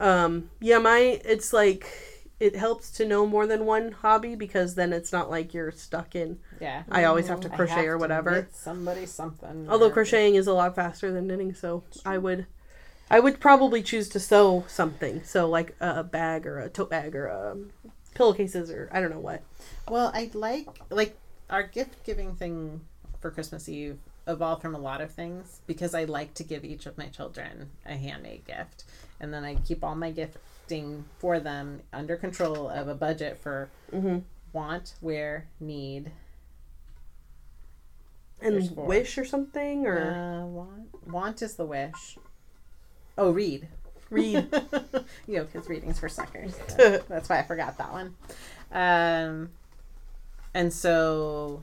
um, 0.00 0.50
yeah, 0.60 0.78
my 0.78 1.20
it's 1.24 1.52
like 1.52 1.86
it 2.42 2.56
helps 2.56 2.90
to 2.90 3.06
know 3.06 3.24
more 3.24 3.46
than 3.46 3.64
one 3.66 3.92
hobby 3.92 4.34
because 4.34 4.74
then 4.74 4.92
it's 4.92 5.12
not 5.12 5.30
like 5.30 5.54
you're 5.54 5.70
stuck 5.70 6.16
in. 6.16 6.40
Yeah. 6.60 6.82
I 6.90 7.04
always 7.04 7.28
have 7.28 7.38
to 7.42 7.48
crochet 7.48 7.74
have 7.74 7.86
or 7.86 7.98
whatever. 7.98 8.48
somebody 8.52 9.06
something. 9.06 9.68
Although 9.70 9.86
or- 9.86 9.92
crocheting 9.92 10.34
is 10.34 10.48
a 10.48 10.52
lot 10.52 10.74
faster 10.74 11.12
than 11.12 11.28
knitting, 11.28 11.54
so 11.54 11.84
I 12.04 12.18
would, 12.18 12.46
I 13.08 13.20
would 13.20 13.38
probably 13.38 13.80
choose 13.80 14.08
to 14.08 14.18
sew 14.18 14.64
something. 14.66 15.22
So 15.22 15.48
like 15.48 15.76
a 15.80 16.02
bag 16.02 16.44
or 16.44 16.58
a 16.58 16.68
tote 16.68 16.90
bag 16.90 17.14
or 17.14 17.26
a 17.26 17.56
pillowcases 18.14 18.70
or 18.70 18.88
I 18.92 19.00
don't 19.00 19.10
know 19.10 19.18
what. 19.20 19.42
Well, 19.88 20.10
I 20.14 20.30
like 20.34 20.66
like 20.90 21.16
our 21.50 21.62
gift 21.62 22.04
giving 22.04 22.34
thing 22.34 22.80
for 23.20 23.30
Christmas 23.30 23.68
Eve 23.68 23.98
evolved 24.26 24.62
from 24.62 24.74
a 24.74 24.78
lot 24.78 25.00
of 25.00 25.10
things 25.10 25.60
because 25.66 25.94
I 25.94 26.04
like 26.04 26.34
to 26.34 26.44
give 26.44 26.64
each 26.64 26.86
of 26.86 26.96
my 26.96 27.06
children 27.06 27.70
a 27.84 27.96
handmade 27.96 28.44
gift, 28.46 28.84
and 29.20 29.32
then 29.34 29.44
I 29.44 29.56
keep 29.56 29.82
all 29.84 29.94
my 29.94 30.10
gifting 30.10 31.04
for 31.18 31.40
them 31.40 31.80
under 31.92 32.16
control 32.16 32.68
of 32.68 32.88
a 32.88 32.94
budget 32.94 33.38
for 33.38 33.68
Mm-hmm. 33.92 34.18
want, 34.52 34.94
wear, 35.00 35.46
need. 35.60 36.12
And 38.40 38.74
wish 38.76 39.18
or 39.18 39.24
something 39.24 39.86
or 39.86 39.98
Uh, 40.12 40.46
want 40.46 41.06
want 41.06 41.42
is 41.42 41.54
the 41.54 41.64
wish. 41.64 42.18
Oh, 43.16 43.30
read. 43.30 43.68
Read. 44.12 44.48
you 45.26 45.38
know, 45.38 45.44
because 45.44 45.68
reading's 45.68 45.98
for 45.98 46.08
suckers. 46.08 46.54
Yeah, 46.78 46.98
that's 47.08 47.28
why 47.28 47.38
I 47.38 47.42
forgot 47.42 47.78
that 47.78 47.92
one. 47.92 48.14
Um, 48.72 49.50
and 50.54 50.72
so 50.72 51.62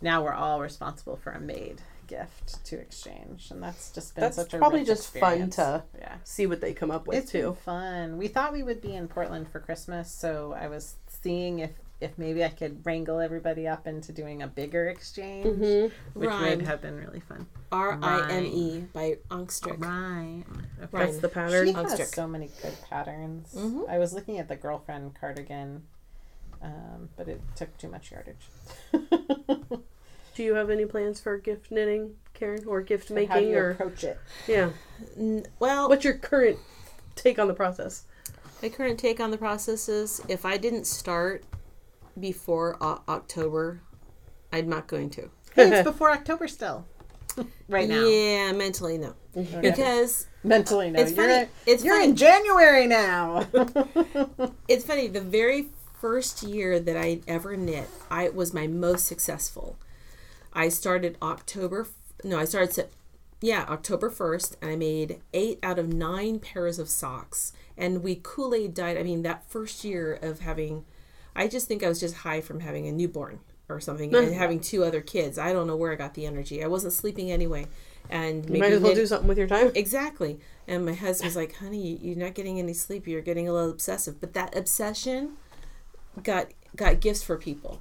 now 0.00 0.22
we're 0.22 0.32
all 0.32 0.60
responsible 0.60 1.16
for 1.16 1.32
a 1.32 1.40
made 1.40 1.82
gift 2.06 2.64
to 2.64 2.78
exchange, 2.78 3.50
and 3.50 3.62
that's 3.62 3.92
just 3.92 4.14
been 4.14 4.22
That's 4.22 4.36
such 4.36 4.54
a 4.54 4.58
probably 4.58 4.84
just 4.84 5.14
experience. 5.14 5.56
fun 5.56 5.66
to 5.66 5.84
yeah. 5.98 6.16
see 6.24 6.46
what 6.46 6.60
they 6.60 6.72
come 6.72 6.90
up 6.90 7.06
with 7.06 7.18
It's 7.18 7.32
been 7.32 7.42
too. 7.42 7.56
fun. 7.64 8.16
We 8.16 8.28
thought 8.28 8.52
we 8.52 8.62
would 8.62 8.80
be 8.80 8.94
in 8.94 9.08
Portland 9.08 9.48
for 9.48 9.60
Christmas, 9.60 10.10
so 10.10 10.56
I 10.58 10.68
was 10.68 10.94
seeing 11.06 11.58
if 11.60 11.70
if 12.00 12.16
maybe 12.16 12.44
I 12.44 12.48
could 12.48 12.84
wrangle 12.86 13.18
everybody 13.20 13.66
up 13.66 13.86
into 13.86 14.12
doing 14.12 14.42
a 14.42 14.46
bigger 14.46 14.88
exchange, 14.88 15.46
Mm-hmm. 15.46 16.18
which 16.20 16.28
Rhyme. 16.28 16.58
would 16.58 16.66
have 16.66 16.80
been 16.80 16.96
really 16.96 17.20
fun. 17.20 17.46
R 17.72 17.98
I 18.02 18.30
M 18.32 18.44
E 18.46 18.84
by 18.92 19.18
Ankestrick. 19.30 19.82
Right. 19.84 20.44
Okay. 20.84 20.88
That's 21.06 21.18
the 21.18 21.28
pattern. 21.28 21.66
She 21.66 21.72
has 21.72 22.10
so 22.12 22.26
many 22.28 22.50
good 22.62 22.74
patterns. 22.88 23.52
Mhm. 23.54 23.88
I 23.88 23.98
was 23.98 24.12
looking 24.12 24.38
at 24.38 24.48
the 24.48 24.56
girlfriend 24.56 25.14
cardigan, 25.20 25.82
um, 26.62 27.08
but 27.16 27.28
it 27.28 27.40
took 27.56 27.76
too 27.78 27.88
much 27.88 28.12
yardage. 28.12 28.48
Do 30.34 30.44
you 30.44 30.54
have 30.54 30.70
any 30.70 30.84
plans 30.86 31.20
for 31.20 31.36
gift 31.36 31.72
knitting, 31.72 32.14
Karen, 32.32 32.64
or 32.66 32.80
gift 32.80 33.08
How 33.08 33.14
do 33.16 33.26
making, 33.26 33.48
you 33.50 33.58
or 33.58 33.70
approach 33.70 34.04
it? 34.04 34.18
yeah? 34.46 34.70
N- 35.16 35.44
Well, 35.58 35.88
What's 35.88 36.04
your 36.04 36.14
current 36.14 36.58
take 37.16 37.40
on 37.40 37.48
the 37.48 37.54
process? 37.54 38.04
my 38.62 38.68
current 38.68 38.98
take 39.00 39.18
on 39.20 39.30
the 39.32 39.38
process 39.38 39.88
is 39.88 40.20
if 40.28 40.44
I 40.44 40.56
didn't 40.56 40.84
start 40.86 41.42
before 42.20 42.76
o- 42.80 43.02
October, 43.08 43.80
I'm 44.52 44.68
not 44.68 44.86
going 44.86 45.10
to. 45.10 45.30
Hey, 45.54 45.70
it's 45.72 45.82
before 45.88 46.10
October 46.12 46.46
still. 46.48 46.86
right 47.68 47.88
now. 47.88 48.04
Yeah, 48.06 48.52
mentally 48.52 48.98
no, 48.98 49.14
Okay. 49.36 49.60
because 49.60 50.26
Mentally, 50.44 50.90
no. 50.90 51.00
it's 51.00 51.12
you're 51.12 51.26
funny. 51.26 51.42
in- 51.42 51.48
It's 51.66 51.84
you're 51.84 51.94
funny. 51.96 52.10
in 52.10 52.16
January 52.16 52.86
now. 52.86 53.46
It's 54.68 54.84
funny. 54.84 55.08
The 55.08 55.20
very 55.20 55.68
first 56.00 56.42
year 56.42 56.78
that 56.80 56.96
I 56.96 57.20
ever 57.26 57.56
knit, 57.56 57.88
I 58.10 58.28
was 58.28 58.52
my 58.54 58.66
most 58.66 59.06
successful. 59.06 59.76
I 60.52 60.68
started 60.68 61.16
October. 61.22 61.88
No, 62.24 62.38
I 62.38 62.44
started. 62.44 62.88
Yeah, 63.40 63.64
October 63.68 64.10
first, 64.10 64.56
and 64.60 64.70
I 64.72 64.76
made 64.76 65.20
eight 65.32 65.58
out 65.62 65.78
of 65.78 65.92
nine 65.92 66.38
pairs 66.40 66.78
of 66.80 66.88
socks. 66.88 67.52
And 67.76 68.02
we 68.02 68.18
Kool 68.22 68.54
Aid 68.54 68.74
dyed. 68.74 68.96
I 68.98 69.02
mean, 69.04 69.22
that 69.22 69.48
first 69.48 69.84
year 69.84 70.14
of 70.20 70.40
having, 70.40 70.84
I 71.36 71.48
just 71.48 71.68
think 71.68 71.82
I 71.82 71.88
was 71.88 72.00
just 72.00 72.16
high 72.16 72.40
from 72.40 72.60
having 72.60 72.86
a 72.88 72.92
newborn 72.92 73.40
or 73.68 73.80
something 73.80 74.14
and 74.14 74.32
having 74.34 74.60
two 74.60 74.82
other 74.84 75.00
kids. 75.00 75.38
I 75.38 75.52
don't 75.52 75.66
know 75.66 75.76
where 75.76 75.92
I 75.92 75.96
got 75.96 76.14
the 76.14 76.26
energy. 76.26 76.64
I 76.64 76.66
wasn't 76.68 76.92
sleeping 76.94 77.30
anyway, 77.30 77.66
and 78.10 78.48
You 78.48 78.58
might 78.60 78.72
as 78.72 78.80
well 78.82 78.94
do 78.94 79.06
something 79.06 79.28
with 79.28 79.38
your 79.38 79.46
time. 79.46 79.70
Exactly. 79.74 80.40
And 80.66 80.84
my 80.86 80.94
husband's 80.94 81.36
like, 81.36 81.54
honey, 81.56 81.80
you- 81.86 81.98
you're 82.10 82.16
not 82.24 82.34
getting 82.34 82.58
any 82.58 82.72
sleep. 82.72 83.06
You're 83.06 83.20
getting 83.22 83.48
a 83.48 83.52
little 83.52 83.70
obsessive. 83.70 84.20
But 84.20 84.32
that 84.34 84.56
obsession 84.56 85.32
got 86.22 86.48
got 86.76 87.00
gifts 87.00 87.22
for 87.22 87.36
people. 87.36 87.80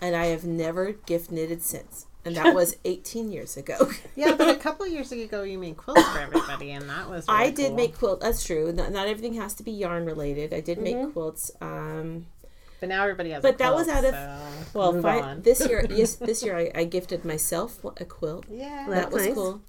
And 0.00 0.14
I 0.14 0.26
have 0.26 0.44
never 0.44 0.92
gift 0.92 1.30
knitted 1.32 1.62
since. 1.62 2.06
And 2.24 2.36
that 2.36 2.54
was 2.54 2.76
18 2.84 3.30
years 3.32 3.56
ago. 3.56 3.90
yeah, 4.16 4.34
but 4.36 4.48
a 4.48 4.56
couple 4.56 4.86
of 4.86 4.92
years 4.92 5.10
ago, 5.12 5.42
you 5.42 5.58
made 5.58 5.76
quilts 5.76 6.02
for 6.08 6.18
everybody, 6.18 6.70
and 6.72 6.88
that 6.90 7.08
was. 7.08 7.24
I 7.28 7.50
did 7.50 7.68
cool. 7.68 7.76
make 7.76 7.96
quilt. 7.98 8.20
That's 8.20 8.44
true. 8.44 8.70
Not, 8.72 8.92
not 8.92 9.08
everything 9.08 9.34
has 9.34 9.54
to 9.54 9.62
be 9.62 9.72
yarn 9.72 10.04
related. 10.04 10.52
I 10.52 10.60
did 10.60 10.78
make 10.78 11.12
quilts. 11.12 11.50
Um, 11.60 12.26
But 12.80 12.88
now 12.88 13.02
everybody 13.02 13.30
has. 13.30 13.42
But 13.42 13.54
a 13.56 13.58
that 13.58 13.74
was 13.74 13.88
out 13.88 14.04
of- 14.04 14.14
so 14.14 14.78
Well, 14.78 14.92
move 14.92 15.02
fi- 15.02 15.20
on. 15.20 15.42
this 15.42 15.66
year, 15.68 15.84
yes, 15.90 16.14
this 16.16 16.42
year 16.44 16.56
I, 16.56 16.70
I 16.74 16.84
gifted 16.84 17.24
myself 17.24 17.82
a 17.84 18.04
quilt. 18.04 18.44
yeah. 18.50 18.86
That 18.88 19.10
was 19.10 19.24
nice. 19.26 19.34
cool. 19.34 19.62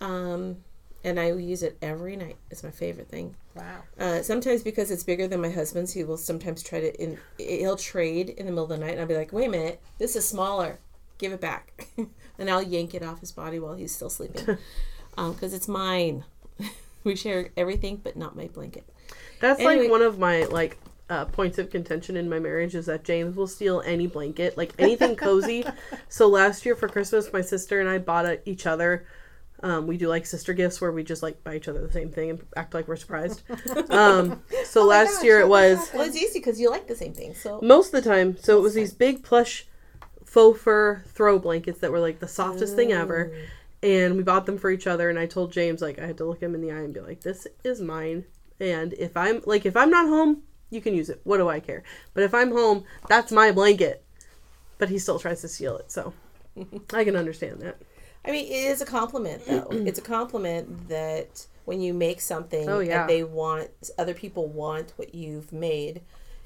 Um, 0.00 0.58
and 1.04 1.18
I 1.20 1.32
use 1.32 1.62
it 1.62 1.76
every 1.80 2.16
night. 2.16 2.36
It's 2.50 2.62
my 2.64 2.70
favorite 2.70 3.08
thing. 3.08 3.36
wow. 3.54 3.82
Uh, 3.98 4.22
sometimes 4.22 4.62
because 4.62 4.90
it's 4.90 5.04
bigger 5.04 5.28
than 5.28 5.40
my 5.40 5.50
husband's, 5.50 5.92
he 5.92 6.02
will 6.04 6.16
sometimes 6.16 6.62
try 6.62 6.80
to. 6.80 7.02
In, 7.02 7.18
he'll 7.38 7.76
trade 7.76 8.30
in 8.30 8.46
the 8.46 8.52
middle 8.52 8.64
of 8.64 8.70
the 8.70 8.78
night, 8.78 8.92
and 8.92 9.00
I'll 9.00 9.06
be 9.06 9.16
like, 9.16 9.32
"Wait 9.32 9.46
a 9.46 9.50
minute, 9.50 9.80
this 9.98 10.16
is 10.16 10.26
smaller. 10.26 10.80
Give 11.18 11.32
it 11.32 11.40
back," 11.40 11.86
and 12.38 12.50
I'll 12.50 12.62
yank 12.62 12.94
it 12.94 13.02
off 13.04 13.20
his 13.20 13.30
body 13.32 13.58
while 13.60 13.74
he's 13.74 13.94
still 13.94 14.10
sleeping, 14.10 14.58
because 15.16 15.54
it's 15.54 15.68
mine. 15.68 16.24
we 17.04 17.14
share 17.14 17.50
everything, 17.56 18.00
but 18.02 18.16
not 18.16 18.36
my 18.36 18.48
blanket. 18.48 18.84
That's 19.40 19.60
Anyway. 19.60 19.82
like 19.84 19.90
one 19.92 20.02
of 20.02 20.18
my 20.18 20.44
like 20.46 20.78
uh, 21.10 21.24
points 21.26 21.58
of 21.58 21.70
contention 21.70 22.16
in 22.16 22.28
my 22.28 22.38
marriage 22.38 22.74
is 22.74 22.86
that 22.86 23.04
James 23.04 23.36
will 23.36 23.46
steal 23.46 23.82
any 23.86 24.06
blanket, 24.06 24.56
like 24.56 24.74
anything 24.78 25.16
cozy. 25.16 25.64
so 26.08 26.28
last 26.28 26.66
year 26.66 26.76
for 26.76 26.88
Christmas, 26.88 27.32
my 27.32 27.40
sister 27.40 27.80
and 27.80 27.88
I 27.88 27.98
bought 27.98 28.26
a, 28.26 28.48
each 28.48 28.66
other. 28.66 29.06
Um, 29.60 29.86
we 29.88 29.96
do 29.96 30.08
like 30.08 30.24
sister 30.24 30.52
gifts 30.52 30.80
where 30.80 30.92
we 30.92 31.02
just 31.02 31.22
like 31.22 31.42
buy 31.42 31.56
each 31.56 31.66
other 31.66 31.84
the 31.84 31.92
same 31.92 32.10
thing 32.10 32.30
and 32.30 32.46
act 32.56 32.74
like 32.74 32.86
we're 32.86 32.96
surprised. 32.96 33.42
Um, 33.90 34.42
so 34.64 34.84
last 34.84 35.16
gosh, 35.16 35.24
year 35.24 35.40
it 35.40 35.48
was 35.48 35.90
Well, 35.92 36.06
it's 36.06 36.16
easy 36.16 36.38
because 36.38 36.60
you 36.60 36.70
like 36.70 36.86
the 36.86 36.94
same 36.94 37.14
thing. 37.14 37.34
So 37.34 37.58
most 37.62 37.92
of 37.92 38.04
the 38.04 38.08
time. 38.08 38.36
So 38.36 38.56
it 38.56 38.60
was 38.60 38.74
these 38.74 38.92
big 38.92 39.24
plush 39.24 39.66
faux 40.24 40.60
fur 40.60 41.02
throw 41.06 41.38
blankets 41.38 41.80
that 41.80 41.90
were 41.90 41.98
like 41.98 42.20
the 42.20 42.28
softest 42.28 42.76
thing 42.76 42.92
ever. 42.92 43.34
And 43.82 44.16
we 44.16 44.22
bought 44.22 44.46
them 44.46 44.58
for 44.58 44.70
each 44.70 44.86
other. 44.86 45.08
And 45.08 45.18
I 45.18 45.26
told 45.26 45.52
James, 45.52 45.80
like, 45.80 45.98
I 45.98 46.06
had 46.06 46.18
to 46.18 46.24
look 46.24 46.40
him 46.40 46.54
in 46.54 46.60
the 46.60 46.72
eye 46.72 46.80
and 46.80 46.92
be 46.92 47.00
like, 47.00 47.20
this 47.22 47.46
is 47.64 47.80
mine. 47.80 48.24
And 48.60 48.92
if 48.94 49.16
I'm, 49.16 49.40
like, 49.46 49.66
if 49.66 49.76
I'm 49.76 49.90
not 49.90 50.06
home, 50.08 50.42
you 50.70 50.80
can 50.80 50.94
use 50.94 51.08
it. 51.10 51.20
What 51.24 51.38
do 51.38 51.48
I 51.48 51.60
care? 51.60 51.82
But 52.14 52.24
if 52.24 52.34
I'm 52.34 52.50
home, 52.52 52.84
that's 53.08 53.32
my 53.32 53.52
blanket. 53.52 54.04
But 54.78 54.88
he 54.88 54.98
still 54.98 55.18
tries 55.18 55.40
to 55.42 55.48
steal 55.48 55.76
it. 55.78 55.90
So 55.90 56.12
I 56.92 57.04
can 57.04 57.16
understand 57.16 57.60
that. 57.60 57.76
I 58.24 58.30
mean, 58.32 58.46
it 58.46 58.54
is 58.70 58.80
a 58.80 58.86
compliment, 58.86 59.46
though. 59.46 59.68
it's 59.70 59.98
a 59.98 60.02
compliment 60.02 60.88
that 60.88 61.46
when 61.64 61.80
you 61.80 61.94
make 61.94 62.20
something 62.20 62.68
Oh, 62.68 62.80
yeah. 62.80 63.02
and 63.02 63.10
they 63.10 63.22
want, 63.24 63.70
other 63.98 64.14
people 64.14 64.46
want 64.48 64.92
what 64.96 65.14
you've 65.14 65.52
made, 65.52 66.02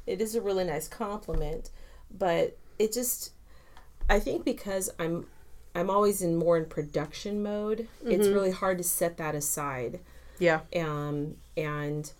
it 0.07 0.21
is 0.21 0.35
a 0.35 0.41
really 0.41 0.65
nice 0.65 0.89
compliment. 0.89 1.71
But 2.17 2.57
it 2.79 2.93
just, 2.93 3.33
I 4.09 4.19
think 4.21 4.45
because 4.45 4.91
I'm, 4.99 5.27
I'm 5.75 5.89
always 5.91 6.21
in 6.23 6.37
more 6.37 6.57
in 6.59 6.67
production 6.67 7.43
mode. 7.43 7.89
It's 8.05 8.27
Mm-hmm. 8.27 8.35
really 8.35 8.51
hard 8.51 8.79
to 8.79 8.85
set 8.85 9.17
that 9.17 9.35
aside. 9.35 10.01
Yeah. 10.39 10.61
um, 10.77 11.37
and 11.57 12.11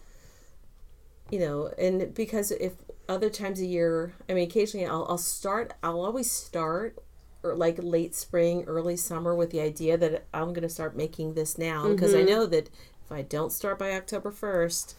you 1.33 1.41
know, 1.41 1.69
and 1.79 2.15
because 2.15 2.53
if 2.53 2.75
other 3.09 3.31
times 3.31 3.61
a 3.61 3.67
year, 3.67 4.15
I 4.31 4.35
mean, 4.35 4.49
occasionally 4.49 4.87
I'll, 4.87 5.07
I'll 5.11 5.19
start, 5.19 5.75
I'll 5.83 6.03
always 6.05 6.31
start 6.31 6.99
or 7.45 7.57
like 7.57 7.79
late 7.83 8.15
spring, 8.15 8.65
early 8.69 8.97
summer 8.97 9.35
with 9.35 9.51
the 9.51 9.61
idea 9.61 9.99
that 9.99 10.27
I'm 10.35 10.51
going 10.55 10.63
to 10.63 10.71
start 10.71 10.97
making 10.97 11.35
this 11.35 11.59
now 11.59 11.91
because 11.91 12.15
I 12.15 12.23
know 12.23 12.47
that 12.47 12.71
if 13.05 13.13
I 13.13 13.23
don't 13.23 13.53
start 13.53 13.79
by 13.81 13.93
October 13.93 14.31
1st, 14.33 14.95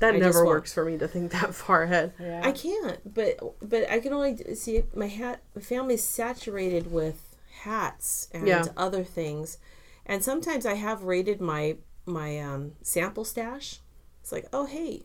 That 0.00 0.14
I 0.14 0.18
never 0.18 0.44
works 0.46 0.72
for 0.72 0.84
me 0.84 0.98
to 0.98 1.06
think 1.08 1.32
that 1.32 1.54
far 1.54 1.84
ahead. 1.84 2.14
Yeah. 2.18 2.40
I 2.42 2.52
can't, 2.52 3.14
but 3.14 3.38
but 3.60 3.88
I 3.90 4.00
can 4.00 4.12
only 4.12 4.34
d- 4.34 4.54
see 4.54 4.82
my 4.94 5.06
hat. 5.08 5.42
My 5.54 5.62
family's 5.62 6.02
saturated 6.04 6.90
with 6.90 7.36
hats 7.62 8.28
and 8.32 8.46
Yeah. 8.48 8.66
other 8.76 9.04
things, 9.04 9.58
and 10.06 10.24
sometimes 10.24 10.66
I 10.66 10.74
have 10.74 11.04
raided 11.04 11.40
my 11.40 11.76
my 12.06 12.40
um, 12.40 12.72
sample 12.82 13.24
stash. 13.24 13.80
It's 14.22 14.32
like, 14.32 14.48
oh 14.52 14.66
hey, 14.66 15.04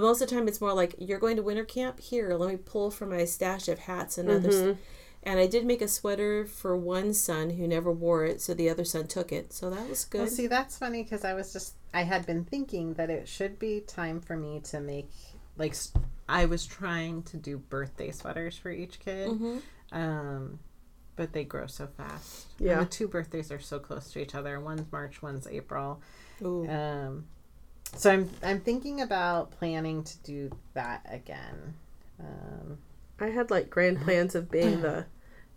but 0.00 0.02
most 0.06 0.20
of 0.20 0.28
the 0.28 0.34
time 0.34 0.46
it's 0.48 0.60
more 0.60 0.74
like 0.74 0.94
you're 0.98 1.18
going 1.18 1.36
to 1.36 1.42
winter 1.42 1.64
camp. 1.64 2.00
Here, 2.00 2.34
let 2.34 2.50
me 2.50 2.56
pull 2.56 2.90
from 2.90 3.10
my 3.10 3.24
stash 3.24 3.66
of 3.68 3.78
hats 3.80 4.18
and 4.18 4.28
others. 4.30 4.56
Mm-hmm. 4.56 4.80
And 5.22 5.40
I 5.40 5.46
did 5.46 5.64
make 5.66 5.80
a 5.82 5.88
sweater 5.88 6.44
for 6.46 6.76
one 6.76 7.12
son 7.14 7.50
who 7.50 7.66
never 7.66 7.90
wore 7.90 8.24
it, 8.24 8.40
so 8.40 8.52
the 8.54 8.68
other 8.68 8.84
son 8.84 9.06
took 9.08 9.32
it. 9.32 9.52
So 9.52 9.70
that 9.70 9.88
was 9.88 10.04
good. 10.04 10.18
Well, 10.20 10.26
see, 10.28 10.46
that's 10.46 10.76
funny 10.78 11.02
because 11.02 11.24
I 11.24 11.32
was 11.34 11.52
just 11.52 11.74
I 11.94 12.02
had 12.02 12.26
been 12.26 12.44
thinking 12.44 12.94
that 12.94 13.10
it 13.10 13.26
should 13.26 13.58
be 13.58 13.80
time 13.80 14.20
for 14.20 14.36
me 14.36 14.60
to 14.64 14.80
make 14.80 15.08
like 15.56 15.74
I 16.28 16.44
was 16.44 16.66
trying 16.66 17.22
to 17.24 17.36
do 17.38 17.56
birthday 17.58 18.10
sweaters 18.12 18.56
for 18.58 18.70
each 18.70 19.00
kid, 19.00 19.30
Mhm. 19.30 19.62
um, 19.92 20.58
but 21.16 21.32
they 21.32 21.44
grow 21.44 21.66
so 21.66 21.86
fast. 21.86 22.46
Yeah. 22.58 22.72
and 22.78 22.82
the 22.82 22.90
two 22.90 23.08
birthdays 23.08 23.50
are 23.50 23.58
so 23.60 23.78
close 23.78 24.12
to 24.12 24.20
each 24.20 24.34
other. 24.34 24.60
One's 24.60 24.84
March, 24.92 25.22
one's 25.22 25.46
April. 25.46 26.02
Ooh. 26.42 26.68
Um, 26.68 27.24
so 27.96 28.10
I'm 28.10 28.30
I'm 28.42 28.60
thinking 28.60 29.00
about 29.00 29.50
planning 29.52 30.04
to 30.04 30.18
do 30.18 30.50
that 30.74 31.04
again. 31.10 31.74
Um, 32.20 32.78
I 33.20 33.26
had 33.28 33.50
like 33.50 33.70
grand 33.70 34.00
plans 34.02 34.34
of 34.34 34.50
being 34.50 34.80
the 34.82 35.06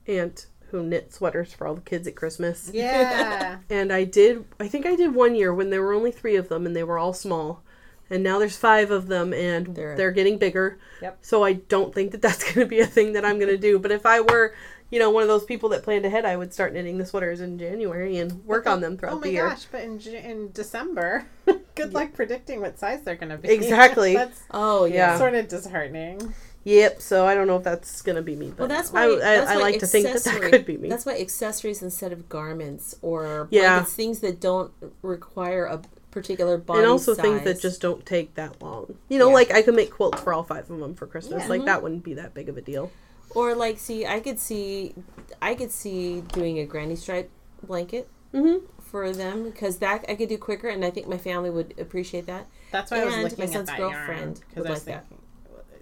aunt 0.08 0.48
who 0.72 0.84
knit 0.84 1.12
sweaters 1.14 1.52
for 1.54 1.66
all 1.68 1.76
the 1.76 1.82
kids 1.82 2.08
at 2.08 2.16
Christmas. 2.16 2.70
yeah, 2.74 3.58
And 3.72 3.92
I 3.92 4.04
did, 4.04 4.46
I 4.60 4.68
think 4.68 4.86
I 4.86 4.96
did 4.96 5.16
one 5.16 5.34
year 5.36 5.52
when 5.54 5.72
there 5.72 5.82
were 5.82 5.94
only 5.94 6.12
three 6.12 6.36
of 6.36 6.48
them 6.50 6.66
and 6.68 6.76
they 6.76 6.84
were 6.84 7.00
all 7.00 7.14
small. 7.14 7.64
And 8.12 8.24
now 8.24 8.38
there's 8.40 8.58
five 8.58 8.92
of 8.92 9.08
them 9.08 9.34
and 9.34 9.76
They're- 9.76 9.96
they're, 9.96 10.12
getting 10.12 10.38
bigger. 10.38 10.78
Yep. 11.02 11.18
So 11.22 11.44
I 11.44 11.54
don't 11.54 11.94
think 11.94 12.12
that 12.12 12.22
that's 12.22 12.44
going 12.54 12.66
to 12.66 12.66
be 12.68 12.80
a 12.82 12.86
thing 12.86 13.14
that 13.14 13.26
I'm 13.26 13.40
going 13.40 13.50
to 13.52 13.58
do. 13.58 13.80
But 13.80 13.92
if 13.92 14.06
I 14.06 14.22
were, 14.22 14.54
you 14.92 15.00
know, 15.00 15.10
one 15.10 15.22
of 15.22 15.30
those 15.30 15.46
people 15.46 15.70
that 15.70 15.84
planned 15.84 16.06
ahead, 16.06 16.26
I 16.26 16.36
would 16.36 16.54
start 16.54 16.74
knitting 16.74 16.98
the 16.98 17.06
sweaters 17.06 17.42
in 17.42 17.60
January 17.60 18.18
and 18.18 18.44
work 18.46 18.66
on 18.66 18.82
them 18.82 18.98
throughout 18.98 19.14
oh 19.14 19.20
my 19.20 19.28
the 19.28 19.32
year. 19.32 19.50
gosh! 19.50 19.66
But 19.66 19.82
in 19.82 20.00
in 20.00 20.52
December, 20.52 21.28
good 21.76 21.94
luck 21.94 22.14
predicting 22.14 22.62
what 22.62 22.80
size 22.80 23.02
they're 23.04 23.16
going 23.16 23.30
to 23.30 23.38
be. 23.38 23.50
Exactly. 23.60 24.14
that's 24.16 24.42
Oh 24.52 24.86
yeah. 24.86 24.96
Yeah. 24.96 25.18
sort 25.18 25.36
of 25.36 25.48
disheartening. 25.48 26.34
Yep. 26.64 27.02
So 27.02 27.26
I 27.26 27.36
don't 27.36 27.48
know 27.48 27.58
if 27.58 27.64
that's 27.64 28.02
going 28.02 28.16
to 28.16 28.22
be 28.22 28.36
me. 28.36 28.50
But 28.50 28.60
Well, 28.60 28.68
that's 28.68 28.92
why 28.92 29.04
I, 29.04 29.06
I, 29.06 29.18
that's 29.18 29.52
I 29.52 29.56
like 29.56 29.80
to 29.80 29.88
think 29.88 30.08
that 30.08 30.24
that 30.24 30.42
could 30.42 30.66
be 30.66 30.78
me. 30.78 30.90
That's 30.90 31.06
why 31.06 31.18
accessories 31.20 31.82
instead 31.82 32.12
of 32.12 32.28
garments 32.28 32.96
or 33.02 33.48
Yeah. 33.50 33.70
blankets, 33.78 33.94
things 33.94 34.20
that 34.20 34.40
don't 34.40 34.72
require 35.02 35.66
a 35.66 35.82
particular 36.12 36.58
body 36.58 36.80
and 36.80 36.88
also 36.88 37.14
size. 37.14 37.24
things 37.24 37.44
that 37.44 37.62
just 37.62 37.82
don't 37.82 38.06
take 38.06 38.36
that 38.36 38.62
long. 38.62 38.96
You 39.08 39.20
know, 39.20 39.30
Yeah. 39.30 39.36
like 39.36 39.52
I 39.52 39.62
could 39.62 39.76
make 39.76 39.92
quilts 39.92 40.22
for 40.22 40.34
all 40.34 40.44
five 40.44 40.70
of 40.70 40.80
them 40.80 40.96
for 40.96 41.08
Christmas. 41.08 41.44
Yeah. 41.44 41.50
Like 41.50 41.60
mm-hmm. 41.60 41.68
that 41.68 41.84
wouldn't 41.84 42.04
be 42.04 42.16
that 42.16 42.34
big 42.34 42.50
of 42.50 42.58
a 42.58 42.62
deal. 42.62 42.92
Or 43.36 43.56
like 43.56 43.80
see, 43.80 44.06
I 44.06 44.20
could 44.20 44.40
see, 44.40 44.94
I 45.42 45.56
could 45.56 45.72
see 45.72 46.22
doing 46.22 46.60
a 46.60 46.66
granny 46.66 46.96
stripe 46.96 47.30
blanket 47.64 48.10
Mm-hmm. 48.32 48.64
for 48.80 49.12
them 49.12 49.44
because 49.50 49.78
that 49.80 50.06
I 50.08 50.14
could 50.14 50.30
do 50.30 50.38
quicker, 50.38 50.68
and 50.68 50.86
I 50.86 50.92
think 50.92 51.08
my 51.08 51.18
family 51.18 51.50
would 51.50 51.74
appreciate 51.80 52.28
that. 52.28 52.46
That's 52.72 52.92
why 52.92 53.02
I 53.02 53.06
was 53.06 53.16
looking 53.18 53.38
my 53.40 53.46
at 53.46 53.50
son's 53.52 53.68
that 53.70 53.78
girlfriend 53.80 54.08
yarn 54.20 54.30
would 54.30 54.40
because 54.50 54.66
I 54.66 54.70
was 54.70 54.80
like 54.80 54.86
that. 54.86 55.08
thinking. 55.10 55.26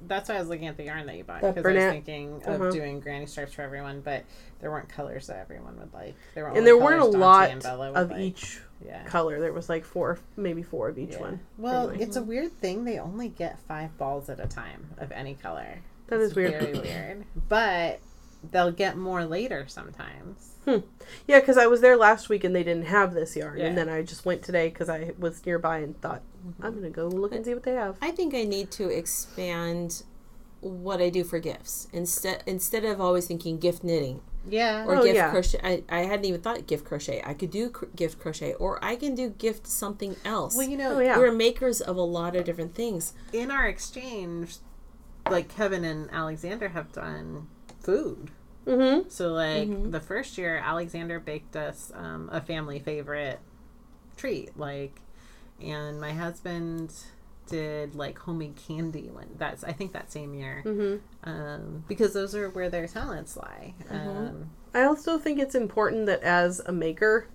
That's 0.08 0.30
why 0.30 0.36
I 0.36 0.40
was 0.40 0.48
looking 0.48 0.68
at 0.68 0.78
the 0.78 0.84
yarn 0.86 1.06
that 1.08 1.18
you 1.18 1.26
bought 1.26 1.42
because 1.42 1.66
I 1.66 1.74
was 1.74 1.84
thinking 1.92 2.42
of 2.46 2.62
Uh-huh. 2.62 2.72
doing 2.72 3.02
granny 3.02 3.26
stripes 3.26 3.52
for 3.52 3.64
everyone, 3.64 4.00
but 4.00 4.24
there 4.62 4.72
weren't 4.72 4.88
colors 4.88 5.28
that 5.28 5.40
everyone 5.40 5.78
would 5.80 5.94
like. 5.94 6.16
There 6.36 6.46
were 6.46 6.52
and 6.56 6.66
there 6.66 6.78
weren't 6.78 7.02
a 7.02 7.12
Dante 7.12 7.18
lot 7.18 7.50
and 7.50 7.62
Bella 7.64 7.90
would 7.92 7.98
of 8.00 8.12
like. 8.12 8.20
each 8.22 8.62
Yeah. 8.86 9.04
color. 9.04 9.42
There 9.42 9.52
was 9.52 9.68
like 9.68 9.84
four, 9.84 10.18
maybe 10.38 10.64
four 10.64 10.88
of 10.88 10.98
each 10.98 11.14
Yeah. 11.16 11.20
one. 11.20 11.40
Well, 11.58 11.90
Anyway. 11.90 12.04
it's 12.06 12.16
a 12.16 12.24
weird 12.24 12.54
thing. 12.62 12.86
They 12.86 12.98
only 12.98 13.28
get 13.28 13.60
five 13.60 13.98
balls 13.98 14.30
at 14.30 14.40
a 14.40 14.48
time 14.48 14.92
of 14.98 15.12
any 15.12 15.34
color. 15.34 15.80
That 16.08 16.20
It's 16.22 16.36
weird. 16.36 16.52
Very 16.62 16.74
weird. 16.80 17.26
But 17.50 18.00
they'll 18.52 18.72
get 18.72 18.98
more 18.98 19.26
later 19.26 19.66
sometimes. 19.68 20.54
Hmm. 20.66 20.78
Yeah, 21.28 21.40
because 21.40 21.58
I 21.58 21.68
was 21.68 21.82
there 21.82 21.96
last 21.96 22.28
week 22.30 22.44
and 22.44 22.54
they 22.56 22.64
didn't 22.64 22.88
have 22.88 23.14
this 23.14 23.36
yarn, 23.36 23.58
Yeah. 23.60 23.66
and 23.68 23.78
then 23.78 23.88
I 23.90 24.02
just 24.04 24.26
went 24.26 24.44
today 24.44 24.68
because 24.70 24.90
I 24.90 25.14
was 25.18 25.46
nearby 25.46 25.80
and 25.80 26.00
thought 26.02 26.22
I'm 26.62 26.76
gonna 26.76 26.90
go 26.90 27.08
look 27.08 27.34
and 27.34 27.46
see 27.46 27.54
what 27.54 27.64
they 27.64 27.74
have. 27.74 27.98
I 28.02 28.12
think 28.12 28.34
I 28.34 28.44
need 28.44 28.70
to 28.72 28.90
expand 28.90 30.04
what 30.60 31.02
I 31.02 31.10
do 31.10 31.24
for 31.24 31.40
gifts 31.40 31.88
instead 31.94 32.44
instead 32.46 32.84
of 32.84 33.00
always 33.00 33.28
thinking 33.28 33.60
gift 33.60 33.84
knitting 33.84 34.22
Yeah. 34.50 34.86
or 34.86 34.96
Oh, 34.98 35.04
gift 35.04 35.16
yeah. 35.16 35.30
crochet. 35.30 35.60
I, 35.64 35.84
I 35.90 36.00
hadn't 36.02 36.26
even 36.26 36.42
thought 36.42 36.68
gift 36.68 36.84
crochet. 36.86 37.22
I 37.26 37.34
could 37.34 37.52
do 37.52 37.70
cr- 37.70 37.86
gift 37.96 38.20
crochet, 38.20 38.54
or 38.56 38.84
I 38.84 38.96
can 38.98 39.14
do 39.16 39.30
gift 39.30 39.68
something 39.68 40.16
else. 40.26 40.56
well, 40.58 40.68
you 40.68 40.78
know, 40.78 40.96
Oh 40.96 41.00
yeah, 41.00 41.18
We're 41.18 41.32
makers 41.32 41.80
of 41.80 41.96
a 41.96 42.02
lot 42.02 42.36
of 42.36 42.44
different 42.44 42.74
things. 42.76 43.14
in 43.32 43.52
our 43.52 43.68
exchange, 43.68 44.58
like 45.32 45.50
Kevin 45.50 45.84
and 45.84 46.10
Alexander 46.12 46.70
have 46.70 46.92
done 46.92 47.48
food. 47.80 48.32
mm-hmm. 48.66 49.08
So 49.10 49.34
like 49.34 49.68
Mhm. 49.70 49.92
the 49.92 50.00
first 50.00 50.38
year, 50.38 50.58
Alexander 50.58 51.20
baked 51.20 51.56
us 51.56 51.92
um, 51.96 52.30
a 52.32 52.42
family 52.42 52.80
favorite 52.80 53.40
treat, 54.18 54.58
like, 54.58 55.00
and 55.62 56.00
my 56.02 56.12
husband 56.12 56.94
did 57.48 57.96
like 57.96 58.18
homemade 58.20 58.56
candy 58.58 59.10
when 59.12 59.28
that's 59.38 59.64
I 59.64 59.72
think 59.72 59.94
that 59.94 60.12
same 60.12 60.34
year, 60.34 60.64
Mm-hmm. 60.66 61.30
um, 61.30 61.84
because 61.88 62.14
those 62.14 62.36
are 62.36 62.50
where 62.50 62.70
their 62.70 62.88
talents 62.88 63.38
lie. 63.38 63.74
Mhm. 63.90 63.94
Um, 64.30 64.50
I 64.74 64.84
also 64.84 65.18
think 65.18 65.40
it's 65.40 65.56
important 65.56 66.06
that 66.08 66.22
as 66.24 66.60
a 66.66 66.72
maker, 66.74 67.28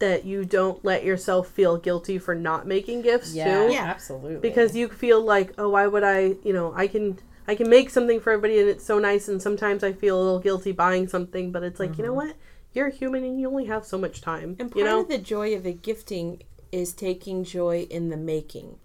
that 0.00 0.24
you 0.24 0.44
don't 0.44 0.84
let 0.84 1.04
yourself 1.04 1.48
feel 1.48 1.76
guilty 1.76 2.18
for 2.18 2.34
not 2.34 2.66
making 2.66 3.02
gifts 3.02 3.34
yeah, 3.34 3.66
too. 3.66 3.72
Yeah. 3.72 3.84
absolutely. 3.84 4.40
because 4.40 4.74
you 4.74 4.88
feel 4.88 5.22
like 5.22 5.52
oh 5.56 5.68
why 5.68 5.86
would 5.86 6.02
i 6.02 6.34
you 6.42 6.52
know 6.52 6.72
i 6.74 6.86
can 6.86 7.18
i 7.46 7.54
can 7.54 7.70
make 7.70 7.90
something 7.90 8.18
for 8.20 8.32
everybody 8.32 8.58
and 8.58 8.68
it's 8.68 8.84
so 8.84 8.98
nice 8.98 9.28
and 9.28 9.40
sometimes 9.40 9.84
i 9.84 9.92
feel 9.92 10.20
a 10.20 10.22
little 10.22 10.38
guilty 10.40 10.72
buying 10.72 11.06
something 11.06 11.52
but 11.52 11.62
it's 11.62 11.78
like 11.78 11.96
you 11.96 12.04
know 12.04 12.10
mm-hmm. 12.10 12.28
what 12.28 12.36
you're 12.72 12.88
human 12.88 13.24
and 13.24 13.40
you 13.40 13.48
only 13.48 13.66
have 13.66 13.84
so 13.84 13.98
much 13.98 14.20
time 14.20 14.56
And 14.58 14.70
part 14.70 14.76
you 14.76 14.84
know 14.84 15.00
of 15.00 15.08
the 15.08 15.18
joy 15.18 15.54
of 15.54 15.62
the 15.62 15.72
gifting 15.72 16.42
is 16.72 16.92
taking 16.92 17.44
joy 17.44 17.86
in 17.90 18.10
the 18.10 18.16
making. 18.16 18.78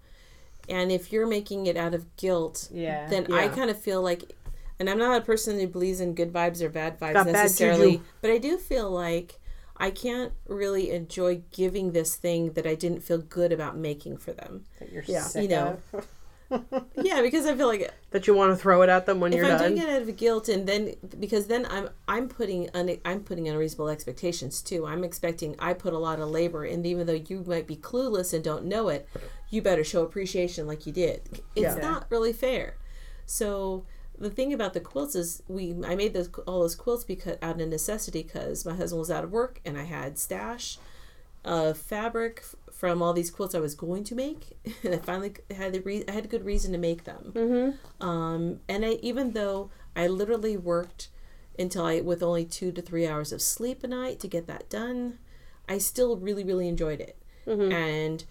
And 0.68 0.90
if 0.90 1.12
you're 1.12 1.26
making 1.26 1.66
it 1.66 1.76
out 1.76 1.94
of 1.94 2.16
guilt, 2.16 2.68
Yeah. 2.72 3.06
then 3.08 3.32
I 3.32 3.48
kind 3.48 3.70
of 3.70 3.80
feel 3.80 4.02
like, 4.02 4.32
and 4.78 4.90
I'm 4.90 4.98
not 4.98 5.16
a 5.22 5.24
person 5.24 5.58
who 5.58 5.66
believes 5.68 6.00
in 6.00 6.14
good 6.14 6.32
vibes 6.32 6.60
or 6.60 6.68
bad 6.68 6.98
vibes 6.98 7.14
Got 7.14 7.26
necessarily, 7.26 7.92
juju. 7.92 8.04
but 8.20 8.30
I 8.30 8.38
do 8.38 8.58
feel 8.58 8.90
like 8.90 9.38
I 9.78 9.90
can't 9.90 10.32
really 10.46 10.90
enjoy 10.90 11.42
giving 11.52 11.92
this 11.92 12.16
thing 12.16 12.52
that 12.52 12.66
I 12.66 12.74
didn't 12.74 13.00
feel 13.02 13.18
good 13.18 13.52
about 13.52 13.76
making 13.76 14.16
for 14.18 14.32
them. 14.32 14.64
that 14.78 14.90
you're 14.92 15.04
Yeah. 15.06 15.22
sick 15.22 15.42
You 15.44 15.48
know, 15.48 15.78
of. 15.92 16.08
yeah, 16.94 17.22
because 17.22 17.44
I 17.44 17.56
feel 17.56 17.66
like 17.66 17.90
That 18.12 18.26
you 18.28 18.34
want 18.34 18.52
to 18.52 18.56
throw 18.56 18.82
it 18.82 18.88
at 18.88 19.04
them 19.06 19.18
when 19.18 19.32
if 19.32 19.38
you're 19.38 19.46
I'm 19.46 19.58
done. 19.58 19.74
doing 19.74 19.82
it 19.88 19.90
out 19.90 20.02
of 20.02 20.16
guilt, 20.16 20.48
and 20.48 20.66
then 20.68 20.94
because 21.18 21.46
then 21.48 21.66
I'm 21.68 21.88
I'm 22.06 22.28
putting 22.28 22.70
un, 22.72 22.96
I'm 23.04 23.24
putting 23.24 23.48
unreasonable 23.48 23.88
expectations 23.88 24.62
too. 24.62 24.86
I'm 24.86 25.02
expecting 25.02 25.56
I 25.58 25.72
put 25.74 25.92
a 25.92 25.98
lot 25.98 26.20
of 26.20 26.28
labor, 26.30 26.64
and 26.64 26.86
even 26.86 27.06
though 27.08 27.14
you 27.14 27.42
might 27.46 27.66
be 27.66 27.74
clueless 27.76 28.32
and 28.32 28.44
don't 28.44 28.64
know 28.64 28.88
it, 28.90 29.08
you 29.50 29.60
better 29.60 29.82
show 29.82 30.02
appreciation 30.04 30.68
like 30.68 30.86
you 30.86 30.92
did. 30.92 31.22
It's 31.56 31.74
Yeah. 31.76 31.78
not 31.82 32.06
really 32.10 32.32
fair. 32.32 32.76
So 33.26 33.84
the 34.18 34.30
thing 34.30 34.52
about 34.52 34.74
the 34.74 34.80
quilts 34.80 35.14
is 35.14 35.42
we 35.48 35.74
I 35.86 35.94
made 35.94 36.14
those 36.14 36.30
all 36.46 36.60
those 36.60 36.74
quilts 36.74 37.04
because 37.04 37.36
out 37.42 37.60
of 37.60 37.68
necessity 37.68 38.22
because 38.22 38.64
my 38.64 38.74
husband 38.74 39.00
was 39.00 39.10
out 39.10 39.24
of 39.24 39.30
work 39.30 39.60
and 39.64 39.78
I 39.78 39.84
had 39.84 40.18
stash 40.18 40.78
of 41.44 41.78
fabric 41.78 42.44
from 42.72 43.00
all 43.00 43.12
these 43.12 43.30
quilts 43.30 43.54
I 43.54 43.60
was 43.60 43.74
going 43.74 44.04
to 44.04 44.14
make, 44.14 44.58
and 44.82 44.94
I 44.94 44.98
finally 44.98 45.34
had 45.56 45.72
the 45.72 45.80
re- 45.80 46.04
I 46.08 46.12
had 46.12 46.24
a 46.24 46.28
good 46.28 46.44
reason 46.44 46.72
to 46.72 46.78
make 46.78 47.04
them. 47.04 47.32
Mm-hmm. 47.34 48.06
Um, 48.06 48.60
and 48.68 48.84
I 48.84 48.98
even 49.02 49.32
though 49.32 49.70
I 49.94 50.06
literally 50.08 50.56
worked 50.56 51.08
until 51.58 51.84
I 51.84 52.00
with 52.00 52.22
only 52.22 52.44
two 52.44 52.72
to 52.72 52.82
three 52.82 53.06
hours 53.06 53.32
of 53.32 53.40
sleep 53.40 53.82
a 53.82 53.86
night 53.86 54.20
to 54.20 54.28
get 54.28 54.46
that 54.46 54.68
done, 54.68 55.18
I 55.68 55.78
still 55.78 56.16
really 56.16 56.44
really 56.44 56.68
enjoyed 56.68 57.00
it. 57.00 57.16
And 57.72 58.24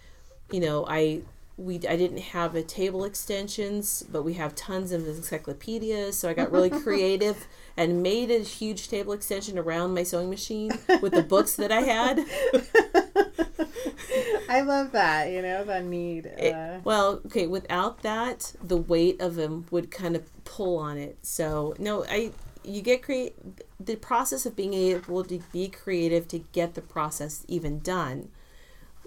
you 0.52 0.60
know 0.60 0.86
I 0.88 1.22
we 1.58 1.76
I 1.88 1.96
didn't 1.96 2.18
have 2.18 2.54
a 2.54 2.62
table 2.62 3.04
extensions, 3.04 4.04
but 4.10 4.22
we 4.22 4.34
have 4.34 4.54
tons 4.54 4.92
of 4.92 5.06
encyclopedias. 5.06 6.18
So 6.18 6.28
I 6.28 6.34
got 6.34 6.52
really 6.52 6.70
creative 6.82 7.46
and 7.76 8.02
made 8.02 8.30
a 8.30 8.40
huge 8.40 8.88
table 8.88 9.12
extension 9.12 9.58
around 9.58 9.94
my 9.94 10.02
sewing 10.02 10.30
machine 10.30 10.70
with 11.00 11.12
the 11.12 11.22
books 11.22 11.56
that 11.56 11.72
I 11.72 11.80
had. 11.80 12.20
I 14.48 14.60
love 14.62 14.92
that. 14.92 15.30
You 15.30 15.42
know, 15.42 15.64
that 15.64 15.84
need. 15.84 16.26
It- 16.26 16.54
Uh, 16.54 16.80
well, 16.84 17.20
okay, 17.26 17.46
without 17.46 18.02
that, 18.02 18.52
the 18.62 18.76
weight 18.76 19.20
of 19.20 19.34
them 19.36 19.66
would 19.70 19.90
kind 19.90 20.16
of 20.16 20.22
pull 20.44 20.78
on 20.78 20.98
it. 20.98 21.18
So, 21.22 21.74
no, 21.78 22.04
I 22.08 22.32
you 22.64 22.82
get 22.82 23.02
create 23.02 23.36
the 23.78 23.94
process 23.96 24.44
of 24.44 24.56
being 24.56 24.74
able 24.74 25.22
to 25.24 25.40
be 25.52 25.68
creative 25.68 26.26
to 26.28 26.40
get 26.52 26.74
the 26.74 26.82
process 26.82 27.44
even 27.46 27.78
done 27.78 28.28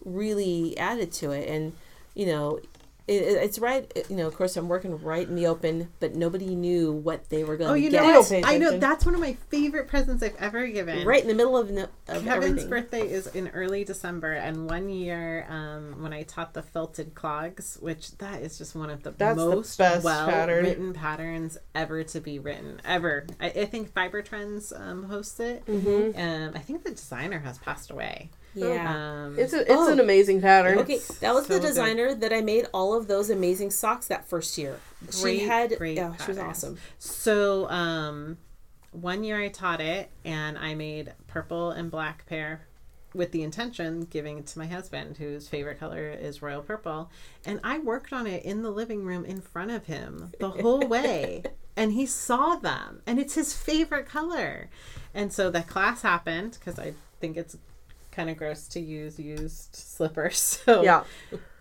really 0.05 0.77
added 0.77 1.11
to 1.11 1.31
it 1.31 1.49
and 1.49 1.73
you 2.19 2.25
know 2.25 2.59
it, 3.07 3.23
it- 3.23 3.43
it's 3.45 3.57
right 3.57 3.91
you 4.09 4.15
know 4.15 4.27
of 4.27 4.35
course 4.35 4.55
i'm 4.57 4.67
working 4.67 4.95
right 5.01 5.27
in 5.27 5.35
the 5.35 5.47
open 5.47 5.89
but 5.99 6.13
nobody 6.15 6.53
knew 6.53 6.91
what 6.91 7.27
they 7.29 7.43
were 7.43 7.57
going 7.57 7.71
oh, 7.71 7.73
to 7.73 7.79
you 7.79 7.89
get 7.89 8.03
know 8.03 8.21
don't 8.29 8.45
I 8.45 8.57
know 8.57 8.77
that's 8.77 9.03
one 9.05 9.15
of 9.15 9.21
my 9.21 9.33
favorite 9.49 9.87
presents 9.87 10.21
I've 10.21 10.35
ever 10.35 10.67
given. 10.67 11.07
right 11.07 11.21
in 11.21 11.27
the 11.27 11.33
middle 11.33 11.57
of, 11.57 11.71
no, 11.71 11.83
of 11.83 12.23
Kevin's 12.23 12.29
everything 12.29 12.69
birthday 12.69 13.09
is 13.09 13.25
in 13.27 13.47
early 13.49 13.83
December, 13.83 14.33
and 14.33 14.69
one 14.69 14.89
year 14.89 15.47
um, 15.49 16.03
when 16.03 16.13
I 16.13 16.21
taught 16.23 16.53
the 16.53 16.61
felted 16.61 17.15
clogs, 17.15 17.77
which 17.81 18.15
that 18.19 18.41
is 18.41 18.57
just 18.59 18.75
one 18.75 18.89
of 18.91 19.01
the 19.03 19.11
That's 19.11 19.37
most 19.37 19.77
best 19.77 20.03
well 20.03 20.27
pattern. 20.29 20.65
written 20.65 20.93
patterns 20.93 21.57
ever 21.73 22.03
to 22.03 22.19
be 22.19 22.37
written 22.37 22.79
ever. 22.85 23.25
I, 23.39 23.47
I 23.47 23.65
think 23.65 23.91
Fiber 23.93 24.21
Trends 24.21 24.71
um, 24.71 25.03
hosts 25.03 25.39
it. 25.39 25.65
Mm-hmm. 25.65 26.19
Um, 26.19 26.51
I 26.55 26.59
think 26.59 26.83
the 26.83 26.91
designer 26.91 27.39
has 27.39 27.57
passed 27.57 27.89
away. 27.91 28.29
Yeah 28.59 28.95
Um, 29.25 29.37
It's 29.39 29.53
a, 29.53 29.61
it's 29.61 29.71
Oh. 29.71 29.91
an 29.91 29.99
amazing 29.99 30.41
pattern. 30.41 30.79
Okay, 30.79 30.99
that 31.21 31.33
was 31.33 31.45
so 31.47 31.53
the 31.53 31.59
good. 31.59 31.67
designer 31.67 32.13
that 32.15 32.33
I 32.33 32.41
made 32.41 32.67
all 32.73 32.93
of 32.93 33.07
those 33.07 33.29
amazing 33.29 33.71
socks 33.71 34.07
that 34.07 34.27
first 34.27 34.57
year. 34.57 34.79
Great, 35.21 35.39
she 35.39 35.47
had, 35.47 35.77
great 35.77 35.97
yeah, 35.97 36.15
she 36.17 36.27
was 36.31 36.37
awesome. 36.37 36.77
So, 36.97 37.69
um, 37.69 38.37
one 38.91 39.23
year 39.23 39.39
I 39.41 39.49
taught 39.49 39.81
it, 39.81 40.09
and 40.25 40.57
I 40.57 40.73
made 40.75 41.13
purple 41.27 41.71
and 41.71 41.89
black 41.91 42.25
pair 42.25 42.61
with 43.13 43.31
the 43.31 43.41
intention 43.43 44.01
giving 44.01 44.37
it 44.37 44.45
to 44.47 44.59
my 44.59 44.67
husband, 44.67 45.17
whose 45.17 45.47
favorite 45.47 45.79
color 45.79 46.09
is 46.09 46.41
royal 46.41 46.61
purple. 46.61 47.09
And 47.45 47.59
I 47.63 47.79
worked 47.79 48.13
on 48.13 48.27
it 48.27 48.43
in 48.43 48.61
the 48.61 48.69
living 48.71 49.03
room 49.03 49.25
in 49.25 49.41
front 49.41 49.71
of 49.71 49.85
him 49.85 50.31
the 50.39 50.49
whole 50.49 50.79
way, 50.87 51.43
and 51.75 51.93
he 51.93 52.05
saw 52.05 52.55
them, 52.55 53.01
and 53.07 53.19
it's 53.19 53.35
his 53.35 53.53
favorite 53.55 54.05
color. 54.07 54.69
And 55.13 55.31
so 55.33 55.49
the 55.49 55.61
class 55.61 56.01
happened 56.03 56.57
because 56.59 56.77
I 56.77 56.93
think 57.19 57.35
it's 57.37 57.57
kind 58.19 58.29
of 58.29 58.35
gross 58.35 58.67
to 58.67 58.81
use 58.81 59.17
used 59.17 59.73
slippers. 59.75 60.39
So 60.65 60.83
Yeah. 60.83 61.03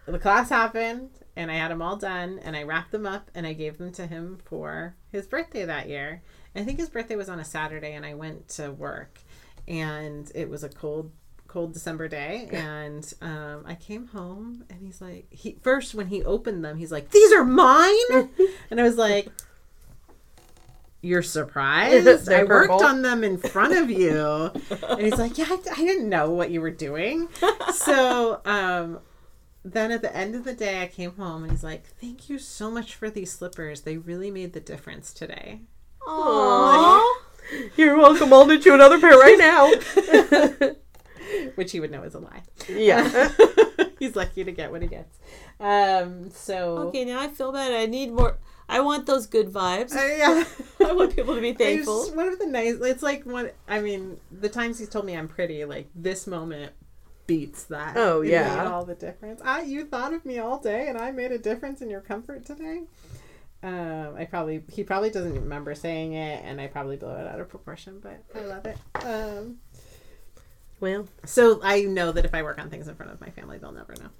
the 0.07 0.19
class 0.19 0.49
happened 0.49 1.11
and 1.37 1.53
I 1.53 1.55
had 1.55 1.71
them 1.71 1.81
all 1.81 1.95
done 1.97 2.41
and 2.43 2.57
I 2.57 2.65
wrapped 2.65 2.91
them 2.91 3.07
up 3.07 3.31
and 3.33 3.47
I 3.47 3.53
gave 3.53 3.79
them 3.79 3.93
to 3.93 4.07
him 4.09 4.39
for 4.45 4.97
his 5.13 5.27
birthday 5.29 5.65
that 5.65 5.89
year. 5.89 6.23
I 6.57 6.65
think 6.65 6.81
his 6.81 6.89
birthday 6.89 7.15
was 7.15 7.29
on 7.29 7.39
a 7.39 7.45
Saturday 7.45 7.93
and 7.95 8.05
I 8.05 8.15
went 8.15 8.49
to 8.57 8.73
work 8.73 9.21
and 9.69 10.33
it 10.35 10.49
was 10.51 10.65
a 10.65 10.69
cold 10.69 11.13
cold 11.47 11.73
December 11.73 12.09
day 12.09 12.49
and 12.53 13.15
um, 13.23 13.63
I 13.65 13.75
came 13.77 14.09
home 14.09 14.65
and 14.69 14.81
he's 14.83 15.01
like 15.01 15.27
he 15.31 15.59
first 15.63 15.95
when 15.95 16.09
he 16.09 16.25
opened 16.25 16.65
them 16.65 16.77
he's 16.77 16.91
like 16.93 17.11
these 17.11 17.33
are 17.33 17.45
mine 17.45 18.11
and 18.71 18.81
I 18.81 18.83
was 18.83 18.97
like 18.97 19.29
you're 21.01 21.23
surprised 21.39 22.29
I 22.29 22.45
worked 22.45 22.71
purple. 22.71 22.85
on 22.85 23.03
them 23.03 23.23
in 23.25 23.39
front 23.39 23.77
of 23.77 23.91
you 23.91 24.51
and 24.89 25.01
he's 25.01 25.19
like 25.19 25.39
yeah 25.39 25.47
I, 25.49 25.59
I 25.73 25.77
didn't 25.77 26.09
know 26.09 26.31
what 26.31 26.51
you 26.51 26.61
were 26.61 26.71
doing 26.71 27.29
so 27.73 28.41
um 28.45 29.01
then 29.65 29.91
at 29.91 30.03
the 30.03 30.15
end 30.15 30.35
of 30.35 30.45
the 30.45 30.55
day, 30.55 30.83
I 30.83 30.87
came 30.87 31.13
home 31.13 31.43
and 31.43 31.53
he's 31.53 31.65
like, 31.65 31.85
"Thank 32.01 32.29
you 32.29 32.39
so 32.39 32.71
much 32.71 32.95
for 32.95 33.11
these 33.11 33.33
slippers. 33.33 33.83
They 33.83 33.97
really 33.97 34.31
made 34.31 34.53
the 34.53 34.61
difference 34.61 35.13
today." 35.13 35.63
Aww. 36.07 37.05
You're 37.77 37.97
welcome. 37.97 38.33
I'll 38.33 38.47
knit 38.47 38.65
you 38.65 38.75
another 38.75 39.01
pair 39.01 39.17
right 39.19 39.39
now. 39.39 40.75
Which 41.57 41.73
he 41.73 41.81
would 41.81 41.91
know 41.91 42.03
is 42.03 42.15
a 42.15 42.21
lie. 42.21 42.43
yeah. 42.69 43.31
he's 43.99 44.17
lucky 44.17 44.45
to 44.45 44.53
get 44.53 44.71
what 44.71 44.83
he 44.83 44.89
gets. 44.89 45.19
Um. 45.61 46.31
So. 46.31 46.79
Okay, 46.89 47.05
now 47.05 47.21
I 47.21 47.29
feel 47.29 47.53
bad. 47.53 47.73
I 47.73 47.87
need 47.87 48.13
more. 48.13 48.39
I 48.69 48.81
want 48.81 49.07
those 49.07 49.27
good 49.27 49.49
vibes. 49.51 49.95
Uh, 49.97 50.17
yeah. 50.17 50.45
I 50.89 50.93
want 50.93 51.17
people 51.17 51.35
to 51.35 51.41
be 51.41 51.53
thankful. 51.65 52.03
It's 52.05 52.11
one 52.15 52.29
of 52.29 52.39
the 52.39 52.47
nice. 52.47 52.77
It's 52.81 53.03
like 53.03 53.25
one. 53.25 53.51
I 53.67 53.81
mean, 53.81 54.19
the 54.31 54.49
times 54.49 54.79
he's 54.79 54.89
told 54.89 55.05
me 55.07 55.17
I'm 55.17 55.29
pretty, 55.29 55.65
like 55.65 55.89
this 55.95 56.27
moment 56.27 56.73
beats 57.27 57.65
that. 57.65 57.97
Oh, 57.97 58.23
It 58.23 58.31
yeah. 58.31 58.57
made 58.57 58.67
all 58.67 58.85
the 58.85 58.95
difference. 58.95 59.41
I 59.45 59.63
you 59.63 59.85
thought 59.87 60.13
of 60.15 60.25
me 60.25 60.39
all 60.39 60.59
day, 60.59 60.89
and 60.89 60.99
I 60.99 61.11
made 61.13 61.33
a 61.33 61.39
difference 61.39 61.81
in 61.83 61.91
your 61.91 62.01
comfort 62.01 62.45
today. 62.45 62.83
Um, 63.63 64.15
I 64.17 64.25
probably 64.25 64.63
he 64.71 64.85
probably 64.85 65.11
doesn't 65.11 65.35
remember 65.35 65.75
saying 65.75 66.13
it, 66.13 66.45
and 66.45 66.61
I 66.61 66.67
probably 66.69 66.97
blow 66.97 67.17
it 67.17 67.27
out 67.27 67.41
of 67.41 67.49
proportion, 67.49 68.01
but 68.01 68.23
I 68.35 68.41
love 68.45 68.67
it. 68.67 68.77
Um, 69.05 69.59
Well, 70.81 71.09
so 71.25 71.59
I 71.63 71.83
know 71.83 72.13
that 72.13 72.25
if 72.25 72.35
I 72.35 72.43
work 72.45 72.61
on 72.61 72.71
things 72.71 72.87
in 72.87 72.95
front 72.95 73.11
of 73.13 73.21
my 73.21 73.31
family, 73.31 73.59
they'll 73.59 73.73
never 73.73 73.95
know. 73.95 74.11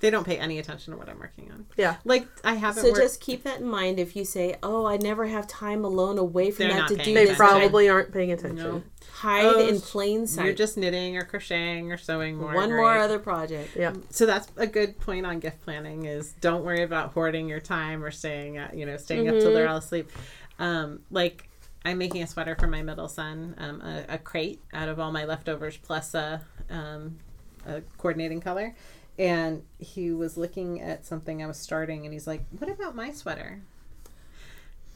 They 0.00 0.10
don't 0.10 0.24
pay 0.24 0.38
any 0.38 0.58
attention 0.58 0.92
to 0.92 0.98
what 0.98 1.08
I'm 1.08 1.18
working 1.18 1.50
on. 1.52 1.66
yeah. 1.76 1.96
Like 2.04 2.26
I 2.42 2.54
haven't. 2.54 2.82
So 2.82 2.88
worked, 2.88 3.00
just 3.02 3.20
keep 3.20 3.42
that 3.44 3.60
in 3.60 3.66
mind 3.68 3.98
if 3.98 4.16
you 4.16 4.24
say, 4.24 4.56
"Oh, 4.62 4.86
I 4.86 4.96
never 4.96 5.26
have 5.26 5.46
time 5.46 5.84
alone 5.84 6.16
away 6.18 6.50
from 6.50 6.64
They're 6.68 6.74
that 6.74 6.80
not 6.80 6.88
to 6.88 6.96
do 6.96 7.04
They 7.14 7.26
this." 7.26 7.34
attention. 7.34 7.36
probably 7.58 7.88
aren't 7.88 8.12
paying 8.12 8.32
attention. 8.32 8.56
No. 8.56 8.82
hide 9.12 9.44
Oh, 9.44 9.68
in 9.68 9.80
plain 9.80 10.26
sight. 10.26 10.44
You're 10.46 10.54
just 10.54 10.76
knitting 10.78 11.16
or 11.16 11.22
crocheting 11.22 11.92
or 11.92 11.96
sewing 11.98 12.36
more. 12.38 12.54
one 12.54 12.70
more 12.70 12.92
great. 12.94 13.02
other 13.02 13.18
project. 13.18 13.76
Yeah. 13.76 13.92
so 14.10 14.24
that's 14.26 14.48
a 14.56 14.66
good 14.66 14.98
point 15.00 15.26
on 15.26 15.38
gift 15.38 15.60
planning 15.62 16.06
is 16.06 16.32
don't 16.40 16.64
worry 16.64 16.82
about 16.82 17.12
hoarding 17.12 17.48
your 17.48 17.60
time 17.60 18.02
or 18.02 18.10
staying 18.10 18.56
at, 18.56 18.74
you 18.76 18.86
know 18.86 18.96
staying 18.96 19.28
up 19.28 19.34
till 19.38 19.52
they're 19.52 19.68
all 19.68 19.76
asleep 19.78 20.10
um, 20.58 21.00
like 21.10 21.48
i'm 21.84 21.98
making 21.98 22.22
a 22.22 22.26
sweater 22.26 22.54
for 22.58 22.66
my 22.66 22.82
middle 22.82 23.08
son 23.08 23.54
um, 23.58 23.80
a, 23.82 24.04
a 24.14 24.18
crate 24.18 24.60
out 24.72 24.88
of 24.88 24.98
all 25.00 25.10
my 25.12 25.24
leftovers 25.24 25.76
plus 25.78 26.14
a, 26.14 26.40
um, 26.70 27.18
a 27.66 27.80
coordinating 27.98 28.40
color 28.40 28.74
and 29.20 29.62
he 29.78 30.10
was 30.10 30.36
looking 30.36 30.80
at 30.80 31.04
something 31.04 31.42
i 31.42 31.46
was 31.46 31.58
starting 31.58 32.04
and 32.04 32.12
he's 32.12 32.26
like 32.26 32.44
what 32.58 32.70
about 32.70 32.96
my 32.96 33.10
sweater 33.12 33.60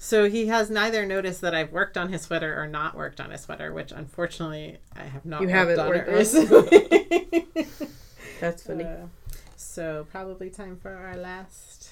so 0.04 0.28
he 0.28 0.48
has 0.48 0.68
neither 0.68 1.06
noticed 1.06 1.40
that 1.40 1.54
I've 1.54 1.72
worked 1.72 1.96
on 1.96 2.10
his 2.10 2.20
sweater 2.20 2.60
or 2.60 2.66
not 2.66 2.94
worked 2.94 3.22
on 3.22 3.30
his 3.30 3.40
sweater, 3.40 3.72
which 3.72 3.90
unfortunately 3.90 4.76
I 4.94 5.04
have 5.04 5.24
not 5.24 5.40
You 5.40 5.48
haven't 5.48 5.78
on 5.78 5.88
worked 5.88 6.08
on 6.08 6.14
it. 6.14 6.18
recently. 6.18 7.46
That's 8.40 8.62
funny. 8.64 8.84
Uh, 8.84 9.06
so 9.56 10.06
probably 10.10 10.50
time 10.50 10.76
for 10.76 10.92
our 10.94 11.16
last 11.16 11.90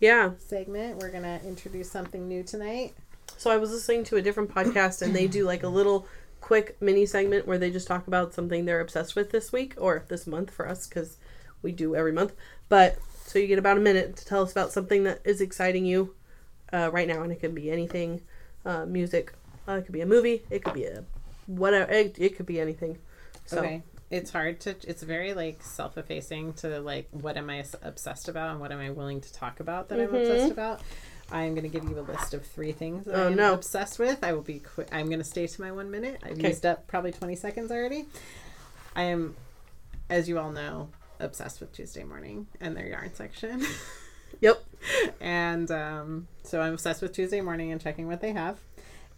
yeah. 0.00 0.30
segment. 0.38 1.02
We're 1.02 1.10
gonna 1.10 1.38
introduce 1.44 1.90
something 1.90 2.26
new 2.26 2.42
tonight. 2.42 2.94
So 3.36 3.50
I 3.50 3.58
was 3.58 3.72
listening 3.72 4.04
to 4.04 4.16
a 4.16 4.22
different 4.22 4.54
podcast 4.54 5.02
and 5.02 5.14
they 5.14 5.26
do 5.26 5.44
like 5.44 5.62
a 5.62 5.68
little 5.68 6.06
quick 6.40 6.80
mini 6.80 7.04
segment 7.04 7.46
where 7.46 7.58
they 7.58 7.70
just 7.70 7.86
talk 7.86 8.06
about 8.06 8.32
something 8.32 8.64
they're 8.64 8.80
obsessed 8.80 9.14
with 9.14 9.32
this 9.32 9.52
week 9.52 9.74
or 9.76 10.04
this 10.08 10.26
month 10.26 10.50
for 10.50 10.66
us 10.66 10.86
because 10.86 11.18
we 11.62 11.72
do 11.72 11.94
every 11.94 12.12
month. 12.12 12.34
But 12.68 12.98
so 13.26 13.38
you 13.38 13.46
get 13.46 13.58
about 13.58 13.76
a 13.76 13.80
minute 13.80 14.16
to 14.16 14.24
tell 14.24 14.42
us 14.42 14.52
about 14.52 14.72
something 14.72 15.04
that 15.04 15.20
is 15.24 15.40
exciting 15.40 15.84
you 15.86 16.14
uh, 16.72 16.90
right 16.92 17.06
now, 17.08 17.22
and 17.22 17.32
it 17.32 17.40
can 17.40 17.54
be 17.54 17.70
anything, 17.70 18.22
uh, 18.64 18.86
music. 18.86 19.32
Uh, 19.68 19.72
it 19.74 19.82
could 19.84 19.92
be 19.92 20.00
a 20.00 20.06
movie. 20.06 20.42
It 20.50 20.64
could 20.64 20.74
be 20.74 20.84
a 20.84 21.04
whatever. 21.46 21.90
It, 21.90 22.16
it 22.18 22.36
could 22.36 22.46
be 22.46 22.60
anything. 22.60 22.98
So 23.46 23.58
Okay. 23.58 23.82
it's 24.10 24.32
hard 24.32 24.58
to 24.58 24.74
it's 24.88 25.04
very 25.04 25.34
like 25.34 25.62
self-effacing 25.62 26.52
to 26.54 26.80
like 26.80 27.06
what 27.12 27.36
am 27.36 27.48
I 27.48 27.64
obsessed 27.82 28.28
about 28.28 28.50
and 28.50 28.58
what 28.60 28.72
am 28.72 28.80
i 28.80 28.90
willing 28.90 29.20
to 29.20 29.32
talk 29.32 29.60
about 29.60 29.88
that 29.90 30.00
i'm 30.00 30.12
obsessed 30.12 30.50
about 30.50 30.80
i'm 31.30 31.54
going 31.54 31.62
to 31.62 31.68
give 31.68 31.84
you 31.88 31.96
a 31.96 32.02
list 32.02 32.34
of 32.34 32.44
three 32.44 32.72
things 32.72 33.04
that 33.06 33.14
Oh, 33.14 33.28
i'm 33.28 33.36
no. 33.36 33.54
obsessed 33.54 34.00
with 34.00 34.24
i 34.24 34.32
will 34.32 34.42
be 34.42 34.58
quick 34.58 34.88
i'm 34.90 35.06
going 35.06 35.20
to 35.20 35.24
stay 35.24 35.46
to 35.46 35.60
my 35.62 35.70
one 35.70 35.92
minute 35.92 36.18
i've 36.24 36.32
Okay. 36.32 36.48
used 36.48 36.66
up 36.66 36.88
probably 36.88 37.12
20 37.12 37.36
seconds 37.36 37.70
already 37.70 38.06
i 38.96 39.02
am 39.04 39.36
as 40.08 40.28
you 40.28 40.40
all 40.40 40.50
know 40.50 40.88
obsessed 41.20 41.60
with 41.60 41.72
tuesday 41.72 42.04
morning 42.04 42.46
and 42.60 42.76
their 42.76 42.86
yarn 42.88 43.14
section. 43.14 43.64
Yep. 44.40 44.64
and 45.20 45.70
um, 45.72 46.28
so 46.44 46.60
i'm 46.60 46.74
obsessed 46.74 47.02
with 47.02 47.12
tuesday 47.12 47.40
morning 47.40 47.72
and 47.72 47.80
checking 47.80 48.06
what 48.06 48.20
they 48.20 48.32
have. 48.32 48.58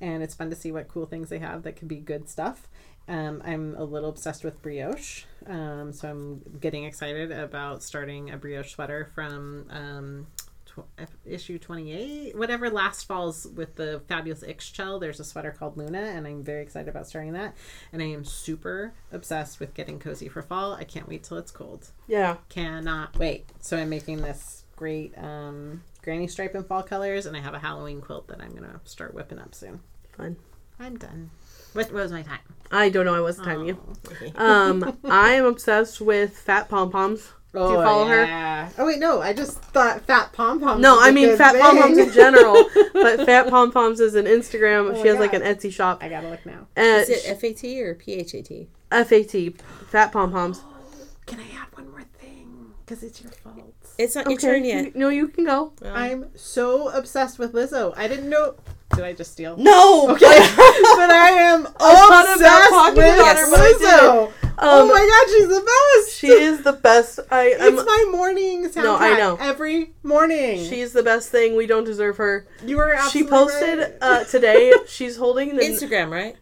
And 0.01 0.23
it's 0.23 0.35
fun 0.35 0.51
to 0.51 0.57
see 0.57 0.73
what 0.73 0.89
cool 0.89 1.07
things 1.07 1.29
they 1.29 1.39
have 1.39 1.63
that 1.63 1.77
could 1.77 1.87
be 1.87 1.97
good 1.97 2.29
stuff. 2.29 2.67
Um, 3.07 3.43
I'm 3.45 3.77
a 3.77 3.85
little 3.85 4.09
obsessed 4.09 4.43
with 4.43 4.63
brioche, 4.63 5.25
um, 5.47 5.93
so 5.93 6.09
I'm 6.09 6.41
getting 6.61 6.85
excited 6.85 7.31
about 7.31 7.83
starting 7.83 8.31
a 8.31 8.37
brioche 8.37 8.73
sweater 8.73 9.11
from 9.15 9.67
um, 9.71 10.27
tw- 10.75 11.09
issue 11.25 11.59
28, 11.59 12.37
whatever 12.37 12.71
last 12.71 13.07
falls 13.07 13.47
with 13.47 13.77
the 13.77 14.03
fabulous 14.09 14.43
Ixchel. 14.43 15.01
There's 15.01 15.21
a 15.21 15.25
sweater 15.25 15.53
called 15.53 15.77
Luna, 15.77 16.01
and 16.01 16.27
I'm 16.27 16.43
very 16.43 16.63
excited 16.63 16.89
about 16.89 17.07
starting 17.07 17.33
that. 17.33 17.55
And 17.93 18.03
I 18.03 18.07
am 18.07 18.25
super 18.25 18.93
obsessed 19.13 19.61
with 19.61 19.75
getting 19.75 19.99
cozy 19.99 20.29
for 20.29 20.43
fall. 20.43 20.75
I 20.75 20.85
can't 20.85 21.09
wait 21.09 21.25
till 21.25 21.39
it's 21.39 21.51
cold. 21.51 21.91
Yeah. 22.07 22.37
Cannot 22.49 23.19
wait. 23.19 23.47
So 23.61 23.77
I'm 23.77 23.91
making 23.91 24.19
this 24.19 24.65
great 24.77 25.17
um, 25.19 25.83
granny 26.03 26.27
stripe 26.27 26.55
in 26.55 26.65
fall 26.65 26.83
colors, 26.83 27.27
and 27.27 27.37
I 27.37 27.41
have 27.41 27.55
a 27.55 27.59
Halloween 27.59 28.01
quilt 28.01 28.29
that 28.29 28.41
I'm 28.41 28.55
gonna 28.55 28.81
start 28.85 29.15
whipping 29.15 29.39
up 29.39 29.55
soon. 29.55 29.81
Fun. 30.17 30.37
I'm 30.79 30.97
done. 30.99 31.31
What, 31.75 31.93
what 31.93 32.03
was 32.03 32.13
my 32.13 32.23
time? 32.23 32.41
I 32.71 32.89
don't 32.89 33.07
know. 33.07 33.15
I 33.15 33.21
wasn't 33.21 33.47
timing 33.47 33.69
you. 33.69 33.79
Oh. 34.37 34.71
Um, 34.71 34.99
I 35.05 35.35
am 35.35 35.45
obsessed 35.45 36.01
with 36.01 36.37
fat 36.37 36.69
pom 36.69 36.91
poms. 36.91 37.33
Oh, 37.55 37.69
Do 37.69 37.79
you 37.79 37.85
follow 37.85 38.07
her? 38.07 38.71
Oh 38.79 38.87
wait, 38.87 38.99
no, 38.99 39.21
I 39.21 39.35
just 39.35 39.59
thought 39.59 40.01
fat 40.07 40.33
pom 40.33 40.59
poms. 40.59 40.81
No, 40.81 40.99
I 41.01 41.11
mean 41.11 41.37
fat 41.37 41.61
pom 41.61 41.79
poms 41.79 41.99
in 41.99 42.11
general. 42.13 42.69
but 42.95 43.27
fat 43.27 43.49
pom 43.51 43.71
poms 43.71 44.01
is 44.01 44.15
an 44.15 44.25
Instagram. 44.25 44.91
Oh 44.91 44.95
she 44.95 45.03
my 45.03 45.09
has 45.09 45.19
like 45.19 45.35
an 45.35 45.43
Etsy 45.43 45.71
shop. 45.71 46.03
I 46.03 46.09
gotta 46.09 46.29
look 46.29 46.47
now. 46.47 46.67
Uh, 46.77 46.81
Is 46.81 47.11
it 47.11 47.23
F 47.27 47.45
A 47.45 47.53
T 47.53 47.83
or 47.83 47.95
P 47.95 48.15
H 48.15 48.35
A 48.35 48.43
T? 48.43 48.69
FAT. 48.91 49.61
Fat 49.89 50.13
pom 50.13 50.33
poms. 50.33 50.63
Can 51.27 51.41
I 51.41 51.45
add 51.61 51.69
one 51.75 51.91
more 51.91 52.05
thing? 52.19 52.73
Because 52.85 53.03
it's 53.03 53.23
your 53.23 53.33
fault. 53.33 53.75
It's 53.99 54.15
not 54.15 54.29
your 54.29 54.39
turn 54.39 54.65
yet. 54.65 54.97
No, 54.97 55.11
you 55.11 55.29
can 55.29 55.45
go. 55.45 55.73
Well, 55.81 55.95
I'm 55.95 56.31
so 56.35 56.89
obsessed 56.89 57.39
with 57.39 57.53
Lizzo. 57.53 57.93
I 57.97 58.09
didn't 58.09 58.31
know. 58.31 58.55
Did 58.95 59.05
I 59.05 59.13
just 59.13 59.33
steal? 59.33 59.57
No. 59.57 60.11
Okay, 60.11 60.27
but 60.27 61.11
I 61.11 61.31
am 61.31 61.65
thought 61.65 62.09
about 62.09 62.35
obsessed 62.35 62.71
talking 62.71 62.97
with 62.97 63.15
about 63.15 63.37
her, 63.37 63.51
but 64.31 64.33
I 64.59 64.65
Lizzo. 64.65 64.69
oh 64.71 64.83
Um, 64.83 64.89
my 64.89 64.95
god, 65.27 65.33
she's 65.37 65.49
the 65.49 65.67
best. 66.07 66.17
She 66.19 66.27
is 66.29 66.63
the 66.63 66.73
best. 66.73 67.21
I. 67.31 67.55
I'm, 67.61 67.75
It's 67.79 67.87
my 67.87 68.09
morning 68.11 68.65
soundtrack. 68.67 68.83
No, 68.85 68.97
I 68.97 69.17
know. 69.17 69.37
Every 69.41 69.93
morning. 70.03 70.65
She's 70.69 70.93
the 70.93 71.03
best 71.03 71.31
thing. 71.31 71.57
We 71.57 71.67
don't 71.67 71.85
deserve 71.85 72.17
her. 72.19 72.47
you 72.65 72.77
were 72.77 72.97
She 73.11 73.25
posted 73.25 73.79
right. 73.79 73.93
uh, 74.01 74.25
today. 74.25 74.73
She's 74.87 75.17
holding 75.17 75.57
the. 75.57 75.63
Instagram, 75.63 76.11
right? 76.11 76.37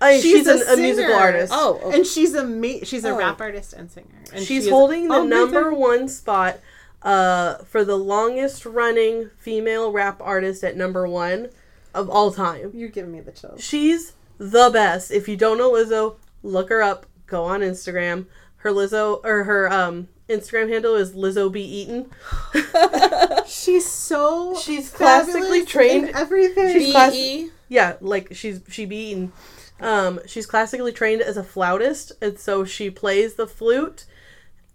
uh, 0.00 0.12
she's 0.14 0.22
She's 0.22 0.46
an, 0.48 0.60
a 0.68 0.72
a 0.74 0.76
musical 0.76 1.14
artist. 1.14 1.52
Oh, 1.54 1.80
okay. 1.84 1.96
and 1.98 2.06
she's 2.06 2.34
a 2.34 2.44
ma- 2.44 2.82
she's 2.82 3.04
a 3.04 3.10
Oh. 3.10 3.16
rap 3.18 3.40
artist 3.40 3.72
and 3.72 3.90
singer. 3.90 4.06
And 4.32 4.40
she 4.40 4.46
she's 4.56 4.64
is 4.66 4.70
holding 4.70 5.08
the 5.08 5.14
amazing. 5.20 5.30
number 5.30 5.72
one 5.72 6.08
spot 6.08 6.58
uh, 7.02 7.58
for 7.58 7.84
the 7.84 7.96
longest 7.96 8.66
running 8.66 9.30
female 9.38 9.92
rap 9.92 10.20
artist 10.22 10.64
at 10.64 10.76
number 10.76 11.06
one 11.06 11.48
of 11.94 12.10
all 12.10 12.32
time. 12.32 12.72
You're 12.74 12.88
giving 12.88 13.12
me 13.12 13.20
the 13.20 13.30
chills. 13.32 13.62
She's 13.62 14.14
the 14.36 14.68
best. 14.70 15.10
If 15.12 15.28
you 15.28 15.36
don't 15.36 15.56
know 15.58 15.70
Lizzo, 15.72 16.16
look 16.42 16.68
her 16.70 16.82
up. 16.82 17.06
Go 17.26 17.44
on 17.44 17.60
Instagram. 17.60 18.26
Her 18.58 18.70
Lizzo 18.70 19.20
or 19.24 19.44
her 19.44 19.70
um, 19.72 20.08
Instagram 20.28 20.68
handle 20.70 20.94
is 20.94 21.12
Lizzo 21.12 21.50
Be 21.52 21.62
Eaten. 21.62 22.10
She's 23.46 23.88
so 23.88 24.56
She's 24.58 24.90
classically 24.90 25.64
trained- 25.64 26.08
in 26.10 26.14
everything. 26.16 26.72
She's 26.72 26.86
B 26.86 26.92
class- 26.92 27.14
E. 27.14 27.50
Yeah, 27.68 27.94
like 28.00 28.28
she's 28.34 28.60
she 28.68 28.84
be 28.84 29.10
eaten. 29.10 29.32
Um, 29.80 30.20
she's 30.26 30.46
classically 30.46 30.92
trained 30.92 31.22
as 31.22 31.36
a 31.36 31.42
flautist, 31.42 32.12
and 32.20 32.38
so 32.38 32.64
she 32.64 32.90
plays 32.90 33.34
the 33.34 33.46
flute. 33.46 34.04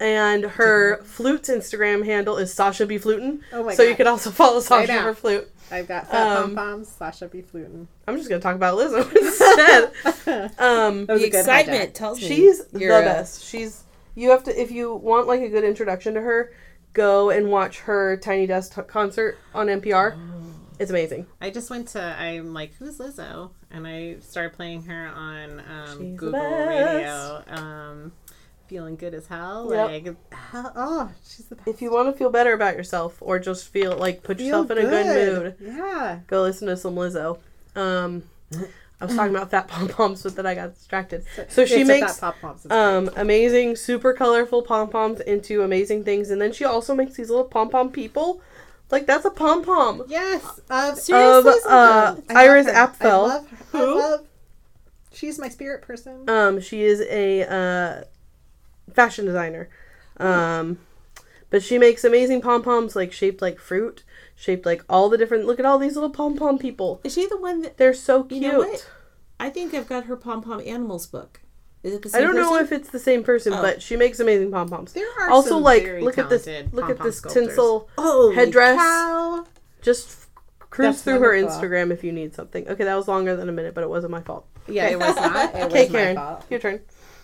And 0.01 0.43
her 0.45 1.01
flute's 1.03 1.49
Instagram 1.49 2.05
handle 2.05 2.37
is 2.37 2.53
Sasha 2.53 2.85
B 2.85 2.97
Flutin. 2.97 3.41
Oh 3.53 3.63
my 3.63 3.75
so 3.75 3.83
you 3.83 3.89
God. 3.89 3.97
could 3.97 4.07
also 4.07 4.31
follow 4.31 4.59
Sasha 4.59 4.91
now. 4.91 5.03
for 5.03 5.13
flute. 5.13 5.51
I've 5.71 5.87
got 5.87 6.09
fat 6.09 6.37
Um, 6.37 6.55
pom 6.55 6.55
poms, 6.55 6.87
Sasha 6.89 7.27
B. 7.27 7.41
Flutin. 7.41 7.87
I'm 8.07 8.17
just 8.17 8.29
gonna 8.29 8.41
talk 8.41 8.55
about 8.55 8.77
Lizzo 8.77 9.05
instead. 9.15 10.51
um, 10.59 11.05
The 11.05 11.23
excitement 11.25 11.93
tells 11.93 12.21
me 12.21 12.27
she's 12.27 12.65
the 12.65 12.79
you're 12.79 12.97
a- 12.99 13.03
best. 13.03 13.43
She's 13.45 13.83
you 14.15 14.31
have 14.31 14.43
to 14.45 14.61
if 14.61 14.71
you 14.71 14.93
want 14.95 15.27
like 15.27 15.41
a 15.41 15.49
good 15.49 15.63
introduction 15.63 16.13
to 16.15 16.21
her, 16.21 16.51
go 16.93 17.29
and 17.29 17.49
watch 17.49 17.79
her 17.81 18.17
Tiny 18.17 18.47
Desk 18.47 18.73
t- 18.75 18.81
concert 18.83 19.37
on 19.53 19.67
NPR. 19.67 20.15
Oh. 20.17 20.45
It's 20.79 20.89
amazing. 20.89 21.27
I 21.41 21.49
just 21.49 21.69
went 21.69 21.89
to. 21.89 22.01
I'm 22.01 22.53
like, 22.53 22.73
who's 22.75 22.99
Lizzo? 22.99 23.51
And 23.69 23.85
I 23.85 24.15
started 24.21 24.53
playing 24.53 24.83
her 24.83 25.07
on 25.07 25.59
um, 25.69 26.15
Google. 26.15 26.39
Radio. 26.41 27.43
Um, 27.47 28.11
feeling 28.69 28.95
good 28.95 29.13
as 29.15 29.27
hell. 29.27 29.67
Yep. 29.73 30.05
Like, 30.05 30.33
how, 30.33 30.71
oh, 30.75 31.11
she's 31.23 31.47
the 31.47 31.55
best. 31.55 31.67
If 31.67 31.81
you 31.81 31.91
want 31.91 32.13
to 32.13 32.17
feel 32.17 32.29
better 32.29 32.53
about 32.53 32.75
yourself 32.77 33.17
or 33.19 33.39
just 33.39 33.67
feel 33.67 33.97
like 33.97 34.21
put 34.23 34.37
Feel 34.37 34.45
yourself 34.45 34.71
in 34.71 34.77
a 34.77 34.81
good 34.81 35.33
mood, 35.33 35.55
Yeah. 35.59 36.19
go 36.27 36.43
listen 36.43 36.67
to 36.67 36.77
some 36.77 36.95
Lizzo. 36.95 37.39
Um, 37.75 38.23
I 39.01 39.05
was 39.05 39.15
talking 39.15 39.35
about 39.35 39.49
fat 39.49 39.67
pom 39.67 39.87
poms, 39.87 40.23
but 40.23 40.35
then 40.35 40.45
I 40.45 40.55
got 40.55 40.75
distracted. 40.75 41.25
So 41.49 41.65
she 41.65 41.81
It's 41.81 41.89
a 41.89 41.93
makes 41.93 42.19
fat 42.19 42.35
pop 42.41 42.41
poms. 42.41 42.69
Um 42.69 43.09
amazing, 43.15 43.75
super 43.75 44.13
colorful 44.13 44.61
pom 44.61 44.89
poms 44.89 45.19
into 45.21 45.63
amazing 45.63 46.03
things, 46.03 46.29
and 46.29 46.39
then 46.41 46.51
she 46.53 46.63
also 46.65 46.93
makes 46.93 47.15
these 47.15 47.29
little 47.29 47.45
pom 47.45 47.69
pom 47.69 47.91
people. 47.91 48.41
Like 48.91 49.05
that's 49.05 49.25
a 49.25 49.29
pom 49.31 49.63
pom. 49.63 50.03
Yes. 50.07 50.43
Of, 50.69 50.97
Seriously? 50.99 51.51
Of, 51.51 51.71
uh, 51.71 52.15
I 52.29 52.43
Iris. 52.45 52.67
Apfel. 52.67 53.47
Who? 53.71 54.17
She's 55.11 55.39
my 55.39 55.49
spirit 55.49 55.81
person. 55.81 56.29
Um, 56.29 56.59
she 56.59 56.83
is 56.83 57.01
a 57.01 57.43
uh, 57.43 58.03
fashion 58.93 59.25
designer. 59.25 59.69
Um, 60.17 60.79
but 61.49 61.63
she 61.63 61.77
makes 61.77 62.03
amazing 62.03 62.41
pom 62.41 62.61
poms, 62.61 62.95
like 62.95 63.11
shaped 63.11 63.41
like 63.41 63.59
fruit, 63.59 64.03
shaped 64.35 64.65
like 64.65 64.83
all 64.89 65.09
the 65.09 65.17
different. 65.17 65.45
Look 65.45 65.59
at 65.59 65.65
all 65.65 65.79
these 65.79 65.95
little 65.95 66.09
pom 66.09 66.35
pom 66.37 66.57
people. 66.57 67.01
Is 67.03 67.13
she 67.13 67.25
the 67.27 67.37
one 67.37 67.61
that 67.61 67.77
They're 67.77 67.93
so 67.93 68.19
You 68.29 68.39
cute. 68.39 68.41
know 68.53 68.59
what? 68.59 68.89
I 69.39 69.49
think 69.49 69.73
I've 69.73 69.87
got 69.87 70.05
her 70.05 70.17
Pom 70.17 70.41
Pom 70.43 70.61
Animals 70.65 71.07
book. 71.07 71.39
Is 71.81 71.93
it 71.93 72.01
the 72.01 72.09
same 72.09 72.21
I 72.21 72.25
don't 72.25 72.35
know 72.35 72.57
if 72.57 72.73
it's 72.73 72.89
the 72.89 72.99
same 72.99 73.23
person, 73.23 73.53
Oh. 73.53 73.61
but 73.61 73.81
she 73.81 73.95
makes 73.95 74.19
amazing 74.19 74.51
pom 74.51 74.67
poms. 74.67 74.91
There 74.91 75.07
are 75.21 75.29
Also, 75.29 75.51
some 75.51 75.63
like, 75.63 75.83
very 75.83 76.01
look 76.03 76.17
at 76.17 76.29
this, 76.29 76.45
look 76.73 76.89
at 76.89 76.99
this 77.01 77.19
sculptors. 77.19 77.47
tinsel. 77.47 77.89
Holy 77.97 78.35
headdress. 78.35 78.75
cow. 78.77 79.45
Just 79.81 80.27
cruise 80.59 80.87
That's 80.95 81.03
through 81.03 81.19
her 81.21 81.33
wonderful. 81.33 81.57
Instagram 81.69 81.91
if 81.93 82.03
you 82.03 82.11
need 82.11 82.35
something. 82.35 82.67
Okay, 82.67 82.83
that 82.83 82.95
was 82.95 83.07
longer 83.07 83.37
than 83.37 83.47
a 83.47 83.53
minute, 83.53 83.73
but 83.73 83.85
it 83.85 83.89
wasn't 83.89 84.11
my 84.11 84.19
fault. 84.21 84.45
Yeah, 84.67 84.89
it 84.89 84.99
was 84.99 85.15
not. 85.15 85.55
It 85.55 85.63
Okay, 85.63 85.83
was 85.85 85.89
my 85.93 85.99
Karen, 85.99 86.15
fault. 86.17 86.43
your 86.49 86.59
turn. 86.59 86.81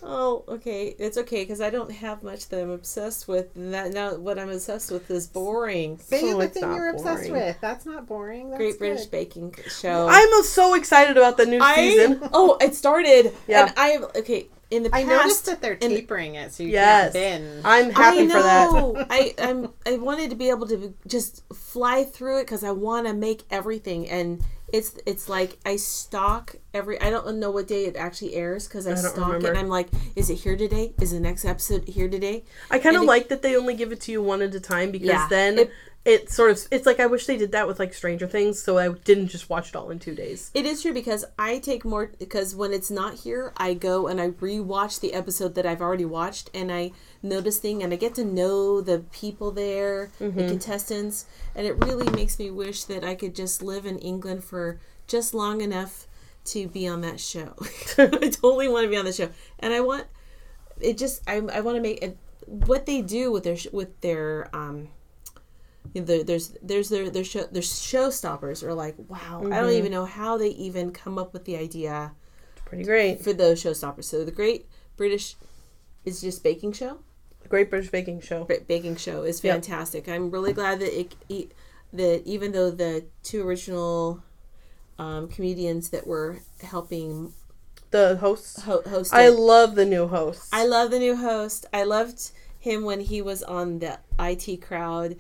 Oh, 0.08 0.44
okay. 0.48 0.96
It's 1.00 1.18
okay 1.18 1.44
because 1.44 1.62
I 1.62 1.70
don't 1.70 1.92
have 1.92 2.22
much 2.24 2.50
that 2.50 2.62
I'm 2.62 2.70
obsessed 2.70 3.28
with. 3.28 3.56
And 3.56 3.74
that 3.74 3.92
now 3.92 4.16
what 4.16 4.38
I'm 4.40 4.50
obsessed 4.50 4.92
with 4.92 5.10
is 5.10 5.28
boring. 5.28 5.98
Say 5.98 6.32
Oh, 6.34 6.40
the 6.40 6.48
thing 6.48 6.64
you're 6.64 6.90
obsessed 6.90 7.28
boring. 7.28 7.32
with. 7.48 7.62
That's 7.62 7.86
not 7.86 8.08
boring. 8.08 8.50
That's 8.52 8.58
Great 8.60 8.78
British. 8.80 9.06
Baking 9.08 9.56
Show. 9.70 10.08
I'm 10.10 10.44
so 10.44 10.74
excited 10.76 11.18
about 11.18 11.38
the 11.38 11.46
new 11.46 11.60
I 11.62 11.76
season. 11.76 12.20
oh, 12.34 12.58
it 12.62 12.76
started. 12.76 13.34
Yeah. 13.48 13.66
And 13.68 13.74
I 13.78 13.98
okay 14.20 14.48
in 14.72 14.84
the 14.84 14.90
I 14.96 15.04
past. 15.04 15.08
noticed 15.24 15.46
that 15.46 15.62
they're 15.62 15.74
in- 15.74 15.92
tapering 15.92 16.36
it, 16.36 16.52
so 16.52 16.64
you 16.64 16.70
Yes. 16.70 17.14
can't 17.14 17.44
bin. 17.44 17.62
I'm 17.64 17.90
happy 17.92 18.20
I 18.22 18.28
for 18.28 18.42
that. 18.42 19.08
I 19.10 19.34
I'm 19.40 19.70
I 19.86 19.98
wanted 19.98 20.30
to 20.32 20.36
be 20.36 20.50
able 20.50 20.68
to 20.68 20.94
just 21.08 21.44
fly 21.54 22.04
through 22.04 22.40
it 22.40 22.44
because 22.44 22.64
I 22.64 22.72
want 22.72 23.08
to 23.08 23.14
make 23.14 23.44
everything, 23.52 24.10
and 24.10 24.44
it's 24.74 24.98
it's 25.06 25.30
like 25.30 25.58
I 25.66 25.76
stalk 25.76 26.56
every. 26.74 27.00
I 27.00 27.10
don't 27.10 27.38
know 27.40 27.52
what 27.52 27.68
day 27.68 27.86
it 27.86 27.96
actually 27.96 28.34
airs 28.36 28.68
because 28.68 28.88
I, 28.88 28.92
I 28.92 28.96
stalk 28.96 29.36
it, 29.36 29.46
and 29.46 29.58
I'm 29.58 29.68
like, 29.70 29.88
is 30.16 30.30
it 30.30 30.36
here 30.36 30.58
today? 30.58 30.94
Is 31.00 31.12
the 31.12 31.20
next 31.20 31.46
episode 31.46 31.88
here 31.88 32.10
today? 32.10 32.44
I 32.72 32.80
kind 32.80 32.96
of 32.96 33.04
like 33.04 33.30
that 33.30 33.42
they 33.42 33.56
only 33.56 33.76
give 33.76 33.92
it 33.92 34.02
to 34.02 34.12
you 34.12 34.22
one 34.22 34.42
at 34.42 34.54
a 34.56 34.60
time 34.60 34.92
because 34.92 35.08
Yeah. 35.10 35.28
then 35.30 35.60
it, 35.60 35.72
It- 36.04 36.30
sort 36.32 36.52
of 36.52 36.60
it's 36.72 36.86
like 36.86 37.00
I 37.00 37.06
wish 37.08 37.26
they 37.26 37.38
did 37.38 37.52
that 37.54 37.68
with 37.68 37.80
like 37.80 37.94
Stranger 37.94 38.28
Things, 38.28 38.62
so 38.62 38.78
I 38.78 38.90
didn't 38.90 39.28
just 39.30 39.50
watch 39.50 39.70
it 39.70 39.76
all 39.76 39.90
in 39.92 40.00
two 40.00 40.14
days. 40.16 40.52
It 40.54 40.66
is 40.66 40.82
true 40.82 40.94
because 40.94 41.26
I 41.40 41.58
take 41.60 41.84
more 41.86 42.12
because 42.20 42.56
when 42.56 42.74
it's 42.74 42.92
not 42.92 43.16
here, 43.16 43.54
I 43.58 43.74
go 43.76 44.08
and 44.08 44.20
I 44.22 44.30
rewatch 44.32 45.00
the 45.00 45.14
episode 45.14 45.56
that 45.56 45.66
I've 45.66 45.82
already 45.82 46.06
watched, 46.06 46.50
and 46.54 46.72
I 46.72 46.92
notice 47.26 47.58
things, 47.58 47.84
and 47.84 47.92
I 47.92 47.96
get 47.98 48.16
to 48.16 48.24
know 48.26 48.82
the 48.82 49.00
people 49.12 49.52
there, 49.52 50.12
the 50.20 50.48
contestants, 50.48 51.26
and 51.56 51.66
it 51.68 51.84
really 51.86 52.10
makes 52.12 52.40
me 52.40 52.50
wish 52.52 52.84
that 52.86 53.04
I 53.04 53.16
could 53.16 53.36
just 53.36 53.62
live 53.62 53.86
in 53.86 53.98
England 54.00 54.44
for 54.44 54.80
just 55.08 55.34
long 55.34 55.62
enough 55.62 56.08
to 56.46 56.68
be 56.68 56.88
on 56.88 57.02
that 57.02 57.20
show. 57.20 57.56
I 57.98 58.30
totally 58.30 58.68
want 58.68 58.86
to 58.86 58.90
be 58.90 58.98
on 58.98 59.06
the 59.06 59.14
show, 59.14 59.30
and 59.60 59.74
I 59.74 59.82
want 59.82 60.06
it. 60.80 60.98
Just 60.98 61.22
I 61.28 61.38
I 61.38 61.62
want 61.62 61.76
to 61.76 61.82
make 61.82 62.02
it, 62.02 62.18
what 62.46 62.86
they 62.86 63.02
do 63.02 63.32
with 63.32 63.44
their 63.44 63.58
with 63.74 64.00
their 64.02 64.50
um 64.54 64.90
you 65.94 66.02
know, 66.02 66.24
there's 66.24 66.56
there's 66.62 66.90
their 66.90 67.10
their 67.10 67.24
show 67.24 67.44
their 67.44 67.62
showstoppers 67.62 68.64
are 68.64 68.74
like 68.74 68.96
wow 69.08 69.44
I 69.46 69.62
don't 69.62 69.72
even 69.72 69.92
know 69.92 70.06
how 70.06 70.38
they 70.38 70.50
even 70.50 70.92
come 70.92 71.18
up 71.18 71.34
with 71.34 71.46
the 71.46 71.58
idea 71.58 72.14
Pretty 72.66 72.84
great. 72.84 73.22
for 73.22 73.34
those 73.34 73.64
showstoppers. 73.64 74.06
So 74.06 74.26
the 74.26 74.32
Great 74.32 74.68
British 74.98 75.36
is 76.04 76.22
just 76.22 76.44
baking 76.44 76.74
show. 76.74 77.00
Great 77.50 77.70
British 77.70 77.90
Baking 77.92 78.22
Show. 78.22 78.44
Ba- 78.46 78.62
baking 78.68 78.96
show 78.98 79.24
is 79.24 79.44
Yep. 79.44 79.54
fantastic. 79.56 80.08
I'm 80.10 80.32
really 80.32 80.54
glad 80.54 80.80
that 80.80 81.00
it, 81.00 81.16
e 81.30 81.48
that 81.94 82.24
even 82.26 82.52
though 82.52 82.72
the 82.72 83.06
two 83.24 83.48
original 83.48 84.24
um, 84.98 85.28
comedians 85.28 85.90
that 85.90 86.08
were 86.08 86.38
helping 86.62 87.34
The 87.92 88.18
hosts. 88.18 88.62
ho- 88.64 88.82
host 88.88 89.14
I 89.14 89.30
love 89.30 89.76
the 89.76 89.86
new 89.86 90.08
host. 90.08 90.50
I 90.54 90.66
love 90.66 90.92
the 90.92 91.00
new 91.00 91.16
host. 91.16 91.66
I 91.74 91.84
loved 91.84 92.32
him 92.60 92.84
when 92.84 93.00
he 93.02 93.22
was 93.22 93.44
on 93.44 93.80
the 93.80 94.00
IT 94.20 94.58
crowd 94.62 95.18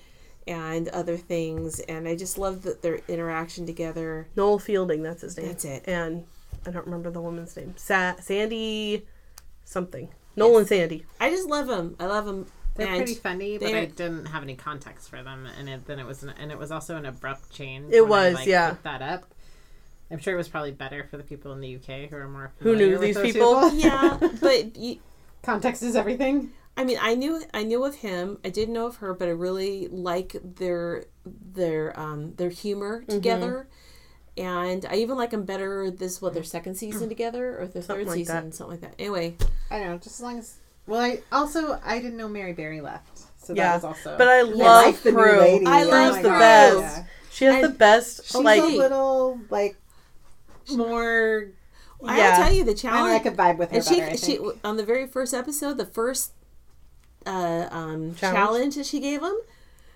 and 0.47 0.87
other 0.89 1.17
things, 1.17 1.79
and 1.81 2.07
I 2.07 2.15
just 2.15 2.37
love 2.37 2.63
that 2.63 2.81
their 2.81 2.99
interaction 3.07 3.65
together. 3.65 4.27
Noel 4.35 4.59
Fielding, 4.59 5.03
that's 5.03 5.21
his 5.21 5.37
name. 5.37 5.47
That's 5.47 5.65
it. 5.65 5.83
And 5.87 6.25
I 6.65 6.71
don't 6.71 6.85
remember 6.85 7.11
the 7.11 7.21
woman's 7.21 7.55
name. 7.55 7.73
Sa- 7.77 8.15
Sandi 8.21 9.05
something. 9.63 10.09
Noel 10.35 10.59
and 10.59 10.67
Sandi. 10.67 11.05
I 11.19 11.29
just 11.29 11.47
love 11.49 11.67
them. 11.67 11.95
I 11.99 12.05
love 12.05 12.25
them. 12.25 12.47
They're 12.75 12.87
and 12.87 12.97
pretty 12.97 13.13
funny, 13.15 13.57
but 13.57 13.67
they're- 13.67 13.77
I 13.77 13.85
didn't 13.85 14.25
have 14.25 14.43
any 14.43 14.55
context 14.55 15.09
for 15.09 15.23
them, 15.23 15.47
and 15.57 15.69
it, 15.69 15.85
then 15.87 15.97
it 15.97 16.05
was 16.05 16.23
an, 16.23 16.33
and 16.37 16.51
it 16.51 16.57
was 16.57 16.71
also 16.71 16.97
an 16.97 17.05
abrupt 17.05 17.49
change. 17.51 17.93
It 17.93 18.05
when 18.05 18.19
I, 18.19 18.25
was, 18.29 18.35
like, 18.35 18.47
yeah. 18.47 18.75
That 18.83 19.01
up. 19.01 19.25
I'm 20.11 20.19
sure 20.19 20.33
it 20.33 20.37
was 20.37 20.49
probably 20.49 20.71
better 20.71 21.05
for 21.09 21.17
the 21.17 21.23
people 21.23 21.53
in 21.53 21.61
the 21.61 21.75
UK 21.77 22.09
who 22.09 22.17
are 22.17 22.27
more 22.27 22.51
Who 22.59 22.75
knew 22.75 22.91
with 22.91 23.01
these 23.01 23.15
those 23.15 23.31
people? 23.31 23.73
yeah, 23.73 24.19
but 24.41 24.75
you, 24.75 24.99
Context 25.41 25.83
is 25.83 25.95
everything. 25.95 26.51
I 26.77 26.83
mean, 26.83 26.97
I 27.01 27.15
knew 27.15 27.41
I 27.53 27.63
knew 27.63 27.83
of 27.85 27.95
him. 27.95 28.37
I 28.43 28.49
didn't 28.49 28.73
know 28.73 28.87
of 28.87 28.97
her, 28.97 29.13
but 29.13 29.27
I 29.29 29.31
really 29.31 29.87
like 29.87 30.35
their 30.43 31.05
their 31.25 31.97
um 31.97 32.33
their 32.35 32.49
humor 32.49 33.05
Mm-hmm. 33.07 33.19
Together. 34.35 34.47
And 34.67 34.85
I 34.89 34.95
even 34.95 35.17
like 35.17 35.31
them 35.31 35.43
better. 35.45 35.89
This 35.91 36.21
what 36.21 36.33
their 36.33 36.43
second 36.43 36.75
season 36.75 37.09
together 37.09 37.57
or 37.59 37.67
their 37.67 37.81
Something 37.81 38.05
third 38.05 38.07
like 38.07 38.15
season, 38.17 38.45
that. 38.49 38.55
something 38.55 38.71
like 38.81 38.81
that. 38.81 38.95
Anyway, 38.99 39.35
I 39.71 39.79
don't 39.79 39.87
know, 39.89 39.97
just 39.97 40.15
as 40.19 40.21
long 40.21 40.39
as. 40.39 40.55
Well, 40.87 41.01
I 41.01 41.19
also 41.31 41.79
I 41.83 41.99
didn't 41.99 42.17
know 42.17 42.27
Mary 42.27 42.53
Berry 42.53 42.79
left, 42.81 43.19
so 43.41 43.53
Yeah, 43.53 43.77
that 43.77 43.87
was 43.87 43.97
also. 43.97 44.17
But 44.17 44.27
I 44.27 44.39
I 44.39 44.41
love 44.43 44.85
like 44.85 45.01
the 45.01 45.11
new 45.11 45.17
Prue. 45.17 45.39
lady. 45.39 45.65
I 45.65 45.83
Oh 45.83 45.87
love 45.89 46.15
my 46.15 46.21
the 46.21 46.29
God, 46.29 46.39
best. 46.39 46.79
yeah. 46.97 47.03
She 47.31 47.45
has 47.45 47.55
And 47.55 47.63
the 47.63 47.69
best 47.69 48.25
She's 48.25 48.35
like 48.35 48.61
a 48.61 48.65
little 48.67 49.39
like 49.49 49.75
more. 50.73 51.47
I 52.03 52.17
Yeah. 52.17 52.31
gotta 52.31 52.43
tell 52.43 52.53
you 52.53 52.63
the 52.63 52.73
challenge. 52.73 52.99
I 52.99 53.19
challenge. 53.19 53.25
like 53.25 53.33
a 53.33 53.37
vibe 53.55 53.57
with 53.57 53.69
her 53.71 53.75
and 53.77 53.85
she 53.85 53.99
better. 53.99 54.11
I 54.11 54.15
she 54.15 54.39
on 54.63 54.77
the 54.77 54.85
very 54.85 55.07
first 55.07 55.33
episode, 55.33 55.77
the 55.77 55.85
first 55.85 56.31
uh, 57.25 57.67
um, 57.71 58.13
Challenge? 58.15 58.19
challenge. 58.19 58.75
that 58.75 58.85
she 58.85 58.99
gave 58.99 59.21
him, 59.23 59.35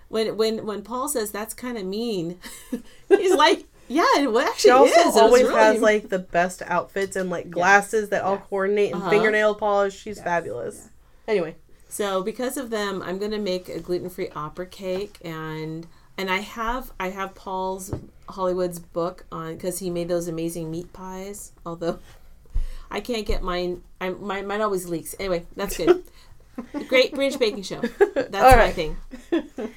when 0.07 0.36
when 0.38 0.66
when 0.66 0.82
Paul 0.82 1.07
says 1.07 1.30
that's 1.32 1.53
kind 1.53 1.78
of 1.78 1.86
mean, 1.86 2.40
he's 3.10 3.36
like, 3.36 3.66
yeah, 3.90 4.06
it 4.20 4.32
well, 4.32 4.45
she 4.56 4.70
actually 4.70 4.72
also 4.94 5.10
is. 5.10 5.18
Always 5.18 5.44
really- 5.44 5.56
has 5.56 5.82
like 5.82 6.10
the 6.10 6.20
best 6.20 6.61
outfits 6.66 7.16
and 7.18 7.30
like 7.30 7.49
glasses 7.49 8.10
that 8.10 8.24
all 8.24 8.36
Yeah. 8.36 8.41
coordinate 8.49 8.94
and 8.94 9.02
Uh-huh. 9.02 9.10
fingernail 9.11 9.56
polish. 9.56 9.98
She's 9.99 10.22
fabulous. 10.22 10.90
Anyway, 11.28 11.56
So 11.90 12.22
because 12.24 12.56
of 12.57 12.70
them, 12.70 13.02
I'm 13.02 13.18
gonna 13.18 13.40
make 13.40 13.68
a 13.68 13.80
gluten 13.80 14.10
free 14.10 14.30
opera 14.36 14.66
cake 14.68 15.18
and 15.26 15.88
and 16.18 16.30
I 16.30 16.38
have 16.40 16.91
I 16.99 17.10
have 17.10 17.34
Paul's 17.36 17.91
Hollywood's 18.30 18.78
book 18.80 19.26
on 19.32 19.56
because 19.56 19.80
he 19.80 19.90
made 19.90 20.07
those 20.07 20.28
amazing 20.28 20.70
meat 20.70 20.94
pies. 20.94 21.52
Although 21.66 21.98
I 22.91 22.99
can't 23.02 23.26
get 23.26 23.41
mine, 23.44 23.82
I 23.99 24.10
mine 24.10 24.45
mine 24.48 24.61
always 24.61 24.88
leaks. 24.88 25.16
Anyway, 25.20 25.45
that's 25.56 25.78
good. 25.78 26.03
Great 26.90 27.14
British 27.14 27.38
baking 27.38 27.64
show. 27.64 27.80
That's 28.16 28.34
my 28.57 28.70
thing. 28.72 28.98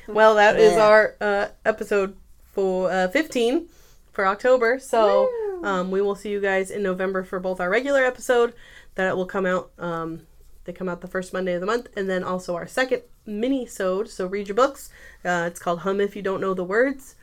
well 0.08 0.34
that 0.34 0.58
is 0.58 0.72
Yeah. 0.72 0.84
our 0.88 1.14
uh, 1.20 1.46
episode 1.64 2.16
for 2.52 2.90
uh, 2.90 3.06
15 3.08 3.68
for 4.12 4.26
October. 4.26 4.78
So 4.78 5.28
um, 5.62 5.90
we 5.90 6.00
will 6.00 6.14
see 6.14 6.30
you 6.30 6.40
guys 6.40 6.70
in 6.70 6.82
November 6.82 7.24
for 7.24 7.40
both 7.40 7.60
our 7.60 7.70
regular 7.70 8.04
episode 8.04 8.54
that 8.94 9.16
will 9.16 9.26
come 9.26 9.46
out. 9.46 9.70
Um, 9.78 10.26
they 10.64 10.72
come 10.72 10.88
out 10.88 11.00
the 11.00 11.08
first 11.08 11.32
Monday 11.32 11.54
of 11.54 11.60
the 11.60 11.66
month, 11.66 11.88
and 11.96 12.08
then 12.08 12.22
also 12.22 12.54
our 12.54 12.66
second 12.66 13.02
mini 13.26 13.66
sode. 13.66 14.08
So 14.08 14.26
read 14.26 14.48
your 14.48 14.54
books. 14.54 14.90
Uh, 15.24 15.44
it's 15.48 15.58
called 15.58 15.80
Hum 15.80 16.00
If 16.00 16.14
You 16.14 16.22
Don't 16.22 16.40
Know 16.40 16.54
the 16.54 16.64
Words. 16.64 17.16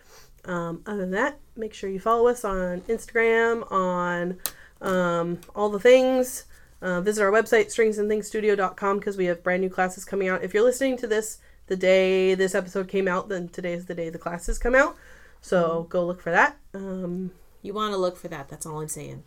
Um, 0.46 0.82
other 0.86 1.00
than 1.00 1.12
that, 1.12 1.40
make 1.56 1.74
sure 1.74 1.90
you 1.90 2.00
follow 2.00 2.28
us 2.28 2.44
on 2.44 2.82
Instagram, 2.82 3.70
on 3.72 4.38
um, 4.82 5.40
all 5.56 5.70
the 5.70 5.80
things. 5.80 6.46
Uh, 6.82 7.02
visit 7.02 7.22
our 7.22 7.32
website, 7.32 7.68
stringsandthingsstudio.com, 7.68 9.00
because 9.00 9.18
we 9.18 9.26
have 9.26 9.44
brand 9.44 9.62
new 9.62 9.70
classes 9.70 10.06
coming 10.06 10.30
out. 10.30 10.44
If 10.44 10.54
you're 10.54 10.64
listening 10.64 10.98
to 10.98 11.08
this 11.08 11.40
the 11.68 11.76
day 11.76 12.34
this 12.36 12.56
episode 12.56 12.88
came 12.88 13.08
out, 13.08 13.30
then 13.30 13.48
today 13.50 13.74
is 13.74 13.86
the 13.86 13.96
day 13.96 14.10
the 14.10 14.18
classes 14.18 14.58
come 14.58 14.76
out. 14.76 14.96
So 15.42 15.88
go 15.90 16.06
look 16.06 16.22
for 16.22 16.32
that. 16.32 16.58
Um, 16.74 17.32
You 17.62 17.74
want 17.74 17.94
to 17.94 17.98
look 17.98 18.18
for 18.18 18.28
that. 18.30 18.50
That's 18.50 18.66
all 18.66 18.80
I'm 18.82 18.88
saying. 18.88 19.24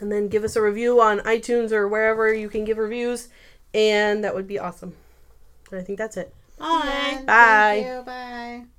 and 0.00 0.10
then 0.12 0.28
give 0.28 0.44
us 0.44 0.54
a 0.56 0.62
review 0.62 1.00
on 1.00 1.18
iTunes 1.20 1.72
or 1.72 1.88
wherever 1.88 2.32
you 2.32 2.48
can 2.48 2.64
give 2.64 2.78
reviews, 2.78 3.28
and 3.74 4.22
that 4.22 4.34
would 4.34 4.46
be 4.46 4.58
awesome. 4.58 4.94
And 5.70 5.80
I 5.80 5.84
think 5.84 5.98
that's 5.98 6.16
it. 6.16 6.32
Bye. 6.58 7.22
Bye. 7.26 7.82
Thank 7.82 7.86
you. 7.86 8.02
Bye. 8.04 8.77